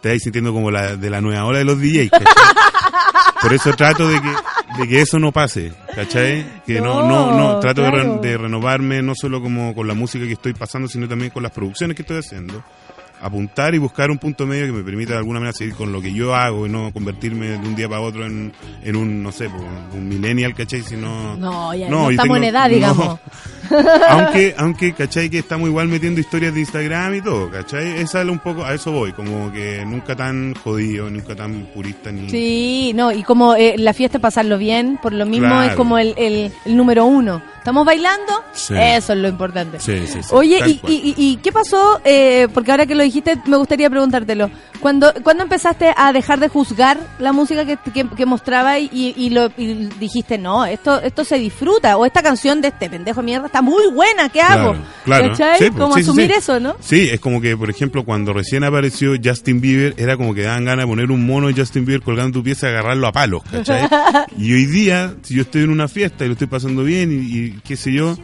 Te 0.00 0.08
vais 0.08 0.22
sintiendo 0.22 0.52
como 0.52 0.70
la 0.70 0.96
de 0.96 1.10
la 1.10 1.20
nueva 1.20 1.44
ola 1.44 1.58
de 1.58 1.64
los 1.64 1.78
DJs. 1.78 2.10
¿cachai? 2.10 2.26
Por 3.42 3.52
eso 3.54 3.72
trato 3.74 4.06
de 4.08 4.20
que, 4.20 4.28
de 4.82 4.88
que 4.88 5.00
eso 5.00 5.18
no 5.18 5.32
pase, 5.32 5.72
¿cachai? 5.94 6.44
Que 6.66 6.80
no, 6.80 7.06
no, 7.08 7.30
no, 7.30 7.36
No, 7.54 7.60
trato 7.60 7.82
de, 7.82 7.90
re- 7.90 8.18
de 8.20 8.36
renovarme 8.38 9.00
no 9.02 9.14
solo 9.14 9.40
como 9.42 9.74
con 9.74 9.86
la 9.88 9.94
música 9.94 10.26
que 10.26 10.32
estoy 10.34 10.52
pasando, 10.52 10.88
sino 10.88 11.08
también 11.08 11.30
con 11.30 11.42
las 11.42 11.52
producciones 11.52 11.96
que 11.96 12.02
estoy 12.02 12.18
haciendo. 12.18 12.62
Apuntar 13.22 13.74
y 13.74 13.78
buscar 13.78 14.10
un 14.10 14.16
punto 14.18 14.46
medio 14.46 14.66
que 14.66 14.72
me 14.72 14.82
permita 14.82 15.12
de 15.12 15.18
alguna 15.18 15.40
manera 15.40 15.54
seguir 15.56 15.74
con 15.74 15.92
lo 15.92 16.00
que 16.00 16.12
yo 16.12 16.34
hago 16.34 16.66
y 16.66 16.70
no 16.70 16.90
convertirme 16.92 17.48
de 17.48 17.56
un 17.58 17.74
día 17.76 17.86
para 17.88 18.00
otro 18.00 18.24
en, 18.24 18.52
en 18.82 18.96
un, 18.96 19.22
no 19.22 19.30
sé, 19.32 19.46
un 19.46 20.08
millennial, 20.08 20.54
¿cachai? 20.54 20.82
Sino, 20.82 21.36
No, 21.36 21.74
ya 21.74 21.88
No, 21.90 22.04
no, 22.04 22.10
estamos 22.10 22.36
en 22.38 22.44
edad, 22.44 22.68
digamos. 22.70 23.18
aunque, 24.08 24.54
aunque, 24.58 24.92
¿cachai? 24.92 25.28
Que 25.30 25.38
estamos 25.38 25.68
igual 25.68 25.88
metiendo 25.88 26.20
historias 26.20 26.54
de 26.54 26.60
Instagram 26.60 27.14
y 27.16 27.22
todo, 27.22 27.50
¿cachai? 27.50 27.98
Esa 28.00 28.22
es 28.22 28.28
un 28.28 28.38
poco, 28.38 28.64
a 28.64 28.74
eso 28.74 28.92
voy, 28.92 29.12
como 29.12 29.52
que 29.52 29.84
nunca 29.84 30.14
tan 30.16 30.54
jodido, 30.54 31.08
nunca 31.10 31.34
tan 31.34 31.66
purista 31.74 32.10
ni... 32.12 32.28
Sí, 32.30 32.92
no, 32.94 33.12
y 33.12 33.22
como 33.22 33.54
eh, 33.54 33.74
la 33.78 33.92
fiesta 33.94 34.18
es 34.18 34.22
pasarlo 34.22 34.58
bien, 34.58 34.98
por 35.02 35.12
lo 35.12 35.26
mismo 35.26 35.48
Claro. 35.48 35.70
es 35.70 35.76
como 35.76 35.98
el, 35.98 36.14
el, 36.16 36.52
el 36.64 36.76
número 36.76 37.04
uno. 37.06 37.42
¿Estamos 37.58 37.84
bailando? 37.84 38.32
Sí. 38.54 38.72
Eso 38.74 39.12
es 39.12 39.18
lo 39.18 39.28
importante. 39.28 39.78
Sí, 39.80 40.06
sí, 40.06 40.22
sí, 40.22 40.28
Oye, 40.30 40.58
y, 40.66 41.14
y- 41.14 41.36
qué 41.42 41.52
pasó? 41.52 42.00
Eh, 42.04 42.48
porque 42.54 42.70
ahora 42.70 42.86
que 42.86 42.94
lo 42.94 43.02
dijiste, 43.02 43.36
me 43.46 43.58
gustaría 43.58 43.90
preguntártelo. 43.90 44.50
Cuando, 44.80 45.12
¿Cuándo 45.22 45.42
empezaste 45.42 45.92
a 45.94 46.10
dejar 46.14 46.40
de 46.40 46.48
juzgar 46.48 46.98
la 47.18 47.32
música 47.32 47.66
que, 47.66 47.76
que, 47.92 48.08
que 48.08 48.24
mostraba 48.24 48.78
y, 48.78 48.88
y 49.14 49.28
lo, 49.28 49.50
y 49.58 49.74
dijiste, 50.00 50.38
no, 50.38 50.64
esto 50.64 51.02
esto 51.02 51.22
se 51.22 51.38
disfruta? 51.38 51.98
O 51.98 52.06
esta 52.06 52.22
canción 52.22 52.62
de 52.62 52.68
este 52.68 52.88
pendejo 52.88 53.20
de 53.20 53.26
mierda 53.26 53.46
está 53.46 53.59
muy 53.62 53.90
buena, 53.92 54.28
¿qué 54.28 54.40
hago? 54.40 54.76
Claro. 55.04 55.34
Sí, 55.58 55.70
como 55.70 55.94
sí, 55.94 56.00
asumir 56.02 56.30
sí. 56.30 56.34
eso, 56.38 56.60
¿no? 56.60 56.76
Sí, 56.80 57.08
es 57.10 57.20
como 57.20 57.40
que, 57.40 57.56
por 57.56 57.70
ejemplo, 57.70 58.04
cuando 58.04 58.32
recién 58.32 58.64
apareció 58.64 59.12
Justin 59.22 59.60
Bieber, 59.60 59.94
era 59.96 60.16
como 60.16 60.34
que 60.34 60.42
daban 60.42 60.64
ganas 60.64 60.84
de 60.84 60.88
poner 60.90 61.10
un 61.10 61.24
mono 61.26 61.48
de 61.48 61.54
Justin 61.54 61.84
Bieber 61.84 62.02
colgando 62.02 62.38
tu 62.38 62.42
pieza 62.44 62.66
y 62.68 62.70
agarrarlo 62.70 63.06
a 63.06 63.12
palos, 63.12 63.42
¿cachai? 63.50 63.88
y 64.38 64.52
hoy 64.52 64.66
día, 64.66 65.14
si 65.22 65.34
yo 65.34 65.42
estoy 65.42 65.62
en 65.62 65.70
una 65.70 65.88
fiesta 65.88 66.24
y 66.24 66.28
lo 66.28 66.32
estoy 66.34 66.48
pasando 66.48 66.84
bien 66.84 67.10
y, 67.12 67.16
y 67.36 67.60
qué 67.64 67.76
sé 67.76 67.92
yo, 67.92 68.16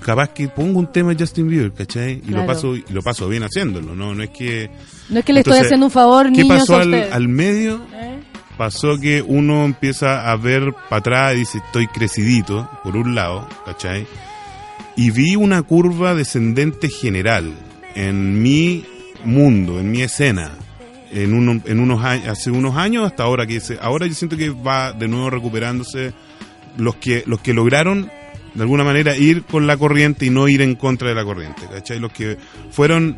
capaz 0.00 0.28
que 0.30 0.48
pongo 0.48 0.78
un 0.78 0.90
tema 0.92 1.14
de 1.14 1.16
Justin 1.24 1.48
Bieber, 1.48 1.72
¿cachai? 1.72 2.14
Y 2.14 2.20
Claro. 2.20 2.42
lo 2.42 2.46
paso 2.46 2.76
y 2.76 2.84
lo 2.90 3.02
paso 3.02 3.28
bien 3.28 3.42
haciéndolo, 3.44 3.94
¿no? 3.94 4.14
No 4.14 4.22
es 4.22 4.30
que... 4.30 4.70
No 5.08 5.20
es 5.20 5.24
que 5.24 5.32
le 5.32 5.40
estoy 5.40 5.52
Entonces, 5.52 5.66
haciendo 5.66 5.86
un 5.86 5.92
favor, 5.92 6.26
¿Qué 6.26 6.42
niños, 6.42 6.58
pasó 6.58 6.76
a 6.76 6.82
al, 6.82 6.94
al 6.94 7.28
medio? 7.28 7.80
¿Eh? 7.94 8.20
Pasó 8.58 8.98
que 9.00 9.20
uno 9.20 9.64
empieza 9.64 10.30
a 10.30 10.36
ver 10.36 10.72
para 10.88 11.00
atrás 11.00 11.34
y 11.34 11.38
dice, 11.38 11.58
estoy 11.58 11.86
crecidito, 11.88 12.68
por 12.84 12.96
un 12.96 13.14
lado, 13.14 13.48
¿cachai? 13.64 14.06
Y 14.96 15.10
vi 15.10 15.36
una 15.36 15.62
curva 15.62 16.14
descendente 16.14 16.88
general 16.88 17.52
en 17.94 18.42
mi 18.42 18.84
mundo, 19.24 19.80
en 19.80 19.90
mi 19.90 20.02
escena, 20.02 20.52
en, 21.10 21.32
uno- 21.34 21.60
en 21.64 21.80
unos 21.80 22.04
años, 22.04 22.28
hace 22.28 22.50
unos 22.50 22.76
años 22.76 23.04
hasta 23.06 23.24
ahora, 23.24 23.46
que 23.46 23.60
se- 23.60 23.78
ahora 23.80 24.06
yo 24.06 24.14
siento 24.14 24.36
que 24.36 24.50
va 24.50 24.92
de 24.92 25.08
nuevo 25.08 25.30
recuperándose 25.30 26.12
los 26.76 26.96
que, 26.96 27.22
los 27.26 27.40
que 27.40 27.54
lograron 27.54 28.10
de 28.54 28.62
alguna 28.62 28.84
manera 28.84 29.16
ir 29.16 29.42
con 29.44 29.66
la 29.66 29.76
corriente 29.76 30.26
y 30.26 30.30
no 30.30 30.46
ir 30.48 30.62
en 30.62 30.76
contra 30.76 31.08
de 31.08 31.14
la 31.16 31.24
corriente, 31.24 31.62
¿cachai? 31.72 31.98
Los 31.98 32.12
que 32.12 32.36
fueron 32.70 33.16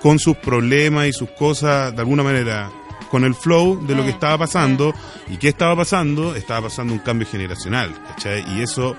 con 0.00 0.18
sus 0.18 0.36
problemas 0.38 1.06
y 1.06 1.12
sus 1.12 1.30
cosas, 1.30 1.94
de 1.94 2.00
alguna 2.00 2.24
manera, 2.24 2.68
con 3.10 3.22
el 3.24 3.34
flow 3.36 3.86
de 3.86 3.94
lo 3.94 4.02
que 4.02 4.10
estaba 4.10 4.38
pasando. 4.38 4.92
¿Y 5.30 5.36
qué 5.36 5.48
estaba 5.48 5.76
pasando? 5.76 6.34
Estaba 6.34 6.62
pasando 6.68 6.92
un 6.92 6.98
cambio 6.98 7.28
generacional, 7.28 7.92
¿cachai? 8.08 8.44
Y 8.56 8.62
eso, 8.62 8.96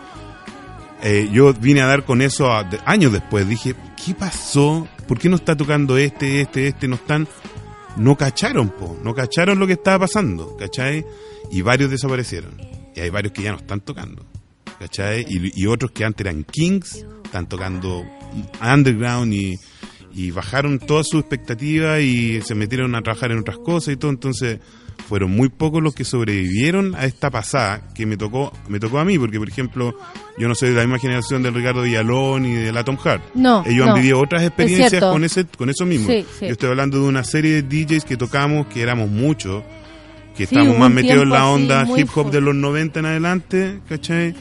eh, 1.04 1.30
yo 1.32 1.54
vine 1.54 1.82
a 1.82 1.86
dar 1.86 2.06
con 2.06 2.22
eso 2.22 2.52
años 2.86 3.12
después. 3.12 3.48
Dije, 3.48 3.76
¿qué 4.04 4.14
pasó? 4.16 4.88
¿Por 5.08 5.20
qué 5.20 5.30
no 5.30 5.36
está 5.36 5.56
tocando 5.56 5.98
este, 5.98 6.42
este, 6.42 6.68
este? 6.68 6.88
No 6.88 6.96
están... 6.96 7.28
No 7.96 8.18
cacharon, 8.18 8.70
po. 8.70 8.98
No 9.04 9.14
cacharon 9.14 9.60
lo 9.60 9.68
que 9.68 9.74
estaba 9.74 10.00
pasando, 10.00 10.58
¿cachai? 10.58 11.06
Y 11.52 11.62
varios 11.62 11.92
desaparecieron. 11.92 12.60
Y 12.96 13.02
hay 13.02 13.12
varios 13.12 13.34
que 13.34 13.44
ya 13.44 13.52
no 13.52 13.58
están 13.58 13.82
tocando. 13.82 14.26
¿cachai? 14.80 15.26
Y, 15.30 15.62
y 15.62 15.68
otros 15.68 15.92
que 15.92 16.04
antes 16.04 16.26
eran 16.26 16.44
Kings, 16.44 17.06
están 17.24 17.48
tocando 17.48 18.06
underground 18.62 19.34
y, 19.34 19.56
y 20.14 20.32
bajaron 20.32 20.80
todas 20.80 21.08
sus 21.10 21.22
expectativas 21.22 22.02
y 22.02 22.42
se 22.42 22.56
metieron 22.56 22.94
a 22.96 23.02
trabajar 23.02 23.32
en 23.32 23.40
otras 23.40 23.58
cosas 23.58 23.94
y 23.94 23.98
todo, 23.98 24.12
entonces 24.12 24.60
fueron 25.08 25.32
muy 25.32 25.50
pocos 25.50 25.82
los 25.84 25.94
que 25.96 26.04
sobrevivieron 26.06 26.96
a 26.96 27.06
esta 27.06 27.30
pasada 27.30 27.82
que 27.94 28.06
me 28.06 28.18
tocó 28.18 28.52
me 28.68 28.80
tocó 28.80 29.00
a 29.00 29.06
mí, 29.06 29.18
porque 29.20 29.38
por 29.40 29.50
ejemplo, 29.50 29.98
yo 30.38 30.48
no 30.48 30.56
soy 30.56 30.70
de 30.70 30.76
la 30.76 30.82
misma 30.82 31.00
generación 31.00 31.44
del 31.44 31.54
Ricardo 31.54 31.82
Villalón 31.84 32.46
y 32.46 32.54
del 32.54 32.78
Atom 32.78 32.98
Heart. 32.98 33.22
No, 33.36 33.64
Ellos 33.66 33.86
no. 33.86 33.94
han 33.94 34.00
vivido 34.02 34.20
otras 34.22 34.42
Es 34.42 34.48
experiencias 34.48 34.90
cierto. 34.92 35.12
con 35.12 35.24
ese 35.24 35.46
con 35.46 35.70
eso 35.70 35.86
mismo. 35.86 36.08
Sí, 36.08 36.26
sí. 36.40 36.46
Yo 36.48 36.52
estoy 36.54 36.70
hablando 36.70 37.00
de 37.02 37.06
una 37.08 37.24
serie 37.24 37.62
de 37.62 37.64
DJs 37.86 38.06
que 38.06 38.18
tocamos, 38.18 38.68
que 38.68 38.82
éramos 38.82 39.10
muchos, 39.10 39.64
que 40.38 40.46
Sí, 40.48 40.56
estamos 40.56 40.78
más 40.80 40.90
metidos 40.92 41.24
en 41.24 41.30
la 41.30 41.46
onda 41.48 41.86
hip 41.98 42.10
hop 42.16 42.32
de 42.32 42.42
los 42.42 42.56
90 42.56 43.00
en 43.00 43.06
adelante, 43.06 43.80
¿cachai? 43.90 44.34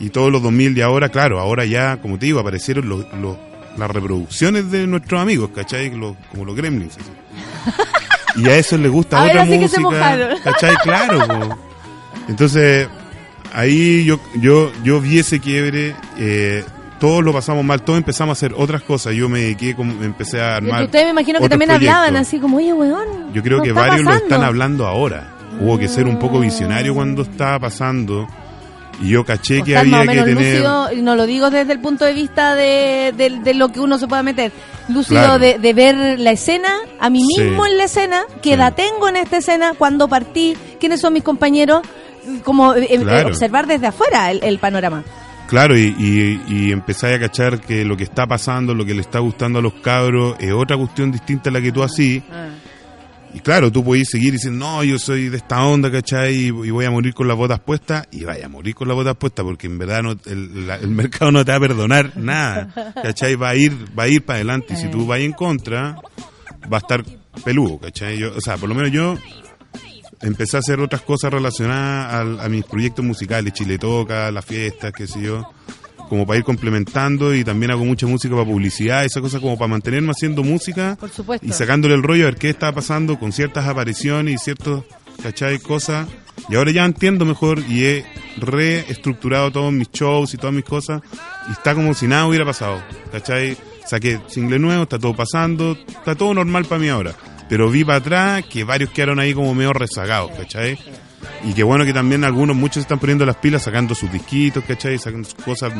Y 0.00 0.10
todos 0.10 0.30
los 0.32 0.42
2000 0.42 0.74
de 0.74 0.82
ahora, 0.82 1.08
claro, 1.08 1.38
ahora 1.40 1.64
ya, 1.64 2.00
como 2.02 2.18
te 2.18 2.26
digo, 2.26 2.40
aparecieron 2.40 2.88
los, 2.88 3.06
los- 3.20 3.36
las 3.78 3.90
reproducciones 3.90 4.70
de 4.70 4.86
nuestros 4.86 5.20
amigos, 5.20 5.50
¿cachai? 5.54 5.90
Los- 5.96 6.16
como 6.30 6.44
los 6.44 6.54
gremlins. 6.56 6.96
Y 8.36 8.48
a 8.48 8.56
eso 8.56 8.76
les 8.76 8.90
gusta 8.90 9.18
Ahora 9.20 9.32
otra 9.32 9.44
sí 9.44 9.50
que 9.50 9.58
música, 9.58 9.76
se 9.76 9.80
mojaron. 9.80 10.38
¿cachai? 10.42 10.74
Claro. 10.82 11.26
po. 11.48 11.58
Entonces, 12.28 12.88
ahí 13.52 14.04
yo, 14.04 14.18
yo, 14.36 14.72
yo 14.82 15.00
vi 15.00 15.18
ese 15.18 15.40
quiebre, 15.40 15.94
eh, 16.18 16.64
todos 16.98 17.22
lo 17.22 17.32
pasamos 17.32 17.64
mal, 17.64 17.82
todos 17.82 17.98
empezamos 17.98 18.30
a 18.30 18.38
hacer 18.38 18.54
otras 18.56 18.82
cosas. 18.82 19.14
Yo 19.14 19.28
me 19.28 19.40
dediqué, 19.40 19.74
como, 19.74 20.02
empecé 20.02 20.40
a 20.40 20.54
Y 20.54 20.56
armar. 20.56 20.84
ustedes 20.84 21.04
me 21.04 21.10
imagino 21.10 21.38
que 21.40 21.48
también 21.48 21.70
hablaban 21.70 22.16
así 22.16 22.38
como, 22.38 22.56
oye, 22.58 22.72
weón. 22.72 23.32
Yo 23.32 23.42
creo 23.42 23.58
¿no 23.58 23.62
que 23.64 23.72
varios 23.72 24.04
lo 24.04 24.14
están 24.14 24.42
hablando 24.42 24.86
ahora. 24.86 25.30
Hubo 25.60 25.78
que 25.78 25.86
ser 25.88 26.06
un 26.06 26.18
poco 26.18 26.40
visionario 26.40 26.94
cuando 26.94 27.22
estaba 27.22 27.58
pasando. 27.60 28.26
Y 29.02 29.08
yo 29.10 29.24
caché 29.24 29.60
O 29.60 29.64
que 29.64 29.76
había 29.76 30.02
que 30.02 30.06
tener. 30.22 30.34
lúcido, 30.34 30.88
no 31.02 31.16
lo 31.16 31.26
digo 31.26 31.50
desde 31.50 31.72
el 31.72 31.80
punto 31.80 32.04
de 32.04 32.12
vista 32.12 32.54
de, 32.54 33.12
de- 33.16 33.40
de 33.42 33.54
lo 33.54 33.68
que 33.70 33.80
uno 33.80 33.98
se 33.98 34.06
pueda 34.06 34.22
meter, 34.22 34.52
lúcido 34.88 35.20
Claro. 35.20 35.38
de, 35.38 35.58
de 35.58 35.72
ver 35.74 36.18
la 36.20 36.30
escena, 36.30 36.68
a 37.00 37.10
mí 37.10 37.20
Sí. 37.36 37.42
mismo 37.42 37.66
en 37.66 37.76
la 37.78 37.84
escena, 37.84 38.22
qué 38.42 38.50
Sí. 38.50 38.54
edad 38.54 38.74
tengo 38.74 39.08
en 39.08 39.16
esta 39.16 39.38
escena, 39.38 39.72
cuando 39.76 40.08
partí, 40.08 40.56
quiénes 40.80 41.00
son 41.00 41.12
mis 41.12 41.22
compañeros, 41.22 41.82
como 42.44 42.74
eh, 42.74 42.86
eh, 42.90 43.24
observar 43.26 43.66
desde 43.66 43.88
afuera 43.88 44.30
el, 44.30 44.42
el 44.44 44.58
panorama. 44.58 45.02
Claro, 45.46 45.76
y, 45.76 45.94
y, 45.98 46.42
y 46.48 46.72
empezáis 46.72 47.16
a 47.16 47.20
cachar 47.20 47.60
que 47.60 47.84
lo 47.84 47.96
que 47.98 48.04
está 48.04 48.26
pasando, 48.26 48.74
lo 48.74 48.84
que 48.86 48.94
le 48.94 49.02
está 49.02 49.18
gustando 49.18 49.58
a 49.58 49.62
los 49.62 49.74
cabros, 49.74 50.36
es 50.40 50.52
otra 50.52 50.76
cuestión 50.76 51.12
distinta 51.12 51.50
a 51.50 51.52
la 51.52 51.60
que 51.60 51.70
tú 51.70 51.82
así. 51.82 52.22
Y 53.34 53.40
claro, 53.40 53.72
tú 53.72 53.84
podés 53.84 54.08
seguir 54.08 54.32
diciendo, 54.32 54.64
no, 54.64 54.84
yo 54.84 54.96
soy 54.96 55.28
de 55.28 55.38
esta 55.38 55.64
onda, 55.64 55.90
¿cachai? 55.90 56.34
Y, 56.34 56.50
voy 56.50 56.84
a 56.84 56.90
morir 56.90 57.12
con 57.14 57.26
las 57.26 57.36
botas 57.36 57.58
puestas. 57.58 58.06
Y 58.12 58.22
vaya 58.22 58.46
a 58.46 58.48
morir 58.48 58.76
con 58.76 58.86
las 58.86 58.96
botas 58.96 59.16
puestas 59.16 59.44
porque 59.44 59.66
en 59.66 59.76
verdad 59.76 60.04
no, 60.04 60.12
el, 60.26 60.88
mercado 60.88 61.32
no 61.32 61.44
te 61.44 61.50
va 61.50 61.56
a 61.56 61.60
perdonar 61.60 62.16
nada, 62.16 62.94
¿cachai? 62.94 63.34
Va 63.34 63.48
a 63.50 63.56
ir, 63.56 63.72
va 63.98 64.04
a 64.04 64.08
ir 64.08 64.24
para 64.24 64.36
adelante. 64.36 64.74
Y 64.74 64.76
si 64.76 64.88
tú 64.88 65.04
vas 65.06 65.18
en 65.18 65.32
contra, 65.32 65.96
va 66.72 66.76
a 66.76 66.78
estar 66.78 67.04
peludo, 67.44 67.78
¿cachai? 67.78 68.18
Yo, 68.18 68.32
o 68.36 68.40
sea, 68.40 68.56
por 68.56 68.68
lo 68.68 68.76
menos 68.76 68.92
yo 68.92 69.18
empecé 70.20 70.56
a 70.56 70.60
hacer 70.60 70.78
otras 70.80 71.02
cosas 71.02 71.32
relacionadas 71.32 72.40
a, 72.40 72.48
mis 72.48 72.64
proyectos 72.64 73.04
musicales, 73.04 73.52
Chile 73.52 73.78
Toca, 73.78 74.30
las 74.30 74.44
fiestas, 74.44 74.92
qué 74.92 75.08
sé 75.08 75.22
yo, 75.22 75.52
como 76.14 76.26
para 76.26 76.38
ir 76.38 76.44
complementando 76.44 77.34
y 77.34 77.42
también 77.42 77.72
hago 77.72 77.84
mucha 77.84 78.06
música 78.06 78.34
para 78.36 78.46
publicidad, 78.46 79.04
esa 79.04 79.20
cosa 79.20 79.40
como 79.40 79.58
para 79.58 79.66
mantenerme 79.68 80.12
haciendo 80.12 80.44
música 80.44 80.96
Por 80.98 81.10
supuesto. 81.10 81.44
y 81.44 81.52
sacándole 81.52 81.94
el 81.94 82.04
rollo 82.04 82.22
a 82.22 82.26
ver 82.26 82.36
qué 82.36 82.50
estaba 82.50 82.70
pasando 82.72 83.18
con 83.18 83.32
ciertas 83.32 83.66
apariciones 83.66 84.34
y 84.34 84.38
ciertos, 84.38 84.84
¿cachai? 85.22 85.58
Cosas. 85.58 86.06
Y 86.48 86.54
ahora 86.54 86.70
ya 86.70 86.84
entiendo 86.84 87.24
mejor 87.24 87.58
y 87.68 87.84
he 87.84 88.06
reestructurado 88.36 89.50
todos 89.50 89.72
mis 89.72 89.90
shows 89.90 90.34
y 90.34 90.36
todas 90.36 90.54
mis 90.54 90.64
cosas 90.64 91.02
y 91.48 91.52
está 91.52 91.74
como 91.74 91.94
si 91.94 92.06
nada 92.06 92.26
hubiera 92.26 92.44
pasado, 92.44 92.80
¿cachai? 93.10 93.56
Saqué 93.84 94.20
single 94.28 94.60
nuevo, 94.60 94.84
está 94.84 94.98
todo 94.98 95.14
pasando, 95.14 95.76
está 95.88 96.14
todo 96.14 96.32
normal 96.32 96.64
para 96.64 96.80
mí 96.80 96.88
ahora. 96.88 97.12
Pero 97.48 97.70
vi 97.70 97.84
para 97.84 97.98
atrás 97.98 98.44
que 98.48 98.62
varios 98.64 98.90
quedaron 98.90 99.18
ahí 99.18 99.34
como 99.34 99.52
medio 99.54 99.72
rezagados, 99.72 100.30
¿cachai? 100.36 100.78
Y 101.44 101.54
que 101.54 101.62
bueno 101.62 101.84
que 101.84 101.92
también 101.92 102.24
algunos, 102.24 102.56
muchos 102.56 102.82
están 102.82 102.98
poniendo 102.98 103.24
las 103.26 103.36
pilas, 103.36 103.62
sacando 103.62 103.94
sus 103.94 104.10
disquitos, 104.10 104.64
¿cachai? 104.64 104.98
Sacando 104.98 105.28
sus 105.28 105.42
cosas, 105.42 105.72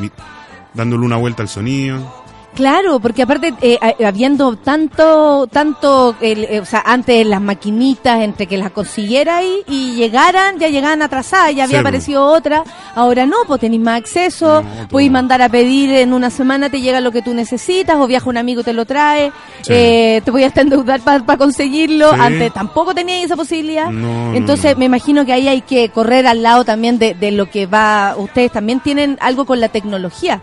dándole 0.72 1.04
una 1.04 1.16
vuelta 1.16 1.42
al 1.42 1.48
sonido. 1.48 2.23
Claro, 2.55 3.01
porque 3.01 3.22
aparte, 3.22 3.52
eh, 3.60 3.78
habiendo 4.05 4.56
tanto, 4.56 5.47
tanto, 5.48 6.14
eh, 6.20 6.60
o 6.60 6.64
sea, 6.64 6.82
antes 6.86 7.26
las 7.26 7.40
maquinitas, 7.40 8.20
entre 8.22 8.47
que 8.47 8.56
las 8.56 8.70
consiguiera 8.70 9.39
ahí 9.39 9.62
y 9.68 9.94
llegaran, 9.94 10.59
ya 10.59 10.68
llegaban 10.68 11.02
atrasadas, 11.02 11.55
ya 11.55 11.64
había 11.64 11.78
Sí, 11.78 11.81
aparecido 11.81 12.24
otra, 12.24 12.62
ahora 12.94 13.26
no, 13.26 13.36
pues 13.47 13.60
tenéis 13.60 13.82
más 13.82 13.98
acceso, 13.98 14.62
No, 14.62 14.89
podéis 14.89 15.10
mandar 15.10 15.43
a 15.43 15.48
pedir 15.48 15.90
en 15.90 16.12
una 16.12 16.31
semana, 16.31 16.70
te 16.70 16.81
llega 16.81 17.01
lo 17.01 17.10
que 17.10 17.22
tú 17.22 17.35
necesitas, 17.35 17.97
o 17.97 18.06
viaja 18.06 18.28
un 18.31 18.36
amigo 18.36 18.60
y 18.60 18.64
te 18.64 18.72
lo 18.72 18.85
trae, 18.85 19.32
Sí. 19.62 19.72
eh, 19.72 20.22
te 20.24 20.31
voy 20.31 20.44
a 20.44 20.52
endeudar 20.55 21.01
para 21.01 21.36
conseguirlo, 21.36 22.10
Sí. 22.12 22.16
antes 22.20 22.52
tampoco 22.52 22.94
teníais 22.94 23.24
esa 23.24 23.36
posibilidad, 23.36 23.90
No, 23.90 24.35
entonces 24.35 24.72
no. 24.74 24.78
me 24.78 24.85
imagino 24.85 25.24
que 25.26 25.32
ahí 25.32 25.48
hay 25.48 25.62
que 25.62 25.89
correr 25.89 26.26
al 26.26 26.43
lado 26.43 26.64
también 26.64 26.98
de, 26.98 27.14
de 27.14 27.31
lo 27.32 27.51
que 27.51 27.66
va, 27.66 28.14
ustedes 28.16 28.52
también 28.52 28.81
tienen 28.81 29.18
algo 29.20 29.44
con 29.44 29.60
la 29.60 29.68
tecnología 29.68 30.40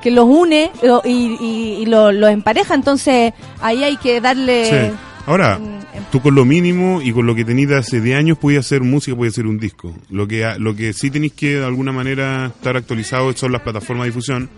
que 0.00 0.10
los 0.10 0.24
une 0.26 0.70
eh, 0.82 0.90
y, 1.04 1.51
y, 1.52 1.82
y 1.82 1.86
lo- 1.86 2.10
empareja, 2.28 2.74
entonces 2.74 3.32
ahí 3.60 3.84
hay 3.84 3.96
que 3.96 4.20
darle... 4.20 4.64
Sí. 4.90 4.96
Ahora, 5.24 5.56
mm, 5.58 6.10
tú 6.10 6.20
con 6.20 6.34
lo 6.34 6.44
mínimo 6.44 7.00
y 7.00 7.12
con 7.12 7.26
lo 7.26 7.34
que 7.36 7.44
tenías 7.44 7.70
hace 7.72 8.00
10 8.00 8.18
años 8.18 8.38
podías 8.38 8.66
hacer 8.66 8.82
música, 8.82 9.16
podías 9.16 9.34
hacer 9.34 9.46
un 9.46 9.58
disco. 9.58 9.94
Lo 10.10 10.26
que, 10.26 10.44
lo 10.58 10.74
que 10.74 10.92
sí 10.92 11.10
tenéis 11.10 11.32
que 11.34 11.56
de 11.58 11.64
alguna 11.64 11.92
manera 11.92 12.46
estar 12.46 12.76
actualizado 12.76 13.32
son 13.34 13.52
las 13.52 13.62
plataformas 13.62 14.06
de 14.06 14.10
difusión, 14.10 14.50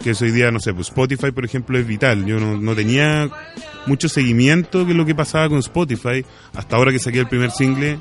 que 0.00 0.10
eso 0.10 0.24
hoy 0.24 0.30
día, 0.30 0.52
no 0.52 0.60
sé, 0.60 0.72
pues 0.74 0.88
Spotify, 0.88 1.32
por 1.32 1.44
ejemplo, 1.44 1.76
es 1.76 1.86
vital. 1.86 2.24
Yo 2.24 2.38
no, 2.38 2.56
no 2.56 2.74
tenía 2.76 3.28
mucho 3.86 4.08
seguimiento 4.08 4.84
de 4.84 4.94
lo 4.94 5.04
que 5.04 5.14
pasaba 5.16 5.48
con 5.48 5.58
Spotify 5.58 6.24
hasta 6.54 6.76
ahora 6.76 6.92
que 6.92 7.00
saqué 7.00 7.18
el 7.18 7.26
primer 7.28 7.50
single, 7.50 7.98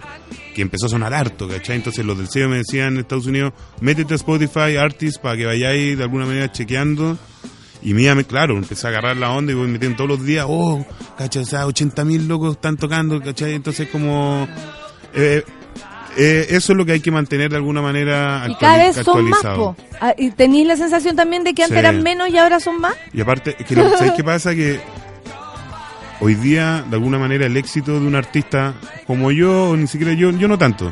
que 0.53 0.61
empezó 0.61 0.85
a 0.85 0.89
sonar 0.89 1.15
harto, 1.15 1.47
¿cachai? 1.47 1.75
Entonces 1.77 2.05
los 2.05 2.17
del 2.19 2.27
sello 2.29 2.49
me 2.49 2.57
decían 2.57 2.93
en 2.93 2.99
Estados 2.99 3.25
Unidos, 3.25 3.53
métete 3.81 4.13
a 4.13 4.17
Spotify, 4.17 4.75
Artist, 4.79 5.19
para 5.21 5.37
que 5.37 5.45
vayáis 5.47 5.97
de 5.97 6.03
alguna 6.03 6.27
manera 6.27 6.51
chequeando. 6.51 7.17
Y 7.83 7.93
me- 7.93 8.23
claro, 8.25 8.57
empecé 8.57 8.85
a 8.87 8.89
agarrar 8.91 9.17
la 9.17 9.31
onda 9.31 9.51
y 9.51 9.55
voy 9.55 9.67
metiendo 9.67 9.97
todos 9.97 10.09
los 10.17 10.25
días, 10.25 10.45
oh, 10.47 10.85
¿cachai? 11.17 11.41
O 11.43 11.45
sea, 11.45 11.65
80 11.65 12.05
mil 12.05 12.27
locos 12.27 12.55
están 12.55 12.77
tocando, 12.77 13.19
¿cachai? 13.21 13.53
Entonces 13.53 13.87
como... 13.91 14.47
eh, 15.13 15.43
eh, 16.17 16.47
eso 16.49 16.73
es 16.73 16.77
lo 16.77 16.85
que 16.85 16.91
hay 16.91 16.99
que 16.99 17.09
mantener 17.09 17.49
de 17.49 17.55
alguna 17.55 17.81
manera 17.81 18.45
Y 18.49 18.55
cada 18.55 18.77
vez 18.77 18.97
son 18.97 19.29
más, 19.29 19.41
po. 19.41 19.75
Ah, 20.01 20.13
¿Y 20.17 20.31
tenéis 20.31 20.67
la 20.67 20.75
sensación 20.75 21.15
también 21.15 21.43
de 21.45 21.53
que 21.53 21.63
antes 21.63 21.75
Sí. 21.75 21.79
eran 21.79 22.03
menos 22.03 22.27
y 22.29 22.37
ahora 22.37 22.59
son 22.59 22.81
más? 22.81 22.93
Y 23.13 23.21
aparte, 23.21 23.55
que 23.55 23.75
lo, 23.75 23.89
¿sabes 23.97 24.11
qué 24.17 24.23
pasa? 24.23 24.53
Que 24.53 24.79
hoy 26.19 26.35
día, 26.35 26.83
de 26.89 26.95
alguna 26.97 27.17
manera, 27.17 27.45
el 27.45 27.55
éxito 27.57 27.99
de 27.99 28.05
un 28.05 28.15
artista 28.15 28.73
como 29.07 29.31
yo, 29.31 29.69
o 29.69 29.77
ni 29.77 29.87
siquiera 29.87 30.13
yo, 30.13 30.31
yo 30.31 30.47
no 30.47 30.57
tanto. 30.57 30.91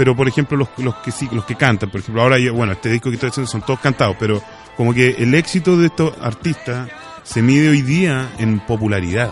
Pero, 0.00 0.16
por 0.16 0.26
ejemplo, 0.26 0.56
los, 0.56 0.68
los 0.78 0.94
que 0.96 1.10
sí, 1.10 1.28
los 1.30 1.44
que 1.44 1.56
cantan, 1.56 1.90
por 1.90 2.00
ejemplo, 2.00 2.22
ahora 2.22 2.38
yo, 2.38 2.54
bueno, 2.54 2.72
este 2.72 2.88
disco 2.88 3.10
que 3.10 3.16
estoy 3.16 3.28
haciendo 3.28 3.50
son 3.50 3.60
todos 3.60 3.80
cantados, 3.80 4.16
pero 4.18 4.42
como 4.74 4.94
que 4.94 5.10
el 5.18 5.34
éxito 5.34 5.76
de 5.76 5.88
estos 5.88 6.14
artistas 6.22 6.88
se 7.22 7.42
mide 7.42 7.68
hoy 7.68 7.82
día 7.82 8.30
en 8.38 8.60
popularidad. 8.60 9.30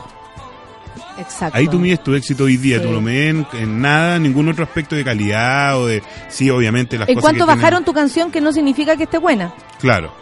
Exacto. 1.18 1.56
Ahí 1.56 1.68
tú 1.68 1.78
mides 1.78 2.02
tu 2.02 2.12
éxito 2.14 2.44
hoy 2.44 2.58
día, 2.58 2.80
Sí. 2.80 2.84
tú 2.84 2.92
no 2.92 3.00
mides 3.00 3.30
en, 3.30 3.46
en 3.58 3.80
nada, 3.80 4.18
ningún 4.18 4.46
otro 4.50 4.62
aspecto 4.62 4.94
de 4.94 5.04
calidad 5.04 5.78
o 5.80 5.86
de, 5.86 6.02
sí, 6.28 6.50
obviamente 6.50 6.98
las 6.98 7.08
En 7.08 7.14
cosas 7.14 7.30
que 7.32 7.38
tienen- 7.38 7.56
bajaron 7.56 7.84
tu 7.86 7.94
canción, 7.94 8.30
que 8.30 8.42
no 8.42 8.52
significa 8.52 8.94
que 8.94 9.04
esté 9.04 9.16
buena. 9.16 9.54
Claro. 9.80 10.12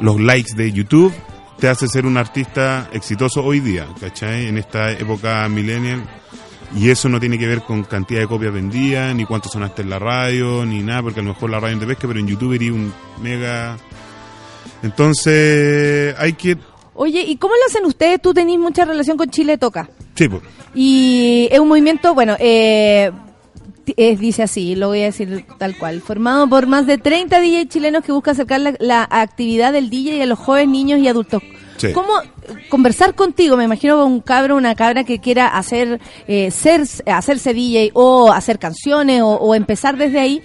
Los 0.00 0.20
likes 0.20 0.54
de 0.54 0.70
YouTube 0.70 1.12
te 1.58 1.66
hace 1.68 1.88
ser 1.88 2.06
un 2.06 2.16
artista 2.16 2.88
exitoso 2.92 3.42
hoy 3.44 3.58
día, 3.58 3.88
¿cachai? 4.00 4.46
En 4.46 4.56
esta 4.56 4.92
época 4.92 5.48
millennial. 5.48 6.04
Y 6.74 6.88
eso 6.88 7.08
no 7.08 7.20
tiene 7.20 7.38
que 7.38 7.46
ver 7.46 7.60
con 7.62 7.84
cantidad 7.84 8.20
de 8.20 8.26
copias 8.26 8.52
vendidas, 8.52 9.14
ni 9.14 9.24
cuánto 9.26 9.48
sonaste 9.50 9.82
en 9.82 9.90
la 9.90 9.98
radio, 9.98 10.64
ni 10.64 10.80
nada, 10.82 11.02
porque 11.02 11.20
a 11.20 11.22
lo 11.22 11.30
mejor 11.34 11.50
la 11.50 11.60
radio 11.60 11.76
no 11.76 11.80
te 11.82 11.86
pesca, 11.86 12.08
pero 12.08 12.18
en 12.20 12.26
YouTube 12.26 12.54
eres 12.54 12.70
un 12.70 12.92
mega... 13.20 13.76
Entonces, 14.82 16.14
hay 16.18 16.32
que... 16.34 16.56
Oye, 16.94 17.22
¿y 17.22 17.36
cómo 17.36 17.54
lo 17.54 17.60
hacen 17.66 17.84
ustedes? 17.86 18.20
Tú 18.20 18.34
tenés 18.34 18.58
mucha 18.58 18.84
relación 18.84 19.16
con 19.16 19.30
Chile 19.30 19.56
Toca. 19.58 19.88
Sí, 20.14 20.28
pues, 20.28 20.42
Y 20.74 21.48
es 21.50 21.58
un 21.60 21.68
movimiento, 21.68 22.14
bueno, 22.14 22.36
eh, 22.38 23.10
es- 23.96 24.18
dice 24.20 24.42
así, 24.42 24.74
lo 24.74 24.88
voy 24.88 25.00
a 25.02 25.04
decir 25.06 25.44
tal 25.58 25.76
cual, 25.78 26.00
formado 26.02 26.48
por 26.48 26.66
más 26.66 26.86
de 26.86 26.98
30 26.98 27.40
DJ 27.40 27.68
chilenos 27.68 28.04
que 28.04 28.12
busca 28.12 28.32
acercar 28.32 28.60
la, 28.60 28.74
la 28.80 29.08
actividad 29.10 29.72
del 29.72 29.88
DJ 29.90 30.22
a 30.22 30.26
los 30.26 30.38
jóvenes, 30.38 30.68
niños 30.68 31.00
y 31.00 31.08
adultos. 31.08 31.42
Sí. 31.88 31.92
¿Cómo 31.92 32.12
conversar 32.68 33.14
contigo? 33.14 33.56
Me 33.56 33.64
imagino 33.64 33.96
con 33.96 34.12
un 34.12 34.20
cabro, 34.20 34.56
una 34.56 34.74
cabra 34.74 35.04
que 35.04 35.18
quiera 35.18 35.48
hacer, 35.48 36.00
eh, 36.28 36.50
ser, 36.50 36.82
hacerse 37.06 37.52
DJ 37.54 37.90
o 37.94 38.30
hacer 38.32 38.58
canciones 38.58 39.22
o, 39.22 39.28
o 39.30 39.54
empezar 39.54 39.96
desde 39.96 40.20
ahí. 40.20 40.42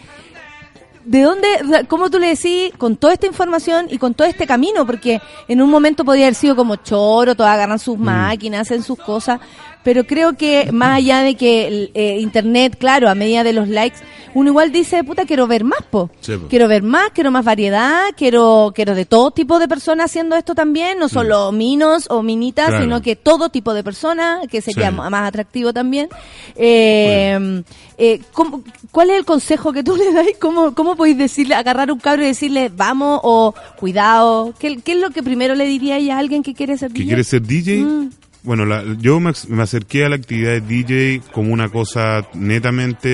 ¿De 1.05 1.22
dónde, 1.22 1.47
cómo 1.88 2.09
tú 2.09 2.19
le 2.19 2.27
decís 2.27 2.73
con 2.77 2.97
toda 2.97 3.14
esta 3.14 3.27
información 3.27 3.88
y 3.89 3.97
con 3.97 4.14
todo 4.14 4.27
este 4.27 4.45
camino? 4.45 4.85
Porque 4.85 5.22
en 5.47 5.61
un 5.61 5.69
momento 5.69 6.03
podía 6.03 6.26
haber 6.26 6.35
sido 6.35 6.53
como 6.55 6.76
choro, 6.76 7.34
todos 7.34 7.49
agarran 7.49 7.77
Mm. 7.77 7.80
sus 7.80 7.97
máquinas, 7.97 8.61
hacen 8.61 8.84
sus 8.84 8.97
cosas, 8.99 9.39
pero 9.88 10.03
creo 10.05 10.34
que 10.35 10.69
más 10.73 10.97
allá 10.97 11.22
de 11.22 11.35
que 11.35 11.65
el, 11.65 11.91
eh, 11.93 12.18
Internet, 12.19 12.76
claro, 12.77 13.07
a 13.09 13.15
medida 13.15 13.45
de 13.45 13.53
los 13.53 13.69
likes, 13.69 13.95
uno 14.34 14.49
igual 14.49 14.73
dice, 14.73 15.01
puta, 15.05 15.26
quiero 15.26 15.47
ver 15.47 15.64
más, 15.64 15.80
po. 15.89 16.09
Sí, 16.19 16.34
po. 16.35 16.47
Quiero 16.49 16.68
ver 16.68 16.84
más, 16.84 17.11
quiero 17.14 17.31
más 17.31 17.45
variedad, 17.45 18.01
quiero 18.18 18.73
quiero 18.76 18.95
de 18.95 19.05
todo 19.05 19.31
tipo 19.31 19.59
de 19.59 19.69
personas 19.69 20.07
haciendo 20.11 20.35
esto 20.35 20.53
también, 20.55 20.99
no 20.99 21.07
solo 21.07 21.53
minos 21.53 22.07
o 22.09 22.22
minitas, 22.22 22.65
Mm. 22.65 22.69
Claro. 22.72 22.84
sino 22.84 23.01
que 23.01 23.15
todo 23.15 23.47
tipo 23.47 23.73
de 23.73 23.81
personas, 23.85 24.45
que 24.49 24.59
sería 24.61 24.89
Sí. 24.89 24.95
más 24.97 25.26
atractivo 25.26 25.72
también. 25.72 26.09
Eh, 26.55 27.64
eh, 27.97 28.19
¿cómo- 28.34 28.64
¿Cuál 28.91 29.11
es 29.11 29.18
el 29.19 29.23
consejo 29.26 29.72
que 29.72 29.84
tú 29.84 29.95
le 29.95 30.11
das? 30.11 30.26
¿Cómo, 30.38 30.76
¿Cómo 30.76 30.97
podéis 30.97 31.18
decirle, 31.18 31.55
agarrar 31.55 31.91
un 31.93 31.99
cabro 31.99 32.23
y 32.23 32.27
decirle 32.27 32.69
vamos 32.76 33.22
o 33.23 33.55
cuidado? 33.80 34.53
¿Qué, 34.59 34.81
qué 34.81 34.91
es 34.91 34.97
lo 34.99 35.11
que 35.11 35.23
primero 35.23 35.55
le 35.55 35.65
diría 35.65 35.95
a 36.14 36.19
alguien 36.19 36.43
que 36.43 36.53
quiere 36.53 36.77
ser 36.77 36.89
que 36.91 36.99
DJ? 36.99 37.07
quiere 37.07 37.23
ser 37.23 37.41
DJ. 37.41 37.77
Mm. 37.77 38.09
Bueno, 38.48 38.65
la- 38.65 38.82
yo 38.98 39.19
me, 39.19 39.32
ac- 39.32 39.48
me 39.49 39.61
acerqué 39.61 40.06
a 40.06 40.10
la 40.10 40.15
actividad 40.15 40.52
de 40.53 40.61
DJ 40.61 41.22
como 41.34 41.52
una 41.52 41.68
cosa 41.68 42.26
netamente 42.34 43.10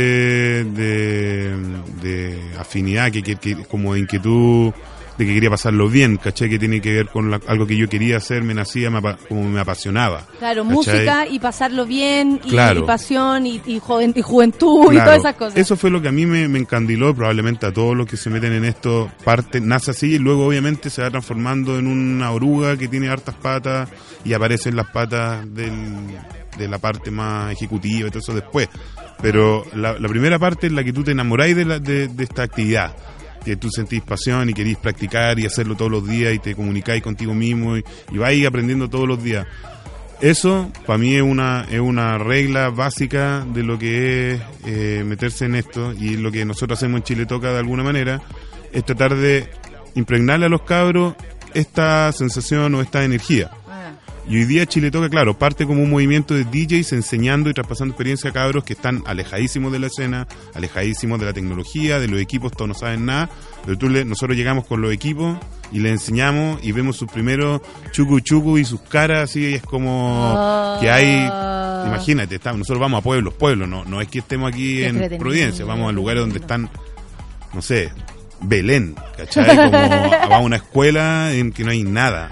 de, 0.64 1.56
de 2.04 2.40
afinidad, 2.60 3.12
que, 3.12 3.24
que- 3.24 3.38
que- 3.38 3.56
como 3.66 3.96
de 3.96 4.02
inquietud, 4.02 4.72
de 5.18 5.26
que 5.26 5.34
quería 5.34 5.50
pasarlo 5.50 5.88
bien, 5.90 6.18
¿cachai? 6.18 6.50
Que 6.50 6.58
tiene 6.60 6.82
que 6.82 6.92
ver 6.94 7.08
con 7.10 7.30
la- 7.30 7.40
algo 7.48 7.68
que 7.68 7.78
yo 7.78 7.88
quería 7.88 8.18
hacer, 8.18 8.44
me 8.44 8.54
nacía, 8.54 8.90
me 8.90 8.98
apa- 8.98 9.18
como 9.30 9.44
me 9.48 9.60
apasionaba. 9.60 10.22
Claro, 10.40 10.64
¿cachai? 10.64 10.76
música 10.76 11.28
y 11.28 11.40
pasarlo 11.40 11.86
bien 11.86 12.40
y, 12.44 12.50
Claro. 12.50 12.82
y 12.82 12.84
pasión 12.84 13.46
y, 13.46 13.62
y 13.66 13.80
joven- 13.80 14.14
y 14.16 14.22
juventud 14.22 14.86
y 14.88 14.96
Claro, 14.96 15.06
todas 15.06 15.20
esas 15.20 15.36
cosas. 15.36 15.58
Eso 15.58 15.76
fue 15.78 15.90
lo 15.90 16.02
que 16.02 16.08
a 16.08 16.12
mí 16.12 16.26
me, 16.26 16.48
me 16.48 16.60
encandiló, 16.60 17.10
y 17.10 17.14
probablemente 17.14 17.66
a 17.66 17.72
todos 17.74 17.96
los 17.96 18.08
que 18.08 18.18
se 18.18 18.30
meten 18.30 18.54
en 18.54 18.66
esto, 18.66 19.12
parte, 19.24 19.62
nace 19.62 19.92
así 19.92 20.14
y 20.16 20.18
luego 20.20 20.48
obviamente 20.48 20.90
se 20.90 21.02
va 21.02 21.10
transformando 21.12 21.78
en 21.78 21.88
una 21.88 22.32
oruga 22.32 22.76
que 22.78 22.88
tiene 22.88 23.10
hartas 23.10 23.36
patas 23.36 23.90
y 24.26 24.34
aparecen 24.34 24.76
las 24.76 24.88
patas 24.88 25.46
del- 25.54 26.18
de 26.58 26.68
la 26.68 26.78
parte 26.78 27.10
más 27.12 27.52
ejecutiva 27.52 28.08
y 28.08 28.12
todo 28.12 28.20
eso 28.20 28.34
después. 28.34 28.70
Pero 29.22 29.66
la, 29.74 29.98
la 29.98 30.08
primera 30.10 30.38
parte 30.38 30.68
es 30.68 30.74
la 30.74 30.84
que 30.84 30.94
tú 30.94 31.04
te 31.04 31.12
enamoráis 31.12 31.56
de, 31.56 31.66
la- 31.66 31.80
de, 31.80 32.08
de 32.08 32.24
esta 32.24 32.44
actividad. 32.44 32.96
Que 33.44 33.56
tú 33.56 33.70
sentís 33.70 34.02
pasión 34.02 34.50
y 34.50 34.54
querís 34.54 34.78
practicar 34.78 35.40
y 35.40 35.46
hacerlo 35.46 35.76
todos 35.76 35.92
los 35.92 36.08
días 36.08 36.34
y 36.34 36.40
te 36.40 36.56
comunicáis 36.56 37.04
contigo 37.04 37.34
mismo 37.34 37.78
y, 37.78 37.84
y 38.12 38.18
vais 38.18 38.46
aprendiendo 38.46 38.90
todos 38.90 39.08
los 39.08 39.22
días. 39.24 39.46
Eso 40.24 40.72
para 40.86 40.98
mí 40.98 41.16
es 41.16 41.22
una, 41.22 41.66
es 41.70 41.82
una 41.82 42.18
regla 42.18 42.70
básica 42.70 43.46
de 43.46 43.62
lo 43.62 43.78
que 43.78 44.32
es 44.32 44.42
eh, 44.66 45.04
meterse 45.06 45.44
en 45.44 45.56
esto 45.56 45.92
y 45.92 46.16
lo 46.16 46.32
que 46.32 46.46
nosotros 46.46 46.80
hacemos 46.80 47.00
en 47.00 47.04
Chile 47.04 47.26
Toca 47.26 47.52
de 47.52 47.60
alguna 47.60 47.84
manera 47.84 48.22
es 48.72 48.86
tratar 48.86 49.16
de 49.16 49.50
impregnarle 49.96 50.46
a 50.46 50.50
los 50.50 50.62
cabros 50.62 51.16
esta 51.54 52.10
sensación 52.14 52.74
o 52.76 52.82
esta 52.82 53.04
energía. 53.04 53.52
Y 54.28 54.38
hoy 54.38 54.46
día 54.46 54.66
Chile 54.66 54.90
Toca, 54.90 55.10
claro, 55.10 55.38
parte 55.38 55.66
como 55.66 55.84
un 55.84 55.90
movimiento 55.90 56.34
de 56.34 56.46
DJs 56.46 56.94
enseñando 56.94 57.50
y 57.50 57.54
traspasando 57.54 57.92
experiencia 57.92 58.30
a 58.30 58.34
cabros 58.34 58.64
que 58.64 58.72
están 58.72 59.04
alejadísimos 59.06 59.72
de 59.74 59.80
la 59.80 59.88
escena, 59.88 60.28
alejadísimos 60.54 61.20
de 61.20 61.26
la 61.26 61.34
tecnología, 61.34 62.00
de 62.00 62.08
los 62.08 62.22
equipos, 62.22 62.54
todos 62.54 62.70
no 62.70 62.74
saben 62.74 63.06
nada, 63.06 63.30
pero 63.66 63.78
tú 63.78 63.90
le, 63.90 64.06
nosotros 64.06 64.38
llegamos 64.38 64.66
con 64.66 64.82
los 64.82 64.94
equipos 64.94 65.38
y 65.74 65.80
les 65.80 65.92
enseñamos 65.92 66.64
y 66.64 66.72
vemos 66.72 66.96
sus 66.96 67.12
primeros 67.12 67.62
chucu 67.92 68.22
chucu 68.22 68.58
y 68.58 68.64
sus 68.64 68.80
caras 68.82 69.30
así 69.30 69.42
y 69.42 69.54
es 69.56 69.62
como 69.62 70.78
que 70.80 70.90
hay, 70.90 71.26
imagínate, 71.86 72.36
estamos, 72.36 72.60
nosotros 72.60 72.80
vamos 72.80 73.00
a 73.00 73.04
pueblos, 73.04 73.34
pueblos, 73.34 73.68
no, 73.68 73.84
no 73.84 74.00
es 74.00 74.08
que 74.08 74.20
estemos 74.20 74.54
aquí 74.54 74.78
Qué 74.78 74.88
en. 74.88 75.20
Providencia, 75.20 75.66
vamos 75.66 75.90
a 75.90 75.92
lugares 75.92 76.22
donde 76.22 76.40
están, 76.40 76.70
no 77.54 77.62
sé, 77.62 77.92
Belén, 78.40 78.96
¿cachai? 79.18 79.54
Como 79.58 79.78
a 80.34 80.40
una 80.40 80.56
escuela 80.56 81.34
en 81.34 81.52
que 81.52 81.66
no 81.66 81.72
hay 81.72 81.84
nada 81.84 82.32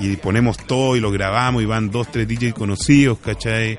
y 0.00 0.16
ponemos 0.16 0.56
todo 0.58 0.96
y 0.96 1.00
lo 1.00 1.10
grabamos 1.10 1.62
y 1.62 1.66
van 1.66 1.90
dos, 1.90 2.08
tres 2.10 2.26
DJs 2.26 2.54
conocidos, 2.54 3.18
¿cachai? 3.18 3.78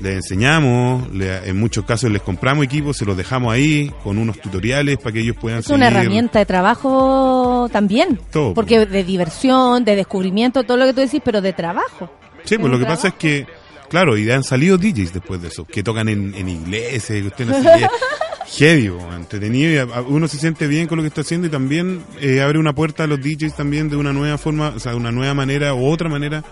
Les 0.00 0.14
enseñamos, 0.16 1.10
le- 1.12 1.46
en 1.48 1.58
muchos 1.60 1.84
casos 1.84 2.10
les 2.10 2.22
compramos 2.22 2.64
equipos, 2.64 2.96
se 2.96 3.04
los 3.04 3.16
dejamos 3.16 3.52
ahí 3.52 3.92
con 4.02 4.16
unos 4.16 4.38
tutoriales 4.40 4.96
para 4.96 5.12
que 5.12 5.20
ellos 5.20 5.36
puedan 5.38 5.58
Es 5.60 5.68
una 5.68 5.88
herramienta 5.88 6.38
de 6.38 6.46
trabajo 6.46 7.68
también. 7.70 8.18
Todo. 8.32 8.54
Porque 8.54 8.86
de 8.86 9.04
diversión, 9.04 9.84
de 9.84 9.96
descubrimiento, 9.96 10.64
todo 10.64 10.78
lo 10.78 10.86
que 10.86 10.94
tú 10.94 11.00
decís, 11.02 11.20
pero 11.22 11.42
de 11.42 11.52
trabajo. 11.52 12.10
Sí, 12.44 12.56
pues 12.56 12.72
lo 12.72 12.78
que 12.78 12.86
pasa 12.86 13.08
es 13.08 13.14
que, 13.14 13.46
claro, 13.90 14.16
y 14.16 14.30
han 14.30 14.42
salido 14.42 14.78
DJs 14.78 15.12
después 15.12 15.42
de 15.42 15.48
eso, 15.48 15.66
que 15.66 15.82
tocan 15.82 16.08
en, 16.08 16.34
en 16.34 16.48
iglesias, 16.48 17.04
que 17.20 17.26
usted 17.26 17.46
no 17.46 17.60
qué. 17.62 17.86
Heavy, 18.58 18.88
bo, 18.88 19.12
entretenido, 19.14 19.70
y 19.72 19.88
uno 20.08 20.26
se 20.26 20.38
siente 20.38 20.66
bien 20.66 20.88
con 20.88 20.96
lo 20.96 21.02
que 21.02 21.08
está 21.08 21.20
haciendo 21.20 21.46
y 21.46 21.50
también 21.50 22.02
eh, 22.20 22.40
abre 22.40 22.58
una 22.58 22.74
puerta 22.74 23.04
a 23.04 23.06
los 23.06 23.20
DJs 23.20 23.54
también 23.54 23.88
de 23.88 23.96
una 23.96 24.12
nueva 24.12 24.38
forma, 24.38 24.70
o 24.70 24.80
sea, 24.80 24.92
de 24.92 24.98
una 24.98 25.12
nueva 25.12 25.34
manera 25.34 25.72
o 25.74 25.88
otra 25.88 26.08
manera 26.08 26.42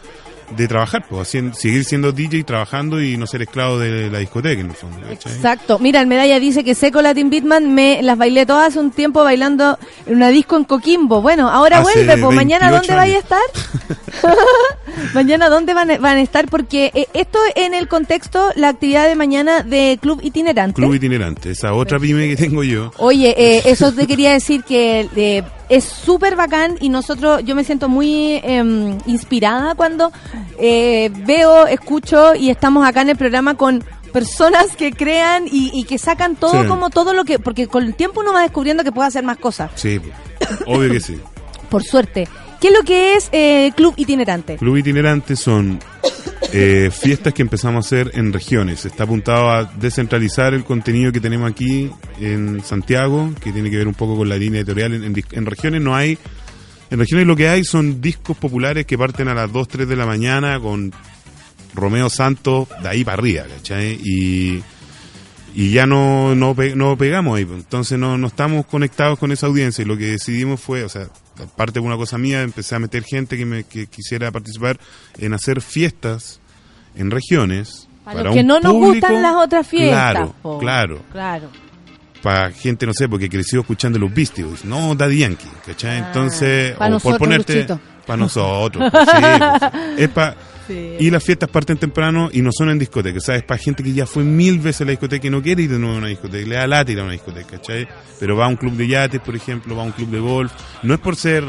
de 0.57 0.69
trabajar, 0.69 1.05
pues, 1.09 1.29
seguir 1.29 1.85
siendo 1.85 2.13
DJ 2.13 2.45
trabajando 2.45 3.03
y 3.03 3.17
no 3.17 3.27
ser 3.27 3.43
esclavo 3.43 3.79
de 3.79 4.11
la 4.11 4.19
discoteca, 4.19 4.61
en 4.61 4.71
el 4.71 4.77
fondo, 4.77 5.01
¿cachai? 5.07 5.33
Exacto. 5.33 5.79
Mira, 5.79 6.01
el 6.01 6.07
medalla 6.07 6.41
dice 6.41 6.65
que 6.65 6.75
Seco 6.75 7.03
Latin 7.03 7.31
Beatman 7.31 7.75
me 7.75 8.03
las 8.03 8.17
bailé 8.19 8.47
todas 8.47 8.69
hace 8.69 8.81
un 8.81 8.91
tiempo 8.91 9.23
bailando 9.25 9.79
en 10.07 10.17
una 10.17 10.29
disco 10.31 10.57
en 10.57 10.65
Coquimbo. 10.65 11.21
Bueno, 11.23 11.49
ahora 11.49 11.79
Hace 11.81 12.05
vuelve, 12.05 12.23
pues 12.23 12.35
mañana 12.35 12.71
28 12.71 12.93
¿dónde 12.93 12.95
vaya 12.97 13.17
a 13.17 13.21
estar? 13.21 14.39
mañana 15.15 15.49
¿dónde 15.49 15.75
van, 15.75 15.91
a- 15.91 15.99
van 15.99 16.17
a 16.19 16.23
estar? 16.23 16.49
Porque 16.49 16.91
eh, 16.95 17.07
esto 17.15 17.39
en 17.55 17.75
el 17.75 17.89
contexto, 17.89 18.51
la 18.57 18.69
actividad 18.69 19.07
de 19.07 19.15
mañana 19.15 19.63
de 19.63 19.99
Club 20.01 20.21
Itinerante. 20.23 20.75
Club 20.75 20.95
itinerante, 20.95 21.51
esa 21.51 21.73
otra 21.75 21.99
pyme 21.99 22.29
que 22.29 22.37
tengo 22.37 22.63
yo. 22.65 22.93
Oye, 22.99 23.35
eh, 23.37 23.63
eso 23.67 23.93
te 23.93 24.07
quería 24.07 24.33
decir 24.33 24.63
que 24.65 25.09
eh, 25.17 25.43
es 25.69 25.85
súper 25.85 26.35
bacán 26.37 26.77
y 26.81 26.89
nosotros, 26.89 27.43
yo 27.45 27.55
me 27.55 27.65
siento 27.65 27.89
muy 27.89 28.41
em, 28.43 28.99
inspirada 29.07 29.75
cuando 29.75 30.11
eh, 30.59 31.11
veo, 31.27 31.67
escucho 31.67 32.35
y 32.35 32.51
estamos 32.51 32.87
acá 32.87 33.03
en 33.03 33.11
el 33.11 33.17
programa 33.17 33.55
con 33.55 33.85
personas 34.13 34.75
que 34.77 34.93
crean 34.93 35.47
y, 35.47 35.71
y 35.79 35.85
que 35.85 35.99
sacan 35.99 36.35
todo 36.37 36.63
Sí. 36.63 36.69
como 36.69 36.89
todo 36.91 37.13
lo 37.13 37.25
que, 37.25 37.39
porque 37.39 37.67
con 37.67 37.85
el 37.85 37.95
tiempo 37.95 38.21
uno 38.21 38.33
va 38.33 38.43
descubriendo 38.43 38.83
que 38.83 38.93
puede 38.93 39.09
hacer 39.09 39.23
más 39.25 39.37
cosas, 39.37 39.71
Sí, 39.75 40.01
obvio 40.67 40.91
que 40.91 41.01
sí. 41.01 41.19
por 41.69 41.83
suerte. 41.85 42.27
¿Qué 42.61 42.69
es 42.69 42.75
lo 42.75 42.83
que 42.83 43.15
es 43.15 43.29
eh, 43.33 43.71
Club 43.77 43.95
Itinerante? 43.97 44.57
Club 44.57 44.77
itinerante 44.79 45.37
son 45.37 45.79
eh, 46.53 46.91
fiestas 46.93 47.33
que 47.33 47.43
empezamos 47.43 47.85
a 47.85 47.87
hacer 47.87 48.11
en 48.15 48.33
regiones. 48.33 48.85
Está 48.85 49.05
apuntado 49.05 49.51
a 49.51 49.65
descentralizar 49.65 50.55
el 50.55 50.65
contenido 50.65 51.13
que 51.13 51.21
tenemos 51.21 51.49
aquí 51.49 51.91
en 52.21 52.63
Santiago, 52.65 53.31
que 53.41 53.53
tiene 53.53 53.71
que 53.71 53.77
ver 53.77 53.87
un 53.87 53.95
poco 53.95 54.17
con 54.17 54.29
la 54.29 54.37
línea 54.37 54.61
editorial. 54.61 54.95
En, 54.95 55.05
en 55.05 55.25
en 55.31 55.47
regiones 55.47 55.83
no 55.83 55.95
hay. 55.95 56.19
En 56.91 56.99
regiones 56.99 57.27
lo 57.27 57.37
que 57.37 57.49
hay 57.49 57.65
son 57.65 58.01
discos 58.01 58.37
populares 58.37 58.87
que 58.87 58.99
parten 58.99 59.29
a 59.29 59.35
las 59.35 59.53
2, 59.53 59.69
3 59.69 59.89
de 59.89 59.97
la 59.97 60.07
mañana 60.07 60.59
con 60.59 60.93
Romeo 61.75 62.11
Santos 62.11 62.67
de 62.83 62.89
ahí 62.89 63.05
para 63.05 63.19
arriba, 63.19 63.45
¿cachai? 63.57 64.01
Y, 64.03 64.63
y 65.55 65.71
ya 65.71 65.87
no, 65.87 66.35
no, 66.35 66.57
no 66.75 66.97
pegamos 66.99 67.39
ahí. 67.39 67.45
pues. 67.45 67.59
Entonces 67.61 67.99
no, 67.99 68.19
no 68.19 68.27
estamos 68.27 68.67
conectados 68.67 69.19
con 69.19 69.31
esa 69.31 69.47
audiencia 69.47 69.83
y 69.83 69.85
lo 69.85 69.97
que 69.97 70.07
decidimos 70.07 70.61
fue, 70.61 70.83
aparte 71.45 71.81
de 71.81 71.87
una 71.87 71.97
cosa 71.97 72.19
mía, 72.19 72.43
empecé 72.43 72.75
a 72.75 72.79
meter 72.79 73.05
gente 73.05 73.37
que, 73.37 73.45
me, 73.45 73.65
que 73.65 73.87
quisiera 73.87 74.31
participar 74.31 74.79
en 75.19 75.35
hacer 75.35 75.61
fiestas 75.61 76.41
en 76.95 77.11
regiones. 77.11 77.89
Para 78.05 78.25
los 78.25 78.35
que 78.35 78.43
no 78.43 78.61
nos 78.61 78.73
gustan 78.73 79.23
las 79.23 79.35
otras 79.35 79.67
fiestas. 79.67 80.13
Claro, 80.13 80.35
po. 80.43 80.59
claro. 80.59 81.03
Claro. 81.13 81.51
Para 82.23 82.51
gente, 82.51 82.85
no 82.87 82.93
sé, 82.93 83.09
porque 83.09 83.29
creció 83.29 83.61
escuchando 83.61 83.99
los 83.99 84.13
Beastie 84.13 84.45
Boys. 84.45 84.65
No, 84.65 84.95
Daddy 84.95 85.19
Yankee, 85.19 85.49
¿cachai? 85.65 85.99
Entonces, 85.99 86.77
pa' 86.77 86.87
o 86.87 86.91
nosotros, 86.91 87.19
por 87.19 87.27
ponerte... 87.27 87.55
Luchito. 87.55 87.81
Para 88.07 88.17
nosotros, 88.17 88.89
pues, 88.91 89.05
sí, 89.05 89.21
pues, 89.21 89.73
es 89.99 90.09
para... 90.09 90.35
Sí. 90.69 90.97
Y 91.01 91.11
las 91.11 91.25
fiestas 91.25 91.49
parten 91.49 91.77
temprano 91.79 92.29
y 92.33 92.43
no 92.43 92.51
son 92.53 92.71
en 92.71 92.79
discoteca, 92.79 93.19
¿sabes? 93.21 93.43
Para 93.43 93.59
gente 93.59 93.83
que 93.83 93.93
ya 93.93 94.07
fue 94.07 94.23
mil 94.23 94.59
veces 94.61 94.83
a 94.83 94.85
la 94.85 94.91
discoteca 94.93 95.27
y 95.27 95.31
no 95.31 95.43
quiere 95.43 95.63
ir 95.63 95.71
de 95.71 95.79
nuevo 95.81 95.97
a 95.97 95.99
una 95.99 96.07
discoteca, 96.09 96.47
le 96.49 96.55
da 96.55 96.67
lata 96.69 96.93
ir 96.93 97.01
a 97.01 97.05
una 97.05 97.13
discoteca, 97.13 97.57
¿cachai? 97.57 97.89
Pero 98.21 98.37
va 98.37 98.45
a 98.45 98.49
un 98.49 98.57
club 98.57 98.75
de 98.75 98.87
yates, 98.87 99.21
por 99.21 99.35
ejemplo, 99.35 99.75
va 99.75 99.83
a 99.83 99.87
un 99.87 99.93
club 99.93 100.11
de 100.11 100.21
golf. 100.21 100.53
No 100.85 100.95
es 100.95 101.01
por 101.01 101.17
ser, 101.17 101.43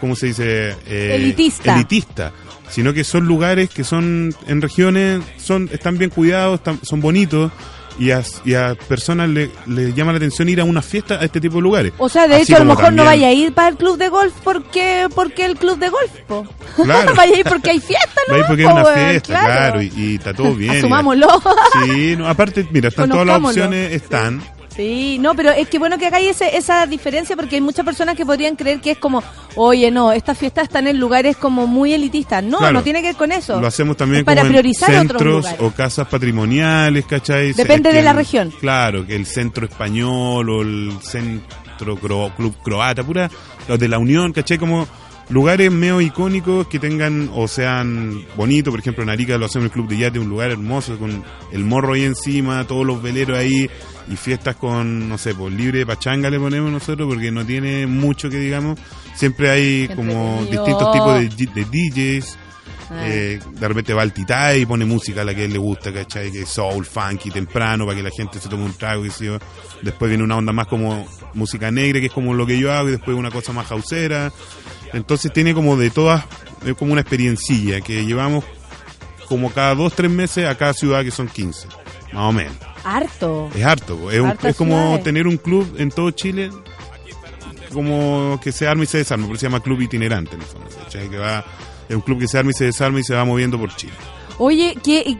¿cómo 0.00 0.16
se 0.16 0.26
dice? 0.28 0.74
Eh, 0.86 1.12
Elitista. 1.16 1.74
Elitista, 1.74 2.32
sino 2.68 2.92
que 2.94 3.04
son 3.04 3.26
lugares 3.26 3.68
que 3.70 3.84
son 3.84 4.34
en 4.46 4.62
regiones, 4.62 5.20
son 5.36 5.68
están 5.72 5.98
bien 5.98 6.10
cuidados, 6.10 6.60
están- 6.60 6.80
son 6.82 7.00
bonitos. 7.00 7.52
Y 8.00 8.12
a, 8.12 8.22
y 8.46 8.54
a 8.54 8.74
personas 8.88 9.28
le, 9.28 9.50
le 9.66 9.92
llama 9.92 10.12
la 10.12 10.16
atención 10.16 10.48
ir 10.48 10.58
a 10.60 10.64
una 10.64 10.80
fiesta 10.80 11.16
a 11.16 11.24
este 11.24 11.38
tipo 11.38 11.56
de 11.56 11.60
lugares. 11.62 11.92
O 11.98 12.08
sea, 12.08 12.26
de 12.26 12.36
Así 12.36 12.44
hecho, 12.44 12.56
a 12.56 12.64
lo 12.64 12.74
mejor 12.74 12.94
no 12.94 13.04
vaya 13.04 13.28
a 13.28 13.32
ir 13.32 13.52
para 13.52 13.68
el 13.68 13.76
club 13.76 13.98
de 13.98 14.08
golf 14.08 14.32
porque 14.42 15.06
porque 15.14 15.44
el 15.44 15.56
club 15.56 15.78
de 15.78 15.90
golf, 15.90 16.10
po. 16.26 16.46
Claro. 16.82 17.14
vaya 17.14 17.36
a 17.36 17.38
ir 17.40 17.44
porque 17.44 17.70
hay 17.72 17.78
fiesta, 17.78 18.20
¿no? 18.26 18.32
Va 18.32 18.36
a 18.36 18.40
ir 18.40 18.46
porque 18.46 18.66
hay 18.66 18.72
una 18.72 18.84
fiesta, 18.86 19.40
claro, 19.40 19.82
y, 19.82 19.92
y 19.94 20.14
está 20.14 20.32
todo 20.32 20.54
bien. 20.54 20.78
Asumámoslo. 20.78 21.28
Sí, 21.84 22.16
no, 22.16 22.26
aparte, 22.26 22.66
mira, 22.70 22.88
están 22.88 23.10
todas 23.10 23.26
las 23.26 23.44
opciones, 23.44 23.92
están. 23.92 24.42
Sí, 24.80 25.18
no, 25.18 25.34
pero 25.34 25.50
es 25.50 25.68
que 25.68 25.78
bueno 25.78 25.98
que 25.98 26.06
hagáis 26.06 26.30
ese, 26.30 26.56
esa 26.56 26.86
diferencia 26.86 27.36
porque 27.36 27.56
hay 27.56 27.60
muchas 27.60 27.84
personas 27.84 28.16
que 28.16 28.24
podrían 28.24 28.56
creer 28.56 28.80
que 28.80 28.92
es 28.92 28.98
como, 28.98 29.22
oye, 29.56 29.90
no, 29.90 30.10
estas 30.10 30.38
fiestas 30.38 30.64
están 30.64 30.86
en 30.86 30.98
lugares 30.98 31.36
como 31.36 31.66
muy 31.66 31.92
elitistas. 31.92 32.42
No, 32.42 32.58
Claro. 32.58 32.72
no 32.74 32.82
tiene 32.82 33.02
que 33.02 33.08
ver 33.08 33.16
con 33.16 33.30
eso. 33.30 33.60
Lo 33.60 33.66
hacemos 33.66 33.96
también 33.98 34.20
Es 34.20 34.24
para 34.24 34.40
como 34.40 34.46
en 34.46 34.52
priorizar 34.52 34.88
otros 34.90 35.00
centros 35.00 35.22
lugares. 35.22 35.60
o 35.60 35.70
casas 35.72 36.08
patrimoniales, 36.08 37.04
¿cachai? 37.04 37.52
Depende 37.52 37.90
Es 37.90 37.92
que 37.92 37.98
de 37.98 38.04
la 38.04 38.10
el- 38.12 38.16
región. 38.16 38.50
Claro, 38.58 39.06
que 39.06 39.16
el 39.16 39.26
centro 39.26 39.66
español 39.66 40.48
o 40.48 40.62
el 40.62 40.92
centro 41.02 41.96
cro- 42.00 42.34
club 42.34 42.54
croata, 42.62 43.02
pura, 43.04 43.30
los 43.68 43.78
de 43.78 43.86
la 43.88 43.98
Unión, 43.98 44.32
¿cachai? 44.32 44.56
Como 44.56 44.86
lugares 45.30 45.70
medio 45.70 46.00
icónicos 46.00 46.66
que 46.66 46.78
tengan 46.78 47.30
o 47.34 47.46
sean 47.48 48.24
bonitos, 48.36 48.70
por 48.72 48.80
ejemplo 48.80 49.02
en 49.02 49.10
Arica 49.10 49.38
lo 49.38 49.46
hacemos 49.46 49.64
en 49.64 49.66
el 49.66 49.70
Club 49.72 49.88
de 49.88 49.98
Yate, 49.98 50.18
un 50.18 50.28
lugar 50.28 50.50
hermoso 50.50 50.98
con 50.98 51.22
el 51.52 51.64
morro 51.64 51.94
ahí 51.94 52.04
encima, 52.04 52.66
todos 52.66 52.84
los 52.84 53.00
veleros 53.00 53.38
ahí 53.38 53.70
y 54.08 54.16
fiestas 54.16 54.56
con, 54.56 55.08
no 55.08 55.18
sé, 55.18 55.34
pues 55.34 55.54
libre 55.54 55.78
de 55.80 55.86
pachanga 55.86 56.30
le 56.30 56.38
ponemos 56.40 56.70
nosotros 56.70 57.08
porque 57.08 57.30
no 57.30 57.46
tiene 57.46 57.86
mucho 57.86 58.28
que 58.28 58.38
digamos, 58.38 58.78
siempre 59.14 59.50
hay 59.50 59.88
como 59.94 60.40
distintos 60.50 60.92
tipos 60.92 61.14
de, 61.14 61.28
de 61.28 61.64
DJs, 61.64 62.38
Ah. 62.92 63.04
eh, 63.06 63.38
de 63.52 63.68
repente 63.68 63.94
va 63.94 64.02
al 64.02 64.12
Titay 64.12 64.62
y 64.62 64.66
pone 64.66 64.84
música 64.84 65.20
a 65.20 65.24
la 65.24 65.32
que 65.32 65.42
a 65.42 65.44
él 65.44 65.52
le 65.52 65.60
gusta, 65.60 65.92
¿cachai? 65.92 66.32
Que 66.32 66.42
es 66.42 66.48
soul, 66.48 66.84
funky, 66.84 67.30
temprano, 67.30 67.86
para 67.86 67.96
que 67.96 68.02
la 68.02 68.10
gente 68.10 68.40
se 68.40 68.48
tome 68.48 68.64
un 68.64 68.72
trago, 68.72 69.04
yo. 69.04 69.38
Después 69.80 70.08
viene 70.08 70.24
una 70.24 70.36
onda 70.36 70.52
más 70.52 70.66
como 70.66 71.06
música 71.34 71.70
negra, 71.70 72.00
que 72.00 72.06
es 72.06 72.12
como 72.12 72.34
lo 72.34 72.44
que 72.46 72.58
yo 72.58 72.72
hago, 72.72 72.88
y 72.88 72.92
después 72.92 73.16
una 73.16 73.30
cosa 73.30 73.52
más 73.52 73.68
jausera. 73.68 74.32
Entonces 74.92 75.32
tiene 75.32 75.54
como 75.54 75.76
de 75.76 75.90
todas, 75.90 76.24
es 76.66 76.74
como 76.74 76.92
una 76.92 77.00
experiencilla 77.02 77.80
que 77.80 78.04
llevamos 78.04 78.44
como 79.28 79.52
cada 79.52 79.74
dos, 79.74 79.92
tres 79.94 80.10
meses 80.10 80.46
a 80.48 80.56
cada 80.56 80.72
ciudad, 80.74 81.04
que 81.04 81.10
son 81.12 81.28
15, 81.28 81.68
más 82.12 82.22
o 82.24 82.32
menos. 82.32 82.54
Harto. 82.82 83.48
Es 83.54 83.64
harto, 83.64 84.10
es, 84.10 84.20
un- 84.20 84.36
es 84.42 84.56
como 84.56 84.74
ciudades. 84.74 85.04
tener 85.04 85.26
un 85.28 85.36
club 85.36 85.76
en 85.78 85.90
todo 85.90 86.10
Chile, 86.10 86.50
como 87.72 88.40
que 88.42 88.50
se 88.52 88.66
arma 88.66 88.82
y 88.82 88.86
se 88.86 88.98
desarma, 88.98 89.26
por 89.26 89.36
eso 89.36 89.40
se 89.40 89.46
llama 89.46 89.60
club 89.62 89.80
itinerante 89.80 90.34
en 90.34 90.40
el 90.42 90.46
fondo, 90.46 90.66
¿cachai? 90.82 91.08
Que 91.08 91.18
va, 91.18 91.44
es 91.88 91.94
un 91.94 92.02
club 92.02 92.18
que 92.18 92.26
se 92.28 92.38
arma 92.38 92.50
y 92.50 92.54
se 92.54 92.64
desarma 92.64 92.98
y 93.00 93.04
se 93.04 93.14
va 93.14 93.24
moviendo 93.24 93.58
por 93.58 93.74
Chile. 93.76 93.92
Oye, 94.38 94.76
que 94.82 95.16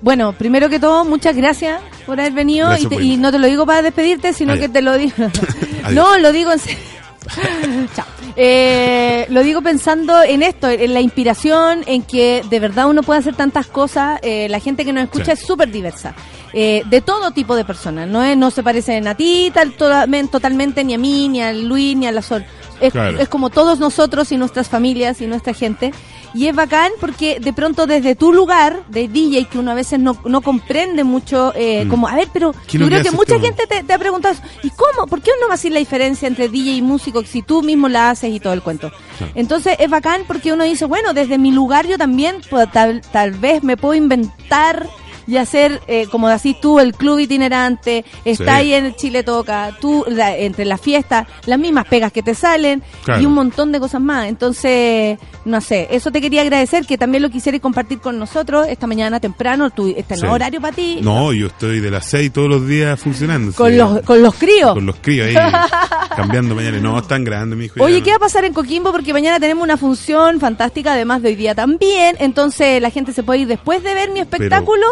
bueno, 0.00 0.32
primero 0.32 0.68
que 0.68 0.80
todo, 0.80 1.04
muchas 1.04 1.36
gracias 1.36 1.80
por 2.06 2.18
haber 2.18 2.32
venido 2.32 2.66
Gracias 2.66 2.86
y, 2.86 2.88
te- 2.88 2.94
por 2.96 3.02
y 3.04 3.16
no 3.18 3.30
te 3.30 3.38
lo 3.38 3.46
digo 3.46 3.64
para 3.66 3.82
despedirte, 3.82 4.32
sino 4.32 4.54
Ah, 4.54 4.58
que 4.58 4.68
te 4.68 4.82
lo 4.82 4.96
digo. 4.98 5.14
No, 5.92 6.16
lo 6.18 6.32
digo 6.32 6.52
en 6.52 6.58
serio. 6.58 6.78
Chao. 7.94 8.06
Eh, 8.36 9.26
lo 9.30 9.42
digo 9.42 9.60
pensando 9.62 10.22
en 10.22 10.42
esto, 10.42 10.68
en 10.68 10.94
la 10.94 11.00
inspiración, 11.00 11.82
en 11.86 12.02
que 12.02 12.42
de 12.48 12.60
verdad 12.60 12.88
uno 12.88 13.02
puede 13.02 13.20
hacer 13.20 13.34
tantas 13.34 13.66
cosas. 13.66 14.18
Eh, 14.22 14.48
la 14.48 14.58
gente 14.60 14.84
que 14.84 14.92
nos 14.92 15.04
escucha 15.04 15.24
Sí. 15.26 15.30
es 15.32 15.40
súper 15.46 15.70
diversa, 15.70 16.14
eh, 16.52 16.82
de 16.86 17.00
todo 17.00 17.30
tipo 17.32 17.54
de 17.56 17.64
personas. 17.64 18.08
No 18.08 18.22
es, 18.22 18.36
no 18.36 18.50
se 18.50 18.62
parecen 18.62 19.06
a 19.06 19.14
ti 19.14 19.50
tal, 19.54 19.76
todamen- 19.76 20.30
totalmente, 20.30 20.82
ni 20.84 20.94
a 20.94 20.98
mí, 20.98 21.28
ni 21.28 21.42
a 21.42 21.52
Luis, 21.52 21.96
ni 21.96 22.06
a 22.06 22.12
la 22.12 22.22
Sol. 22.22 22.44
Es, 22.82 22.92
Claro. 22.92 23.18
es 23.18 23.28
como 23.28 23.48
todos 23.48 23.78
nosotros 23.78 24.30
y 24.32 24.36
nuestras 24.36 24.68
familias 24.68 25.20
y 25.20 25.26
nuestra 25.26 25.54
gente. 25.54 25.92
Y 26.34 26.46
es 26.48 26.54
bacán 26.54 26.90
porque 27.00 27.38
de 27.40 27.52
pronto 27.52 27.86
desde 27.86 28.14
tu 28.14 28.32
lugar 28.32 28.84
de 28.88 29.06
DJ, 29.08 29.44
que 29.46 29.58
uno 29.58 29.70
a 29.70 29.74
veces 29.74 29.98
no, 30.00 30.16
no 30.24 30.40
comprende 30.40 31.04
mucho, 31.04 31.52
eh, 31.54 31.84
Mm. 31.84 31.88
como, 31.90 32.08
a 32.08 32.14
ver, 32.16 32.28
pero 32.32 32.52
¿Qué 32.66 32.76
es 32.76 32.80
yo 32.80 32.86
creo 32.86 33.02
que 33.02 33.10
mucha 33.10 33.38
gente 33.38 33.66
te, 33.66 33.82
te 33.84 33.92
ha 33.92 33.98
preguntado, 33.98 34.34
eso, 34.34 34.42
¿y 34.62 34.70
cómo? 34.70 35.06
¿Por 35.06 35.20
qué 35.20 35.30
uno 35.38 35.48
va 35.48 35.54
a 35.54 35.56
decir 35.56 35.72
la 35.72 35.78
diferencia 35.78 36.26
entre 36.26 36.48
DJ 36.48 36.72
y 36.76 36.82
músico 36.82 37.22
si 37.24 37.42
tú 37.42 37.62
mismo 37.62 37.88
la 37.88 38.10
haces 38.10 38.30
y 38.34 38.40
todo 38.40 38.52
el 38.54 38.62
cuento? 38.62 38.90
Claro. 39.18 39.32
Entonces 39.36 39.76
es 39.78 39.90
bacán 39.90 40.22
porque 40.26 40.52
uno 40.52 40.64
dice, 40.64 40.86
bueno, 40.86 41.12
desde 41.12 41.36
mi 41.38 41.52
lugar 41.52 41.86
yo 41.86 41.98
también 41.98 42.36
pues, 42.50 42.70
tal, 42.72 43.02
tal 43.12 43.32
vez 43.32 43.62
me 43.62 43.76
puedo 43.76 43.94
inventar 43.94 44.86
y 45.26 45.36
hacer, 45.36 45.80
eh, 45.86 46.06
como 46.10 46.28
decís 46.28 46.56
tú, 46.60 46.78
el 46.80 46.94
club 46.94 47.18
itinerante, 47.18 48.04
está 48.24 48.44
Sí. 48.44 48.50
ahí 48.50 48.74
en 48.74 48.86
el 48.86 48.96
Chile 48.96 49.22
Toca, 49.22 49.76
tú, 49.80 50.04
la- 50.08 50.36
entre 50.36 50.64
las 50.64 50.80
fiestas, 50.80 51.26
las 51.46 51.58
mismas 51.58 51.86
pegas 51.86 52.12
que 52.12 52.22
te 52.22 52.34
salen 52.34 52.82
Claro. 53.04 53.20
y 53.22 53.26
un 53.26 53.34
montón 53.34 53.72
de 53.72 53.80
cosas 53.80 54.00
más. 54.00 54.26
Entonces, 54.28 55.18
no 55.44 55.60
sé, 55.60 55.88
eso 55.90 56.10
te 56.10 56.20
quería 56.20 56.42
agradecer, 56.42 56.86
que 56.86 56.98
también 56.98 57.22
lo 57.22 57.30
quisieras 57.30 57.60
compartir 57.60 58.00
con 58.00 58.18
nosotros 58.18 58.66
esta 58.68 58.86
mañana 58.86 59.20
temprano, 59.20 59.70
tú, 59.70 59.92
está 59.96 60.14
en 60.14 60.20
Sí. 60.20 60.26
horario 60.26 60.60
para 60.60 60.74
ti. 60.74 60.98
No, 61.02 61.32
yo 61.32 61.46
estoy 61.48 61.80
de 61.80 61.90
las 61.90 62.06
6 62.06 62.32
todos 62.32 62.48
los 62.48 62.66
días 62.66 62.98
funcionando. 63.00 63.52
Con 63.52 63.70
sí. 63.70 63.76
los, 63.76 64.00
con 64.02 64.22
los 64.22 64.34
críos. 64.34 64.74
Con 64.74 64.86
los 64.86 64.96
críos 64.96 65.28
ahí, 65.28 65.34
cambiando 66.16 66.54
pañales. 66.54 66.82
No, 66.82 66.98
es 66.98 67.06
tan 67.08 67.24
grande, 67.24 67.56
mi 67.56 67.66
hijo. 67.66 67.82
Oye, 67.82 68.02
¿qué 68.02 68.10
va 68.10 68.16
a 68.16 68.20
pasar 68.20 68.44
en 68.44 68.52
Coquimbo? 68.52 68.92
Porque 68.92 69.12
mañana 69.12 69.38
tenemos 69.40 69.62
una 69.64 69.76
función 69.76 70.40
fantástica, 70.40 70.92
además 70.92 71.22
de 71.22 71.28
hoy 71.30 71.34
día 71.36 71.54
también. 71.54 72.16
Entonces 72.18 72.80
la 72.82 72.90
gente 72.90 73.12
se 73.12 73.22
puede 73.22 73.40
ir 73.40 73.48
después 73.48 73.82
de 73.82 73.94
ver 73.94 74.10
mi 74.10 74.20
espectáculo 74.20 74.86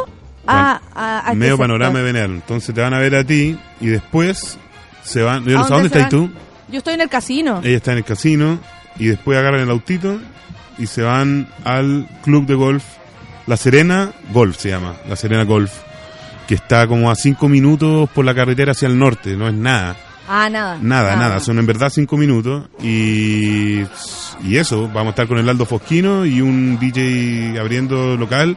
a, 0.47 0.81
a, 0.95 1.19
a 1.19 1.21
este 1.27 1.37
Medio 1.37 1.53
sector. 1.53 1.65
panorama 1.69 1.99
de 1.99 2.05
veneno. 2.05 2.35
Entonces 2.35 2.75
te 2.75 2.81
van 2.81 2.95
a 2.95 2.99
ver 2.99 3.15
a 3.15 3.25
ti 3.25 3.59
y 3.81 3.87
después 3.87 4.59
se 5.03 5.23
van. 5.23 5.45
Yo 5.45 5.57
no 5.59 5.65
sé 5.67 5.73
¿A 5.73 5.77
dónde 5.77 5.89
estás 5.89 6.09
tú. 6.11 6.31
Yo 6.69 6.79
estoy 6.79 6.95
en 6.95 7.01
el 7.01 7.09
casino. 7.09 7.61
Ella 7.65 7.77
está 7.77 7.93
en 7.93 7.99
el 7.99 8.05
casino 8.05 8.59
y 8.99 9.07
después 9.07 9.39
agarran 9.39 9.61
el 9.61 9.71
autito 9.71 10.19
y 10.79 10.87
se 10.87 11.03
van 11.03 11.49
al 11.65 12.09
club 12.23 12.47
de 12.47 12.55
golf. 12.55 12.85
La 13.47 13.57
Serena 13.57 14.13
Golf 14.33 14.57
se 14.59 14.69
llama. 14.71 14.95
La 15.09 15.17
Serena 15.17 15.45
Golf. 15.45 15.73
Que 16.47 16.55
está 16.55 16.87
como 16.87 17.11
a 17.11 17.15
cinco 17.17 17.49
minutos 17.49 18.09
por 18.11 18.25
la 18.25 18.35
carretera 18.35 18.73
hacia 18.73 18.87
el 18.89 18.99
norte. 18.99 19.37
No 19.37 19.49
es 19.49 19.55
nada. 19.55 19.97
Ah, 20.29 20.49
nada. 20.49 20.79
Nada, 20.81 21.15
Ah. 21.15 21.17
nada, 21.17 21.41
son 21.41 21.59
en 21.59 21.67
verdad 21.67 21.91
cinco 21.91 22.17
minutos 22.17 22.69
y, 22.81 23.81
y 24.45 24.57
eso, 24.57 24.83
vamos 24.87 25.07
a 25.07 25.11
estar 25.11 25.27
con 25.27 25.39
el 25.39 25.49
Aldo 25.49 25.67
Fosquino 25.67 26.25
y 26.25 26.41
un 26.41 26.79
DJ 26.79 27.59
abriendo 27.59 28.17
local 28.17 28.57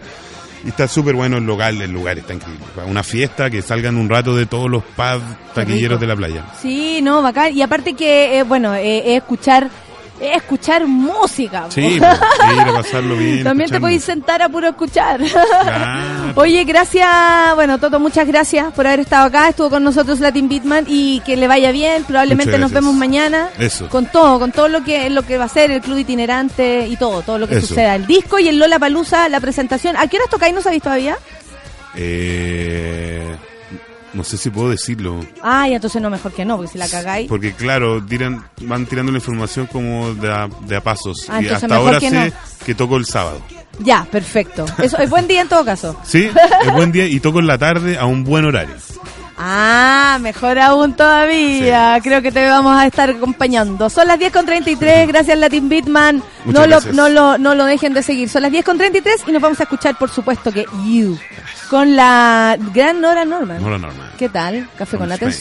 y 0.63 0.69
está 0.69 0.87
súper 0.87 1.15
bueno 1.15 1.37
el 1.37 1.45
local, 1.45 1.81
el 1.81 1.91
lugar 1.91 2.17
está 2.17 2.33
increíble. 2.33 2.65
Una 2.87 3.03
fiesta 3.03 3.49
que 3.49 3.61
salgan 3.61 3.97
un 3.97 4.09
rato 4.09 4.35
de 4.35 4.45
todos 4.45 4.69
los 4.69 4.83
pubs 4.83 5.53
taquilleros 5.53 5.99
de 5.99 6.07
la 6.07 6.15
playa. 6.15 6.45
Sí, 6.61 7.01
no, 7.01 7.21
bacán. 7.21 7.55
Y 7.55 7.61
aparte 7.61 7.93
que, 7.93 8.39
eh, 8.39 8.43
bueno, 8.43 8.73
eh, 8.73 9.15
es 9.15 9.21
escuchar, 9.21 9.65
es 9.65 9.71
escuchar 10.19 10.85
música. 10.87 11.65
Sí, 11.69 11.99
po. 11.99 12.05
ir 12.53 12.59
a 12.61 12.73
pasarlo 12.73 13.15
bien. 13.15 13.43
También 13.43 13.69
te 13.69 13.79
podéis 13.79 14.03
sentar 14.03 14.41
a 14.41 14.49
puro 14.49 14.69
escuchar. 14.69 15.21
Claro. 15.21 16.33
Oye, 16.35 16.63
gracias, 16.63 17.09
bueno, 17.55 17.77
Toto, 17.79 17.99
muchas 17.99 18.27
gracias 18.27 18.71
por 18.73 18.87
haber 18.87 19.01
estado 19.01 19.25
acá. 19.25 19.49
Estuvo 19.49 19.69
con 19.69 19.83
nosotros 19.83 20.19
Latin 20.19 20.47
Beatman 20.49 20.85
y 20.87 21.19
que 21.21 21.35
le 21.35 21.47
vaya 21.47 21.71
bien. 21.71 22.03
Probablemente 22.03 22.57
nos 22.57 22.71
vemos 22.71 22.95
mañana. 22.95 23.49
Eso. 23.59 23.89
Con 23.89 24.05
todo, 24.05 24.39
con 24.39 24.51
todo 24.51 24.67
lo 24.67 24.83
que 24.83 25.09
lo 25.09 25.23
que 25.23 25.37
va 25.37 25.45
a 25.45 25.49
ser 25.49 25.71
el 25.71 25.81
club 25.81 25.97
itinerante 25.97 26.87
y 26.87 26.95
todo, 26.95 27.21
todo 27.21 27.37
lo 27.37 27.47
que 27.47 27.57
Eso. 27.57 27.67
suceda. 27.67 27.95
El 27.95 28.07
disco 28.07 28.39
y 28.39 28.47
el 28.47 28.59
Lola 28.59 28.79
Palusa, 28.79 29.29
la 29.29 29.39
presentación. 29.39 29.95
¿A 29.97 30.07
qué 30.07 30.17
horas 30.17 30.29
tocáis? 30.29 30.53
¿No 30.53 30.61
sabéis 30.61 30.83
todavía? 30.83 31.17
Eh, 31.95 33.35
no 34.13 34.23
sé 34.23 34.37
si 34.37 34.49
puedo 34.49 34.69
decirlo. 34.69 35.19
Ah, 35.41 35.67
y 35.67 35.73
entonces 35.73 36.01
no, 36.01 36.09
mejor 36.09 36.31
que 36.33 36.45
no, 36.45 36.57
porque 36.57 36.71
si 36.71 36.77
la 36.77 36.87
cagáis. 36.87 37.27
Porque 37.27 37.53
claro, 37.53 38.03
tiran, 38.03 38.45
van 38.61 38.85
tirando 38.85 39.11
la 39.11 39.17
información 39.17 39.67
como 39.67 40.13
de 40.13 40.31
a, 40.31 40.47
de 40.67 40.75
a 40.75 40.81
pasos. 40.81 41.25
Ah, 41.29 41.41
y 41.41 41.47
hasta 41.47 41.75
ahora 41.75 41.99
que 41.99 42.09
sé 42.09 42.29
no. 42.29 42.35
que 42.65 42.75
toco 42.75 42.97
el 42.97 43.05
sábado. 43.05 43.41
Ya, 43.79 44.05
perfecto. 44.05 44.65
Eso 44.81 44.97
es 44.99 45.09
buen 45.09 45.27
día 45.27 45.41
en 45.41 45.49
todo 45.49 45.65
caso. 45.65 45.99
Sí, 46.03 46.29
es 46.65 46.73
buen 46.73 46.91
día 46.93 47.07
y 47.07 47.19
toco 47.19 47.39
en 47.39 47.47
la 47.47 47.57
tarde 47.57 47.97
a 47.97 48.05
un 48.05 48.23
buen 48.23 48.45
horario. 48.45 48.75
Ah, 49.37 50.17
mejor 50.21 50.59
aún 50.59 50.93
todavía. 50.95 51.99
Creo 52.03 52.21
que 52.21 52.31
te 52.31 52.47
vamos 52.47 52.75
a 52.77 52.85
estar 52.85 53.09
acompañando. 53.09 53.89
Son 53.89 54.07
las 54.07 54.19
10 54.19 54.31
con 54.31 54.45
33. 54.45 55.07
Gracias, 55.07 55.37
Latin 55.37 55.69
Beatman. 55.69 56.21
Muchas 56.45 56.53
No 56.53 56.67
lo, 56.67 56.93
no, 56.93 57.09
lo, 57.09 57.37
no 57.37 57.55
lo 57.55 57.65
dejen 57.65 57.93
de 57.93 58.03
seguir. 58.03 58.29
Son 58.29 58.41
las 58.41 58.51
10 58.51 58.63
con 58.65 58.77
33 58.77 59.23
y 59.27 59.31
nos 59.31 59.41
vamos 59.41 59.59
a 59.59 59.63
escuchar, 59.63 59.97
por 59.97 60.09
supuesto, 60.09 60.51
que 60.51 60.65
You. 60.85 61.17
con 61.69 61.95
la 61.95 62.57
gran 62.73 63.01
Nora 63.01 63.25
Norman. 63.25 63.61
No 63.61 63.69
lo 63.69 63.79
normal. 63.79 64.11
¿Qué 64.17 64.29
tal? 64.29 64.69
Café 64.77 64.97
con 64.97 65.09
nata 65.09 65.25
en 65.25 65.31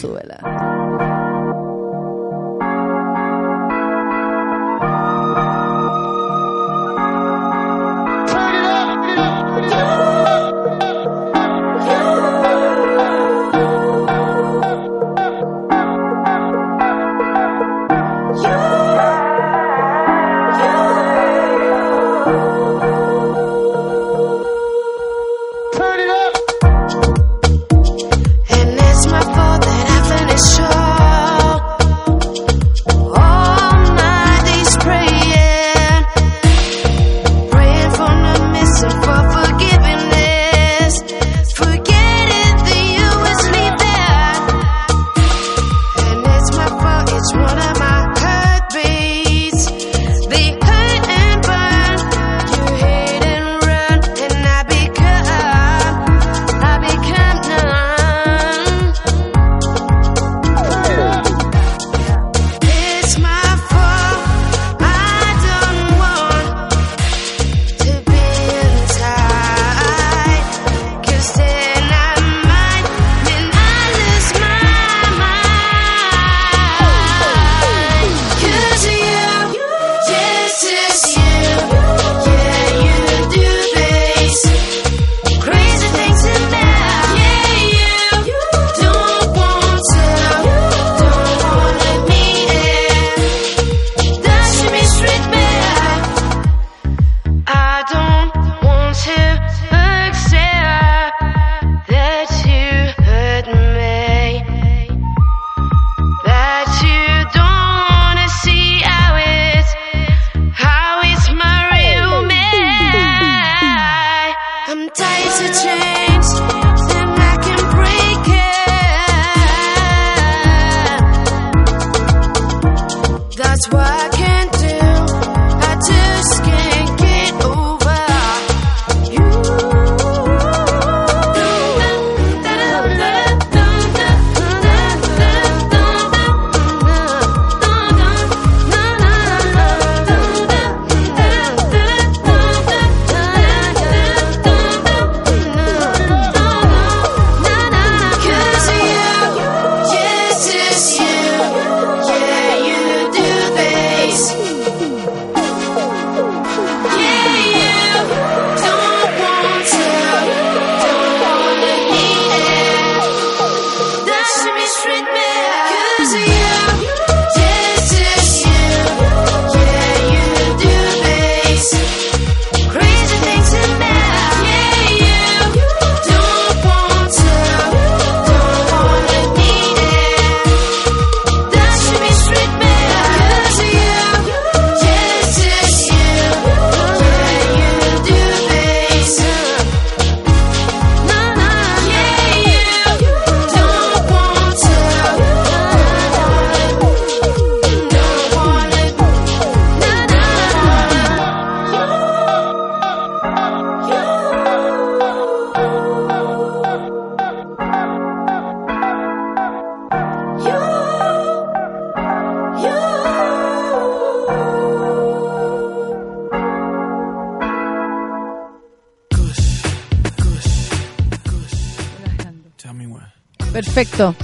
Perfecto. 223.82 224.14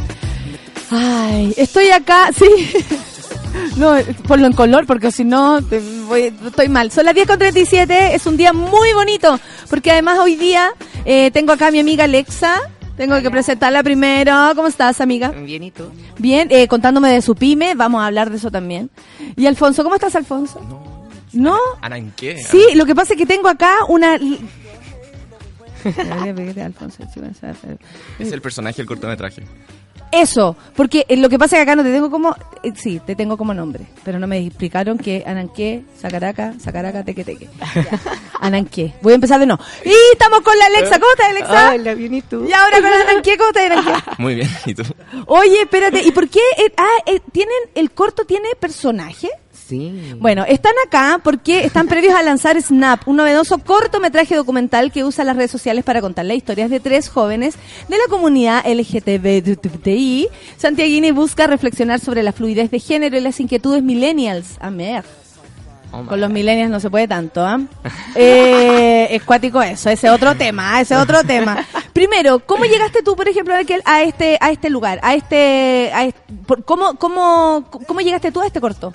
Ay, 0.91 1.53
estoy 1.57 1.91
acá, 1.91 2.31
sí. 2.37 2.47
No, 3.77 3.95
ponlo 4.27 4.47
en 4.47 4.53
color 4.53 4.87
porque 4.87 5.11
si 5.11 5.25
no 5.25 5.59
estoy 5.59 6.69
mal. 6.69 6.91
Son 6.93 7.05
las 7.05 7.15
10 7.15 7.27
con 7.27 7.39
37, 7.39 8.15
es 8.15 8.27
un 8.27 8.37
día 8.37 8.53
muy 8.53 8.93
bonito 8.93 9.39
porque 9.69 9.91
además 9.91 10.19
hoy 10.21 10.37
día 10.37 10.71
eh, 11.05 11.31
tengo 11.33 11.53
acá 11.53 11.69
a 11.69 11.71
mi 11.71 11.81
amiga 11.81 12.05
Alexa. 12.05 12.61
Tengo 12.97 13.21
que 13.21 13.31
presentarla 13.31 13.83
primero. 13.83 14.33
¿Cómo 14.55 14.69
estás, 14.69 15.01
amiga? 15.01 15.31
Bien, 15.31 15.63
¿y 15.63 15.71
tú? 15.71 15.85
Bien, 16.19 16.49
eh, 16.51 16.67
contándome 16.69 17.13
de 17.13 17.23
su 17.23 17.35
pyme, 17.35 17.75
vamos 17.75 18.01
a 18.03 18.07
hablar 18.07 18.31
de 18.31 18.37
eso 18.37 18.51
también. 18.51 18.91
Y 19.37 19.47
Alfonso, 19.47 19.83
¿cómo 19.83 19.95
estás, 19.95 20.15
Alfonso? 20.17 20.61
¿No? 21.33 21.59
¿Ana 21.81 21.99
en 21.99 22.13
qué? 22.17 22.43
Sí, 22.43 22.63
lo 22.75 22.87
que 22.87 22.95
pasa 22.95 23.15
es 23.15 23.19
que 23.19 23.27
tengo 23.27 23.49
acá 23.49 23.73
una... 23.89 24.19
Es 28.19 28.33
el 28.33 28.41
personaje 28.41 28.77
del 28.79 28.87
cortometraje. 28.87 29.43
Eso, 30.11 30.57
porque 30.75 31.05
eh, 31.09 31.17
lo 31.17 31.29
que 31.29 31.39
pasa 31.39 31.57
es 31.57 31.59
que 31.59 31.63
acá 31.71 31.77
no 31.77 31.83
te 31.83 31.93
tengo 31.93 32.11
como, 32.11 32.35
eh, 32.63 32.73
sí, 32.75 33.01
te 33.05 33.15
tengo 33.15 33.37
como 33.37 33.53
nombre, 33.53 33.87
pero 34.05 34.19
no 34.19 34.27
me 34.27 34.39
explicaron 34.39 34.97
que 34.97 35.23
Ananqué, 35.27 35.85
Sacaraca, 36.01 36.55
Sacaraca, 36.59 37.05
Teque 37.05 37.25
Teque. 37.25 37.49
Ananqué. 38.41 38.95
Voy 39.03 39.13
a 39.13 39.17
empezar 39.17 39.39
de 39.39 39.47
no. 39.47 39.59
Y 39.85 39.93
estamos 40.13 40.41
con 40.41 40.59
la 40.59 40.67
Alexa, 40.67 40.99
¿cómo 40.99 41.13
estás 41.13 41.29
Alexa? 41.29 41.73
Hola, 41.75 41.95
bien, 41.95 42.15
¿y 42.15 42.23
tú? 42.23 42.47
Y 42.49 42.53
ahora 42.53 42.81
con 42.81 42.91
Ananqué, 42.91 43.37
¿cómo 43.37 43.51
estás 43.51 43.71
Ananqué? 43.71 44.11
Muy 44.23 44.35
bien, 44.37 44.49
¿y 44.65 44.75
tú? 44.75 44.83
Oye, 45.27 45.61
espérate, 45.61 46.03
¿y 46.03 46.11
por 46.13 46.29
qué? 46.29 46.41
eh, 46.57 46.73
ah, 46.79 47.03
eh, 47.05 47.21
¿tienen, 47.31 47.59
el 47.75 47.91
corto 47.91 48.25
tiene 48.25 48.49
personaje? 48.59 49.29
Sí. 49.69 50.15
Bueno, 50.19 50.45
están 50.49 50.73
acá 50.87 51.21
porque 51.23 51.65
están 51.65 51.89
previos 51.89 52.15
a 52.15 52.23
lanzar 52.23 52.61
Snap, 52.61 53.07
un 53.07 53.17
novedoso 53.17 53.59
cortometraje 53.59 54.35
documental 54.35 54.91
que 54.91 55.05
usa 55.05 55.25
las 55.25 55.37
redes 55.37 55.51
sociales 55.51 55.85
para 55.85 56.01
contar 56.01 56.25
las 56.25 56.39
historias 56.39 56.71
de 56.71 56.81
tres 56.81 57.11
jóvenes 57.11 57.57
de 57.89 57.97
la 57.99 58.05
comunidad 58.09 58.65
LGTBI. 58.67 60.29
Santiaguini 60.57 61.11
busca 61.11 61.47
reflexionar 61.47 62.01
sobre 62.01 62.23
la 62.23 62.33
fluidez 62.33 62.71
de 62.71 62.81
género 62.81 63.19
y 63.19 63.21
las 63.21 63.39
inquietudes 63.41 63.83
millennials. 63.83 64.57
Amer. 64.61 65.05
Oh 65.91 66.05
Con 66.05 66.21
los 66.21 66.31
millennials 66.31 66.71
no 66.71 66.81
se 66.81 66.91
puede 66.91 67.09
tanto, 67.09 67.45
¿ah? 67.45 67.61
Eh, 68.15 69.09
es 69.11 69.23
cuático 69.23 69.63
eso, 69.63 69.91
ese 69.91 70.11
otro 70.11 70.35
tema, 70.35 70.81
ese 70.81 70.97
otro 70.97 71.23
tema. 71.25 71.65
Primero, 71.93 72.41
¿cómo 72.41 72.65
llegaste 72.65 73.03
tú, 73.03 73.17
por 73.17 73.29
ejemplo, 73.29 73.55
a 73.85 74.03
este, 74.03 74.39
a 74.41 74.51
este 74.51 74.71
lugar, 74.71 74.99
a 75.03 75.15
este, 75.15 75.91
a 75.95 76.05
este- 76.07 76.21
¿cómo, 76.65 76.95
cómo, 76.95 77.69
cómo 77.87 78.01
llegaste 78.01 78.33
tú 78.33 78.41
a 78.41 78.47
este 78.47 78.61
corto? 78.61 78.93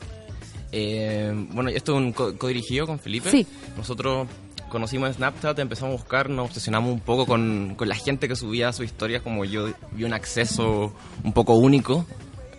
Eh, 0.75 1.31
bueno, 1.51 1.69
esto 1.69 1.93
es 1.93 1.97
un 1.99 2.11
co- 2.13 2.35
codirigido 2.37 2.87
con 2.87 2.97
Felipe. 2.99 3.29
Sí. 3.29 3.45
Nosotros 3.77 4.27
conocimos 4.69 5.07
en 5.09 5.13
Snapchat, 5.13 5.59
empezamos 5.59 5.93
a 5.93 5.97
buscar, 6.01 6.29
nos 6.31 6.47
obsesionamos 6.49 6.91
un 6.91 6.99
poco 6.99 7.27
con, 7.27 7.75
con 7.77 7.87
la 7.87 7.95
gente 7.95 8.27
que 8.27 8.35
subía 8.35 8.73
sus 8.73 8.85
historias, 8.87 9.21
como 9.21 9.45
yo 9.45 9.67
vi 9.91 10.03
un 10.03 10.13
acceso 10.13 10.91
un 11.23 11.31
poco 11.31 11.53
único 11.53 12.05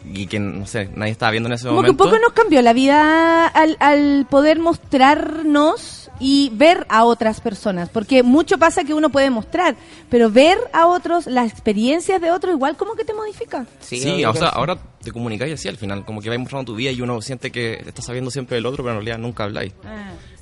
y 0.04 0.26
que, 0.26 0.38
no 0.38 0.64
sé, 0.66 0.90
nadie 0.94 1.10
estaba 1.12 1.32
viendo 1.32 1.48
en 1.48 1.54
ese 1.54 1.66
Como 1.66 1.82
que 1.82 1.90
un 1.90 1.96
momento. 1.96 2.04
poco 2.04 2.18
nos 2.22 2.32
cambió 2.32 2.62
la 2.62 2.72
vida 2.72 3.48
al, 3.48 3.76
al 3.80 4.26
poder 4.30 4.60
mostrarnos 4.60 6.03
y 6.20 6.50
ver 6.54 6.86
a 6.88 7.04
otras 7.04 7.40
personas, 7.40 7.88
porque 7.88 8.22
mucho 8.22 8.58
pasa 8.58 8.84
que 8.84 8.94
uno 8.94 9.10
puede 9.10 9.30
mostrar, 9.30 9.76
pero 10.08 10.30
ver 10.30 10.58
a 10.72 10.86
otros, 10.86 11.26
las 11.26 11.50
experiencias 11.50 12.20
de 12.20 12.30
otros, 12.30 12.54
igual 12.54 12.76
como 12.76 12.94
que 12.94 13.04
te 13.04 13.12
modifica. 13.12 13.66
Sí, 13.80 14.00
obvio 14.08 14.30
o 14.30 14.34
sea, 14.34 14.48
sí. 14.48 14.54
ahora 14.56 14.78
te 15.02 15.12
comunicáis 15.12 15.54
así 15.54 15.68
al 15.68 15.76
final, 15.76 16.04
como 16.04 16.20
que 16.20 16.28
vais 16.28 16.40
mostrando 16.40 16.72
tu 16.72 16.76
vida 16.76 16.90
y 16.90 17.00
uno 17.00 17.20
siente 17.20 17.50
que 17.50 17.74
estás 17.86 18.04
sabiendo 18.04 18.30
siempre 18.30 18.56
del 18.56 18.66
otro, 18.66 18.84
pero 18.84 18.90
en 18.90 19.04
realidad 19.04 19.18
nunca 19.18 19.44
habláis. 19.44 19.72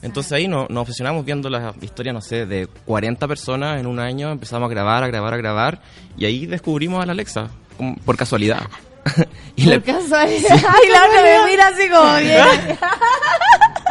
Entonces 0.03 0.33
ahí 0.33 0.49
nos, 0.49 0.69
nos 0.69 0.83
obsesionamos 0.83 1.25
viendo 1.25 1.49
las 1.49 1.75
historias, 1.83 2.15
no 2.15 2.21
sé, 2.21 2.47
de 2.47 2.67
40 2.87 3.27
personas 3.29 3.81
en 3.81 3.87
un 3.87 3.99
año, 3.99 4.31
empezamos 4.31 4.67
a 4.67 4.71
grabar, 4.71 5.05
a 5.05 5.09
grabar, 5.09 5.35
a 5.35 5.37
grabar, 5.37 5.83
y 6.17 6.25
ahí 6.25 6.47
descubrimos 6.47 7.03
a 7.03 7.07
la 7.07 7.13
Alexa, 7.13 7.51
como 7.77 7.97
por 7.97 8.17
casualidad. 8.17 8.69
y, 9.57 9.65
la, 9.65 9.81
Por 9.81 9.95
casualidad. 9.95 10.51
Ay, 10.51 10.89
la 10.91 11.07
otra 11.07 11.23
me 11.23 11.51
mira 11.51 11.69
así 11.69 11.89
como 11.89 12.17
bien. 12.19 12.79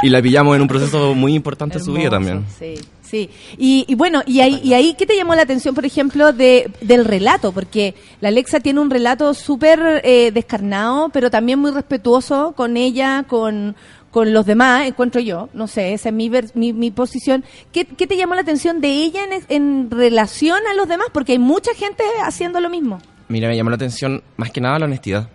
Y 0.01 0.09
la 0.09 0.21
pillamos 0.21 0.55
en 0.55 0.61
un 0.63 0.67
proceso 0.67 1.13
muy 1.15 1.33
importante 1.33 1.77
de 1.79 1.83
su 1.83 1.93
vida 1.93 2.09
también. 2.09 2.45
Sí, 2.57 2.75
sí. 3.01 3.29
Y, 3.57 3.85
y 3.87 3.95
bueno, 3.95 4.21
y 4.25 4.39
ahí, 4.41 4.59
y 4.63 4.73
ahí, 4.73 4.95
¿qué 4.97 5.05
te 5.05 5.15
llamó 5.15 5.35
la 5.35 5.43
atención, 5.43 5.75
por 5.75 5.85
ejemplo, 5.85 6.33
de, 6.33 6.71
del 6.81 7.05
relato? 7.05 7.51
Porque 7.51 7.95
la 8.19 8.29
Alexa 8.29 8.59
tiene 8.59 8.79
un 8.79 8.89
relato 8.89 9.33
súper 9.33 10.01
eh, 10.03 10.31
descarnado, 10.33 11.09
pero 11.09 11.29
también 11.29 11.59
muy 11.59 11.71
respetuoso 11.71 12.53
con 12.55 12.77
ella, 12.77 13.25
con, 13.27 13.75
con 14.11 14.33
los 14.33 14.45
demás, 14.45 14.87
encuentro 14.87 15.21
yo. 15.21 15.49
No 15.53 15.67
sé, 15.67 15.93
esa 15.93 16.09
es 16.09 16.15
mi, 16.15 16.29
ver- 16.29 16.51
mi, 16.55 16.73
mi 16.73 16.91
posición. 16.91 17.43
¿Qué, 17.71 17.85
¿Qué 17.85 18.07
te 18.07 18.17
llamó 18.17 18.35
la 18.35 18.41
atención 18.41 18.81
de 18.81 18.89
ella 18.89 19.21
en, 19.23 19.43
en 19.49 19.91
relación 19.91 20.59
a 20.69 20.73
los 20.73 20.87
demás? 20.87 21.07
Porque 21.13 21.33
hay 21.33 21.39
mucha 21.39 21.73
gente 21.75 22.03
haciendo 22.23 22.59
lo 22.59 22.69
mismo. 22.69 22.99
Mira, 23.27 23.47
me 23.47 23.55
llamó 23.55 23.69
la 23.69 23.77
atención 23.77 24.23
más 24.37 24.51
que 24.51 24.59
nada 24.61 24.77
la 24.79 24.85
honestidad. 24.85 25.29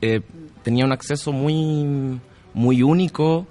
Eh, 0.00 0.20
tenía 0.64 0.84
un 0.84 0.92
acceso 0.92 1.32
muy, 1.32 2.18
muy 2.52 2.82
único 2.82 3.46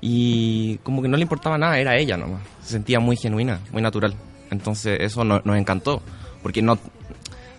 y 0.00 0.76
como 0.78 1.02
que 1.02 1.08
no 1.08 1.16
le 1.16 1.22
importaba 1.22 1.58
nada, 1.58 1.78
era 1.78 1.96
ella 1.96 2.16
nomás. 2.16 2.40
Se 2.62 2.72
sentía 2.72 3.00
muy 3.00 3.16
genuina, 3.16 3.58
muy 3.72 3.82
natural. 3.82 4.14
Entonces 4.50 4.98
eso 5.00 5.24
no- 5.24 5.40
nos 5.44 5.56
encantó, 5.56 6.02
porque 6.42 6.62
no 6.62 6.78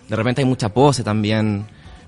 de 0.08 0.16
repente 0.16 0.42
hay 0.42 0.46
mucha 0.46 0.68
pose 0.68 1.02
también, 1.02 1.64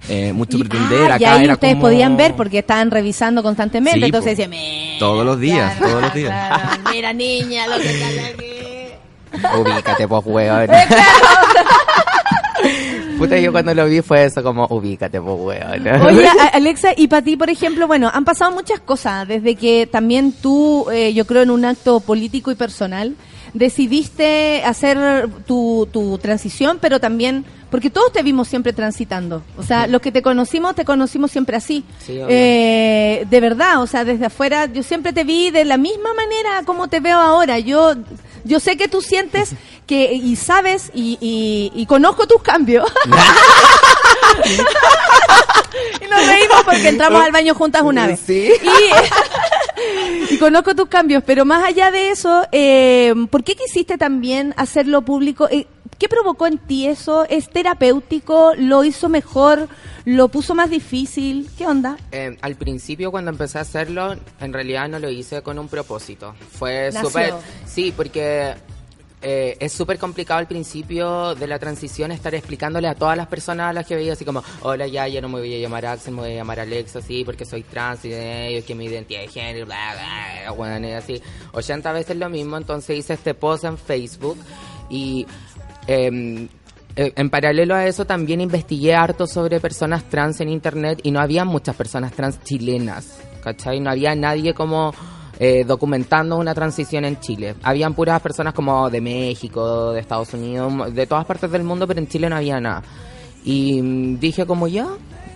eh, 0.09 0.32
mucho 0.35 0.56
Y, 0.59 0.61
pretender. 0.65 1.11
ah, 1.12 1.16
y 1.19 1.24
Acá 1.24 1.35
ahí 1.36 1.44
era 1.44 1.55
ustedes 1.55 1.74
como- 1.74 1.86
podían 1.86 2.16
ver 2.16 2.35
porque 2.35 2.59
estaban 2.59 2.90
revisando 2.90 3.43
constantemente, 3.43 3.98
Sí, 4.01 4.05
entonces 4.05 4.32
decían, 4.36 4.51
"Me- 4.51 4.97
Todos 4.98 5.24
los 5.24 5.39
días, 5.40 5.74
Claro, 5.77 5.90
todos 5.90 6.02
los 6.02 6.15
días. 6.15 6.31
claro, 6.48 6.82
mira 6.93 7.12
niña, 7.12 7.66
lo 7.66 7.77
que 7.78 7.90
está 7.90 8.27
aquí. 8.27 9.61
Ubícate, 9.61 10.06
pues, 10.06 10.23
weón. 10.27 10.69
Puta, 13.25 13.39
yo 13.39 13.53
cuando 13.53 13.75
lo 13.75 13.87
vi 13.87 14.01
fue 14.01 14.25
eso, 14.25 14.43
como, 14.43 14.67
ubícate, 14.71 15.21
pues, 15.21 15.37
weón. 15.39 15.89
Oye, 16.07 16.27
Alexa, 16.53 16.91
y 16.97 17.09
para 17.09 17.23
ti, 17.23 17.37
por 17.37 17.51
ejemplo, 17.51 17.87
bueno, 17.87 18.11
han 18.13 18.25
pasado 18.25 18.53
muchas 18.53 18.81
cosas 18.81 19.27
desde 19.27 19.55
que 19.57 19.87
también 19.87 20.33
tú, 20.33 20.87
eh, 20.91 21.13
yo 21.15 21.27
creo, 21.27 21.43
en 21.43 21.51
un 21.51 21.65
acto 21.65 22.01
político 22.01 22.51
y 22.51 22.55
personal, 22.55 23.17
decidiste 23.55 24.63
hacer 24.65 25.29
tu, 25.47 25.89
tu 25.91 26.19
transición, 26.19 26.79
pero 26.81 27.01
también, 27.01 27.45
porque 27.71 27.89
todos 27.89 28.13
te 28.13 28.23
vimos 28.23 28.49
siempre 28.49 28.73
transitando. 28.73 29.43
O 29.57 29.63
sea, 29.63 29.87
los 29.87 30.01
que 30.01 30.13
te 30.13 30.23
conocimos, 30.23 30.75
te 30.75 30.85
conocimos 30.85 31.31
siempre 31.31 31.57
así. 31.57 31.85
Sí. 32.05 32.19
Eh, 32.29 33.25
de 33.31 33.41
verdad, 33.41 33.81
o 33.81 33.87
sea, 33.87 34.05
desde 34.05 34.27
afuera, 34.27 34.67
yo 34.67 34.83
siempre 34.83 35.13
te 35.13 35.25
vi 35.25 35.51
de 35.51 35.65
la 35.65 35.79
misma 35.79 36.13
manera 36.15 36.63
como 36.67 36.89
te 36.89 37.01
veo 37.01 37.19
ahora. 37.19 37.61
Yo, 37.61 37.95
yo 38.45 38.61
sé 38.61 38.77
que 38.77 38.89
tú 38.89 39.01
sientes 39.01 39.51
que, 39.87 40.12
y 40.12 40.37
sabes, 40.37 40.91
y, 40.95 41.19
y, 41.21 41.73
y 41.75 41.87
conozco 41.87 42.27
tus 42.27 42.43
cambios. 42.43 42.91
y 46.01 46.07
nos 46.07 46.27
reímos 46.27 46.62
porque 46.65 46.89
entramos 46.89 47.23
al 47.23 47.33
baño 47.33 47.55
juntas 47.55 47.83
una 47.83 48.07
vez. 48.07 48.21
Sí. 48.27 48.53
Y, 48.62 48.69
y 50.31 50.39
conozco 50.39 50.75
tus 50.75 50.89
cambios, 50.89 51.23
pero 51.25 51.45
más 51.45 51.65
allá 51.65 51.91
de 51.91 52.11
eso, 52.11 52.47
eh, 52.53 53.15
¿por 53.31 53.45
qué 53.45 53.55
quisiste 53.55 53.99
también 53.99 54.55
hacerlo 54.57 55.03
público? 55.03 55.49
Eh, 55.51 55.67
¿Qué 55.99 56.09
provocó 56.09 56.47
en 56.47 56.59
ti 56.59 56.87
eso? 56.87 57.25
¿Es 57.29 57.49
terapéutico? 57.49 58.53
¿Lo 58.57 58.85
hizo 58.85 59.09
mejor? 59.09 59.69
¿Lo 60.05 60.29
puso 60.29 60.55
más 60.55 60.69
difícil? 60.69 61.49
¿Qué 61.57 61.67
onda? 61.67 61.97
Eh, 62.11 62.37
al 62.41 62.57
principio 62.57 63.11
cuando 63.11 63.31
empecé 63.31 63.59
a 63.59 63.63
hacerlo, 63.63 64.17
en 64.41 64.53
realidad 64.53 64.89
no 64.89 64.99
lo 64.99 65.09
hice 65.09 65.43
con 65.43 65.59
un 65.59 65.69
propósito. 65.69 66.35
Fue 66.51 66.91
súper... 66.93 67.35
Sí, 67.65 67.93
porque 67.97 68.55
eh, 69.27 69.57
es 69.59 69.73
súper 69.73 69.99
complicado 69.99 70.39
al 70.39 70.47
principio 70.47 71.35
de 71.35 71.47
la 71.47 71.59
transición 71.59 72.13
estar 72.13 72.35
explicándole 72.35 72.89
a 72.89 72.95
todas 72.95 73.17
las 73.17 73.27
personas 73.27 73.71
a 73.71 73.73
las 73.73 73.87
que 73.87 73.97
veía 73.97 74.13
así 74.13 74.23
como, 74.23 74.43
hola, 74.61 74.87
ya, 74.87 75.09
ya 75.09 75.23
no 75.23 75.31
me 75.31 75.39
voy 75.39 75.55
a 75.55 75.59
llamar 75.59 75.87
Axel, 75.87 76.13
me 76.13 76.21
voy 76.21 76.33
a 76.33 76.35
llamar 76.35 76.61
Alexa, 76.61 77.01
sí, 77.01 77.25
porque 77.25 77.47
soy 77.47 77.63
trans 77.63 78.05
y 78.05 78.11
eh, 78.13 78.63
que 78.67 78.75
mi 78.75 78.85
identidad 78.85 79.23
de 79.23 79.29
género, 79.29 79.65
bla, 79.65 79.95
bla, 79.95 80.51
bueno, 80.53 80.87
así. 80.95 81.23
80 81.53 81.93
veces 81.93 82.19
lo 82.19 82.29
mismo, 82.29 82.59
entonces 82.59 82.99
hice 82.99 83.15
este 83.15 83.33
post 83.33 83.65
en 83.65 83.79
Facebook 83.79 84.37
y... 84.91 85.27
em, 85.87 86.49
eh, 86.97 87.13
en 87.17 87.29
paralelo 87.29 87.75
a 87.75 87.87
eso 87.87 88.05
también 88.05 88.41
investigué 88.41 88.95
harto 88.95 89.27
sobre 89.27 89.59
personas 89.59 90.05
trans 90.05 90.41
en 90.41 90.49
internet 90.49 91.01
y 91.03 91.11
no 91.11 91.19
había 91.19 91.45
muchas 91.45 91.75
personas 91.75 92.13
trans 92.13 92.41
chilenas, 92.45 93.19
¿cachai? 93.43 93.81
No 93.81 93.91
había 93.91 94.15
nadie 94.15 94.55
como 94.55 94.95
eh, 95.39 95.65
documentando 95.66 96.36
una 96.36 96.55
transición 96.55 97.05
en 97.05 97.19
Chile. 97.20 97.55
Habían 97.62 97.94
puras 97.94 98.20
personas 98.20 98.55
como 98.55 98.89
de 98.90 99.01
México, 99.01 99.93
de 99.93 100.01
Estados 100.01 100.32
Unidos, 100.35 100.94
de 100.94 101.06
todas 101.06 101.24
partes 101.24 101.51
del 101.51 101.65
mundo, 101.65 101.86
pero 101.86 102.01
en 102.01 102.09
Chile 102.09 102.28
no 102.28 102.36
había 102.36 102.61
nada. 102.61 102.82
Y 103.44 103.81
mm, 103.82 104.19
dije 104.20 104.47
como 104.47 104.69
ya, 104.69 104.86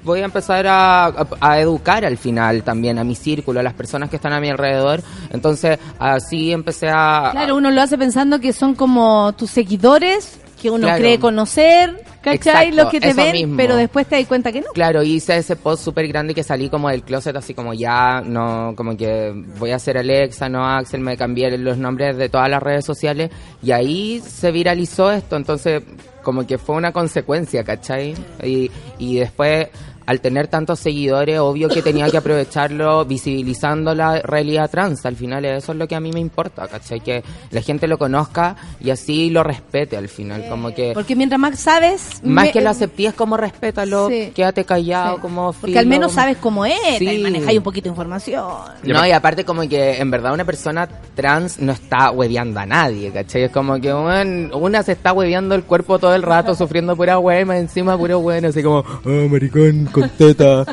voy 0.05 0.21
a 0.21 0.25
empezar 0.25 0.67
a, 0.67 1.07
a- 1.07 1.27
a 1.41 1.61
educar 1.61 2.05
al 2.05 2.17
final 2.17 2.63
también 2.63 2.99
a 2.99 3.05
mi 3.05 3.15
círculo, 3.15 3.61
a 3.61 3.63
las 3.63 3.75
personas 3.75 4.09
que 4.09 4.17
están 4.17 4.33
a 4.33 4.41
mi 4.41 4.49
alrededor. 4.49 5.03
Entonces 5.31 5.79
así 5.99 6.53
empecé 6.53 6.89
a... 6.89 7.29
Claro, 7.33 7.57
uno 7.57 7.71
lo 7.71 7.83
hace 7.83 7.99
pensando 7.99 8.41
que 8.41 8.53
son 8.53 8.75
como 8.75 9.33
tus 9.35 9.51
seguidores, 9.51 10.41
que 10.61 10.71
uno 10.71 10.87
Claro. 10.87 10.99
cree 11.01 11.19
conocer, 11.19 12.03
¿cachai? 12.21 12.35
Exacto, 12.69 12.77
Los 12.77 12.91
que 12.91 13.01
te 13.01 13.15
ven, 13.15 13.33
mismo. 13.33 13.57
pero 13.57 13.77
después 13.77 14.07
te 14.07 14.17
das 14.17 14.27
cuenta 14.27 14.51
que 14.53 14.61
no. 14.61 14.67
Claro, 14.73 15.03
hice 15.03 15.37
ese 15.37 15.57
post 15.57 15.85
súper 15.85 16.09
grande 16.09 16.35
que 16.35 16.43
salí 16.43 16.69
como 16.69 16.89
del 16.91 17.03
closet, 17.03 17.35
así 17.37 17.55
como 17.55 17.73
ya, 17.75 18.21
no, 18.21 18.75
como 18.77 18.97
que 18.97 19.33
voy 19.59 19.71
a 19.71 19.79
ser 19.79 19.99
Alexa, 19.99 20.49
no 20.49 20.67
Axel, 20.67 21.01
me 21.01 21.17
cambié 21.17 21.57
los 21.59 21.79
nombres 21.79 22.17
de 22.17 22.29
todas 22.29 22.49
las 22.51 22.63
redes 22.63 22.85
sociales 22.85 23.31
y 23.63 23.71
ahí 23.71 24.21
se 24.27 24.51
viralizó 24.53 25.11
esto, 25.11 25.37
entonces 25.37 25.83
como 26.23 26.47
que 26.47 26.59
fue 26.59 26.77
una 26.77 26.93
consecuencia, 26.93 27.65
¿cachai? 27.65 28.15
Y, 28.43 28.71
y 28.99 29.17
después, 29.21 29.69
al 30.09 30.23
tener 30.23 30.49
tantos 30.49 30.79
seguidores, 30.81 31.39
obvio 31.39 31.69
que 31.69 31.83
tenía 31.83 32.09
que 32.11 32.17
aprovecharlo 32.17 33.05
visibilizando 33.05 33.95
la 33.95 34.21
realidad 34.23 34.71
trans, 34.71 35.05
al 35.05 35.17
final 35.17 35.45
eso 35.45 35.73
es 35.73 35.79
lo 35.79 35.87
que 35.87 35.95
a 35.95 36.01
mí 36.01 36.13
me 36.13 36.21
importa, 36.21 36.67
¿cachai? 36.67 37.01
Que 37.01 37.23
la 37.51 37.61
gente 37.61 37.87
lo 37.87 37.99
conozca 37.99 38.57
y 38.81 38.89
así 38.89 39.29
lo 39.29 39.43
respete 39.43 39.99
al 39.99 40.09
final, 40.09 40.47
como 40.49 40.75
que... 40.75 40.93
Porque 40.95 41.15
mientras 41.15 41.39
más 41.39 41.61
sabes... 41.61 42.21
Más 42.23 42.47
me- 42.47 42.53
que 42.53 42.63
lo 42.63 42.71
aceptes 42.71 43.13
como 43.13 43.37
respétalo, 43.37 44.09
Sí. 44.09 44.33
quédate 44.35 44.65
callado, 44.65 45.17
Sí. 45.17 45.21
como 45.21 45.53
Porque 45.53 45.79
al 45.79 45.85
filo, 45.85 45.91
menos 45.97 46.13
como- 46.13 46.21
sabes 46.23 46.37
cómo 46.39 46.65
es, 46.65 46.75
Sí. 46.99 47.07
y 47.11 47.19
manejáis 47.23 47.59
un 47.59 47.65
poquito 47.65 47.85
de 47.85 47.91
información. 47.91 48.47
No, 48.85 49.07
y 49.07 49.11
aparte 49.13 49.45
como 49.45 49.69
que 49.69 49.99
en 49.99 50.11
verdad 50.11 50.33
una 50.33 50.47
persona 50.47 50.89
trans 51.15 51.59
no 51.59 51.73
está 51.73 52.11
hueveando 52.13 52.61
a 52.61 52.65
nadie, 52.65 53.11
¿cachai? 53.11 53.43
Es 53.43 53.51
como 53.51 53.79
que 53.79 53.93
weón, 53.93 54.51
una 54.55 54.83
se 54.83 54.93
está 54.93 55.13
hueveando 55.13 55.55
el 55.55 55.65
cuerpo 55.65 55.99
todo 55.99 56.15
el 56.15 56.23
rato, 56.23 56.55
sufriendo 56.55 56.97
pura 56.97 57.21
más 57.21 57.59
encima 57.59 57.99
puro 57.99 58.21
bueno, 58.21 58.49
así 58.49 58.63
como, 58.63 58.79
ah, 58.89 59.27
maricón, 59.31 59.87
con 60.01 60.09
teta. 60.11 60.65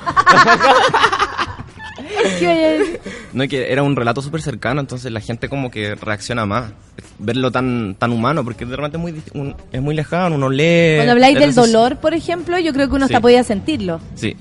No, 3.33 3.47
que 3.47 3.71
era 3.71 3.83
un 3.83 3.95
relato 3.95 4.21
súper 4.21 4.41
cercano, 4.41 4.79
entonces 4.81 5.11
la 5.11 5.19
gente 5.19 5.49
como 5.49 5.69
que 5.69 5.95
reacciona 5.95 6.45
más. 6.45 6.71
Verlo 7.19 7.51
tan 7.51 7.95
tan 7.97 8.11
humano, 8.11 8.43
porque 8.43 8.65
de 8.65 8.75
repente 8.75 8.97
es 8.97 9.01
muy, 9.01 9.21
un- 9.33 9.55
es 9.71 9.81
muy 9.81 9.95
lejano, 9.95 10.35
uno 10.35 10.49
lee... 10.49 10.95
Cuando 10.97 11.13
habláis 11.13 11.39
del 11.39 11.53
dolor, 11.55 11.97
por 11.97 12.13
ejemplo, 12.13 12.57
yo 12.59 12.73
creo 12.73 12.87
que 12.89 12.95
uno 12.95 13.07
Sí. 13.07 13.13
hasta 13.13 13.21
podía 13.21 13.43
sentirlo. 13.43 13.99
Sí. 14.15 14.35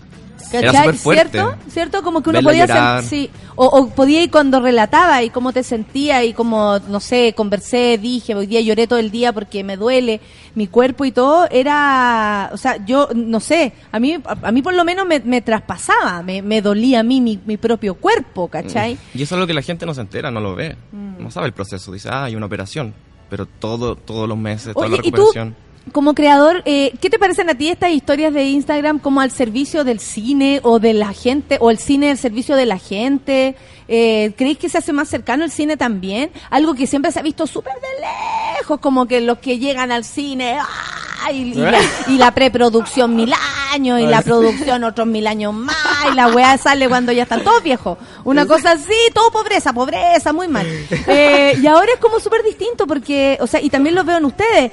Era 0.59 0.67
¿Cachai? 0.73 0.85
súper 0.85 0.95
fuerte. 1.01 1.31
¿Cierto? 1.39 1.57
¿Cierto? 1.71 2.03
Como 2.03 2.23
que 2.23 2.31
uno 2.31 2.37
Verla 2.39 2.51
podía 2.51 2.67
llorar. 2.67 3.03
sen- 3.03 3.07
sí. 3.09 3.31
o, 3.57 3.67
o 3.67 3.89
podía 3.91 4.23
ir 4.23 4.31
cuando 4.31 4.61
relataba 4.61 5.23
y 5.23 5.31
cómo 5.31 5.53
te 5.53 5.63
sentía 5.63 6.25
y 6.25 6.33
como, 6.33 6.79
no 6.89 7.01
sé, 7.01 7.33
conversé, 7.37 7.99
dije, 7.99 8.35
hoy 8.35 8.47
día 8.47 8.61
lloré 8.61 8.87
todo 8.87 8.99
el 8.99 9.11
día 9.11 9.33
porque 9.33 9.63
me 9.65 9.77
duele 9.77 10.21
mi 10.55 10.67
cuerpo 10.69 11.05
y 11.05 11.13
todo, 11.13 11.49
era, 11.51 12.51
o 12.53 12.57
sea, 12.57 12.85
yo, 12.85 13.09
no 13.15 13.41
sé, 13.41 13.73
a 13.93 13.99
mí, 13.99 14.17
a, 14.25 14.49
a 14.49 14.53
mí 14.53 14.63
por 14.63 14.75
lo 14.75 14.85
menos 14.85 15.07
me, 15.07 15.21
me 15.21 15.41
traspasaba, 15.41 16.23
me, 16.23 16.43
me 16.43 16.63
dolía 16.63 17.01
a 17.01 17.03
mí 17.03 17.21
mi, 17.21 17.41
mi 17.45 17.57
propio 17.57 17.95
cuerpo, 17.97 18.49
¿cachai? 18.49 18.97
Y 19.15 19.23
eso 19.23 19.35
es 19.35 19.41
lo 19.41 19.47
que 19.47 19.55
la 19.55 19.63
gente 19.63 19.85
no 19.87 19.95
se 19.95 20.01
entera, 20.01 20.31
no 20.31 20.41
lo 20.41 20.55
ve. 20.55 20.77
Mm. 20.93 21.23
No 21.23 21.31
sabe 21.31 21.47
el 21.49 21.53
proceso. 21.53 21.91
Dice, 21.93 22.09
ah, 22.11 22.25
hay 22.25 22.37
una 22.37 22.47
operación. 22.47 22.95
Pero 23.31 23.47
todo, 23.47 23.97
todos 23.97 24.29
los 24.29 24.37
meses, 24.39 24.75
toda 24.75 24.87
Oye, 24.87 24.97
la 24.99 25.03
¿y 25.03 25.11
tú, 25.11 25.17
recuperación. 25.17 25.57
Como 25.93 26.15
creador, 26.15 26.62
eh, 26.65 26.93
qué 27.01 27.11
te 27.11 27.19
parecen 27.19 27.51
a 27.51 27.55
ti 27.55 27.69
estas 27.69 27.90
historias 27.90 28.32
de 28.32 28.44
Instagram 28.44 28.98
como 28.98 29.20
al 29.20 29.31
servicio 29.31 29.85
del 29.85 30.01
cine 30.01 30.61
o 30.62 30.78
de 30.78 30.94
la 30.94 31.12
gente, 31.12 31.59
o 31.61 31.70
el 31.70 31.78
cine 31.78 32.11
al 32.11 32.19
servicio 32.19 32.56
de 32.56 32.66
la 32.66 32.78
gente? 32.78 33.55
Eh, 33.86 34.32
¿Creéis 34.36 34.59
que 34.59 34.69
se 34.69 34.78
hace 34.78 34.93
más 34.93 35.09
cercano 35.09 35.44
el 35.44 35.51
cine 35.51 35.77
también? 35.77 36.31
Algo 36.51 36.74
que 36.74 36.86
siempre 36.86 37.12
se 37.12 37.20
ha 37.20 37.23
visto 37.23 37.47
súper 37.47 37.74
de 37.74 38.59
lejos, 38.59 38.81
como 38.81 39.06
que 39.06 39.20
los 39.20 39.39
que 39.39 39.59
llegan 39.59 39.93
al 39.93 40.05
cine, 40.05 40.56
¡ah! 40.59 41.31
y, 41.32 41.52
y 41.52 41.55
la, 41.55 41.81
y 42.09 42.19
la 42.19 42.31
preproducción 42.32 43.15
mil 43.15 43.32
años, 43.73 44.01
y 44.01 44.06
la 44.06 44.23
producción 44.23 44.85
otros 44.85 45.06
mil 45.06 45.27
años 45.27 45.55
más, 45.55 45.77
y 46.11 46.15
la 46.15 46.28
weá 46.28 46.56
sale 46.59 46.89
cuando 46.89 47.12
ya 47.12 47.24
están 47.24 47.44
todos 47.44 47.62
viejos. 47.62 47.98
Una 48.24 48.47
cosa 48.47 48.73
así, 48.73 48.93
todo 49.12 49.31
pobreza, 49.31 49.73
pobreza, 49.73 50.32
muy 50.32 50.48
mal. 50.48 50.66
Eh, 51.06 51.59
y 51.62 51.66
ahora 51.66 51.93
es 51.93 52.01
como 52.01 52.20
súper 52.20 52.43
distinto 52.43 52.86
porque, 52.86 53.39
o 53.40 53.47
sea, 53.47 53.61
y 53.61 53.70
también 53.70 53.94
lo 53.94 54.05
veo 54.05 54.19
en 54.19 54.24
ustedes. 54.24 54.73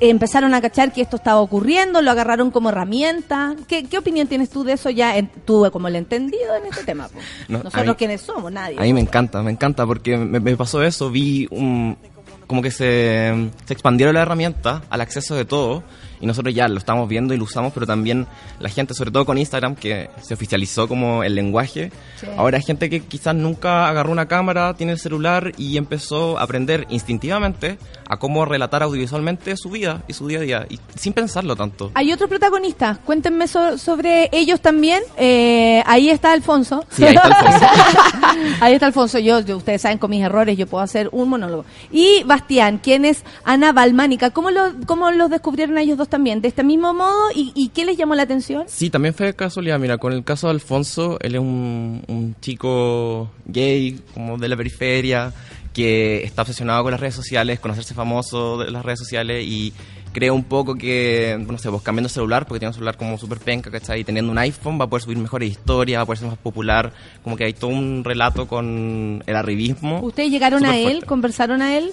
Empezaron 0.00 0.54
a 0.54 0.60
cachar 0.62 0.92
que 0.92 1.02
esto 1.02 1.16
estaba 1.16 1.40
ocurriendo, 1.40 2.00
lo 2.00 2.10
agarraron 2.10 2.50
como 2.50 2.70
herramienta. 2.70 3.54
¿Qué, 3.68 3.84
qué 3.84 3.98
opinión 3.98 4.26
tienes 4.28 4.48
tú 4.50 4.64
de 4.64 4.72
eso 4.72 4.88
ya? 4.90 5.16
En, 5.16 5.28
tú 5.44 5.68
como 5.72 5.88
el 5.88 5.96
entendido 5.96 6.54
en 6.56 6.66
este 6.66 6.84
tema. 6.84 7.08
No, 7.48 7.58
Nosotros 7.62 7.86
mí- 7.86 7.94
quiénes 7.96 8.22
somos, 8.22 8.50
nadie. 8.50 8.78
A 8.78 8.82
mí 8.82 8.92
me 8.94 9.00
encanta, 9.00 9.42
me 9.42 9.50
encanta 9.50 9.84
porque 9.86 10.16
me, 10.16 10.40
me 10.40 10.56
pasó 10.56 10.82
eso, 10.82 11.10
vi 11.10 11.46
un, 11.50 11.98
como 12.46 12.62
que 12.62 12.70
se, 12.70 13.50
se 13.66 13.72
expandieron 13.72 14.14
las 14.14 14.22
herramientas 14.22 14.82
al 14.88 15.00
acceso 15.02 15.34
de 15.34 15.44
todo 15.44 15.82
y 16.20 16.26
nosotros 16.26 16.54
ya 16.54 16.66
lo 16.68 16.78
estamos 16.78 17.08
viendo 17.08 17.32
y 17.32 17.36
lo 17.36 17.44
usamos, 17.44 17.72
pero 17.72 17.86
también 17.86 18.26
la 18.58 18.68
gente, 18.68 18.94
sobre 18.94 19.10
todo 19.10 19.24
con 19.24 19.38
Instagram, 19.38 19.74
que 19.76 20.10
se 20.22 20.34
oficializó 20.34 20.88
como 20.88 21.22
el 21.24 21.34
lenguaje, 21.34 21.92
Sí. 22.20 22.26
ahora 22.36 22.58
hay 22.58 22.62
gente 22.62 22.90
que 22.90 23.00
quizás 23.00 23.34
nunca 23.34 23.88
agarró 23.88 24.12
una 24.12 24.26
cámara, 24.28 24.74
tiene 24.74 24.92
el 24.92 24.98
celular 24.98 25.52
y 25.56 25.76
empezó 25.76 26.38
a 26.38 26.42
aprender 26.42 26.86
instintivamente 26.90 27.78
a 28.08 28.18
cómo 28.18 28.44
relatar 28.44 28.82
audiovisualmente 28.82 29.56
su 29.56 29.70
vida 29.70 30.02
y 30.08 30.12
su 30.12 30.26
día 30.26 30.38
a 30.38 30.42
día, 30.42 30.66
y 30.68 30.78
sin 30.96 31.12
pensarlo 31.12 31.56
tanto. 31.56 31.90
Hay 31.94 32.12
otros 32.12 32.28
protagonistas. 32.28 32.98
Cuéntenme 32.98 33.46
so- 33.48 33.78
sobre 33.78 34.28
ellos 34.32 34.60
también. 34.60 35.02
Eh, 35.16 35.82
ahí 35.86 36.10
está 36.10 36.32
Alfonso. 36.32 36.84
Sí, 36.90 37.04
ahí 37.04 37.14
está 37.14 37.28
Alfonso. 37.28 37.66
Ahí 38.60 38.74
está 38.74 38.86
Alfonso. 38.86 39.18
Yo, 39.18 39.40
yo- 39.40 39.56
ustedes 39.56 39.82
saben, 39.82 39.98
con 39.98 40.10
mis 40.10 40.22
errores 40.22 40.56
yo 40.56 40.66
puedo 40.66 40.82
hacer 40.82 41.08
un 41.12 41.28
monólogo. 41.28 41.64
Y 41.90 42.22
Bastián, 42.24 42.78
quien 42.78 43.04
es 43.04 43.24
Ana 43.44 43.72
Balmánica. 43.72 44.30
¿Cómo, 44.30 44.50
lo, 44.50 44.72
¿Cómo 44.86 45.10
los 45.10 45.30
descubrieron 45.30 45.78
a 45.78 45.82
ellos 45.82 45.96
dos 45.98 46.08
también? 46.08 46.40
¿De 46.40 46.48
este 46.48 46.62
mismo 46.62 46.92
modo? 46.94 47.30
¿Y, 47.34 47.52
y 47.54 47.68
qué 47.68 47.84
les 47.84 47.96
llamó 47.96 48.14
la 48.14 48.22
atención? 48.22 48.64
Sí, 48.66 48.90
también 48.90 49.14
fue 49.14 49.34
casualidad. 49.34 49.78
Mira, 49.78 49.98
con 49.98 50.12
el 50.12 50.24
caso 50.24 50.46
de 50.48 50.52
Alfonso, 50.54 51.18
él 51.20 51.34
es 51.34 51.40
un, 51.40 52.02
un 52.10 52.36
chico 52.40 53.30
gay, 53.46 54.00
como 54.12 54.36
de 54.36 54.48
la 54.48 54.56
periferia, 54.56 55.32
que 55.72 56.24
está 56.24 56.42
obsesionado 56.42 56.82
con 56.82 56.90
las 56.92 57.00
redes 57.00 57.14
sociales, 57.14 57.60
con 57.60 57.70
hacerse 57.70 57.94
famoso 57.94 58.58
de 58.58 58.70
las 58.70 58.84
redes 58.84 58.98
sociales 58.98 59.44
y 59.46 59.72
cree 60.12 60.30
un 60.30 60.44
poco 60.44 60.74
que, 60.74 61.38
no 61.46 61.58
sé, 61.58 61.70
pues 61.70 61.82
cambiando 61.82 62.08
el 62.08 62.12
celular, 62.12 62.46
porque 62.46 62.58
tiene 62.58 62.70
un 62.70 62.74
celular 62.74 62.96
como 62.96 63.16
súper 63.16 63.38
penca, 63.38 63.70
¿cachai? 63.70 64.00
Y 64.00 64.04
teniendo 64.04 64.32
un 64.32 64.38
iPhone 64.38 64.80
va 64.80 64.84
a 64.84 64.88
poder 64.88 65.02
subir 65.02 65.18
mejores 65.18 65.50
historias, 65.50 65.98
va 65.98 66.02
a 66.02 66.06
poder 66.06 66.18
ser 66.18 66.28
más 66.28 66.38
popular. 66.38 66.92
Como 67.22 67.36
que 67.36 67.44
hay 67.44 67.52
todo 67.52 67.70
un 67.70 68.02
relato 68.04 68.48
con 68.48 69.22
el 69.26 69.36
arribismo. 69.36 70.00
¿Ustedes 70.00 70.30
llegaron 70.30 70.64
a 70.64 70.76
él? 70.76 70.82
fuerte. 70.82 71.06
¿Conversaron 71.06 71.62
a 71.62 71.76
él? 71.76 71.90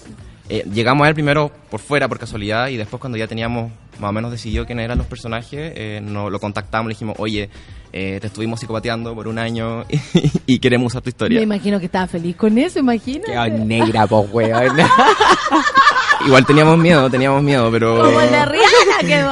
Eh, 0.50 0.66
llegamos 0.74 1.06
a 1.06 1.10
él 1.10 1.14
primero 1.14 1.52
por 1.70 1.80
fuera, 1.80 2.08
por 2.08 2.20
casualidad, 2.20 2.70
y 2.70 2.78
después 2.78 3.00
cuando 3.00 3.18
ya 3.18 3.28
teníamos 3.28 3.72
más 4.00 4.10
o 4.10 4.14
menos 4.14 4.32
decidido 4.32 4.66
quiénes 4.66 4.86
eran 4.86 4.98
los 4.98 5.08
personajes, 5.08 5.74
eh, 5.76 6.00
nos 6.02 6.32
lo 6.32 6.40
contactamos, 6.40 6.88
le 6.88 6.94
dijimos, 6.94 7.18
oye, 7.20 7.50
eh, 7.94 8.18
te 8.20 8.28
estuvimos 8.28 8.60
psicopateando 8.60 9.14
por 9.16 9.28
un 9.28 9.40
año 9.40 9.86
y, 10.46 10.60
queremos 10.60 10.94
usar 10.94 11.02
tu 11.02 11.10
historia. 11.10 11.40
Me 11.40 11.44
imagino 11.44 11.80
que 11.80 11.86
estaba 11.86 12.08
feliz 12.08 12.36
con 12.36 12.58
eso, 12.58 12.80
imagino. 12.80 13.24
negra, 13.50 14.08
pues, 14.08 14.30
weón. 14.32 14.78
Igual 16.26 16.46
teníamos 16.46 16.78
miedo, 16.78 17.10
teníamos 17.10 17.44
miedo, 17.44 17.72
pero... 17.72 18.04
Como 18.04 18.20
de 18.20 18.46
Rihanna 18.46 18.98
quedó. 19.02 19.32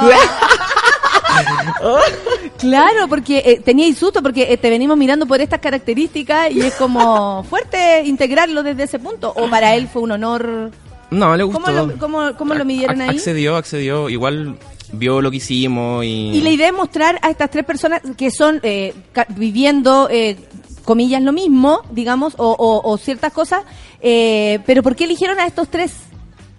Claro, 2.58 3.08
porque 3.08 3.44
eh, 3.46 3.62
teníais 3.64 3.98
susto, 3.98 4.22
porque 4.22 4.54
eh, 4.54 4.58
te 4.58 4.70
venimos 4.70 4.98
mirando 4.98 5.26
por 5.26 5.42
estas 5.42 5.60
características 5.60 6.52
y 6.52 6.62
es 6.62 6.76
como 6.76 7.44
fuerte 7.44 8.04
integrarlo 8.06 8.64
desde 8.64 8.84
ese 8.84 9.00
punto. 9.00 9.34
¿O 9.36 9.50
para 9.50 9.76
él 9.76 9.88
fue 9.88 10.02
un 10.02 10.12
honor? 10.12 10.72
No, 11.12 11.36
le 11.36 11.44
gustó. 11.44 11.62
¿Cómo 11.62 11.74
lo, 11.74 11.98
cómo, 11.98 12.36
cómo 12.38 12.54
lo 12.54 12.66
midieron 12.66 13.02
ahí? 13.02 13.10
Accedió, 13.10 13.58
accedió, 13.58 14.10
igual 14.10 14.58
vio 14.98 15.22
lo 15.22 15.30
que 15.32 15.38
hicimos 15.38 16.04
y... 16.06 16.32
Y 16.34 16.42
la 16.42 16.50
idea 16.52 16.68
es 16.68 16.74
mostrar 16.74 17.20
a 17.22 17.30
estas 17.30 17.50
tres 17.52 17.66
personas 17.66 18.02
que 18.18 18.32
son 18.32 18.60
eh, 18.64 18.94
viviendo, 19.36 20.08
eh, 20.10 20.38
comillas, 20.84 21.22
lo 21.22 21.32
mismo, 21.34 21.82
digamos, 21.92 22.34
o, 22.38 22.50
o- 22.52 22.90
o 22.92 22.98
ciertas 22.98 23.32
cosas, 23.34 23.64
eh, 24.02 24.60
pero 24.66 24.84
¿por 24.84 24.96
qué 24.96 25.06
eligieron 25.06 25.40
a 25.40 25.46
estos 25.46 25.70
tres? 25.70 25.94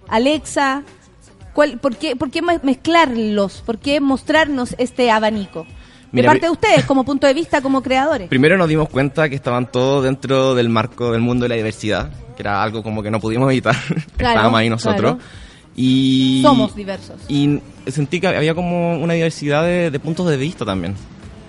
Alexa, 0.09 0.83
¿cuál, 1.53 1.79
por, 1.79 1.97
qué, 1.97 2.17
¿por 2.17 2.31
qué 2.31 2.43
me- 2.43 2.61
mezclarlos? 2.63 3.63
¿Por 3.65 3.79
qué 3.79 4.01
mostrarnos 4.01 4.75
este 4.79 5.11
abanico? 5.11 5.67
Mira, 6.13 6.23
de 6.23 6.29
parte 6.29 6.47
de 6.47 6.53
ustedes, 6.53 6.85
como 6.85 7.05
punto 7.05 7.27
de 7.27 7.35
vista, 7.35 7.61
como 7.61 7.83
creadores. 7.83 8.29
Primero 8.29 8.57
nos 8.57 8.69
dimos 8.69 8.89
cuenta 8.89 9.29
que 9.29 9.35
estaban 9.35 9.71
todos 9.71 10.05
dentro 10.05 10.55
del 10.55 10.69
marco 10.69 11.13
del 11.13 11.21
mundo 11.21 11.43
de 11.45 11.49
la 11.51 11.55
diversidad, 11.57 12.11
que 12.37 12.43
era 12.43 12.63
algo 12.63 12.83
como 12.83 13.03
que 13.03 13.11
no 13.11 13.21
pudimos 13.21 13.51
evitar. 13.51 13.75
Claro, 14.17 14.35
Estábamos 14.37 14.59
ahí 14.61 14.71
nosotros. 14.71 15.17
claro. 15.17 15.19
Y 15.75 16.41
Somos 16.43 16.75
diversos. 16.75 17.17
Y 17.29 17.61
sentí 17.87 18.21
que 18.21 18.29
había 18.29 18.55
como 18.55 18.99
una 18.99 19.15
diversidad 19.15 19.65
de, 19.65 20.01
puntos 20.01 20.29
de 20.29 20.37
vista 20.37 20.65
también. 20.65 20.95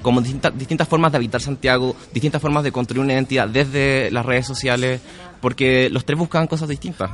Como 0.02 0.22
distintas, 0.22 0.58
distintas 0.58 0.88
formas 0.88 1.12
de 1.12 1.18
habitar 1.18 1.42
Santiago, 1.42 1.96
distintas 2.14 2.42
formas 2.42 2.64
de 2.64 2.72
construir 2.72 3.04
una 3.04 3.14
identidad 3.14 3.48
desde 3.48 4.10
las 4.12 4.26
redes 4.26 4.46
sociales, 4.46 5.02
porque 5.42 5.90
los 5.90 6.06
tres 6.06 6.18
buscaban 6.18 6.48
cosas 6.48 6.70
distintas. 6.70 7.12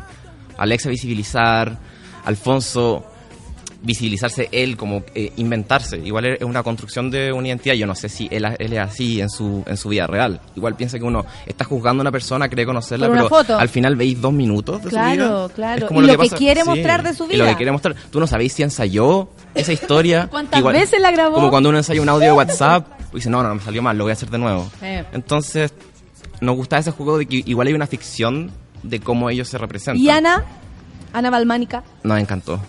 Alexa 0.58 0.90
visibilizar, 0.90 1.80
Alfonso 2.26 3.06
visibilizarse 3.86 4.48
él, 4.52 4.78
como 4.78 5.04
eh, 5.14 5.34
inventarse. 5.36 5.98
Igual 5.98 6.26
es 6.26 6.42
una 6.44 6.64
construcción 6.64 7.12
de 7.12 7.34
una 7.34 7.50
identidad. 7.50 7.76
Yo 7.76 7.86
no 7.86 7.96
sé 7.96 8.08
si 8.10 8.28
él, 8.32 8.46
él 8.58 8.74
es 8.74 8.80
así 8.80 9.20
en 9.20 9.30
su, 9.30 9.62
en 9.68 9.76
su 9.78 9.90
vida 9.90 10.08
real.Igual 10.08 10.76
piensa 10.76 10.98
que 10.98 11.04
uno 11.04 11.26
está 11.46 11.66
juzgando 11.66 12.02
a 12.02 12.04
una 12.04 12.12
persona, 12.12 12.48
cree 12.50 12.66
conocerla, 12.66 13.10
pero 13.10 13.28
foto. 13.30 13.58
al 13.60 13.68
final 13.70 13.96
veis 13.98 14.20
dos 14.22 14.32
minutos 14.34 14.82
de 14.84 14.90
Claro, 14.90 15.12
su 15.14 15.20
vida. 15.20 15.50
claro. 15.56 15.88
Y 15.92 16.02
lo 16.02 16.08
que 16.14 16.18
pasa- 16.18 16.38
quiere 16.38 16.64
mostrar 16.64 17.04
de 17.04 17.14
su 17.14 17.26
y 17.26 17.36
lo 17.36 17.44
vida. 17.44 17.50
que 17.50 17.56
quiere 17.58 17.72
mostrar. 17.74 17.96
Tú 18.10 18.20
no 18.22 18.28
sabéis 18.28 18.54
si 18.54 18.64
ensayó 18.64 19.28
esa 19.54 19.74
historia. 19.74 20.28
¿Cuántas 20.32 20.64
veces 20.64 21.02
la 21.02 21.12
grabó? 21.12 21.36
Como 21.36 21.50
cuando 21.50 21.68
uno 21.70 21.78
ensaya 21.78 22.02
un 22.02 22.10
audio 22.10 22.28
de 22.28 22.32
WhatsApp 22.34 22.88
y 23.12 23.16
dice, 23.18 23.30
no, 23.30 23.44
no, 23.44 23.54
me 23.54 23.62
salió 23.62 23.82
mal, 23.82 23.98
lo 23.98 24.06
voy 24.06 24.12
a 24.12 24.14
hacer 24.14 24.30
de 24.30 24.38
nuevo. 24.38 24.72
Eh. 24.82 25.04
Entonces, 25.12 25.74
nos 26.40 26.56
gusta 26.56 26.78
ese 26.78 26.92
juego 26.92 27.18
de 27.18 27.26
que 27.26 27.44
igual 27.46 27.68
hay 27.68 27.74
una 27.74 27.88
ficción 27.88 28.50
de 28.82 29.00
cómo 29.02 29.30
ellos 29.30 29.50
se 29.50 29.58
representan. 29.58 30.02
Y 30.02 30.10
Ana, 30.10 30.44
Ana 31.12 31.30
Balmánica. 31.30 31.84
Nos 32.04 32.18
encantó. 32.20 32.60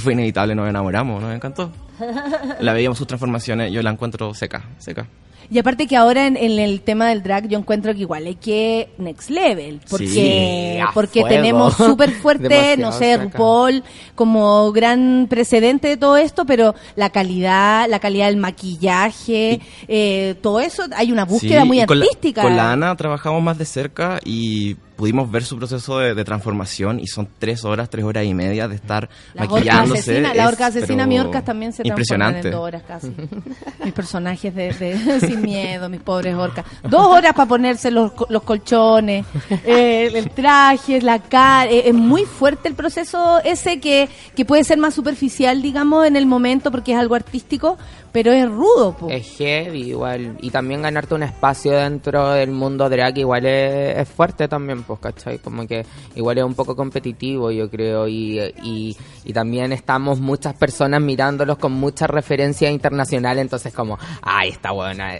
Fue 0.00 0.12
inevitable, 0.12 0.54
nos 0.54 0.68
enamoramos, 0.68 1.22
nos 1.22 1.34
encantó. 1.34 1.70
La 2.60 2.72
veíamos 2.72 2.98
sus 2.98 3.06
transformaciones, 3.06 3.72
yo 3.72 3.82
la 3.82 3.90
encuentro 3.90 4.32
seca, 4.34 4.64
seca. 4.78 5.06
Y 5.48 5.60
aparte 5.60 5.86
que 5.86 5.96
ahora 5.96 6.26
en, 6.26 6.36
en 6.36 6.58
el 6.58 6.80
tema 6.80 7.08
del 7.08 7.22
drag 7.22 7.46
yo 7.46 7.56
encuentro 7.56 7.94
que 7.94 8.00
igual 8.00 8.26
hay 8.26 8.34
que 8.34 8.88
next 8.98 9.30
level, 9.30 9.80
porque 9.88 10.06
Sí, 10.08 10.78
porque 10.92 11.20
fuego. 11.20 11.36
tenemos 11.36 11.74
súper 11.76 12.10
fuerte, 12.10 12.76
no 12.76 12.90
sé. 12.90 13.16
RuPaul 13.16 13.84
como 14.16 14.72
gran 14.72 15.26
precedente 15.30 15.86
de 15.86 15.96
todo 15.96 16.16
esto, 16.16 16.46
pero 16.46 16.74
la 16.96 17.10
calidad, 17.10 17.88
la 17.88 18.00
calidad 18.00 18.26
del 18.26 18.38
maquillaje, 18.38 19.60
eh, 19.88 20.34
todo 20.42 20.60
eso, 20.60 20.82
hay 20.96 21.12
una 21.12 21.24
búsqueda 21.24 21.62
Sí, 21.62 21.66
muy 21.68 21.76
la- 21.78 21.84
artística. 21.84 22.42
con 22.42 22.56
la 22.56 22.72
Ana 22.72 22.96
trabajamos 22.96 23.40
más 23.42 23.56
de 23.56 23.64
cerca 23.66 24.18
y 24.24 24.76
pudimos 24.96 25.30
ver 25.30 25.44
su 25.44 25.56
proceso 25.58 25.98
de, 25.98 26.14
de 26.14 26.24
transformación 26.24 26.98
y 27.00 27.06
son 27.06 27.28
tres 27.38 27.64
horas, 27.64 27.90
tres 27.90 28.04
horas 28.04 28.24
y 28.24 28.32
media 28.34 28.66
de 28.66 28.76
estar 28.76 29.08
La 29.34 29.42
orca 29.42 29.54
maquillándose. 29.54 30.00
asesina, 30.00 30.34
la 30.34 30.48
orca 30.48 30.66
asesina, 30.66 31.06
mi 31.06 31.18
orcas 31.18 31.44
también 31.44 31.72
se 31.72 31.82
transforman 31.82 32.36
Impresionante. 32.36 32.48
en 32.48 32.52
dos 32.54 32.62
horas 32.62 32.82
casi. 32.88 33.12
mis 33.84 33.92
personajes 33.92 34.54
de, 34.54 34.72
de- 34.72 35.20
sin 35.26 35.42
miedo, 35.42 35.88
mis 35.88 36.00
pobres 36.00 36.34
orcas. 36.34 36.64
Dos 36.88 37.06
horas 37.06 37.32
para 37.34 37.48
ponerse 37.48 37.90
los, 37.90 38.12
co- 38.12 38.26
los 38.30 38.42
colchones, 38.42 39.26
eh, 39.64 40.10
el 40.14 40.30
traje, 40.30 41.00
la 41.02 41.18
cara. 41.18 41.70
eh, 41.70 41.88
es 41.88 41.94
muy 41.94 42.24
fuerte 42.24 42.68
el 42.68 42.74
proceso 42.74 43.40
ese 43.44 43.80
que, 43.80 44.08
que 44.34 44.44
puede 44.44 44.64
ser 44.64 44.78
más 44.78 44.94
superficial, 44.94 45.60
digamos, 45.62 46.06
en 46.06 46.16
el 46.16 46.26
momento 46.26 46.70
porque 46.70 46.92
es 46.92 46.98
algo 46.98 47.14
artístico, 47.14 47.76
pero 48.16 48.32
es 48.32 48.48
rudo, 48.48 48.94
po. 48.94 49.10
Es 49.10 49.36
heavy 49.36 49.90
igual. 49.90 50.38
Y 50.40 50.48
también 50.48 50.80
ganarte 50.80 51.14
un 51.14 51.22
espacio 51.22 51.72
dentro 51.72 52.30
del 52.30 52.50
mundo 52.50 52.88
drag 52.88 53.18
igual 53.18 53.44
es, 53.44 53.98
es 53.98 54.08
fuerte 54.08 54.48
también, 54.48 54.84
pues, 54.84 55.00
¿cachai? 55.00 55.38
Como 55.38 55.66
que 55.66 55.84
igual 56.14 56.38
es 56.38 56.44
un 56.44 56.54
poco 56.54 56.74
competitivo, 56.74 57.50
yo 57.50 57.68
creo. 57.68 58.08
Y, 58.08 58.40
y, 58.62 58.96
y 59.22 59.32
también 59.34 59.70
estamos 59.74 60.18
muchas 60.18 60.54
personas 60.54 61.02
mirándolos 61.02 61.58
con 61.58 61.72
mucha 61.72 62.06
referencia 62.06 62.70
internacional. 62.70 63.38
Entonces 63.38 63.74
como, 63.74 63.98
ay, 64.22 64.48
esta 64.48 64.70
buena... 64.70 65.12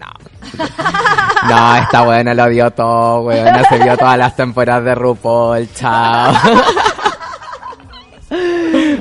No. 0.00 0.06
No, 1.48 1.76
esta 1.76 2.02
buena 2.02 2.34
lo 2.34 2.48
dio 2.48 2.70
todo, 2.70 3.20
weona. 3.22 3.62
Se 3.68 3.78
vio 3.78 3.96
todas 3.96 4.18
las 4.18 4.34
temporadas 4.34 4.84
de 4.84 4.94
RuPaul, 4.94 5.68
chao. 5.74 6.32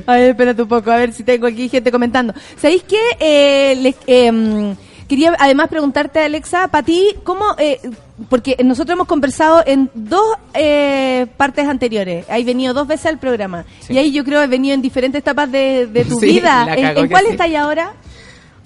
A 0.08 0.14
ver, 0.16 0.30
espérate 0.32 0.62
un 0.64 0.68
poco, 0.68 0.90
a 0.90 0.96
ver 0.98 1.14
si 1.14 1.24
tengo 1.24 1.46
aquí 1.48 1.70
gente 1.70 1.92
comentando. 1.92 2.34
¿Sabéis 2.58 2.84
qué? 2.84 3.00
Eh, 3.20 3.76
les- 3.82 3.96
em, 4.08 4.76
quería 5.08 5.36
además 5.38 5.68
preguntarte, 5.68 6.20
Alexa, 6.22 6.68
para 6.70 6.84
ti, 6.86 7.10
¿cómo...? 7.24 7.46
eh, 7.58 7.80
porque 8.30 8.58
nosotros 8.66 8.96
hemos 8.96 9.08
conversado 9.08 9.62
en 9.68 9.92
dos 9.94 10.26
eh, 10.56 11.28
partes 11.38 11.68
anteriores. 11.68 12.26
Hay 12.30 12.44
venido 12.44 12.74
dos 12.74 12.88
veces 12.88 13.06
al 13.06 13.20
programa. 13.20 13.64
Sí. 13.82 13.94
Y 13.94 13.98
ahí 14.00 14.12
yo 14.12 14.24
creo 14.24 14.40
que 14.40 14.46
he 14.46 14.48
venido 14.48 14.74
en 14.74 14.82
diferentes 14.82 15.20
etapas 15.20 15.52
de, 15.52 15.86
de 15.86 16.04
tu 16.04 16.16
Sí, 16.20 16.26
vida. 16.26 16.66
¿En, 16.76 17.10
cuál 17.10 17.26
sí. 17.26 17.32
estás 17.34 17.54
ahora? 17.54 17.94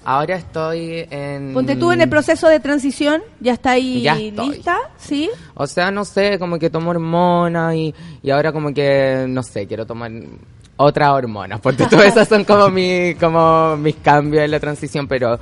Ahora 0.04 0.36
estoy 0.36 1.06
en... 1.10 1.52
Ponte 1.52 1.76
tú 1.76 1.92
en 1.92 2.00
el 2.00 2.08
proceso 2.08 2.48
de 2.48 2.60
transición. 2.60 3.22
¿Ya 3.40 3.52
está 3.52 3.72
ahí 3.72 4.00
Ya 4.02 4.14
lista? 4.14 4.78
¿Sí? 4.96 5.28
O 5.54 5.66
sea, 5.66 5.90
no 5.90 6.04
sé, 6.06 6.38
como 6.38 6.58
que 6.58 6.70
tomo 6.70 6.90
hormonas 6.90 7.74
y, 7.74 7.94
y 8.22 8.30
ahora 8.30 8.52
como 8.52 8.72
que, 8.72 9.26
no 9.28 9.42
sé, 9.42 9.66
quiero 9.66 9.84
tomar 9.86 10.10
otras 10.82 11.10
hormonas. 11.10 11.60
Porque 11.60 11.86
todas 11.86 12.06
esas 12.06 12.28
son 12.28 12.44
como, 12.44 12.68
mi, 12.68 13.14
como 13.14 13.76
mis 13.76 13.96
cambios 13.96 14.44
en 14.44 14.50
la 14.50 14.60
transición, 14.60 15.06
pero 15.06 15.38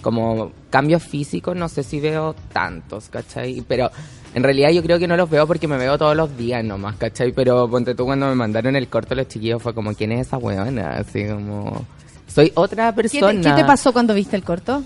como 0.00 0.52
cambios 0.68 1.02
físicos 1.02 1.56
no 1.56 1.68
sé 1.68 1.82
si 1.82 1.98
veo 1.98 2.34
tantos, 2.52 3.08
¿cachai? 3.08 3.64
Pero 3.66 3.90
en 4.34 4.42
realidad 4.42 4.70
yo 4.70 4.82
creo 4.82 4.98
que 4.98 5.08
no 5.08 5.16
los 5.16 5.30
veo 5.30 5.46
porque 5.46 5.66
me 5.66 5.78
veo 5.78 5.96
todos 5.96 6.14
los 6.14 6.36
días 6.36 6.62
nomás, 6.62 6.96
¿cachai? 6.96 7.32
Pero 7.32 7.68
ponte 7.70 7.94
tú 7.94 8.04
cuando 8.04 8.26
me 8.26 8.34
mandaron 8.34 8.76
el 8.76 8.88
corto 8.88 9.14
los 9.14 9.28
chiquillos 9.28 9.62
fue 9.62 9.72
como, 9.74 9.94
¿quién 9.94 10.12
es 10.12 10.26
esa 10.26 10.36
weona? 10.36 10.96
Así 10.98 11.26
como... 11.26 11.86
Soy 12.26 12.52
otra 12.54 12.90
¿Qué 12.90 13.02
persona. 13.02 13.40
te, 13.40 13.48
qué 13.48 13.54
te 13.54 13.64
pasó 13.64 13.92
cuando 13.92 14.12
viste 14.12 14.36
el 14.36 14.42
corto? 14.42 14.82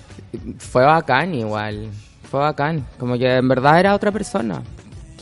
Fue 0.59 0.85
bacán 0.85 1.35
igual. 1.35 1.89
Fue 2.30 2.40
bacán. 2.40 2.85
Como 2.98 3.16
que 3.16 3.36
en 3.36 3.48
verdad 3.48 3.80
era 3.80 3.94
otra 3.94 4.12
persona. 4.12 4.62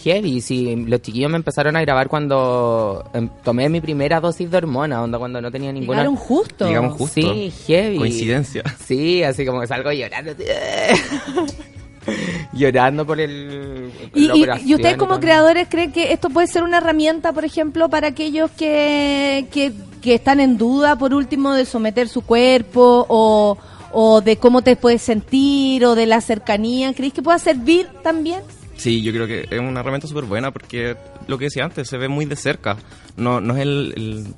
Heavy. 0.07 0.41
Sí, 0.41 0.85
los 0.87 1.03
chiquillos 1.03 1.29
me 1.29 1.37
empezaron 1.37 1.75
a 1.75 1.81
grabar 1.81 2.07
cuando 2.07 3.05
em, 3.13 3.29
tomé 3.43 3.69
mi 3.69 3.81
primera 3.81 4.21
dosis 4.21 4.49
de 4.49 4.57
hormona, 4.57 5.03
onda 5.03 5.19
cuando 5.19 5.41
no 5.41 5.51
tenía 5.51 5.73
ninguna. 5.73 5.99
Llegaron 5.99 6.15
justo. 6.15 6.69
Llegamos 6.69 6.97
justo. 6.97 7.21
Sí, 7.21 7.53
heavy. 7.67 7.99
Coincidencia. 7.99 8.63
Sí, 8.85 9.25
así 9.25 9.45
como 9.45 9.61
que 9.61 9.67
salgo 9.67 9.91
llorando. 9.91 10.31
llorando 12.53 13.05
por 13.05 13.21
el. 13.21 13.91
Y, 14.15 14.75
ustedes 14.75 14.97
como 14.97 15.19
creadores 15.19 15.67
creen 15.69 15.91
que 15.91 16.13
esto 16.13 16.31
puede 16.31 16.47
ser 16.47 16.63
una 16.63 16.77
herramienta, 16.77 17.33
por 17.33 17.45
ejemplo, 17.45 17.89
para 17.89 18.07
aquellos 18.07 18.49
que, 18.53 19.47
que, 19.51 19.73
que 20.01 20.15
están 20.15 20.39
en 20.39 20.57
duda, 20.57 20.97
por 20.97 21.15
último, 21.15 21.53
de 21.53 21.65
someter 21.65 22.09
su 22.09 22.23
cuerpo 22.23 23.07
o, 23.09 23.59
o 23.91 24.21
de 24.21 24.37
cómo 24.37 24.63
te 24.63 24.77
puedes 24.77 25.03
sentir 25.03 25.85
o 25.85 25.97
de 25.97 26.07
la 26.07 26.21
cercanía? 26.21 26.95
¿Creéis 26.95 27.13
que 27.13 27.23
pueda 27.23 27.41
servir 27.41 27.89
también? 28.05 28.43
Sí, 28.77 29.03
yo 29.03 29.11
creo 29.13 29.27
que 29.27 29.47
es 29.51 29.59
una 29.59 29.81
herramienta 29.81 30.07
súper 30.07 30.25
buena 30.25 30.51
porque 30.51 30.97
lo 31.29 31.39
que 31.39 31.47
decía 31.47 31.65
antes, 31.65 31.89
se 31.89 31.97
ve 31.97 32.09
muy 32.09 32.27
de 32.27 32.37
cerca. 32.37 32.77
No, 33.17 33.41
no 33.41 33.55
es 33.57 33.63
el, 33.63 33.95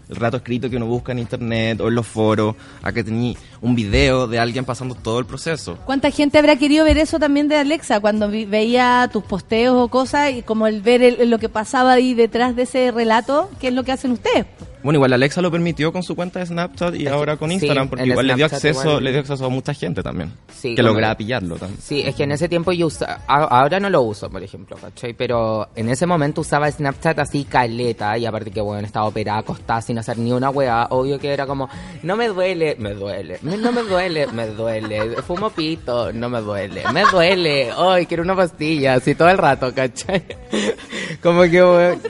el, 0.08 0.16
rato 0.16 0.36
escrito 0.36 0.70
que 0.70 0.76
uno 0.76 0.86
busca 0.86 1.10
en 1.10 1.18
internet 1.18 1.80
o 1.80 1.88
en 1.88 1.96
los 1.96 2.06
foros, 2.06 2.54
a 2.82 2.92
que 2.92 3.02
tenía 3.02 3.34
un 3.60 3.74
video 3.74 4.28
de 4.28 4.38
alguien 4.38 4.64
pasando 4.64 4.94
todo 4.94 5.18
el 5.18 5.26
proceso. 5.26 5.76
¿Cuánta 5.84 6.12
gente 6.12 6.38
habrá 6.38 6.54
querido 6.54 6.84
ver 6.84 6.98
eso 6.98 7.18
también 7.18 7.48
de 7.48 7.56
Alexa 7.56 7.98
cuando 7.98 8.28
vi- 8.30 8.44
veía 8.44 9.10
tus 9.12 9.24
posteos 9.24 9.74
o 9.76 9.88
cosas 9.88 10.30
y 10.32 10.42
como 10.42 10.68
el 10.68 10.80
ver 10.82 11.02
el- 11.02 11.28
lo 11.28 11.38
que 11.40 11.48
pasaba 11.48 11.94
ahí 11.94 12.14
detrás 12.14 12.54
de 12.54 12.62
ese 12.62 12.92
relato? 12.92 13.50
¿Qué 13.60 13.68
es 13.68 13.74
lo 13.74 13.82
que 13.82 13.90
hacen 13.92 14.12
ustedes? 14.12 14.46
Bueno, 14.88 15.00
igual 15.00 15.12
Alexa 15.12 15.42
lo 15.42 15.50
permitió 15.50 15.92
con 15.92 16.02
su 16.02 16.16
cuenta 16.16 16.38
de 16.38 16.46
Snapchat 16.46 16.94
y 16.94 17.06
ahora 17.08 17.36
con 17.36 17.50
sí, 17.50 17.56
Instagram, 17.56 17.90
porque 17.90 18.06
igual 18.06 18.26
le 18.26 18.34
dio 18.36 18.46
acceso, 18.46 18.88
igual. 18.88 19.04
le 19.04 19.10
dio 19.10 19.20
acceso 19.20 19.44
a 19.44 19.50
mucha 19.50 19.74
gente 19.74 20.02
también. 20.02 20.32
Sí, 20.50 20.74
que 20.74 20.82
lograba 20.82 21.14
pillarlo 21.14 21.56
también. 21.56 21.78
Sí, 21.78 22.00
es 22.06 22.14
que 22.14 22.22
en 22.22 22.32
ese 22.32 22.48
tiempo 22.48 22.72
yo 22.72 22.86
usaba, 22.86 23.20
ahora 23.26 23.80
no 23.80 23.90
lo 23.90 24.00
uso, 24.00 24.30
por 24.30 24.42
ejemplo, 24.42 24.78
¿cachai? 24.80 25.12
Pero 25.12 25.68
en 25.76 25.90
ese 25.90 26.06
momento 26.06 26.40
usaba 26.40 26.70
Snapchat 26.70 27.18
así 27.18 27.44
caleta 27.44 28.16
y 28.16 28.24
aparte 28.24 28.50
que, 28.50 28.62
bueno, 28.62 28.86
estaba 28.86 29.04
operada, 29.04 29.40
acostada 29.40 29.82
sin 29.82 29.98
hacer 29.98 30.16
ni 30.16 30.32
una 30.32 30.48
weá, 30.48 30.86
obvio 30.88 31.18
que 31.18 31.34
era 31.34 31.46
como, 31.46 31.68
no 32.02 32.16
me 32.16 32.28
duele, 32.28 32.74
me 32.78 32.94
duele, 32.94 33.40
no 33.42 33.70
me 33.70 33.82
duele, 33.82 34.26
me 34.28 34.46
duele, 34.46 35.20
fumo 35.20 35.50
pito, 35.50 36.14
no 36.14 36.30
me 36.30 36.40
duele, 36.40 36.84
me 36.94 37.02
duele, 37.12 37.74
hoy 37.74 38.06
quiero 38.06 38.22
una 38.22 38.34
pastilla, 38.34 38.94
así 38.94 39.14
todo 39.14 39.28
el 39.28 39.36
rato, 39.36 39.70
¿cachai? 39.74 40.24
Como 41.22 41.42
que, 41.42 41.62
weón, 41.62 42.00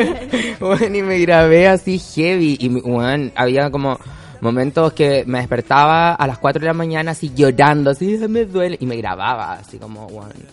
bueno, 0.60 0.96
y 0.96 1.02
me 1.02 1.18
grabé 1.18 1.66
así 1.66 1.98
heavy 2.14 2.56
y, 2.60 2.68
weón, 2.68 3.32
había 3.34 3.70
como 3.70 3.98
momentos 4.40 4.92
que 4.94 5.24
me 5.26 5.38
despertaba 5.38 6.14
a 6.14 6.26
las 6.26 6.38
4 6.38 6.60
de 6.60 6.66
la 6.66 6.72
mañana 6.72 7.10
así 7.10 7.30
llorando, 7.34 7.90
así, 7.90 8.18
"Ay, 8.20 8.28
me 8.28 8.44
duele, 8.46 8.76
y 8.80 8.86
me 8.86 8.96
grababa 8.96 9.52
así 9.54 9.78
como, 9.78 10.08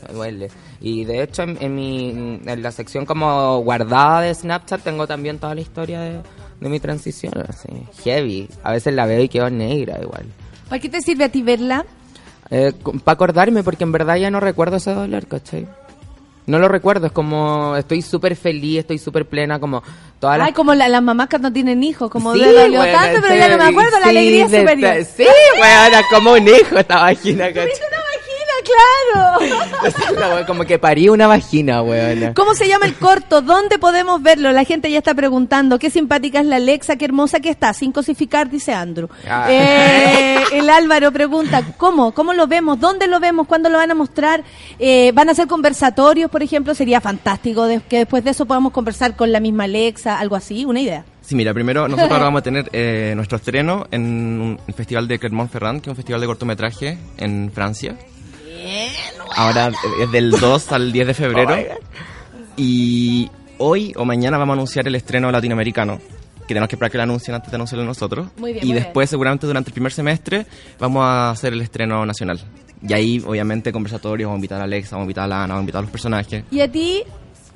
me 0.07 0.13
duele. 0.13 0.49
Y 0.81 1.05
de 1.05 1.23
hecho 1.23 1.43
en, 1.43 1.57
en 1.61 1.75
mi, 1.75 2.09
en 2.45 2.61
la 2.61 2.71
sección 2.71 3.05
como 3.05 3.59
guardada 3.61 4.21
de 4.21 4.34
Snapchat 4.34 4.81
tengo 4.81 5.07
también 5.07 5.39
toda 5.39 5.55
la 5.55 5.61
historia 5.61 6.01
de, 6.01 6.21
de 6.59 6.69
mi 6.69 6.79
transición, 6.79 7.34
así, 7.47 7.69
heavy. 8.03 8.49
A 8.63 8.71
veces 8.71 8.93
la 8.93 9.05
veo 9.05 9.21
y 9.21 9.29
quedo 9.29 9.49
negra 9.49 9.99
igual. 10.01 10.25
¿Para 10.67 10.81
qué 10.81 10.89
te 10.89 11.01
sirve 11.01 11.23
a 11.25 11.29
ti 11.29 11.41
verla? 11.41 11.85
para 12.49 13.13
acordarme, 13.13 13.61
porque 13.61 13.84
en 13.84 13.91
verdad 13.91 14.15
ya 14.15 14.31
no 14.31 14.39
recuerdo 14.39 14.77
ese 14.77 14.93
dolor, 14.93 15.27
¿cachai? 15.27 15.67
No 16.47 16.59
lo 16.59 16.67
recuerdo, 16.69 17.05
es 17.07 17.11
como 17.11 17.75
estoy 17.75 18.01
súper 18.01 18.35
feliz, 18.35 18.79
estoy 18.79 18.97
súper 18.97 19.25
plena, 19.27 19.59
como 19.59 19.83
todas 20.19 20.37
las 20.37 20.47
Ay, 20.47 20.53
como 20.53 20.73
la- 20.73 20.87
las 20.87 21.03
mamás 21.03 21.27
que 21.27 21.37
no 21.39 21.51
tienen 21.53 21.83
hijos, 21.83 22.09
como 22.09 22.33
Sí, 22.33 22.39
de 22.39 22.53
dolió 22.53 22.79
buena, 22.79 23.01
tanto, 23.01 23.19
pero 23.21 23.35
ya 23.35 23.49
no 23.49 23.57
me 23.57 23.63
sí, 23.65 23.69
acuerdo, 23.71 23.99
la 23.99 24.03
sí, 24.05 24.09
alegría 24.09 24.47
de- 24.47 24.59
superior. 24.61 25.05
Sí, 25.05 25.27
bueno, 25.57 25.97
como 26.09 26.31
un 26.33 26.47
hijo 26.47 26.77
esta 26.77 27.01
vagina, 27.01 27.47
¿cachai? 27.47 27.69
Claro. 28.68 30.45
Como 30.48 30.64
que 30.65 30.80
parí 30.80 31.10
una 31.10 31.27
vagina, 31.27 31.81
weona. 31.81 32.34
¿Cómo 32.34 32.53
se 32.53 32.68
llama 32.68 32.85
el 32.85 32.95
corto? 32.95 33.41
¿Dónde 33.41 33.80
podemos 33.80 34.22
verlo? 34.22 34.52
La 34.52 34.64
gente 34.64 34.89
ya 34.91 34.99
está 34.99 35.14
preguntando. 35.14 35.80
Qué 35.80 35.89
simpática 35.89 36.39
es 36.39 36.45
la 36.45 36.57
Alexa, 36.57 36.95
qué 36.95 37.06
hermosa 37.06 37.39
que 37.39 37.49
está. 37.49 37.73
Sin 37.73 37.91
cosificar, 37.91 38.49
dice 38.49 38.73
Andrew. 38.73 39.10
Ah. 39.30 39.48
Eh, 39.49 40.39
el 40.53 40.69
Álvaro 40.69 41.11
pregunta, 41.11 41.61
¿cómo? 41.77 42.11
¿Cómo 42.14 42.34
lo 42.34 42.48
vemos? 42.48 42.80
¿Dónde 42.80 43.07
lo 43.07 43.19
vemos? 43.19 43.48
¿Cuándo 43.48 43.69
lo 43.69 43.77
van 43.77 43.91
a 43.91 43.95
mostrar? 43.95 44.44
Eh, 44.80 45.11
¿Van 45.14 45.30
a 45.30 45.31
hacer 45.34 45.48
conversatorios, 45.48 46.30
por 46.31 46.44
ejemplo? 46.44 46.73
Sería 46.76 47.02
fantástico 47.02 47.65
de- 47.65 47.81
que 47.81 47.99
después 47.99 48.23
de 48.23 48.31
eso 48.31 48.45
podamos 48.45 48.72
conversar 48.73 49.15
con 49.15 49.31
la 49.31 49.39
misma 49.39 49.65
Alexa, 49.65 50.19
algo 50.19 50.35
así, 50.35 50.65
una 50.65 50.80
idea. 50.80 51.03
Sí, 51.22 51.35
mira, 51.35 51.53
primero 51.53 51.88
nosotros 51.89 52.11
ahora 52.11 52.23
vamos 52.31 52.39
a 52.39 52.44
tener 52.44 52.69
eh, 52.72 53.11
nuestro 53.15 53.38
estreno 53.38 53.85
en 53.91 54.02
un- 54.03 54.60
el 54.68 54.73
Festival 54.73 55.07
de 55.07 55.19
Clermont-Ferrand, 55.19 55.81
que 55.81 55.89
es 55.89 55.91
un 55.91 55.95
festival 55.95 56.22
de 56.22 56.27
cortometraje 56.27 56.98
en 57.18 57.52
Francia. 57.53 57.95
Ahora 59.35 59.72
es 60.02 60.11
del 60.11 60.31
2 60.31 60.72
al 60.72 60.91
10 60.91 61.07
de 61.07 61.14
febrero. 61.14 61.56
Y 62.56 63.30
hoy 63.57 63.94
o 63.95 64.06
mañana 64.06 64.38
vamos 64.38 64.53
a 64.53 64.56
anunciar 64.56 64.88
el 64.88 64.95
estreno 64.95 65.31
latinoamericano. 65.31 65.99
Que 66.48 66.53
tenemos 66.53 66.69
que 66.69 66.76
esperar 66.76 66.91
que 66.91 66.98
lo 66.98 67.03
anuncien 67.03 67.35
antes 67.35 67.52
de 67.52 67.56
anunciarlo 67.56 67.85
nosotros. 67.85 68.27
Muy 68.38 68.53
bien, 68.53 68.65
y 68.65 68.69
muy 68.69 68.80
después, 68.80 69.10
seguramente 69.10 69.45
durante 69.45 69.69
el 69.69 69.73
primer 69.73 69.91
semestre, 69.91 70.45
vamos 70.80 71.03
a 71.03 71.31
hacer 71.31 71.52
el 71.52 71.61
estreno 71.61 72.06
nacional. 72.06 72.39
Y 72.81 72.94
ahí, 72.94 73.23
obviamente, 73.26 73.72
conversatorios, 73.72 74.27
vamos 74.27 74.38
a 74.38 74.39
invitar 74.39 74.61
a 74.61 74.64
Alexa, 74.64 74.95
vamos 74.95 75.03
a 75.03 75.07
invitar 75.07 75.23
a 75.26 75.27
Lana, 75.27 75.48
vamos 75.48 75.60
a 75.60 75.64
invitar 75.64 75.80
a 75.80 75.81
los 75.81 75.91
personajes. 75.91 76.44
¿Y 76.52 76.61
a 76.61 76.72
ti? 76.72 77.03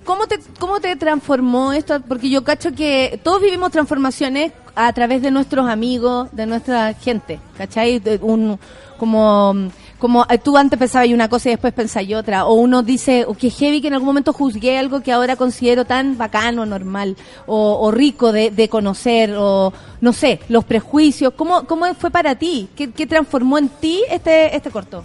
¿Cómo 0.03 0.27
te, 0.27 0.39
¿Cómo 0.59 0.79
te 0.79 0.95
transformó 0.95 1.73
esto? 1.73 2.01
Porque 2.01 2.29
yo 2.29 2.43
cacho 2.43 2.73
que 2.73 3.19
todos 3.23 3.41
vivimos 3.41 3.71
transformaciones 3.71 4.51
a 4.75 4.91
través 4.93 5.21
de 5.21 5.31
nuestros 5.31 5.69
amigos, 5.69 6.29
de 6.31 6.47
nuestra 6.47 6.93
gente, 6.95 7.39
¿cachai? 7.57 7.99
De 7.99 8.17
Un, 8.21 8.59
como, 8.97 9.71
como 10.01 10.25
eh, 10.29 10.37
tú 10.39 10.57
antes 10.57 10.77
pensabas 10.77 11.07
una 11.09 11.29
cosa 11.29 11.47
y 11.47 11.51
después 11.53 11.71
pensabas 11.73 12.11
otra. 12.13 12.45
O 12.45 12.55
uno 12.55 12.83
dice, 12.83 13.23
oh, 13.25 13.33
que 13.35 13.49
heavy 13.49 13.79
que 13.79 13.87
en 13.87 13.93
algún 13.93 14.07
momento 14.07 14.33
juzgué 14.33 14.77
algo 14.77 15.01
que 15.01 15.13
ahora 15.13 15.37
considero 15.37 15.85
tan 15.85 16.17
bacano, 16.17 16.65
normal, 16.65 17.15
o, 17.45 17.77
o 17.79 17.91
rico 17.91 18.33
de, 18.33 18.51
de 18.51 18.67
conocer, 18.67 19.33
o 19.37 19.71
no 20.01 20.11
sé, 20.11 20.39
los 20.49 20.65
prejuicios. 20.65 21.33
¿Cómo, 21.37 21.65
cómo 21.67 21.85
fue 21.93 22.11
para 22.11 22.35
ti? 22.35 22.67
¿Qué, 22.75 22.91
qué 22.91 23.05
transformó 23.07 23.57
en 23.57 23.69
ti 23.69 24.01
este, 24.09 24.53
este 24.53 24.71
corto? 24.71 25.03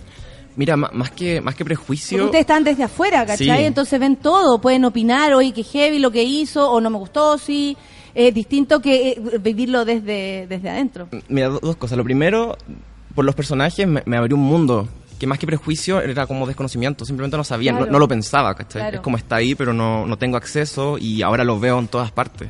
Mira, 0.56 0.74
más 0.74 1.10
que, 1.10 1.42
más 1.42 1.54
que 1.54 1.66
prejuicio... 1.66 2.16
Porque 2.16 2.24
ustedes 2.24 2.40
están 2.40 2.64
desde 2.64 2.82
afuera, 2.82 3.26
¿cachai? 3.26 3.58
Sí. 3.58 3.64
Entonces 3.64 4.00
ven 4.00 4.16
todo, 4.16 4.58
pueden 4.58 4.86
opinar, 4.86 5.34
oye, 5.34 5.52
que 5.52 5.62
heavy 5.62 5.98
lo 5.98 6.10
que 6.10 6.22
hizo, 6.24 6.70
o 6.70 6.80
no 6.80 6.88
me 6.88 6.96
gustó, 6.96 7.36
sí. 7.36 7.76
Es 8.14 8.32
distinto 8.32 8.80
que 8.80 9.10
eh, 9.10 9.38
vivirlo 9.38 9.84
desde, 9.84 10.46
desde 10.48 10.70
adentro. 10.70 11.08
Mira, 11.28 11.50
do- 11.50 11.60
dos 11.60 11.76
cosas. 11.76 11.98
Lo 11.98 12.04
primero, 12.04 12.56
por 13.16 13.24
los 13.24 13.34
personajes 13.34 13.88
me, 13.88 14.04
me 14.06 14.16
abrió 14.16 14.36
un 14.36 14.44
mundo 14.44 14.88
que 15.18 15.26
más 15.26 15.38
que 15.38 15.46
prejuicio 15.46 16.00
era 16.00 16.26
como 16.28 16.46
desconocimiento. 16.46 17.04
Simplemente 17.04 17.36
no 17.36 17.42
sabía, 17.44 17.72
no- 17.72 17.78
Claro. 17.78 17.92
no, 17.92 17.98
lo 17.98 18.06
pensaba, 18.06 18.54
¿cachai? 18.54 18.82
Claro. 18.82 18.96
Es 18.96 19.00
como 19.00 19.16
está 19.16 19.36
ahí, 19.36 19.54
pero 19.56 19.72
no, 19.72 20.06
no 20.06 20.16
tengo 20.18 20.36
acceso 20.36 20.98
y 20.98 21.22
ahora 21.22 21.42
lo 21.42 21.58
veo 21.58 21.78
en 21.80 21.88
todas 21.88 22.12
partes. 22.12 22.48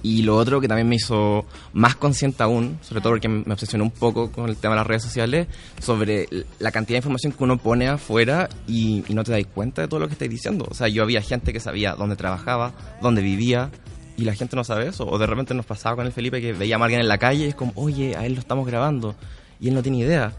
Y 0.00 0.22
lo 0.22 0.36
otro 0.36 0.60
que 0.60 0.68
también 0.68 0.88
me 0.88 0.94
hizo 0.94 1.44
más 1.72 1.96
consciente 1.96 2.42
aún, 2.44 2.78
sobre 2.82 3.00
todo 3.00 3.12
porque 3.14 3.28
me 3.28 3.52
obsesioné 3.52 3.82
un 3.82 3.90
poco 3.90 4.30
con 4.30 4.48
el 4.48 4.56
tema 4.56 4.74
de 4.74 4.78
las 4.78 4.86
redes 4.86 5.02
sociales, 5.02 5.48
sobre 5.80 6.28
la 6.60 6.70
cantidad 6.70 6.94
de 6.94 6.98
información 6.98 7.32
que 7.32 7.42
uno 7.42 7.58
pone 7.58 7.88
afuera 7.88 8.48
y, 8.68 9.04
y 9.08 9.14
no 9.14 9.24
te 9.24 9.32
das 9.32 9.42
cuenta 9.52 9.82
de 9.82 9.88
todo 9.88 9.98
lo 9.98 10.06
que 10.06 10.12
estáis 10.12 10.30
diciendo. 10.30 10.66
O 10.70 10.74
sea, 10.74 10.86
yo 10.86 11.02
había 11.02 11.20
gente 11.20 11.52
que 11.52 11.58
sabía 11.58 11.94
dónde 11.96 12.14
trabajaba, 12.14 12.72
dónde 13.02 13.22
vivía, 13.22 13.70
y 14.16 14.22
la 14.24 14.34
gente 14.34 14.54
no 14.54 14.62
sabe 14.62 14.86
eso. 14.86 15.04
O 15.06 15.18
de 15.18 15.26
repente 15.26 15.52
nos 15.52 15.66
pasaba 15.66 15.96
con 15.96 16.06
el 16.06 16.12
Felipe 16.12 16.40
que 16.40 16.52
veíamos 16.52 16.84
a 16.84 16.86
alguien 16.86 17.00
en 17.00 17.08
la 17.08 17.18
calle 17.18 17.44
y 17.46 17.48
es 17.48 17.54
como, 17.56 17.72
oye, 17.74 18.16
a 18.16 18.24
él 18.24 18.34
lo 18.34 18.40
estamos 18.40 18.66
grabando, 18.68 19.16
y 19.60 19.68
él 19.68 19.74
no 19.74 19.82
tiene 19.82 19.98
idea. 19.98 20.32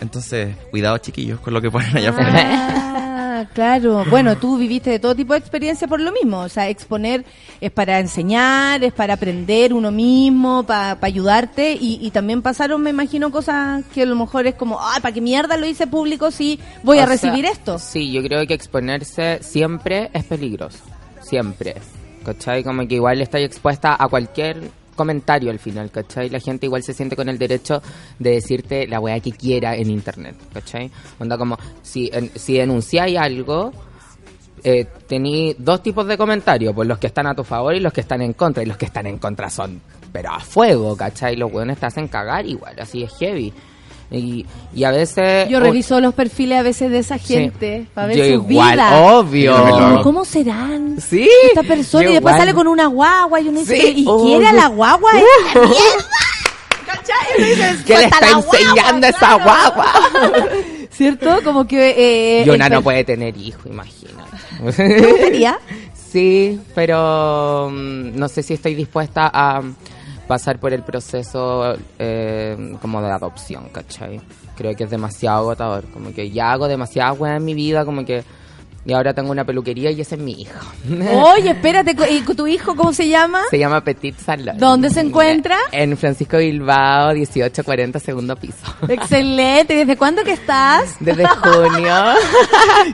Entonces, 0.00 0.56
cuidado 0.70 0.98
chiquillos 0.98 1.40
con 1.40 1.54
lo 1.54 1.60
que 1.60 1.70
ponen 1.70 1.96
allá 1.96 2.10
afuera. 2.10 2.32
Ah, 2.36 3.44
claro. 3.54 4.04
Bueno, 4.10 4.36
tú 4.36 4.58
viviste 4.58 4.90
de 4.90 4.98
todo 4.98 5.14
tipo 5.14 5.32
de 5.34 5.38
experiencia 5.38 5.86
por 5.86 6.00
lo 6.00 6.10
mismo. 6.12 6.40
O 6.40 6.48
sea, 6.48 6.68
exponer 6.68 7.24
es 7.60 7.70
para 7.70 8.00
enseñar, 8.00 8.82
es 8.82 8.92
para 8.92 9.14
aprender 9.14 9.72
uno 9.72 9.92
mismo, 9.92 10.64
para 10.64 10.98
ayudarte. 11.00 11.72
Y, 11.80 11.98
y 12.02 12.10
también 12.10 12.42
pasaron, 12.42 12.82
me 12.82 12.90
imagino, 12.90 13.30
cosas 13.30 13.84
que 13.94 14.02
a 14.02 14.06
lo 14.06 14.16
mejor 14.16 14.46
es 14.46 14.56
como, 14.56 14.80
ah, 14.80 14.98
¿para 15.00 15.14
qué 15.14 15.20
mierda 15.20 15.56
lo 15.56 15.66
hice 15.66 15.86
público 15.86 16.30
si 16.30 16.58
voy 16.82 16.98
a 16.98 17.06
sea, 17.06 17.12
recibir 17.12 17.44
esto? 17.44 17.78
Sí, 17.78 18.10
yo 18.10 18.22
creo 18.22 18.44
que 18.46 18.54
exponerse 18.54 19.38
siempre 19.42 20.10
es 20.12 20.24
peligroso. 20.24 20.78
Siempre. 21.22 21.76
¿Cachai? 22.24 22.64
Como 22.64 22.86
que 22.88 22.96
igual 22.96 23.20
estáis 23.20 23.46
expuesta 23.46 23.96
a 23.98 24.08
cualquier 24.08 24.70
comentario 24.94 25.50
al 25.50 25.58
final, 25.58 25.90
¿cachai? 25.90 26.28
La 26.30 26.40
gente 26.40 26.66
igual 26.66 26.82
se 26.82 26.94
siente 26.94 27.16
con 27.16 27.28
el 27.28 27.38
derecho 27.38 27.82
de 28.18 28.30
decirte 28.32 28.86
la 28.86 29.00
weá 29.00 29.20
que 29.20 29.32
quiera 29.32 29.76
en 29.76 29.90
internet, 29.90 30.36
¿cachai? 30.52 30.90
Onda 31.18 31.36
como, 31.38 31.58
si, 31.82 32.10
en- 32.12 32.30
si 32.34 32.54
denunciáis 32.54 33.18
algo, 33.18 33.72
eh, 34.62 34.86
tení 35.06 35.54
dos 35.58 35.82
tipos 35.82 36.06
de 36.06 36.16
comentarios, 36.16 36.74
pues 36.74 36.88
los 36.88 36.98
que 36.98 37.08
están 37.08 37.26
a 37.26 37.34
tu 37.34 37.44
favor 37.44 37.74
y 37.74 37.80
los 37.80 37.92
que 37.92 38.00
están 38.00 38.22
en 38.22 38.32
contra, 38.32 38.62
y 38.62 38.66
los 38.66 38.76
que 38.76 38.86
están 38.86 39.06
en 39.06 39.18
contra 39.18 39.50
son, 39.50 39.80
pero 40.12 40.30
a 40.32 40.40
fuego, 40.40 40.96
¿cachai? 40.96 41.36
Los 41.36 41.52
weones 41.52 41.78
te 41.78 41.86
hacen 41.86 42.08
cagar 42.08 42.46
igual, 42.46 42.74
así 42.80 43.02
es 43.02 43.12
heavy. 43.18 43.52
Y, 44.18 44.46
y 44.74 44.84
a 44.84 44.90
veces... 44.90 45.48
Yo 45.48 45.58
o- 45.58 45.60
reviso 45.60 46.00
los 46.00 46.14
perfiles 46.14 46.58
a 46.58 46.62
veces 46.62 46.90
de 46.90 46.98
esa 46.98 47.18
Sí. 47.18 47.34
gente 47.34 47.86
para 47.94 48.06
ver 48.08 48.16
Yo 48.16 48.24
sus 48.24 48.32
igual, 48.50 48.72
vidas. 48.74 48.92
obvio. 48.94 50.00
¿Cómo 50.02 50.24
serán? 50.24 50.96
Sí. 51.00 51.28
Esta 51.48 51.62
persona 51.62 52.04
yo 52.04 52.10
y 52.10 52.12
después 52.14 52.32
igual. 52.32 52.40
sale 52.40 52.54
con 52.54 52.66
una 52.68 52.86
guagua 52.86 53.40
y 53.40 53.48
uno 53.48 53.60
dice, 53.60 53.80
Sí. 53.80 53.94
¿y 53.98 54.04
Oh, 54.06 54.22
quiere 54.24 54.46
a 54.46 54.52
la 54.52 54.66
guagua? 54.68 55.10
Dice, 57.36 57.76
¿Qué 57.86 57.94
le 57.94 58.00
"Suelta 58.00 58.04
está 58.04 58.20
la 58.20 58.32
guagua", 58.36 58.58
enseñando 58.58 59.06
esa 59.06 59.34
guagua? 59.34 59.92
¿Cierto? 60.90 61.40
Como 61.42 61.66
que... 61.66 62.40
Eh, 62.40 62.44
Y 62.46 62.50
una 62.50 62.66
el 62.66 62.72
no 62.74 62.82
puede 62.82 63.02
tener 63.04 63.36
hijo, 63.36 63.68
imagínate. 63.68 64.36
¿Te 64.76 65.06
gustaría? 65.10 65.58
Sí, 66.14 66.60
pero 66.76 67.68
mm, 67.72 68.16
no 68.16 68.28
sé 68.28 68.44
si 68.44 68.54
estoy 68.54 68.76
dispuesta 68.76 69.28
a 69.34 69.60
pasar 70.26 70.58
por 70.58 70.72
el 70.72 70.82
proceso 70.82 71.76
eh, 71.98 72.76
como 72.80 73.02
de 73.02 73.10
adopción, 73.10 73.68
¿cachai? 73.70 74.20
Creo 74.56 74.74
que 74.74 74.84
es 74.84 74.90
demasiado 74.90 75.38
agotador, 75.38 75.84
como 75.92 76.12
que 76.12 76.30
ya 76.30 76.52
hago 76.52 76.68
demasiadas 76.68 77.18
weas 77.18 77.36
en 77.38 77.44
mi 77.44 77.54
vida, 77.54 77.84
como 77.84 78.04
que... 78.04 78.24
Y 78.86 78.92
ahora 78.92 79.14
tengo 79.14 79.30
una 79.30 79.46
peluquería 79.46 79.90
y 79.92 80.02
ese 80.02 80.16
es 80.16 80.20
mi 80.20 80.42
hijo. 80.42 80.60
Oye, 81.34 81.52
espérate, 81.52 81.96
¿y 82.10 82.20
tu 82.20 82.46
hijo 82.46 82.76
cómo 82.76 82.92
se 82.92 83.08
llama? 83.08 83.40
Se 83.48 83.58
llama 83.58 83.82
Petit 83.82 84.14
Salon. 84.18 84.58
¿Dónde 84.58 84.90
se 84.90 85.00
encuentra? 85.00 85.56
En 85.72 85.96
Francisco 85.96 86.36
Bilbao, 86.36 87.14
1840, 87.14 87.98
segundo 87.98 88.36
piso. 88.36 88.58
Excelente. 88.88 89.74
¿Desde 89.74 89.96
cuándo 89.96 90.22
que 90.22 90.32
estás? 90.32 90.96
Desde 91.00 91.26
junio. 91.28 91.94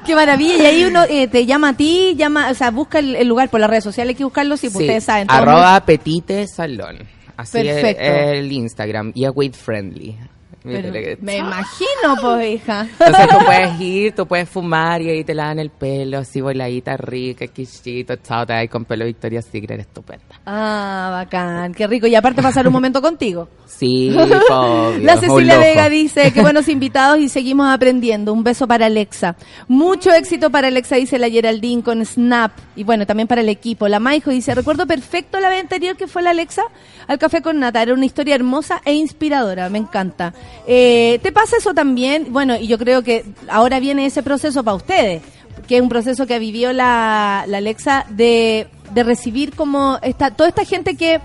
Qué 0.06 0.14
maravilla. 0.14 0.58
Y 0.58 0.66
ahí 0.66 0.84
uno 0.84 1.02
eh, 1.08 1.26
te 1.26 1.44
llama 1.44 1.70
a 1.70 1.76
ti, 1.76 2.14
llama, 2.16 2.50
o 2.50 2.54
sea, 2.54 2.70
busca 2.70 3.00
el, 3.00 3.16
el 3.16 3.26
lugar 3.26 3.48
por 3.48 3.58
las 3.58 3.68
redes 3.68 3.82
sociales, 3.82 4.12
hay 4.12 4.16
que 4.16 4.24
buscarlo, 4.24 4.56
sí, 4.56 4.68
pues 4.68 4.78
Sí, 4.78 4.84
ustedes 4.84 5.02
saben. 5.02 5.26
Arroba 5.28 5.80
Petite 5.84 6.46
Salón. 6.46 6.98
Así 7.40 7.58
es 7.58 7.74
Perfecto. 7.74 8.02
el 8.02 8.52
Instagram. 8.52 9.12
Y 9.14 9.24
es 9.24 9.30
weight 9.34 9.54
friendly. 9.54 10.16
Me 10.62 11.38
imagino, 11.38 12.16
pues, 12.20 12.54
hija. 12.54 12.86
Entonces 12.98 13.28
tú 13.28 13.44
puedes 13.44 13.80
ir, 13.80 14.14
tú 14.14 14.26
puedes 14.26 14.48
fumar 14.48 15.00
y 15.00 15.08
ahí 15.08 15.24
te 15.24 15.34
lavan 15.34 15.58
el 15.58 15.70
pelo, 15.70 16.18
así 16.18 16.40
voladita 16.40 16.96
rica, 16.96 17.46
quisito, 17.46 18.16
chao, 18.16 18.44
te 18.44 18.68
con 18.68 18.84
pelo 18.84 19.06
Victoria's 19.06 19.46
Secret, 19.46 19.80
estupenda. 19.80 20.40
Ah, 20.44 21.08
bacán, 21.12 21.72
qué 21.72 21.86
rico. 21.86 22.06
Y 22.06 22.14
aparte 22.14 22.42
pasar 22.42 22.66
un 22.66 22.72
momento 22.72 23.00
contigo. 23.00 23.48
Sí, 23.66 24.10
obvio, 24.16 24.98
La 25.00 25.16
Cecilia. 25.16 25.58
Vega 25.58 25.88
dice, 25.88 26.32
qué 26.32 26.42
buenos 26.42 26.68
invitados 26.68 27.18
y 27.20 27.28
seguimos 27.28 27.68
aprendiendo. 27.68 28.32
Un 28.32 28.44
beso 28.44 28.66
para 28.66 28.86
Alexa. 28.86 29.36
Mucho 29.68 30.12
éxito 30.12 30.50
para 30.50 30.68
Alexa, 30.68 30.96
dice 30.96 31.18
la 31.18 31.30
Geraldine 31.30 31.82
con 31.82 32.04
Snap. 32.04 32.52
Y 32.76 32.84
bueno, 32.84 33.06
también 33.06 33.28
para 33.28 33.40
el 33.40 33.48
equipo. 33.48 33.88
La 33.88 34.00
Maijo 34.00 34.30
dice, 34.30 34.54
recuerdo 34.54 34.86
perfecto 34.86 35.40
la 35.40 35.48
vez 35.48 35.60
anterior 35.60 35.96
que 35.96 36.06
fue 36.06 36.22
la 36.22 36.30
Alexa 36.30 36.62
al 37.06 37.18
café 37.18 37.42
con 37.42 37.58
Nata. 37.58 37.82
Era 37.82 37.94
una 37.94 38.04
historia 38.04 38.34
hermosa 38.34 38.82
e 38.84 38.92
inspiradora. 38.92 39.68
Me 39.68 39.78
encanta. 39.78 40.34
Eh, 40.66 41.18
¿Te 41.22 41.32
pasa 41.32 41.56
eso 41.56 41.74
también? 41.74 42.32
Bueno, 42.32 42.56
y 42.56 42.66
yo 42.66 42.78
creo 42.78 43.02
que 43.02 43.24
ahora 43.48 43.80
viene 43.80 44.06
ese 44.06 44.22
proceso 44.22 44.62
para 44.62 44.76
ustedes 44.76 45.22
que 45.70 45.76
es 45.76 45.82
un 45.82 45.88
proceso 45.88 46.26
que 46.26 46.40
vivió 46.40 46.72
la, 46.72 47.44
la 47.46 47.58
Alexa 47.58 48.04
de, 48.08 48.66
de 48.92 49.04
recibir 49.04 49.54
como 49.54 50.00
esta, 50.02 50.32
toda 50.32 50.48
esta 50.48 50.64
gente 50.64 50.96
que, 50.96 51.20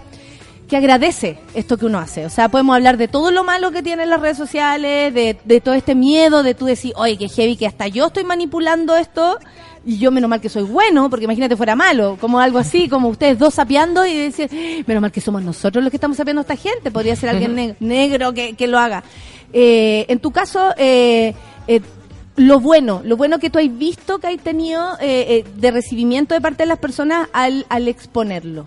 que 0.70 0.78
agradece 0.78 1.40
esto 1.56 1.78
que 1.78 1.88
uno 1.88 1.98
hace. 1.98 2.28
O 2.28 2.30
sea, 2.30 2.50
podemos 2.50 2.76
hablar 2.76 2.98
de 2.98 3.08
todo 3.08 3.32
lo 3.32 3.44
malo 3.44 3.72
que 3.72 3.82
tienen 3.82 4.10
las 4.10 4.20
redes 4.22 4.38
sociales, 4.38 5.12
de, 5.16 5.36
de 5.44 5.62
todo 5.62 5.74
este 5.74 5.96
miedo, 5.96 6.44
de 6.44 6.54
tú 6.54 6.66
decir, 6.66 6.94
oye, 6.96 7.18
que 7.18 7.28
heavy, 7.28 7.56
que 7.56 7.66
hasta 7.66 7.88
yo 7.88 8.06
estoy 8.06 8.24
manipulando 8.24 8.96
esto, 8.96 9.40
y 9.86 9.98
yo 10.00 10.12
menos 10.12 10.30
mal 10.30 10.42
que 10.42 10.50
soy 10.50 10.64
bueno, 10.64 11.10
porque 11.10 11.26
imagínate 11.26 11.56
fuera 11.56 11.76
malo, 11.76 12.18
como 12.20 12.40
algo 12.40 12.58
así, 12.58 12.90
como 12.90 13.08
ustedes 13.10 13.38
dos 13.38 13.54
sapeando 13.54 14.06
y 14.06 14.16
decir, 14.18 14.50
menos 14.88 15.02
mal 15.02 15.12
que 15.12 15.22
somos 15.22 15.44
nosotros 15.44 15.84
los 15.84 15.92
que 15.92 15.98
estamos 15.98 16.18
sapeando 16.18 16.40
a 16.40 16.44
esta 16.44 16.56
gente, 16.56 16.90
podría 16.92 17.16
ser 17.16 17.30
alguien 17.30 17.56
ne- 17.56 17.76
negro 17.80 18.34
que, 18.34 18.54
que 18.56 18.68
lo 18.68 18.80
haga. 18.80 19.04
Eh, 19.54 20.06
en 20.10 20.20
tu 20.20 20.32
caso, 20.32 20.74
eh, 20.78 21.34
eh, 21.68 21.82
lo 22.36 22.60
bueno, 22.60 23.02
lo 23.06 23.16
bueno 23.16 23.40
que 23.40 23.50
tú 23.50 23.60
has 23.60 23.78
visto 23.78 24.20
que 24.20 24.28
has 24.28 24.38
tenido 24.40 24.96
eh, 25.00 25.26
eh, 25.30 25.46
de 25.56 25.72
recibimiento 25.72 26.34
de 26.34 26.42
parte 26.42 26.64
de 26.64 26.68
las 26.68 26.80
personas 26.80 27.30
al, 27.32 27.66
al 27.70 27.88
exponerlo. 27.88 28.66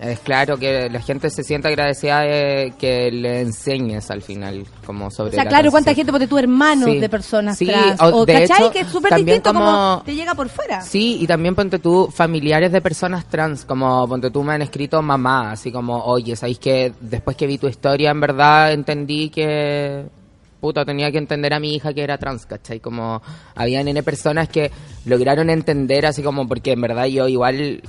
Es 0.00 0.20
claro 0.20 0.58
que 0.58 0.90
la 0.90 1.00
gente 1.00 1.30
se 1.30 1.42
siente 1.42 1.68
agradecida 1.68 2.20
de 2.20 2.74
que 2.78 3.10
le 3.10 3.40
enseñes 3.40 4.10
al 4.10 4.20
final, 4.20 4.66
como 4.84 5.10
sobre 5.10 5.30
O 5.30 5.32
sea, 5.32 5.44
la 5.44 5.48
claro, 5.50 5.70
cuánta 5.70 5.86
transición. 5.86 5.96
gente, 6.06 6.12
porque 6.12 6.26
tú 6.26 6.38
hermanos 6.38 6.90
Sí. 6.90 6.98
de 7.00 7.08
personas 7.08 7.56
Sí, 7.58 7.66
trans. 7.66 8.00
o 8.02 8.06
O, 8.18 8.26
de 8.26 8.32
¿cachai? 8.46 8.62
hecho, 8.64 8.70
que 8.72 8.80
es 8.80 8.88
súper 8.88 9.14
distinto 9.14 9.52
como... 9.52 9.64
como- 9.64 10.02
te 10.04 10.14
llega 10.14 10.34
por 10.34 10.48
fuera. 10.50 10.82
Sí, 10.82 11.18
y 11.20 11.26
también 11.26 11.54
ponte 11.54 11.78
tú 11.78 12.08
familiares 12.12 12.72
de 12.72 12.80
personas 12.82 13.24
trans, 13.26 13.64
como 13.64 14.06
ponte 14.06 14.30
tú 14.30 14.42
me 14.42 14.52
han 14.52 14.62
escrito 14.62 15.00
mamá, 15.00 15.52
así 15.52 15.72
como, 15.72 15.96
oye, 16.04 16.36
¿sabéis 16.36 16.58
que 16.58 16.92
después 17.00 17.36
que 17.36 17.46
vi 17.46 17.56
tu 17.56 17.66
historia 17.66 18.10
en 18.10 18.20
verdad 18.20 18.72
entendí 18.72 19.30
que 19.30 20.04
puta 20.60 20.84
tenía 20.84 21.10
que 21.12 21.18
entender 21.18 21.52
a 21.54 21.60
mi 21.60 21.74
hija 21.74 21.92
que 21.94 22.02
era 22.02 22.18
trans, 22.18 22.44
¿cachai? 22.46 22.80
Como 22.80 23.22
había 23.54 23.82
nene 23.84 24.02
personas 24.02 24.48
que 24.48 24.70
lograron 25.04 25.48
entender 25.50 26.06
así 26.06 26.22
como 26.22 26.48
porque 26.48 26.72
en 26.72 26.80
verdad 26.80 27.04
yo 27.06 27.28
igual 27.28 27.82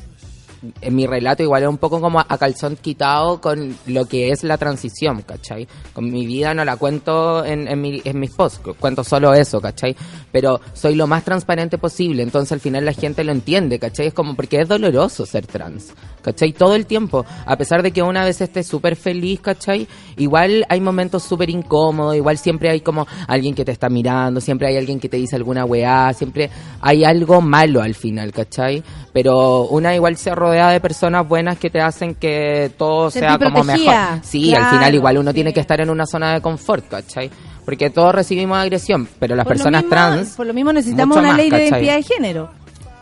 en 0.81 0.95
mi 0.95 1.06
relato 1.07 1.44
igual 1.44 1.64
es 1.64 1.69
un 1.69 1.77
poco 1.77 1.99
como 2.02 2.19
a 2.19 2.38
calzón 2.38 2.76
quitado 2.76 3.39
con 3.41 3.76
lo 3.88 4.06
que 4.06 4.31
es 4.31 4.44
la 4.44 4.57
transición, 4.57 5.22
¿cachai? 5.22 5.68
Con 5.94 6.10
mi 6.11 6.26
vida 6.26 6.53
no 6.53 6.64
la 6.65 6.77
cuento 6.77 7.44
en, 7.45 7.68
en, 7.68 7.81
mi- 7.81 8.02
en 8.03 8.19
mis 8.19 8.31
posts, 8.31 8.60
cu- 8.60 8.73
cuento 8.76 9.03
solo 9.03 9.34
eso, 9.34 9.60
¿cachai? 9.61 9.95
Pero 10.31 10.60
soy 10.73 10.95
lo 10.95 11.07
más 11.07 11.23
transparente 11.23 11.77
posible, 11.77 12.23
entonces 12.23 12.52
al 12.52 12.60
final 12.60 12.85
la 12.85 12.94
gente 12.94 13.23
lo 13.23 13.31
entiende, 13.31 13.80
¿cachai? 13.80 14.07
Es 14.07 14.14
como 14.14 14.35
porque 14.35 14.60
es 14.61 14.68
doloroso 14.68 15.26
ser 15.26 15.48
trans, 15.48 15.94
¿cachai? 16.22 16.53
Todo 16.53 16.76
el 16.76 16.85
tiempo, 16.85 17.26
a 17.45 17.57
pesar 17.57 17.84
de 17.84 17.91
que 17.91 18.02
una 18.03 18.23
vez 18.26 18.41
esté 18.41 18.64
súper 18.64 18.95
feliz, 18.95 19.39
¿cachai? 19.41 19.88
Igual 20.18 20.65
hay 20.69 20.81
momentos 20.81 21.23
súper 21.23 21.49
incómodos, 21.49 22.15
igual 22.15 22.38
siempre 22.38 22.69
hay 22.69 22.81
como 22.81 23.07
alguien 23.27 23.56
que 23.56 23.65
te 23.65 23.72
está 23.72 23.89
mirando, 23.89 24.41
siempre 24.41 24.68
hay 24.68 24.77
alguien 24.77 24.99
que 24.99 25.10
te 25.10 25.18
dice 25.18 25.35
alguna 25.35 25.65
weá, 25.65 26.14
siempre 26.14 26.49
hay 26.81 27.03
algo 27.03 27.41
malo 27.41 27.81
al 27.81 27.95
final, 27.95 28.31
¿cachai? 28.31 28.84
Pero 29.14 29.64
una 29.68 29.95
igual 29.95 30.18
se 30.18 30.34
rodea 30.35 30.56
de 30.57 30.79
personas 30.79 31.27
buenas 31.27 31.57
que 31.57 31.69
te 31.69 31.79
hacen 31.79 32.15
que 32.15 32.71
todo 32.77 33.11
Sentir 33.11 33.29
sea 33.29 33.38
como 33.39 33.63
protegida. 33.63 34.09
mejor. 34.11 34.19
Sí, 34.25 34.55
al 34.55 34.69
final 34.71 34.95
igual 34.95 35.17
uno 35.19 35.31
sí. 35.31 35.35
tiene 35.35 35.53
que 35.53 35.59
estar 35.59 35.79
en 35.79 35.89
una 35.89 36.05
zona 36.05 36.34
de 36.34 36.41
confort, 36.41 36.88
¿cachai? 36.89 37.29
Porque 37.63 37.89
todos 37.89 38.15
recibimos 38.15 38.57
agresión, 38.57 39.07
pero 39.19 39.35
las 39.35 39.45
Por 39.45 39.53
personas 39.55 39.84
mismo- 39.84 39.95
trans... 39.95 40.29
Por 40.35 40.47
lo 40.47 40.53
mismo 40.53 40.73
necesitamos 40.73 41.17
una 41.17 41.27
más, 41.29 41.38
ley 41.38 41.49
de 41.49 41.67
identidad 41.67 41.95
de 41.95 42.03
género. 42.03 42.49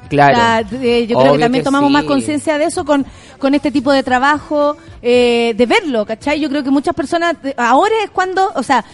Claro. 0.10 0.34
O 0.34 0.40
sea, 0.40 0.60
eh, 0.84 1.08
yo 1.08 1.20
creo 1.20 1.34
que 1.34 1.40
también 1.40 1.62
que 1.64 1.66
tomamos 1.66 1.90
más 1.90 2.04
conciencia 2.04 2.58
de 2.58 2.66
eso 2.66 2.86
con, 2.86 3.06
con 3.40 3.56
este 3.56 3.72
tipo 3.72 3.92
de 3.92 4.04
trabajo, 4.04 4.78
eh, 5.02 5.54
de 5.58 5.66
verlo, 5.66 6.06
¿cachai? 6.06 6.40
Yo 6.40 6.50
creo 6.50 6.64
que 6.64 6.70
muchas 6.70 6.94
personas, 6.94 7.36
eh, 7.44 7.56
ahora 7.58 7.96
es 8.04 8.12
cuando, 8.12 8.52
o 8.56 8.62
sea, 8.64 8.86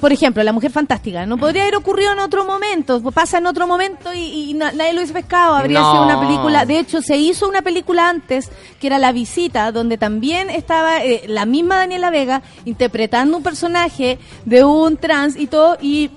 por 0.00 0.12
ejemplo, 0.12 0.42
La 0.42 0.52
Mujer 0.52 0.70
Fantástica, 0.70 1.26
no 1.26 1.36
podría 1.36 1.62
haber 1.62 1.76
ocurrido 1.76 2.12
en 2.12 2.18
otro 2.20 2.44
momento, 2.44 3.00
pasa 3.12 3.38
en 3.38 3.46
otro 3.46 3.66
momento 3.66 4.12
y, 4.14 4.50
y 4.50 4.54
na- 4.54 4.72
nadie 4.72 4.92
lo 4.92 4.98
hubiese 5.00 5.12
pescado, 5.12 5.54
habría 5.54 5.80
No. 5.80 5.90
sido 5.92 6.04
una 6.04 6.20
película, 6.20 6.64
de 6.64 6.78
hecho 6.78 7.02
se 7.02 7.16
hizo 7.16 7.48
una 7.48 7.62
película 7.62 8.08
antes, 8.08 8.50
que 8.80 8.86
era 8.86 8.98
La 8.98 9.12
Visita, 9.12 9.72
donde 9.72 9.98
también 9.98 10.50
estaba 10.50 11.04
eh, 11.04 11.22
la 11.26 11.46
misma 11.46 11.76
Daniela 11.76 12.10
Vega 12.10 12.42
interpretando 12.64 13.36
un 13.36 13.42
personaje 13.42 14.18
de 14.44 14.64
un 14.64 14.96
trans 14.96 15.36
y 15.36 15.46
todo, 15.46 15.76
y 15.80 16.10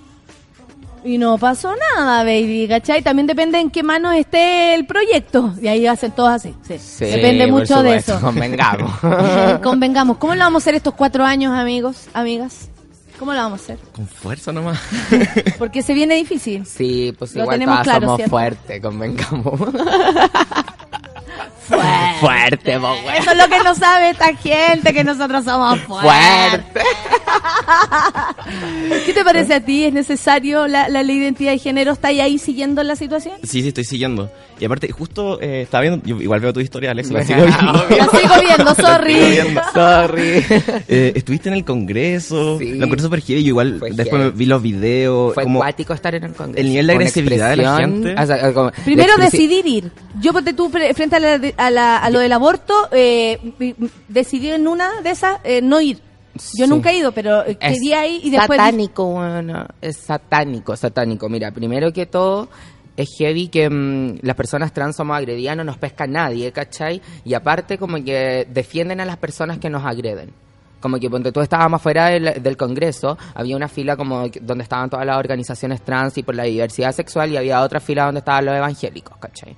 Y 1.03 1.17
no 1.17 1.39
pasó 1.39 1.73
nada, 1.97 2.23
baby, 2.23 2.67
¿cachai? 2.69 3.01
También 3.01 3.25
depende 3.25 3.59
en 3.59 3.71
qué 3.71 3.81
manos 3.81 4.13
esté 4.15 4.75
el 4.75 4.85
proyecto. 4.85 5.51
Y 5.59 5.67
ahí 5.67 5.87
hacen 5.87 6.11
todos 6.11 6.29
así. 6.29 6.53
Sí. 6.61 6.77
Sí, 6.77 7.05
depende 7.05 7.47
mucho 7.47 7.81
de 7.81 7.95
eso. 7.95 8.19
Convengamos. 8.21 8.91
Convengamos. 9.63 10.17
¿Cómo 10.17 10.35
lo 10.35 10.41
vamos 10.41 10.61
a 10.61 10.63
hacer 10.63 10.75
estos 10.75 10.93
cuatro 10.93 11.23
años, 11.25 11.53
amigos, 11.57 12.07
amigas? 12.13 12.69
¿Cómo 13.21 13.33
lo 13.33 13.37
vamos 13.39 13.59
a 13.59 13.63
hacer? 13.63 13.77
Con 13.95 14.07
fuerza 14.07 14.51
nomás. 14.51 14.79
Porque 15.59 15.83
se 15.83 15.93
viene 15.93 16.15
difícil. 16.15 16.65
Sí, 16.65 17.13
pues 17.19 17.35
Lo 17.35 17.41
igual 17.43 17.59
tenemos 17.59 17.75
todas 17.75 17.83
claro, 17.85 18.01
somos 18.01 18.17
¿cierto? 18.17 18.29
fuertes, 18.31 18.81
convengamos. 18.81 19.59
Fuerte. 21.67 22.19
Fuerte, 22.19 22.79
po, 22.79 22.87
güey. 23.03 23.17
Eso 23.17 23.31
es 23.31 23.37
lo 23.37 23.47
que 23.47 23.59
no 23.63 23.75
sabe 23.75 24.09
esta 24.11 24.35
gente, 24.35 24.93
que 24.93 25.03
nosotros 25.03 25.43
somos 25.45 25.79
fuertes. 25.81 26.11
Fuerte. 26.11 26.81
¿Qué 29.05 29.13
te 29.13 29.23
parece 29.23 29.53
a 29.55 29.59
ti? 29.61 29.85
¿Es 29.85 29.93
necesario 29.93 30.67
la, 30.67 30.89
la 30.89 31.03
ley 31.03 31.17
de 31.19 31.25
identidad 31.25 31.51
de 31.51 31.57
género? 31.59 31.91
¿Está 31.93 32.09
ahí 32.09 32.37
siguiendo 32.37 32.83
la 32.83 32.95
situación? 32.95 33.35
Sí, 33.43 33.61
sí, 33.61 33.69
estoy 33.69 33.83
siguiendo. 33.85 34.29
Y 34.59 34.65
aparte, 34.65 34.91
justo 34.91 35.41
eh, 35.41 35.61
estaba 35.63 35.81
viendo, 35.81 36.05
yo 36.05 36.21
igual 36.21 36.39
veo 36.39 36.53
tu 36.53 36.59
historia, 36.59 36.91
Alex, 36.91 37.09
la 37.09 37.23
sigo 37.23 37.41
viendo. 37.45 37.73
La 37.73 38.05
sigo 38.19 38.33
viendo, 38.45 38.75
sorry. 38.75 39.13
La 39.15 39.19
sigo 39.19 39.29
viendo. 39.43 39.61
Sorry. 39.73 40.45
Eh, 40.87 41.13
estuviste 41.15 41.49
en 41.49 41.55
el 41.55 41.65
congreso, 41.65 42.59
Sí. 42.59 42.73
lo 42.75 42.85
encontré 42.85 43.03
súper 43.03 43.21
heavy, 43.21 43.43
yo 43.43 43.49
igual 43.49 43.77
Fue 43.79 43.91
después 43.91 44.21
heavy. 44.21 44.37
vi 44.37 44.45
los 44.45 44.61
videos, 44.61 45.33
Fue 45.33 45.43
como 45.43 45.59
acuático 45.63 45.93
estar 45.93 46.13
en 46.13 46.25
el 46.25 46.33
congreso. 46.33 46.59
el 46.61 46.69
nivel 46.69 46.87
de 46.87 46.93
agresividad 46.93 47.49
de 47.51 47.55
la 47.57 47.77
gente. 47.77 48.15
o 48.15 48.25
sea, 48.25 48.53
como- 48.53 48.71
Primero 48.83 49.17
decidir 49.17 49.65
ir. 49.65 49.91
Yo 50.19 50.31
tú 50.55 50.69
frente 50.69 51.15
a, 51.15 51.19
la 51.19 51.30
a, 51.57 51.69
la- 51.69 51.97
a 51.97 52.09
lo 52.09 52.19
del 52.19 52.31
aborto, 52.33 52.73
eh, 52.91 53.39
decidí 54.07 54.49
en 54.51 54.67
una 54.67 55.01
de 55.01 55.09
esas 55.11 55.39
eh, 55.43 55.61
no 55.61 55.79
ir. 55.81 55.99
Yo 56.57 56.65
Sí. 56.65 56.69
nunca 56.69 56.91
he 56.91 56.97
ido, 56.97 57.11
pero 57.11 57.45
eh, 57.45 57.57
Es 57.59 57.73
quería 57.75 58.07
ir 58.07 58.25
y 58.25 58.29
después... 58.29 58.57
Satánico, 58.57 59.05
bueno, 59.05 59.65
es 59.81 59.97
satánico, 59.97 60.75
satánico. 60.77 61.27
Mira, 61.27 61.51
primero 61.51 61.91
que 61.91 62.05
todo, 62.05 62.47
es 62.95 63.09
heavy 63.17 63.49
que 63.49 63.69
mm, 63.69 64.19
las 64.21 64.35
personas 64.35 64.71
trans 64.73 64.95
somos 64.95 65.17
agredidas, 65.17 65.57
no 65.57 65.63
nos 65.65 65.77
pesca 65.77 66.07
nadie, 66.07 66.51
¿cachai? 66.53 67.01
Y 67.25 67.33
aparte, 67.33 67.77
como 67.77 68.01
que 68.03 68.47
defienden 68.49 69.01
a 69.01 69.05
las 69.05 69.17
personas 69.17 69.57
que 69.59 69.69
nos 69.69 69.85
agreden. 69.85 70.31
Como 70.79 70.97
que 70.99 71.09
cuando 71.09 71.31
tú 71.31 71.41
estábamos 71.41 71.79
fuera 71.81 72.07
del, 72.07 72.41
del 72.41 72.57
Congreso, 72.57 73.17
había 73.35 73.55
una 73.55 73.67
fila 73.67 73.95
como 73.97 74.27
donde 74.41 74.63
estaban 74.63 74.89
todas 74.89 75.05
las 75.05 75.17
organizaciones 75.17 75.81
trans 75.81 76.17
y 76.17 76.23
por 76.23 76.33
la 76.33 76.43
diversidad 76.45 76.91
sexual, 76.93 77.29
y 77.31 77.37
había 77.37 77.61
otra 77.61 77.79
fila 77.79 78.05
donde 78.05 78.19
estaban 78.19 78.45
los 78.45 78.55
evangélicos, 78.55 79.15
¿cachai? 79.17 79.55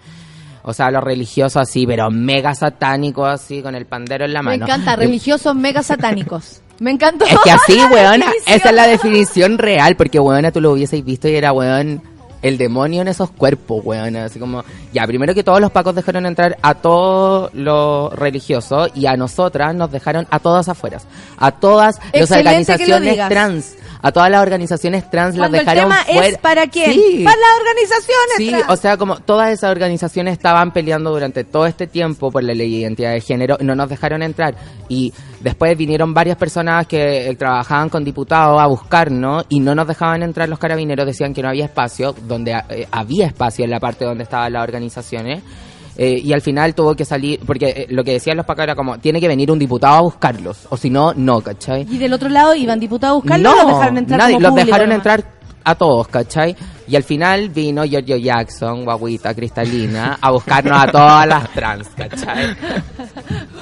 O 0.64 0.73
sea, 0.73 0.90
los 0.91 1.03
religiosos 1.03 1.61
así, 1.61 1.85
pero 1.85 2.10
mega 2.10 2.56
satánicos 2.56 3.27
así, 3.27 3.61
con 3.61 3.76
el 3.76 3.85
pandero 3.85 4.26
en 4.26 4.34
la 4.34 4.41
Me 4.41 4.52
mano. 4.52 4.65
encanta, 4.65 4.94
Y- 4.94 4.98
religiosos 4.98 5.56
mega 5.56 5.84
satánicos. 5.84 6.61
Me 6.80 6.91
encantó. 6.91 7.26
es 7.26 7.38
que 7.44 7.52
así, 7.52 7.77
weona, 7.94 8.26
definición. 8.26 8.56
esa 8.56 8.69
es 8.69 8.76
la 8.76 8.88
definición 8.88 9.57
real, 9.57 9.95
porque 9.95 10.19
weona 10.19 10.52
tú 10.52 10.60
lo 10.61 10.72
hubieseis 10.72 11.03
visto 11.06 11.27
y 11.27 11.35
era 11.35 11.52
weón 11.53 12.02
el 12.43 12.57
demonio 12.57 13.01
en 13.01 13.07
esos 13.07 13.31
cuerpos, 13.31 13.81
weona, 13.83 14.25
así 14.25 14.37
como, 14.37 14.63
ya, 14.93 15.07
primero 15.07 15.33
que 15.33 15.43
todos 15.43 15.59
los 15.59 15.71
pacos 15.71 15.95
dejaron 15.95 16.25
entrar 16.25 16.57
a 16.61 16.75
todos 16.75 17.51
los 17.53 18.13
religiosos 18.13 18.91
y 18.93 19.07
a 19.07 19.17
nosotras 19.17 19.73
nos 19.73 19.91
dejaron 19.91 20.27
a 20.29 20.39
todas 20.39 20.69
afueras, 20.69 21.07
a 21.37 21.51
todas 21.51 21.99
las 22.13 22.31
organizaciones 22.31 23.17
trans, 23.29 23.75
a 24.01 24.11
todas 24.11 24.29
las 24.29 24.41
organizaciones 24.41 25.09
trans 25.09 25.35
las 25.35 25.49
Cuando 25.49 25.57
el 25.57 25.65
dejaron 25.65 25.89
tema 25.91 26.03
fuera. 26.03 26.27
es 26.27 26.37
para 26.37 26.67
quién? 26.67 26.91
Sí. 26.91 27.21
Para 27.23 27.37
las 27.37 27.59
organizaciones. 27.59 28.35
Sí, 28.37 28.49
trans. 28.49 28.65
o 28.67 28.75
sea, 28.75 28.97
como 28.97 29.19
todas 29.19 29.49
esas 29.49 29.71
organizaciones 29.71 30.33
estaban 30.33 30.73
peleando 30.73 31.11
durante 31.11 31.45
todo 31.45 31.65
este 31.65 31.87
tiempo 31.87 32.29
por 32.29 32.43
la 32.43 32.53
ley 32.53 32.69
de 32.69 32.77
identidad 32.79 33.13
de 33.13 33.21
género, 33.21 33.57
no 33.61 33.73
nos 33.73 33.87
dejaron 33.87 34.21
entrar. 34.21 34.55
Y 34.89 35.13
después 35.43 35.77
vinieron 35.77 36.13
varias 36.13 36.37
personas 36.37 36.87
que 36.87 37.27
eh, 37.27 37.35
trabajaban 37.35 37.89
con 37.89 38.03
diputados 38.03 38.59
a 38.59 38.65
buscarnos 38.67 39.45
y 39.49 39.59
no 39.59 39.75
nos 39.75 39.87
dejaban 39.87 40.23
entrar 40.23 40.47
los 40.49 40.57
carabineros, 40.57 41.05
decían 41.05 41.33
que 41.33 41.41
no 41.41 41.49
había 41.49 41.65
espacio, 41.65 42.15
donde 42.27 42.53
eh, 42.69 42.87
había 42.91 43.27
espacio 43.27 43.65
en 43.65 43.71
la 43.71 43.79
parte 43.79 44.05
donde 44.05 44.23
estaban 44.23 44.53
las 44.53 44.63
organizaciones. 44.63 45.43
Eh, 45.95 46.19
y 46.23 46.33
al 46.33 46.41
final 46.41 46.73
tuvo 46.73 46.95
que 46.95 47.05
salir, 47.05 47.39
porque 47.45 47.65
eh, 47.67 47.87
lo 47.89 48.03
que 48.03 48.13
decían 48.13 48.35
los 48.35 48.45
pacos 48.45 48.63
era 48.63 48.75
como, 48.75 48.97
tiene 48.97 49.19
que 49.19 49.27
venir 49.27 49.51
un 49.51 49.59
diputado 49.59 49.95
a 49.95 50.01
buscarlos, 50.01 50.65
o 50.69 50.77
si 50.77 50.89
no, 50.89 51.13
no, 51.13 51.41
¿cachai? 51.41 51.85
Y 51.87 51.99
del 51.99 52.13
otro 52.13 52.29
lado 52.29 52.55
iban 52.55 52.79
diputados 52.79 53.13
a 53.13 53.15
buscarlo 53.17 53.51
No, 53.51 53.51
o 53.51 53.63
los 53.63 53.77
dejaron 53.77 53.97
entrar 53.97 54.19
nadie, 54.19 54.33
como 54.33 54.41
los 54.41 54.49
público 54.51 54.65
dejaron 54.65 54.89
nomás? 54.89 55.05
entrar 55.05 55.23
a 55.63 55.75
todos, 55.75 56.07
¿cachai? 56.07 56.55
Y 56.88 56.95
al 56.95 57.03
final 57.03 57.49
vino 57.49 57.85
Giorgio 57.85 58.18
Jackson, 58.18 58.84
guaguita 58.84 59.34
cristalina, 59.34 60.18
a 60.19 60.31
buscarnos 60.31 60.84
a 60.84 60.88
todas 60.91 61.27
las 61.27 61.49
trans, 61.51 61.88
¿cachai? 61.95 62.55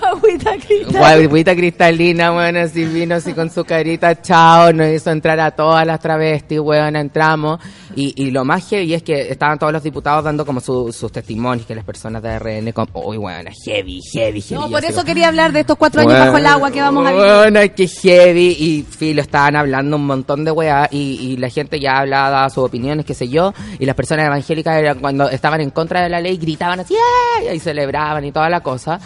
Agüita, 0.01 0.51
Cristal. 0.67 0.97
Guaguita 0.97 1.55
cristalina, 1.55 2.31
bueno, 2.31 2.59
así 2.59 2.85
vino 2.85 3.15
así 3.15 3.33
con 3.33 3.49
su 3.51 3.63
carita, 3.63 4.19
chao, 4.21 4.73
nos 4.73 4.87
hizo 4.89 5.11
entrar 5.11 5.39
a 5.39 5.51
todas 5.51 5.85
las 5.85 5.99
travestis, 5.99 6.59
weón, 6.59 6.95
entramos. 6.95 7.59
Y, 7.95 8.13
y 8.15 8.31
lo 8.31 8.43
más 8.45 8.67
heavy 8.69 8.93
es 8.93 9.03
que 9.03 9.29
estaban 9.31 9.57
todos 9.59 9.73
los 9.73 9.83
diputados 9.83 10.23
dando 10.23 10.45
como 10.45 10.59
su- 10.59 10.91
sus 10.93 11.11
testimonios, 11.11 11.65
que 11.65 11.75
las 11.75 11.83
personas 11.85 12.21
de 12.23 12.37
RN, 12.39 12.71
como, 12.73 12.87
uy, 13.05 13.17
weón, 13.17 13.45
heavy, 13.65 14.01
heavy, 14.13 14.41
heavy. 14.41 14.61
No, 14.61 14.69
por 14.69 14.83
eso 14.83 14.93
como, 14.95 15.05
quería 15.05 15.27
hablar 15.27 15.51
de 15.51 15.61
estos 15.61 15.77
cuatro 15.77 16.01
años 16.01 16.13
bajo 16.13 16.37
el 16.37 16.45
agua 16.45 16.71
que 16.71 16.81
vamos 16.81 17.05
a 17.05 17.11
vivir. 17.11 17.25
bueno, 17.25 17.59
que 17.75 17.87
heavy. 17.87 18.55
Y 18.59 18.83
filo, 18.89 19.21
estaban 19.21 19.55
hablando 19.55 19.95
un 19.97 20.05
montón 20.05 20.43
de 20.45 20.51
weá. 20.51 20.87
Y, 20.91 21.17
y 21.21 21.37
la 21.37 21.49
gente 21.49 21.79
ya 21.79 21.99
hablaba, 21.99 22.29
daba 22.29 22.49
sus 22.49 22.63
opiniones, 22.63 23.05
qué 23.05 23.13
sé 23.13 23.27
yo. 23.29 23.53
Y 23.79 23.85
las 23.85 23.95
personas 23.95 24.25
evangélicas, 24.27 24.77
eran, 24.77 24.99
cuando 24.99 25.29
estaban 25.29 25.61
en 25.61 25.69
contra 25.71 26.01
de 26.01 26.09
la 26.09 26.19
ley, 26.21 26.37
gritaban 26.37 26.79
así, 26.79 26.93
¡eh! 26.95 27.55
y 27.55 27.59
celebraban 27.59 28.23
y 28.25 28.31
toda 28.31 28.49
la 28.49 28.61
cosa. 28.61 28.99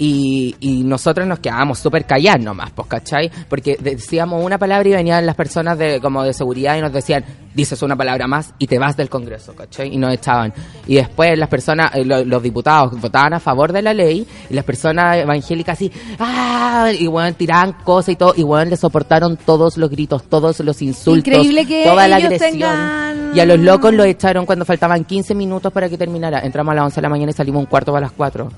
Y, 0.00 0.54
y 0.60 0.84
nosotros 0.84 1.26
nos 1.26 1.40
quedábamos 1.40 1.80
súper 1.80 2.04
callados 2.06 2.44
nomás, 2.44 2.70
pues, 2.70 2.86
¿cachai? 2.86 3.30
Porque 3.48 3.76
decíamos 3.80 4.44
una 4.44 4.56
palabra 4.56 4.88
y 4.88 4.92
venían 4.92 5.26
las 5.26 5.34
personas 5.34 5.76
de 5.76 6.00
como 6.00 6.22
de 6.22 6.32
seguridad 6.32 6.76
y 6.76 6.80
nos 6.80 6.92
decían, 6.92 7.24
dices 7.52 7.82
una 7.82 7.96
palabra 7.96 8.28
más 8.28 8.54
y 8.60 8.68
te 8.68 8.78
vas 8.78 8.96
del 8.96 9.08
Congreso, 9.08 9.54
¿cachai? 9.56 9.92
Y 9.92 9.96
nos 9.96 10.14
echaban. 10.14 10.52
Y 10.86 10.94
después 10.94 11.36
las 11.36 11.48
personas, 11.48 11.90
eh, 11.96 12.04
lo- 12.04 12.24
los 12.24 12.40
diputados 12.42 13.00
votaban 13.00 13.34
a 13.34 13.40
favor 13.40 13.72
de 13.72 13.82
la 13.82 13.92
ley 13.92 14.24
y 14.48 14.54
las 14.54 14.64
personas 14.64 15.16
evangélicas 15.16 15.76
así, 15.76 15.90
¡ah! 16.20 16.90
Y 16.96 17.08
bueno, 17.08 17.34
tiraban 17.36 17.72
cosas 17.84 18.10
y 18.10 18.16
todo, 18.16 18.34
y 18.36 18.44
bueno, 18.44 18.70
le 18.70 18.76
soportaron 18.76 19.36
todos 19.36 19.76
los 19.78 19.90
gritos, 19.90 20.22
todos 20.28 20.60
los 20.60 20.80
insultos, 20.80 21.26
Increíble 21.26 21.66
que 21.66 21.84
toda 21.84 22.06
la 22.06 22.16
agresión. 22.16 22.52
tengan- 22.52 23.32
Y 23.34 23.40
a 23.40 23.44
los 23.46 23.58
locos 23.58 23.92
los 23.92 24.06
echaron 24.06 24.46
cuando 24.46 24.64
faltaban 24.64 25.04
15 25.04 25.34
minutos 25.34 25.72
para 25.72 25.88
que 25.88 25.98
terminara. 25.98 26.38
Entramos 26.40 26.70
a 26.72 26.74
las 26.76 26.84
11 26.84 26.96
de 26.96 27.02
la 27.02 27.08
mañana 27.08 27.30
y 27.30 27.34
salimos 27.34 27.60
un 27.60 27.66
cuarto 27.66 27.90
para 27.92 28.06
las 28.06 28.12
4. 28.12 28.48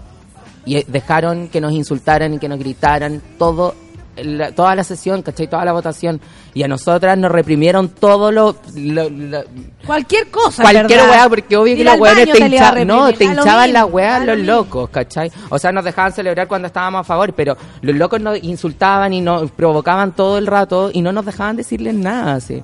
Y 0.64 0.82
dejaron 0.84 1.48
que 1.48 1.60
nos 1.60 1.72
insultaran 1.72 2.34
y 2.34 2.38
que 2.38 2.48
nos 2.48 2.58
gritaran 2.58 3.20
todo 3.38 3.74
la- 4.16 4.52
toda 4.52 4.74
la 4.74 4.84
sesión, 4.84 5.22
¿cachai? 5.22 5.48
Toda 5.48 5.64
la 5.64 5.72
votación. 5.72 6.20
Y 6.52 6.62
a 6.62 6.68
nosotras 6.68 7.16
nos 7.16 7.30
reprimieron 7.32 7.88
todo 7.88 8.30
lo... 8.30 8.56
lo- 8.74 9.08
lo- 9.08 9.44
Cualquier 9.86 10.28
cosa, 10.30 10.62
cualquier 10.62 11.00
weá, 11.10 11.28
porque 11.28 11.56
obvio 11.56 11.74
que 11.76 11.84
los 11.84 11.94
weones 11.98 12.26
te, 12.26 12.38
te 12.38 12.48
le 12.50 12.56
iba 12.56 12.68
a 12.68 12.72
hincha- 12.72 12.84
no, 12.86 13.12
te 13.14 13.24
hinchaban 13.24 13.72
las 13.72 13.84
weas 13.90 14.26
los 14.26 14.38
locos, 14.40 14.90
¿cachai? 14.90 15.32
O 15.48 15.58
sea, 15.58 15.72
nos 15.72 15.84
dejaban 15.84 16.12
celebrar 16.12 16.46
cuando 16.48 16.66
estábamos 16.66 17.00
a 17.00 17.04
favor, 17.04 17.32
pero 17.32 17.56
los 17.80 17.96
locos 17.96 18.20
nos 18.20 18.42
insultaban 18.42 19.14
y 19.14 19.22
nos 19.22 19.50
provocaban 19.52 20.12
todo 20.12 20.36
el 20.36 20.46
rato 20.46 20.90
y 20.92 21.00
no 21.00 21.12
nos 21.12 21.24
dejaban 21.24 21.56
decirles 21.56 21.94
nada, 21.94 22.34
así. 22.34 22.62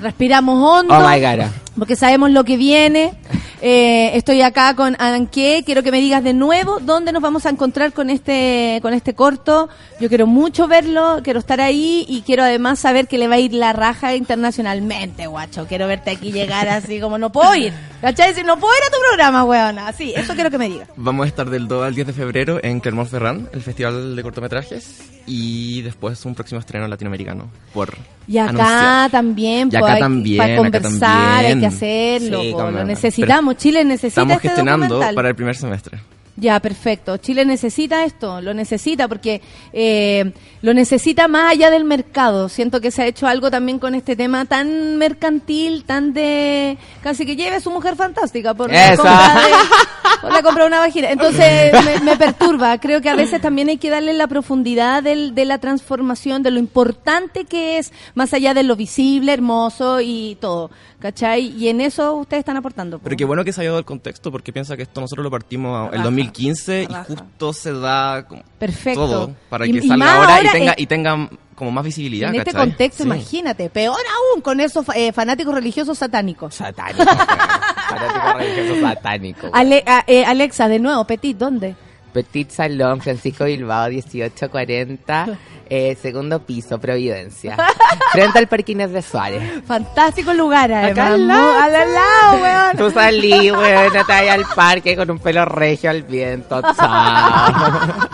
Respiramos 0.00 0.56
hondo. 0.62 0.94
Oh 0.94 1.08
my 1.08 1.20
God. 1.20 1.46
Porque 1.78 1.96
sabemos 1.96 2.30
lo 2.30 2.44
que 2.44 2.56
viene. 2.56 3.14
Eh, 3.62 4.10
estoy 4.16 4.42
acá 4.42 4.74
con 4.74 4.96
Anke. 4.98 5.62
Quiero 5.64 5.82
que 5.82 5.90
me 5.90 6.00
digas 6.00 6.22
de 6.22 6.34
nuevo 6.34 6.78
dónde 6.80 7.10
nos 7.12 7.22
vamos 7.22 7.46
a 7.46 7.50
encontrar 7.50 7.92
con 7.92 8.10
este, 8.10 8.78
con 8.82 8.92
este 8.94 9.14
corto. 9.14 9.68
Yo 10.00 10.08
quiero 10.08 10.26
mucho 10.26 10.68
verlo, 10.68 11.20
quiero 11.24 11.38
estar 11.38 11.60
ahí 11.60 12.04
y 12.08 12.20
quiero 12.22 12.42
además 12.42 12.78
saber 12.78 13.08
que 13.08 13.16
le 13.18 13.28
va 13.28 13.36
a 13.36 13.38
ir 13.38 13.54
la 13.54 13.72
raja 13.72 14.14
internacionalmente, 14.14 15.26
guacho. 15.26 15.66
Quiero 15.66 15.86
verte 15.86 16.10
aquí 16.10 16.32
llegar 16.32 16.68
así 16.68 17.00
como 17.00 17.16
no 17.18 17.32
puedo 17.32 17.54
ir. 17.54 17.72
¿Cachai? 18.00 18.34
Si 18.34 18.42
no 18.42 18.58
puedo 18.58 18.74
ir 18.74 18.82
a 18.86 18.90
tu 18.90 18.98
programa, 19.08 19.44
weona. 19.44 19.88
Así, 19.88 20.12
eso 20.14 20.34
quiero 20.34 20.50
que 20.50 20.58
me 20.58 20.68
digas. 20.68 20.88
Vamos 20.96 21.24
a 21.24 21.28
estar 21.28 21.48
del 21.48 21.66
2 21.66 21.86
al 21.86 21.94
10 21.94 22.06
de 22.08 22.12
febrero 22.12 22.60
en 22.62 22.80
Clermont-Ferrand, 22.80 23.48
el 23.54 23.62
festival 23.62 24.14
de 24.14 24.22
cortometrajes, 24.22 25.00
y 25.26 25.80
después 25.82 26.24
un 26.26 26.34
próximo 26.34 26.60
estreno 26.60 26.86
latinoamericano 26.86 27.48
por 27.72 27.96
Y 28.28 28.38
acá 28.38 28.50
anunciar. 28.50 29.10
también, 29.10 29.68
Y 29.68 29.70
pues, 29.70 29.82
acá 29.82 29.92
hay- 29.94 30.00
también, 30.00 30.36
para 30.38 30.52
acá 30.52 30.62
conversar, 30.62 31.44
hay 31.46 31.58
que 31.60 31.66
hacerlo, 31.66 32.42
Sí, 32.42 32.50
po, 32.52 32.58
cómo 32.58 32.70
lo 32.72 32.84
necesitamos. 32.84 33.45
Chile 33.54 33.84
necesita 33.84 34.08
Estamos 34.22 34.36
este 34.36 34.48
gestionando 34.48 34.86
documental. 34.86 35.14
para 35.14 35.28
el 35.28 35.34
primer 35.34 35.56
semestre. 35.56 35.98
Ya, 36.38 36.60
perfecto. 36.60 37.16
Chile 37.16 37.46
necesita 37.46 38.04
esto, 38.04 38.42
lo 38.42 38.52
necesita 38.52 39.08
porque 39.08 39.40
eh, 39.72 40.32
lo 40.60 40.74
necesita 40.74 41.28
más 41.28 41.52
allá 41.52 41.70
del 41.70 41.84
mercado. 41.84 42.50
Siento 42.50 42.80
que 42.82 42.90
se 42.90 43.02
ha 43.02 43.06
hecho 43.06 43.26
algo 43.26 43.50
también 43.50 43.78
con 43.78 43.94
este 43.94 44.16
tema 44.16 44.44
tan 44.44 44.98
mercantil, 44.98 45.84
tan 45.84 46.12
de... 46.12 46.76
Casi 47.02 47.24
que 47.24 47.36
lleve 47.36 47.56
a 47.56 47.60
su 47.60 47.70
mujer 47.70 47.96
fantástica 47.96 48.52
por 48.52 48.70
la 48.70 48.92
Esa. 48.92 48.96
compra 49.02 49.34
de, 49.46 49.52
por 50.20 50.32
la 50.32 50.42
compra 50.42 50.64
de 50.64 50.68
una 50.68 50.78
vagina. 50.80 51.10
Entonces 51.10 51.72
me, 51.84 52.00
me 52.00 52.16
perturba. 52.18 52.78
Creo 52.80 53.00
que 53.00 53.08
a 53.08 53.16
veces 53.16 53.40
también 53.40 53.70
hay 53.70 53.78
que 53.78 53.88
darle 53.88 54.12
la 54.12 54.26
profundidad 54.26 55.02
del- 55.02 55.34
de 55.34 55.46
la 55.46 55.56
transformación, 55.56 56.42
de 56.42 56.50
lo 56.50 56.58
importante 56.58 57.44
que 57.46 57.78
es, 57.78 57.92
más 58.14 58.34
allá 58.34 58.52
de 58.52 58.62
lo 58.62 58.76
visible, 58.76 59.32
hermoso 59.32 60.00
y 60.02 60.36
todo. 60.38 60.70
¿Cachai? 60.98 61.54
Y 61.58 61.68
en 61.68 61.82
eso 61.82 62.14
ustedes 62.14 62.40
están 62.40 62.56
aportando. 62.56 62.98
po. 62.98 63.04
Pero 63.04 63.16
qué 63.16 63.24
bueno 63.26 63.44
que 63.44 63.52
se 63.52 63.60
haya 63.60 63.68
dado 63.70 63.78
el 63.78 63.84
contexto, 63.84 64.32
porque 64.32 64.50
piensa 64.52 64.76
que 64.76 64.82
esto 64.84 65.00
nosotros 65.00 65.22
lo 65.24 65.30
partimos 65.30 65.92
el 65.92 66.02
2015 66.26 66.86
raja. 66.88 67.02
y 67.08 67.14
justo 67.14 67.52
se 67.52 67.72
da 67.72 68.24
como 68.28 68.42
Perfecto. 68.58 69.00
todo 69.06 69.34
para 69.48 69.66
Y- 69.66 69.72
que 69.72 69.78
y 69.78 69.88
salga 69.88 70.14
ahora, 70.16 70.36
ahora, 70.36 70.48
y 70.48 70.52
tenga, 70.52 70.72
eh, 70.72 70.76
y 70.78 70.86
tenga 70.86 71.28
como 71.54 71.70
más 71.70 71.84
visibilidad. 71.84 72.28
En 72.34 72.40
este 72.40 72.52
contexto, 72.52 73.02
Sí. 73.04 73.08
imagínate, 73.08 73.70
peor 73.70 73.96
aún 73.96 74.42
con 74.42 74.60
esos 74.60 74.84
eh, 74.94 75.12
fanáticos 75.12 75.54
religiosos 75.54 75.96
satánicos. 75.98 76.54
Satánico. 76.54 77.04
Fanático 77.04 78.38
religioso 78.38 78.80
satánico. 78.80 79.50
Ale- 79.52 79.82
a- 79.86 80.04
eh, 80.06 80.24
Alexa, 80.24 80.68
de 80.68 80.78
nuevo, 80.78 81.04
Petit, 81.06 81.36
¿dónde? 81.36 81.74
Petit 82.16 82.50
Salón, 82.50 83.00
Francisco 83.00 83.44
Bilbao, 83.44 83.88
1840, 83.88 85.26
eh, 85.68 85.96
segundo 86.00 86.40
piso, 86.40 86.78
Providencia. 86.78 87.56
Frente 88.12 88.38
al 88.38 88.46
Parquines 88.46 88.90
de 88.90 89.02
Suárez. 89.02 89.62
Fantástico 89.66 90.32
lugar, 90.32 90.72
Acá 90.72 91.08
además. 91.08 91.10
al 91.10 91.26
lado. 91.28 91.58
al 91.58 91.72
lado, 91.94 92.42
weón. 92.42 92.76
Tú 92.78 92.90
salí, 92.90 93.50
weón, 93.50 93.92
te 93.92 94.12
al 94.30 94.44
parque 94.54 94.96
con 94.96 95.10
un 95.10 95.18
pelo 95.18 95.44
regio 95.44 95.90
al 95.90 96.02
viento, 96.04 96.62
chao. 96.76 98.08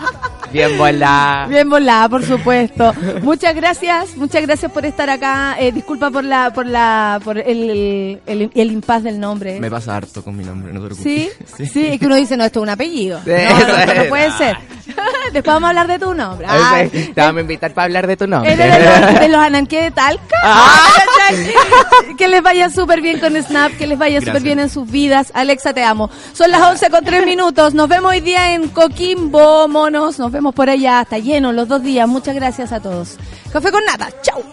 Bien 0.53 0.77
volada. 0.77 1.47
Bien 1.47 1.67
volada, 1.67 2.07
por 2.07 2.23
supuesto. 2.23 2.93
Muchas 3.23 3.55
gracias, 3.55 4.15
muchas 4.15 4.43
gracias 4.43 4.71
por 4.71 4.85
estar 4.85 5.09
acá. 5.09 5.55
Eh, 5.59 5.71
disculpa 5.71 6.11
por 6.11 6.23
la, 6.23 6.53
por 6.53 6.67
la, 6.67 7.19
por 7.23 7.39
el, 7.39 8.19
el, 8.27 8.51
el 8.53 8.71
impas 8.71 9.01
del 9.01 9.19
nombre. 9.19 9.59
Me 9.59 9.71
pasa 9.71 9.97
harto 9.97 10.23
con 10.23 10.37
mi 10.37 10.43
nombre, 10.43 10.71
no 10.71 10.79
te 10.81 10.85
preocupes. 10.95 11.31
¿Sí? 11.57 11.65
sí, 11.73 11.87
es 11.87 11.99
que 11.99 12.05
uno 12.05 12.15
dice, 12.15 12.37
no, 12.37 12.43
esto 12.45 12.59
es 12.59 12.63
un 12.63 12.69
apellido. 12.69 13.19
Sí, 13.23 13.31
no, 13.31 13.35
eso 13.35 13.67
no, 13.67 13.75
esto 13.77 13.93
no 13.95 14.01
es. 14.03 14.09
puede 14.09 14.31
ser. 14.31 14.57
Después 15.33 15.53
vamos 15.55 15.63
a 15.63 15.69
hablar 15.69 15.87
de 15.87 15.99
tu 15.99 16.13
nombre. 16.13 16.45
Ah, 16.47 16.83
Te 16.91 17.13
vamos 17.15 17.37
a 17.37 17.41
invitar 17.41 17.73
para 17.73 17.85
hablar 17.85 18.05
de 18.05 18.17
tu 18.17 18.27
nombre. 18.27 18.53
¿Eres 18.53 18.71
de 18.71 18.79
los, 18.79 19.19
de 19.19 19.29
los 19.29 19.69
de 19.69 19.91
Talca? 19.91 20.35
Ah. 20.43 20.87
Que 22.17 22.27
les 22.27 22.43
vaya 22.43 22.69
súper 22.69 23.01
bien 23.01 23.19
con 23.19 23.41
Snap, 23.41 23.71
que 23.77 23.87
les 23.87 23.97
vaya 23.97 24.19
súper 24.19 24.41
bien 24.41 24.59
en 24.59 24.69
sus 24.69 24.89
vidas. 24.91 25.31
Alexa, 25.33 25.73
te 25.73 25.83
amo. 25.83 26.09
Son 26.33 26.51
las 26.51 26.61
11 26.61 26.89
con 26.89 27.03
3 27.03 27.25
minutos. 27.25 27.73
Nos 27.73 27.87
vemos 27.87 28.11
hoy 28.11 28.19
día 28.19 28.53
en 28.53 28.67
Coquimbo, 28.67 29.67
monos. 29.69 30.19
Nos 30.19 30.31
vemos 30.31 30.42
por 30.51 30.69
allá. 30.69 31.01
Está 31.01 31.19
lleno 31.19 31.53
los 31.53 31.67
dos 31.67 31.81
días. 31.83 32.07
Muchas 32.07 32.35
gracias 32.35 32.71
a 32.71 32.79
todos. 32.79 33.17
Café 33.51 33.71
con 33.71 33.85
nata. 33.85 34.09
Chau. 34.21 34.43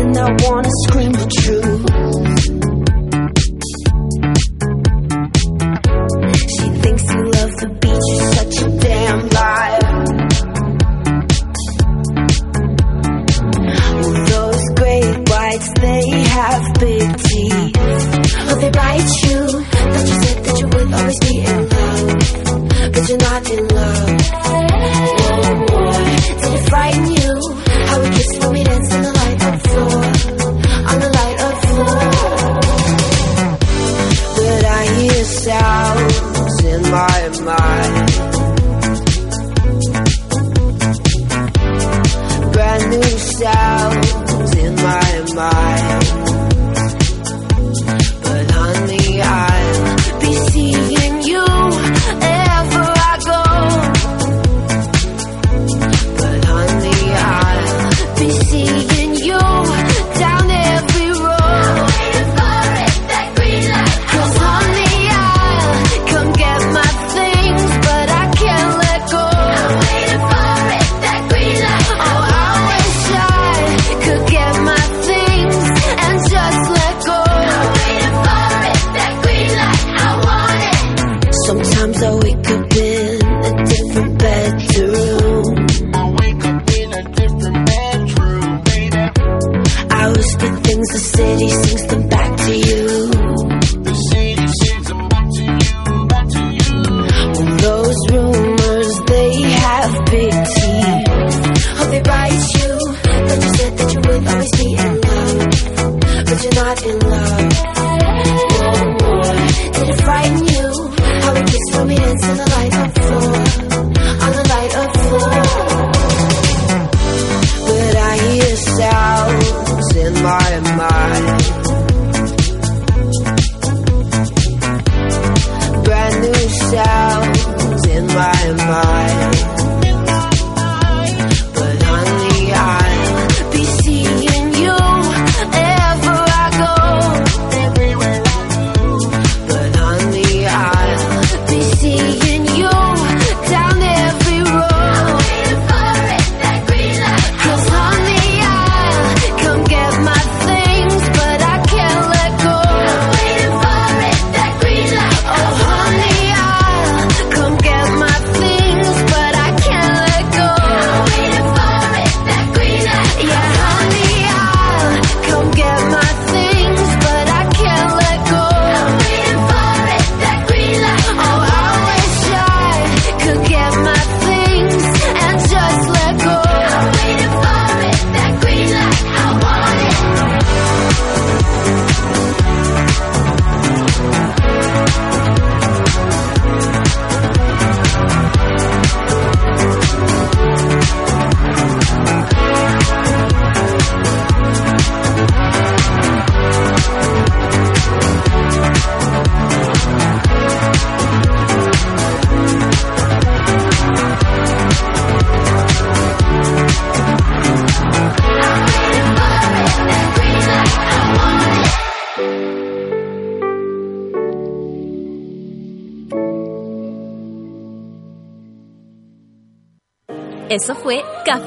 And 0.00 0.18
I 0.18 0.30
wanna 0.42 0.68
scream 0.84 1.12
the 1.12 1.26
truth. 1.40 2.35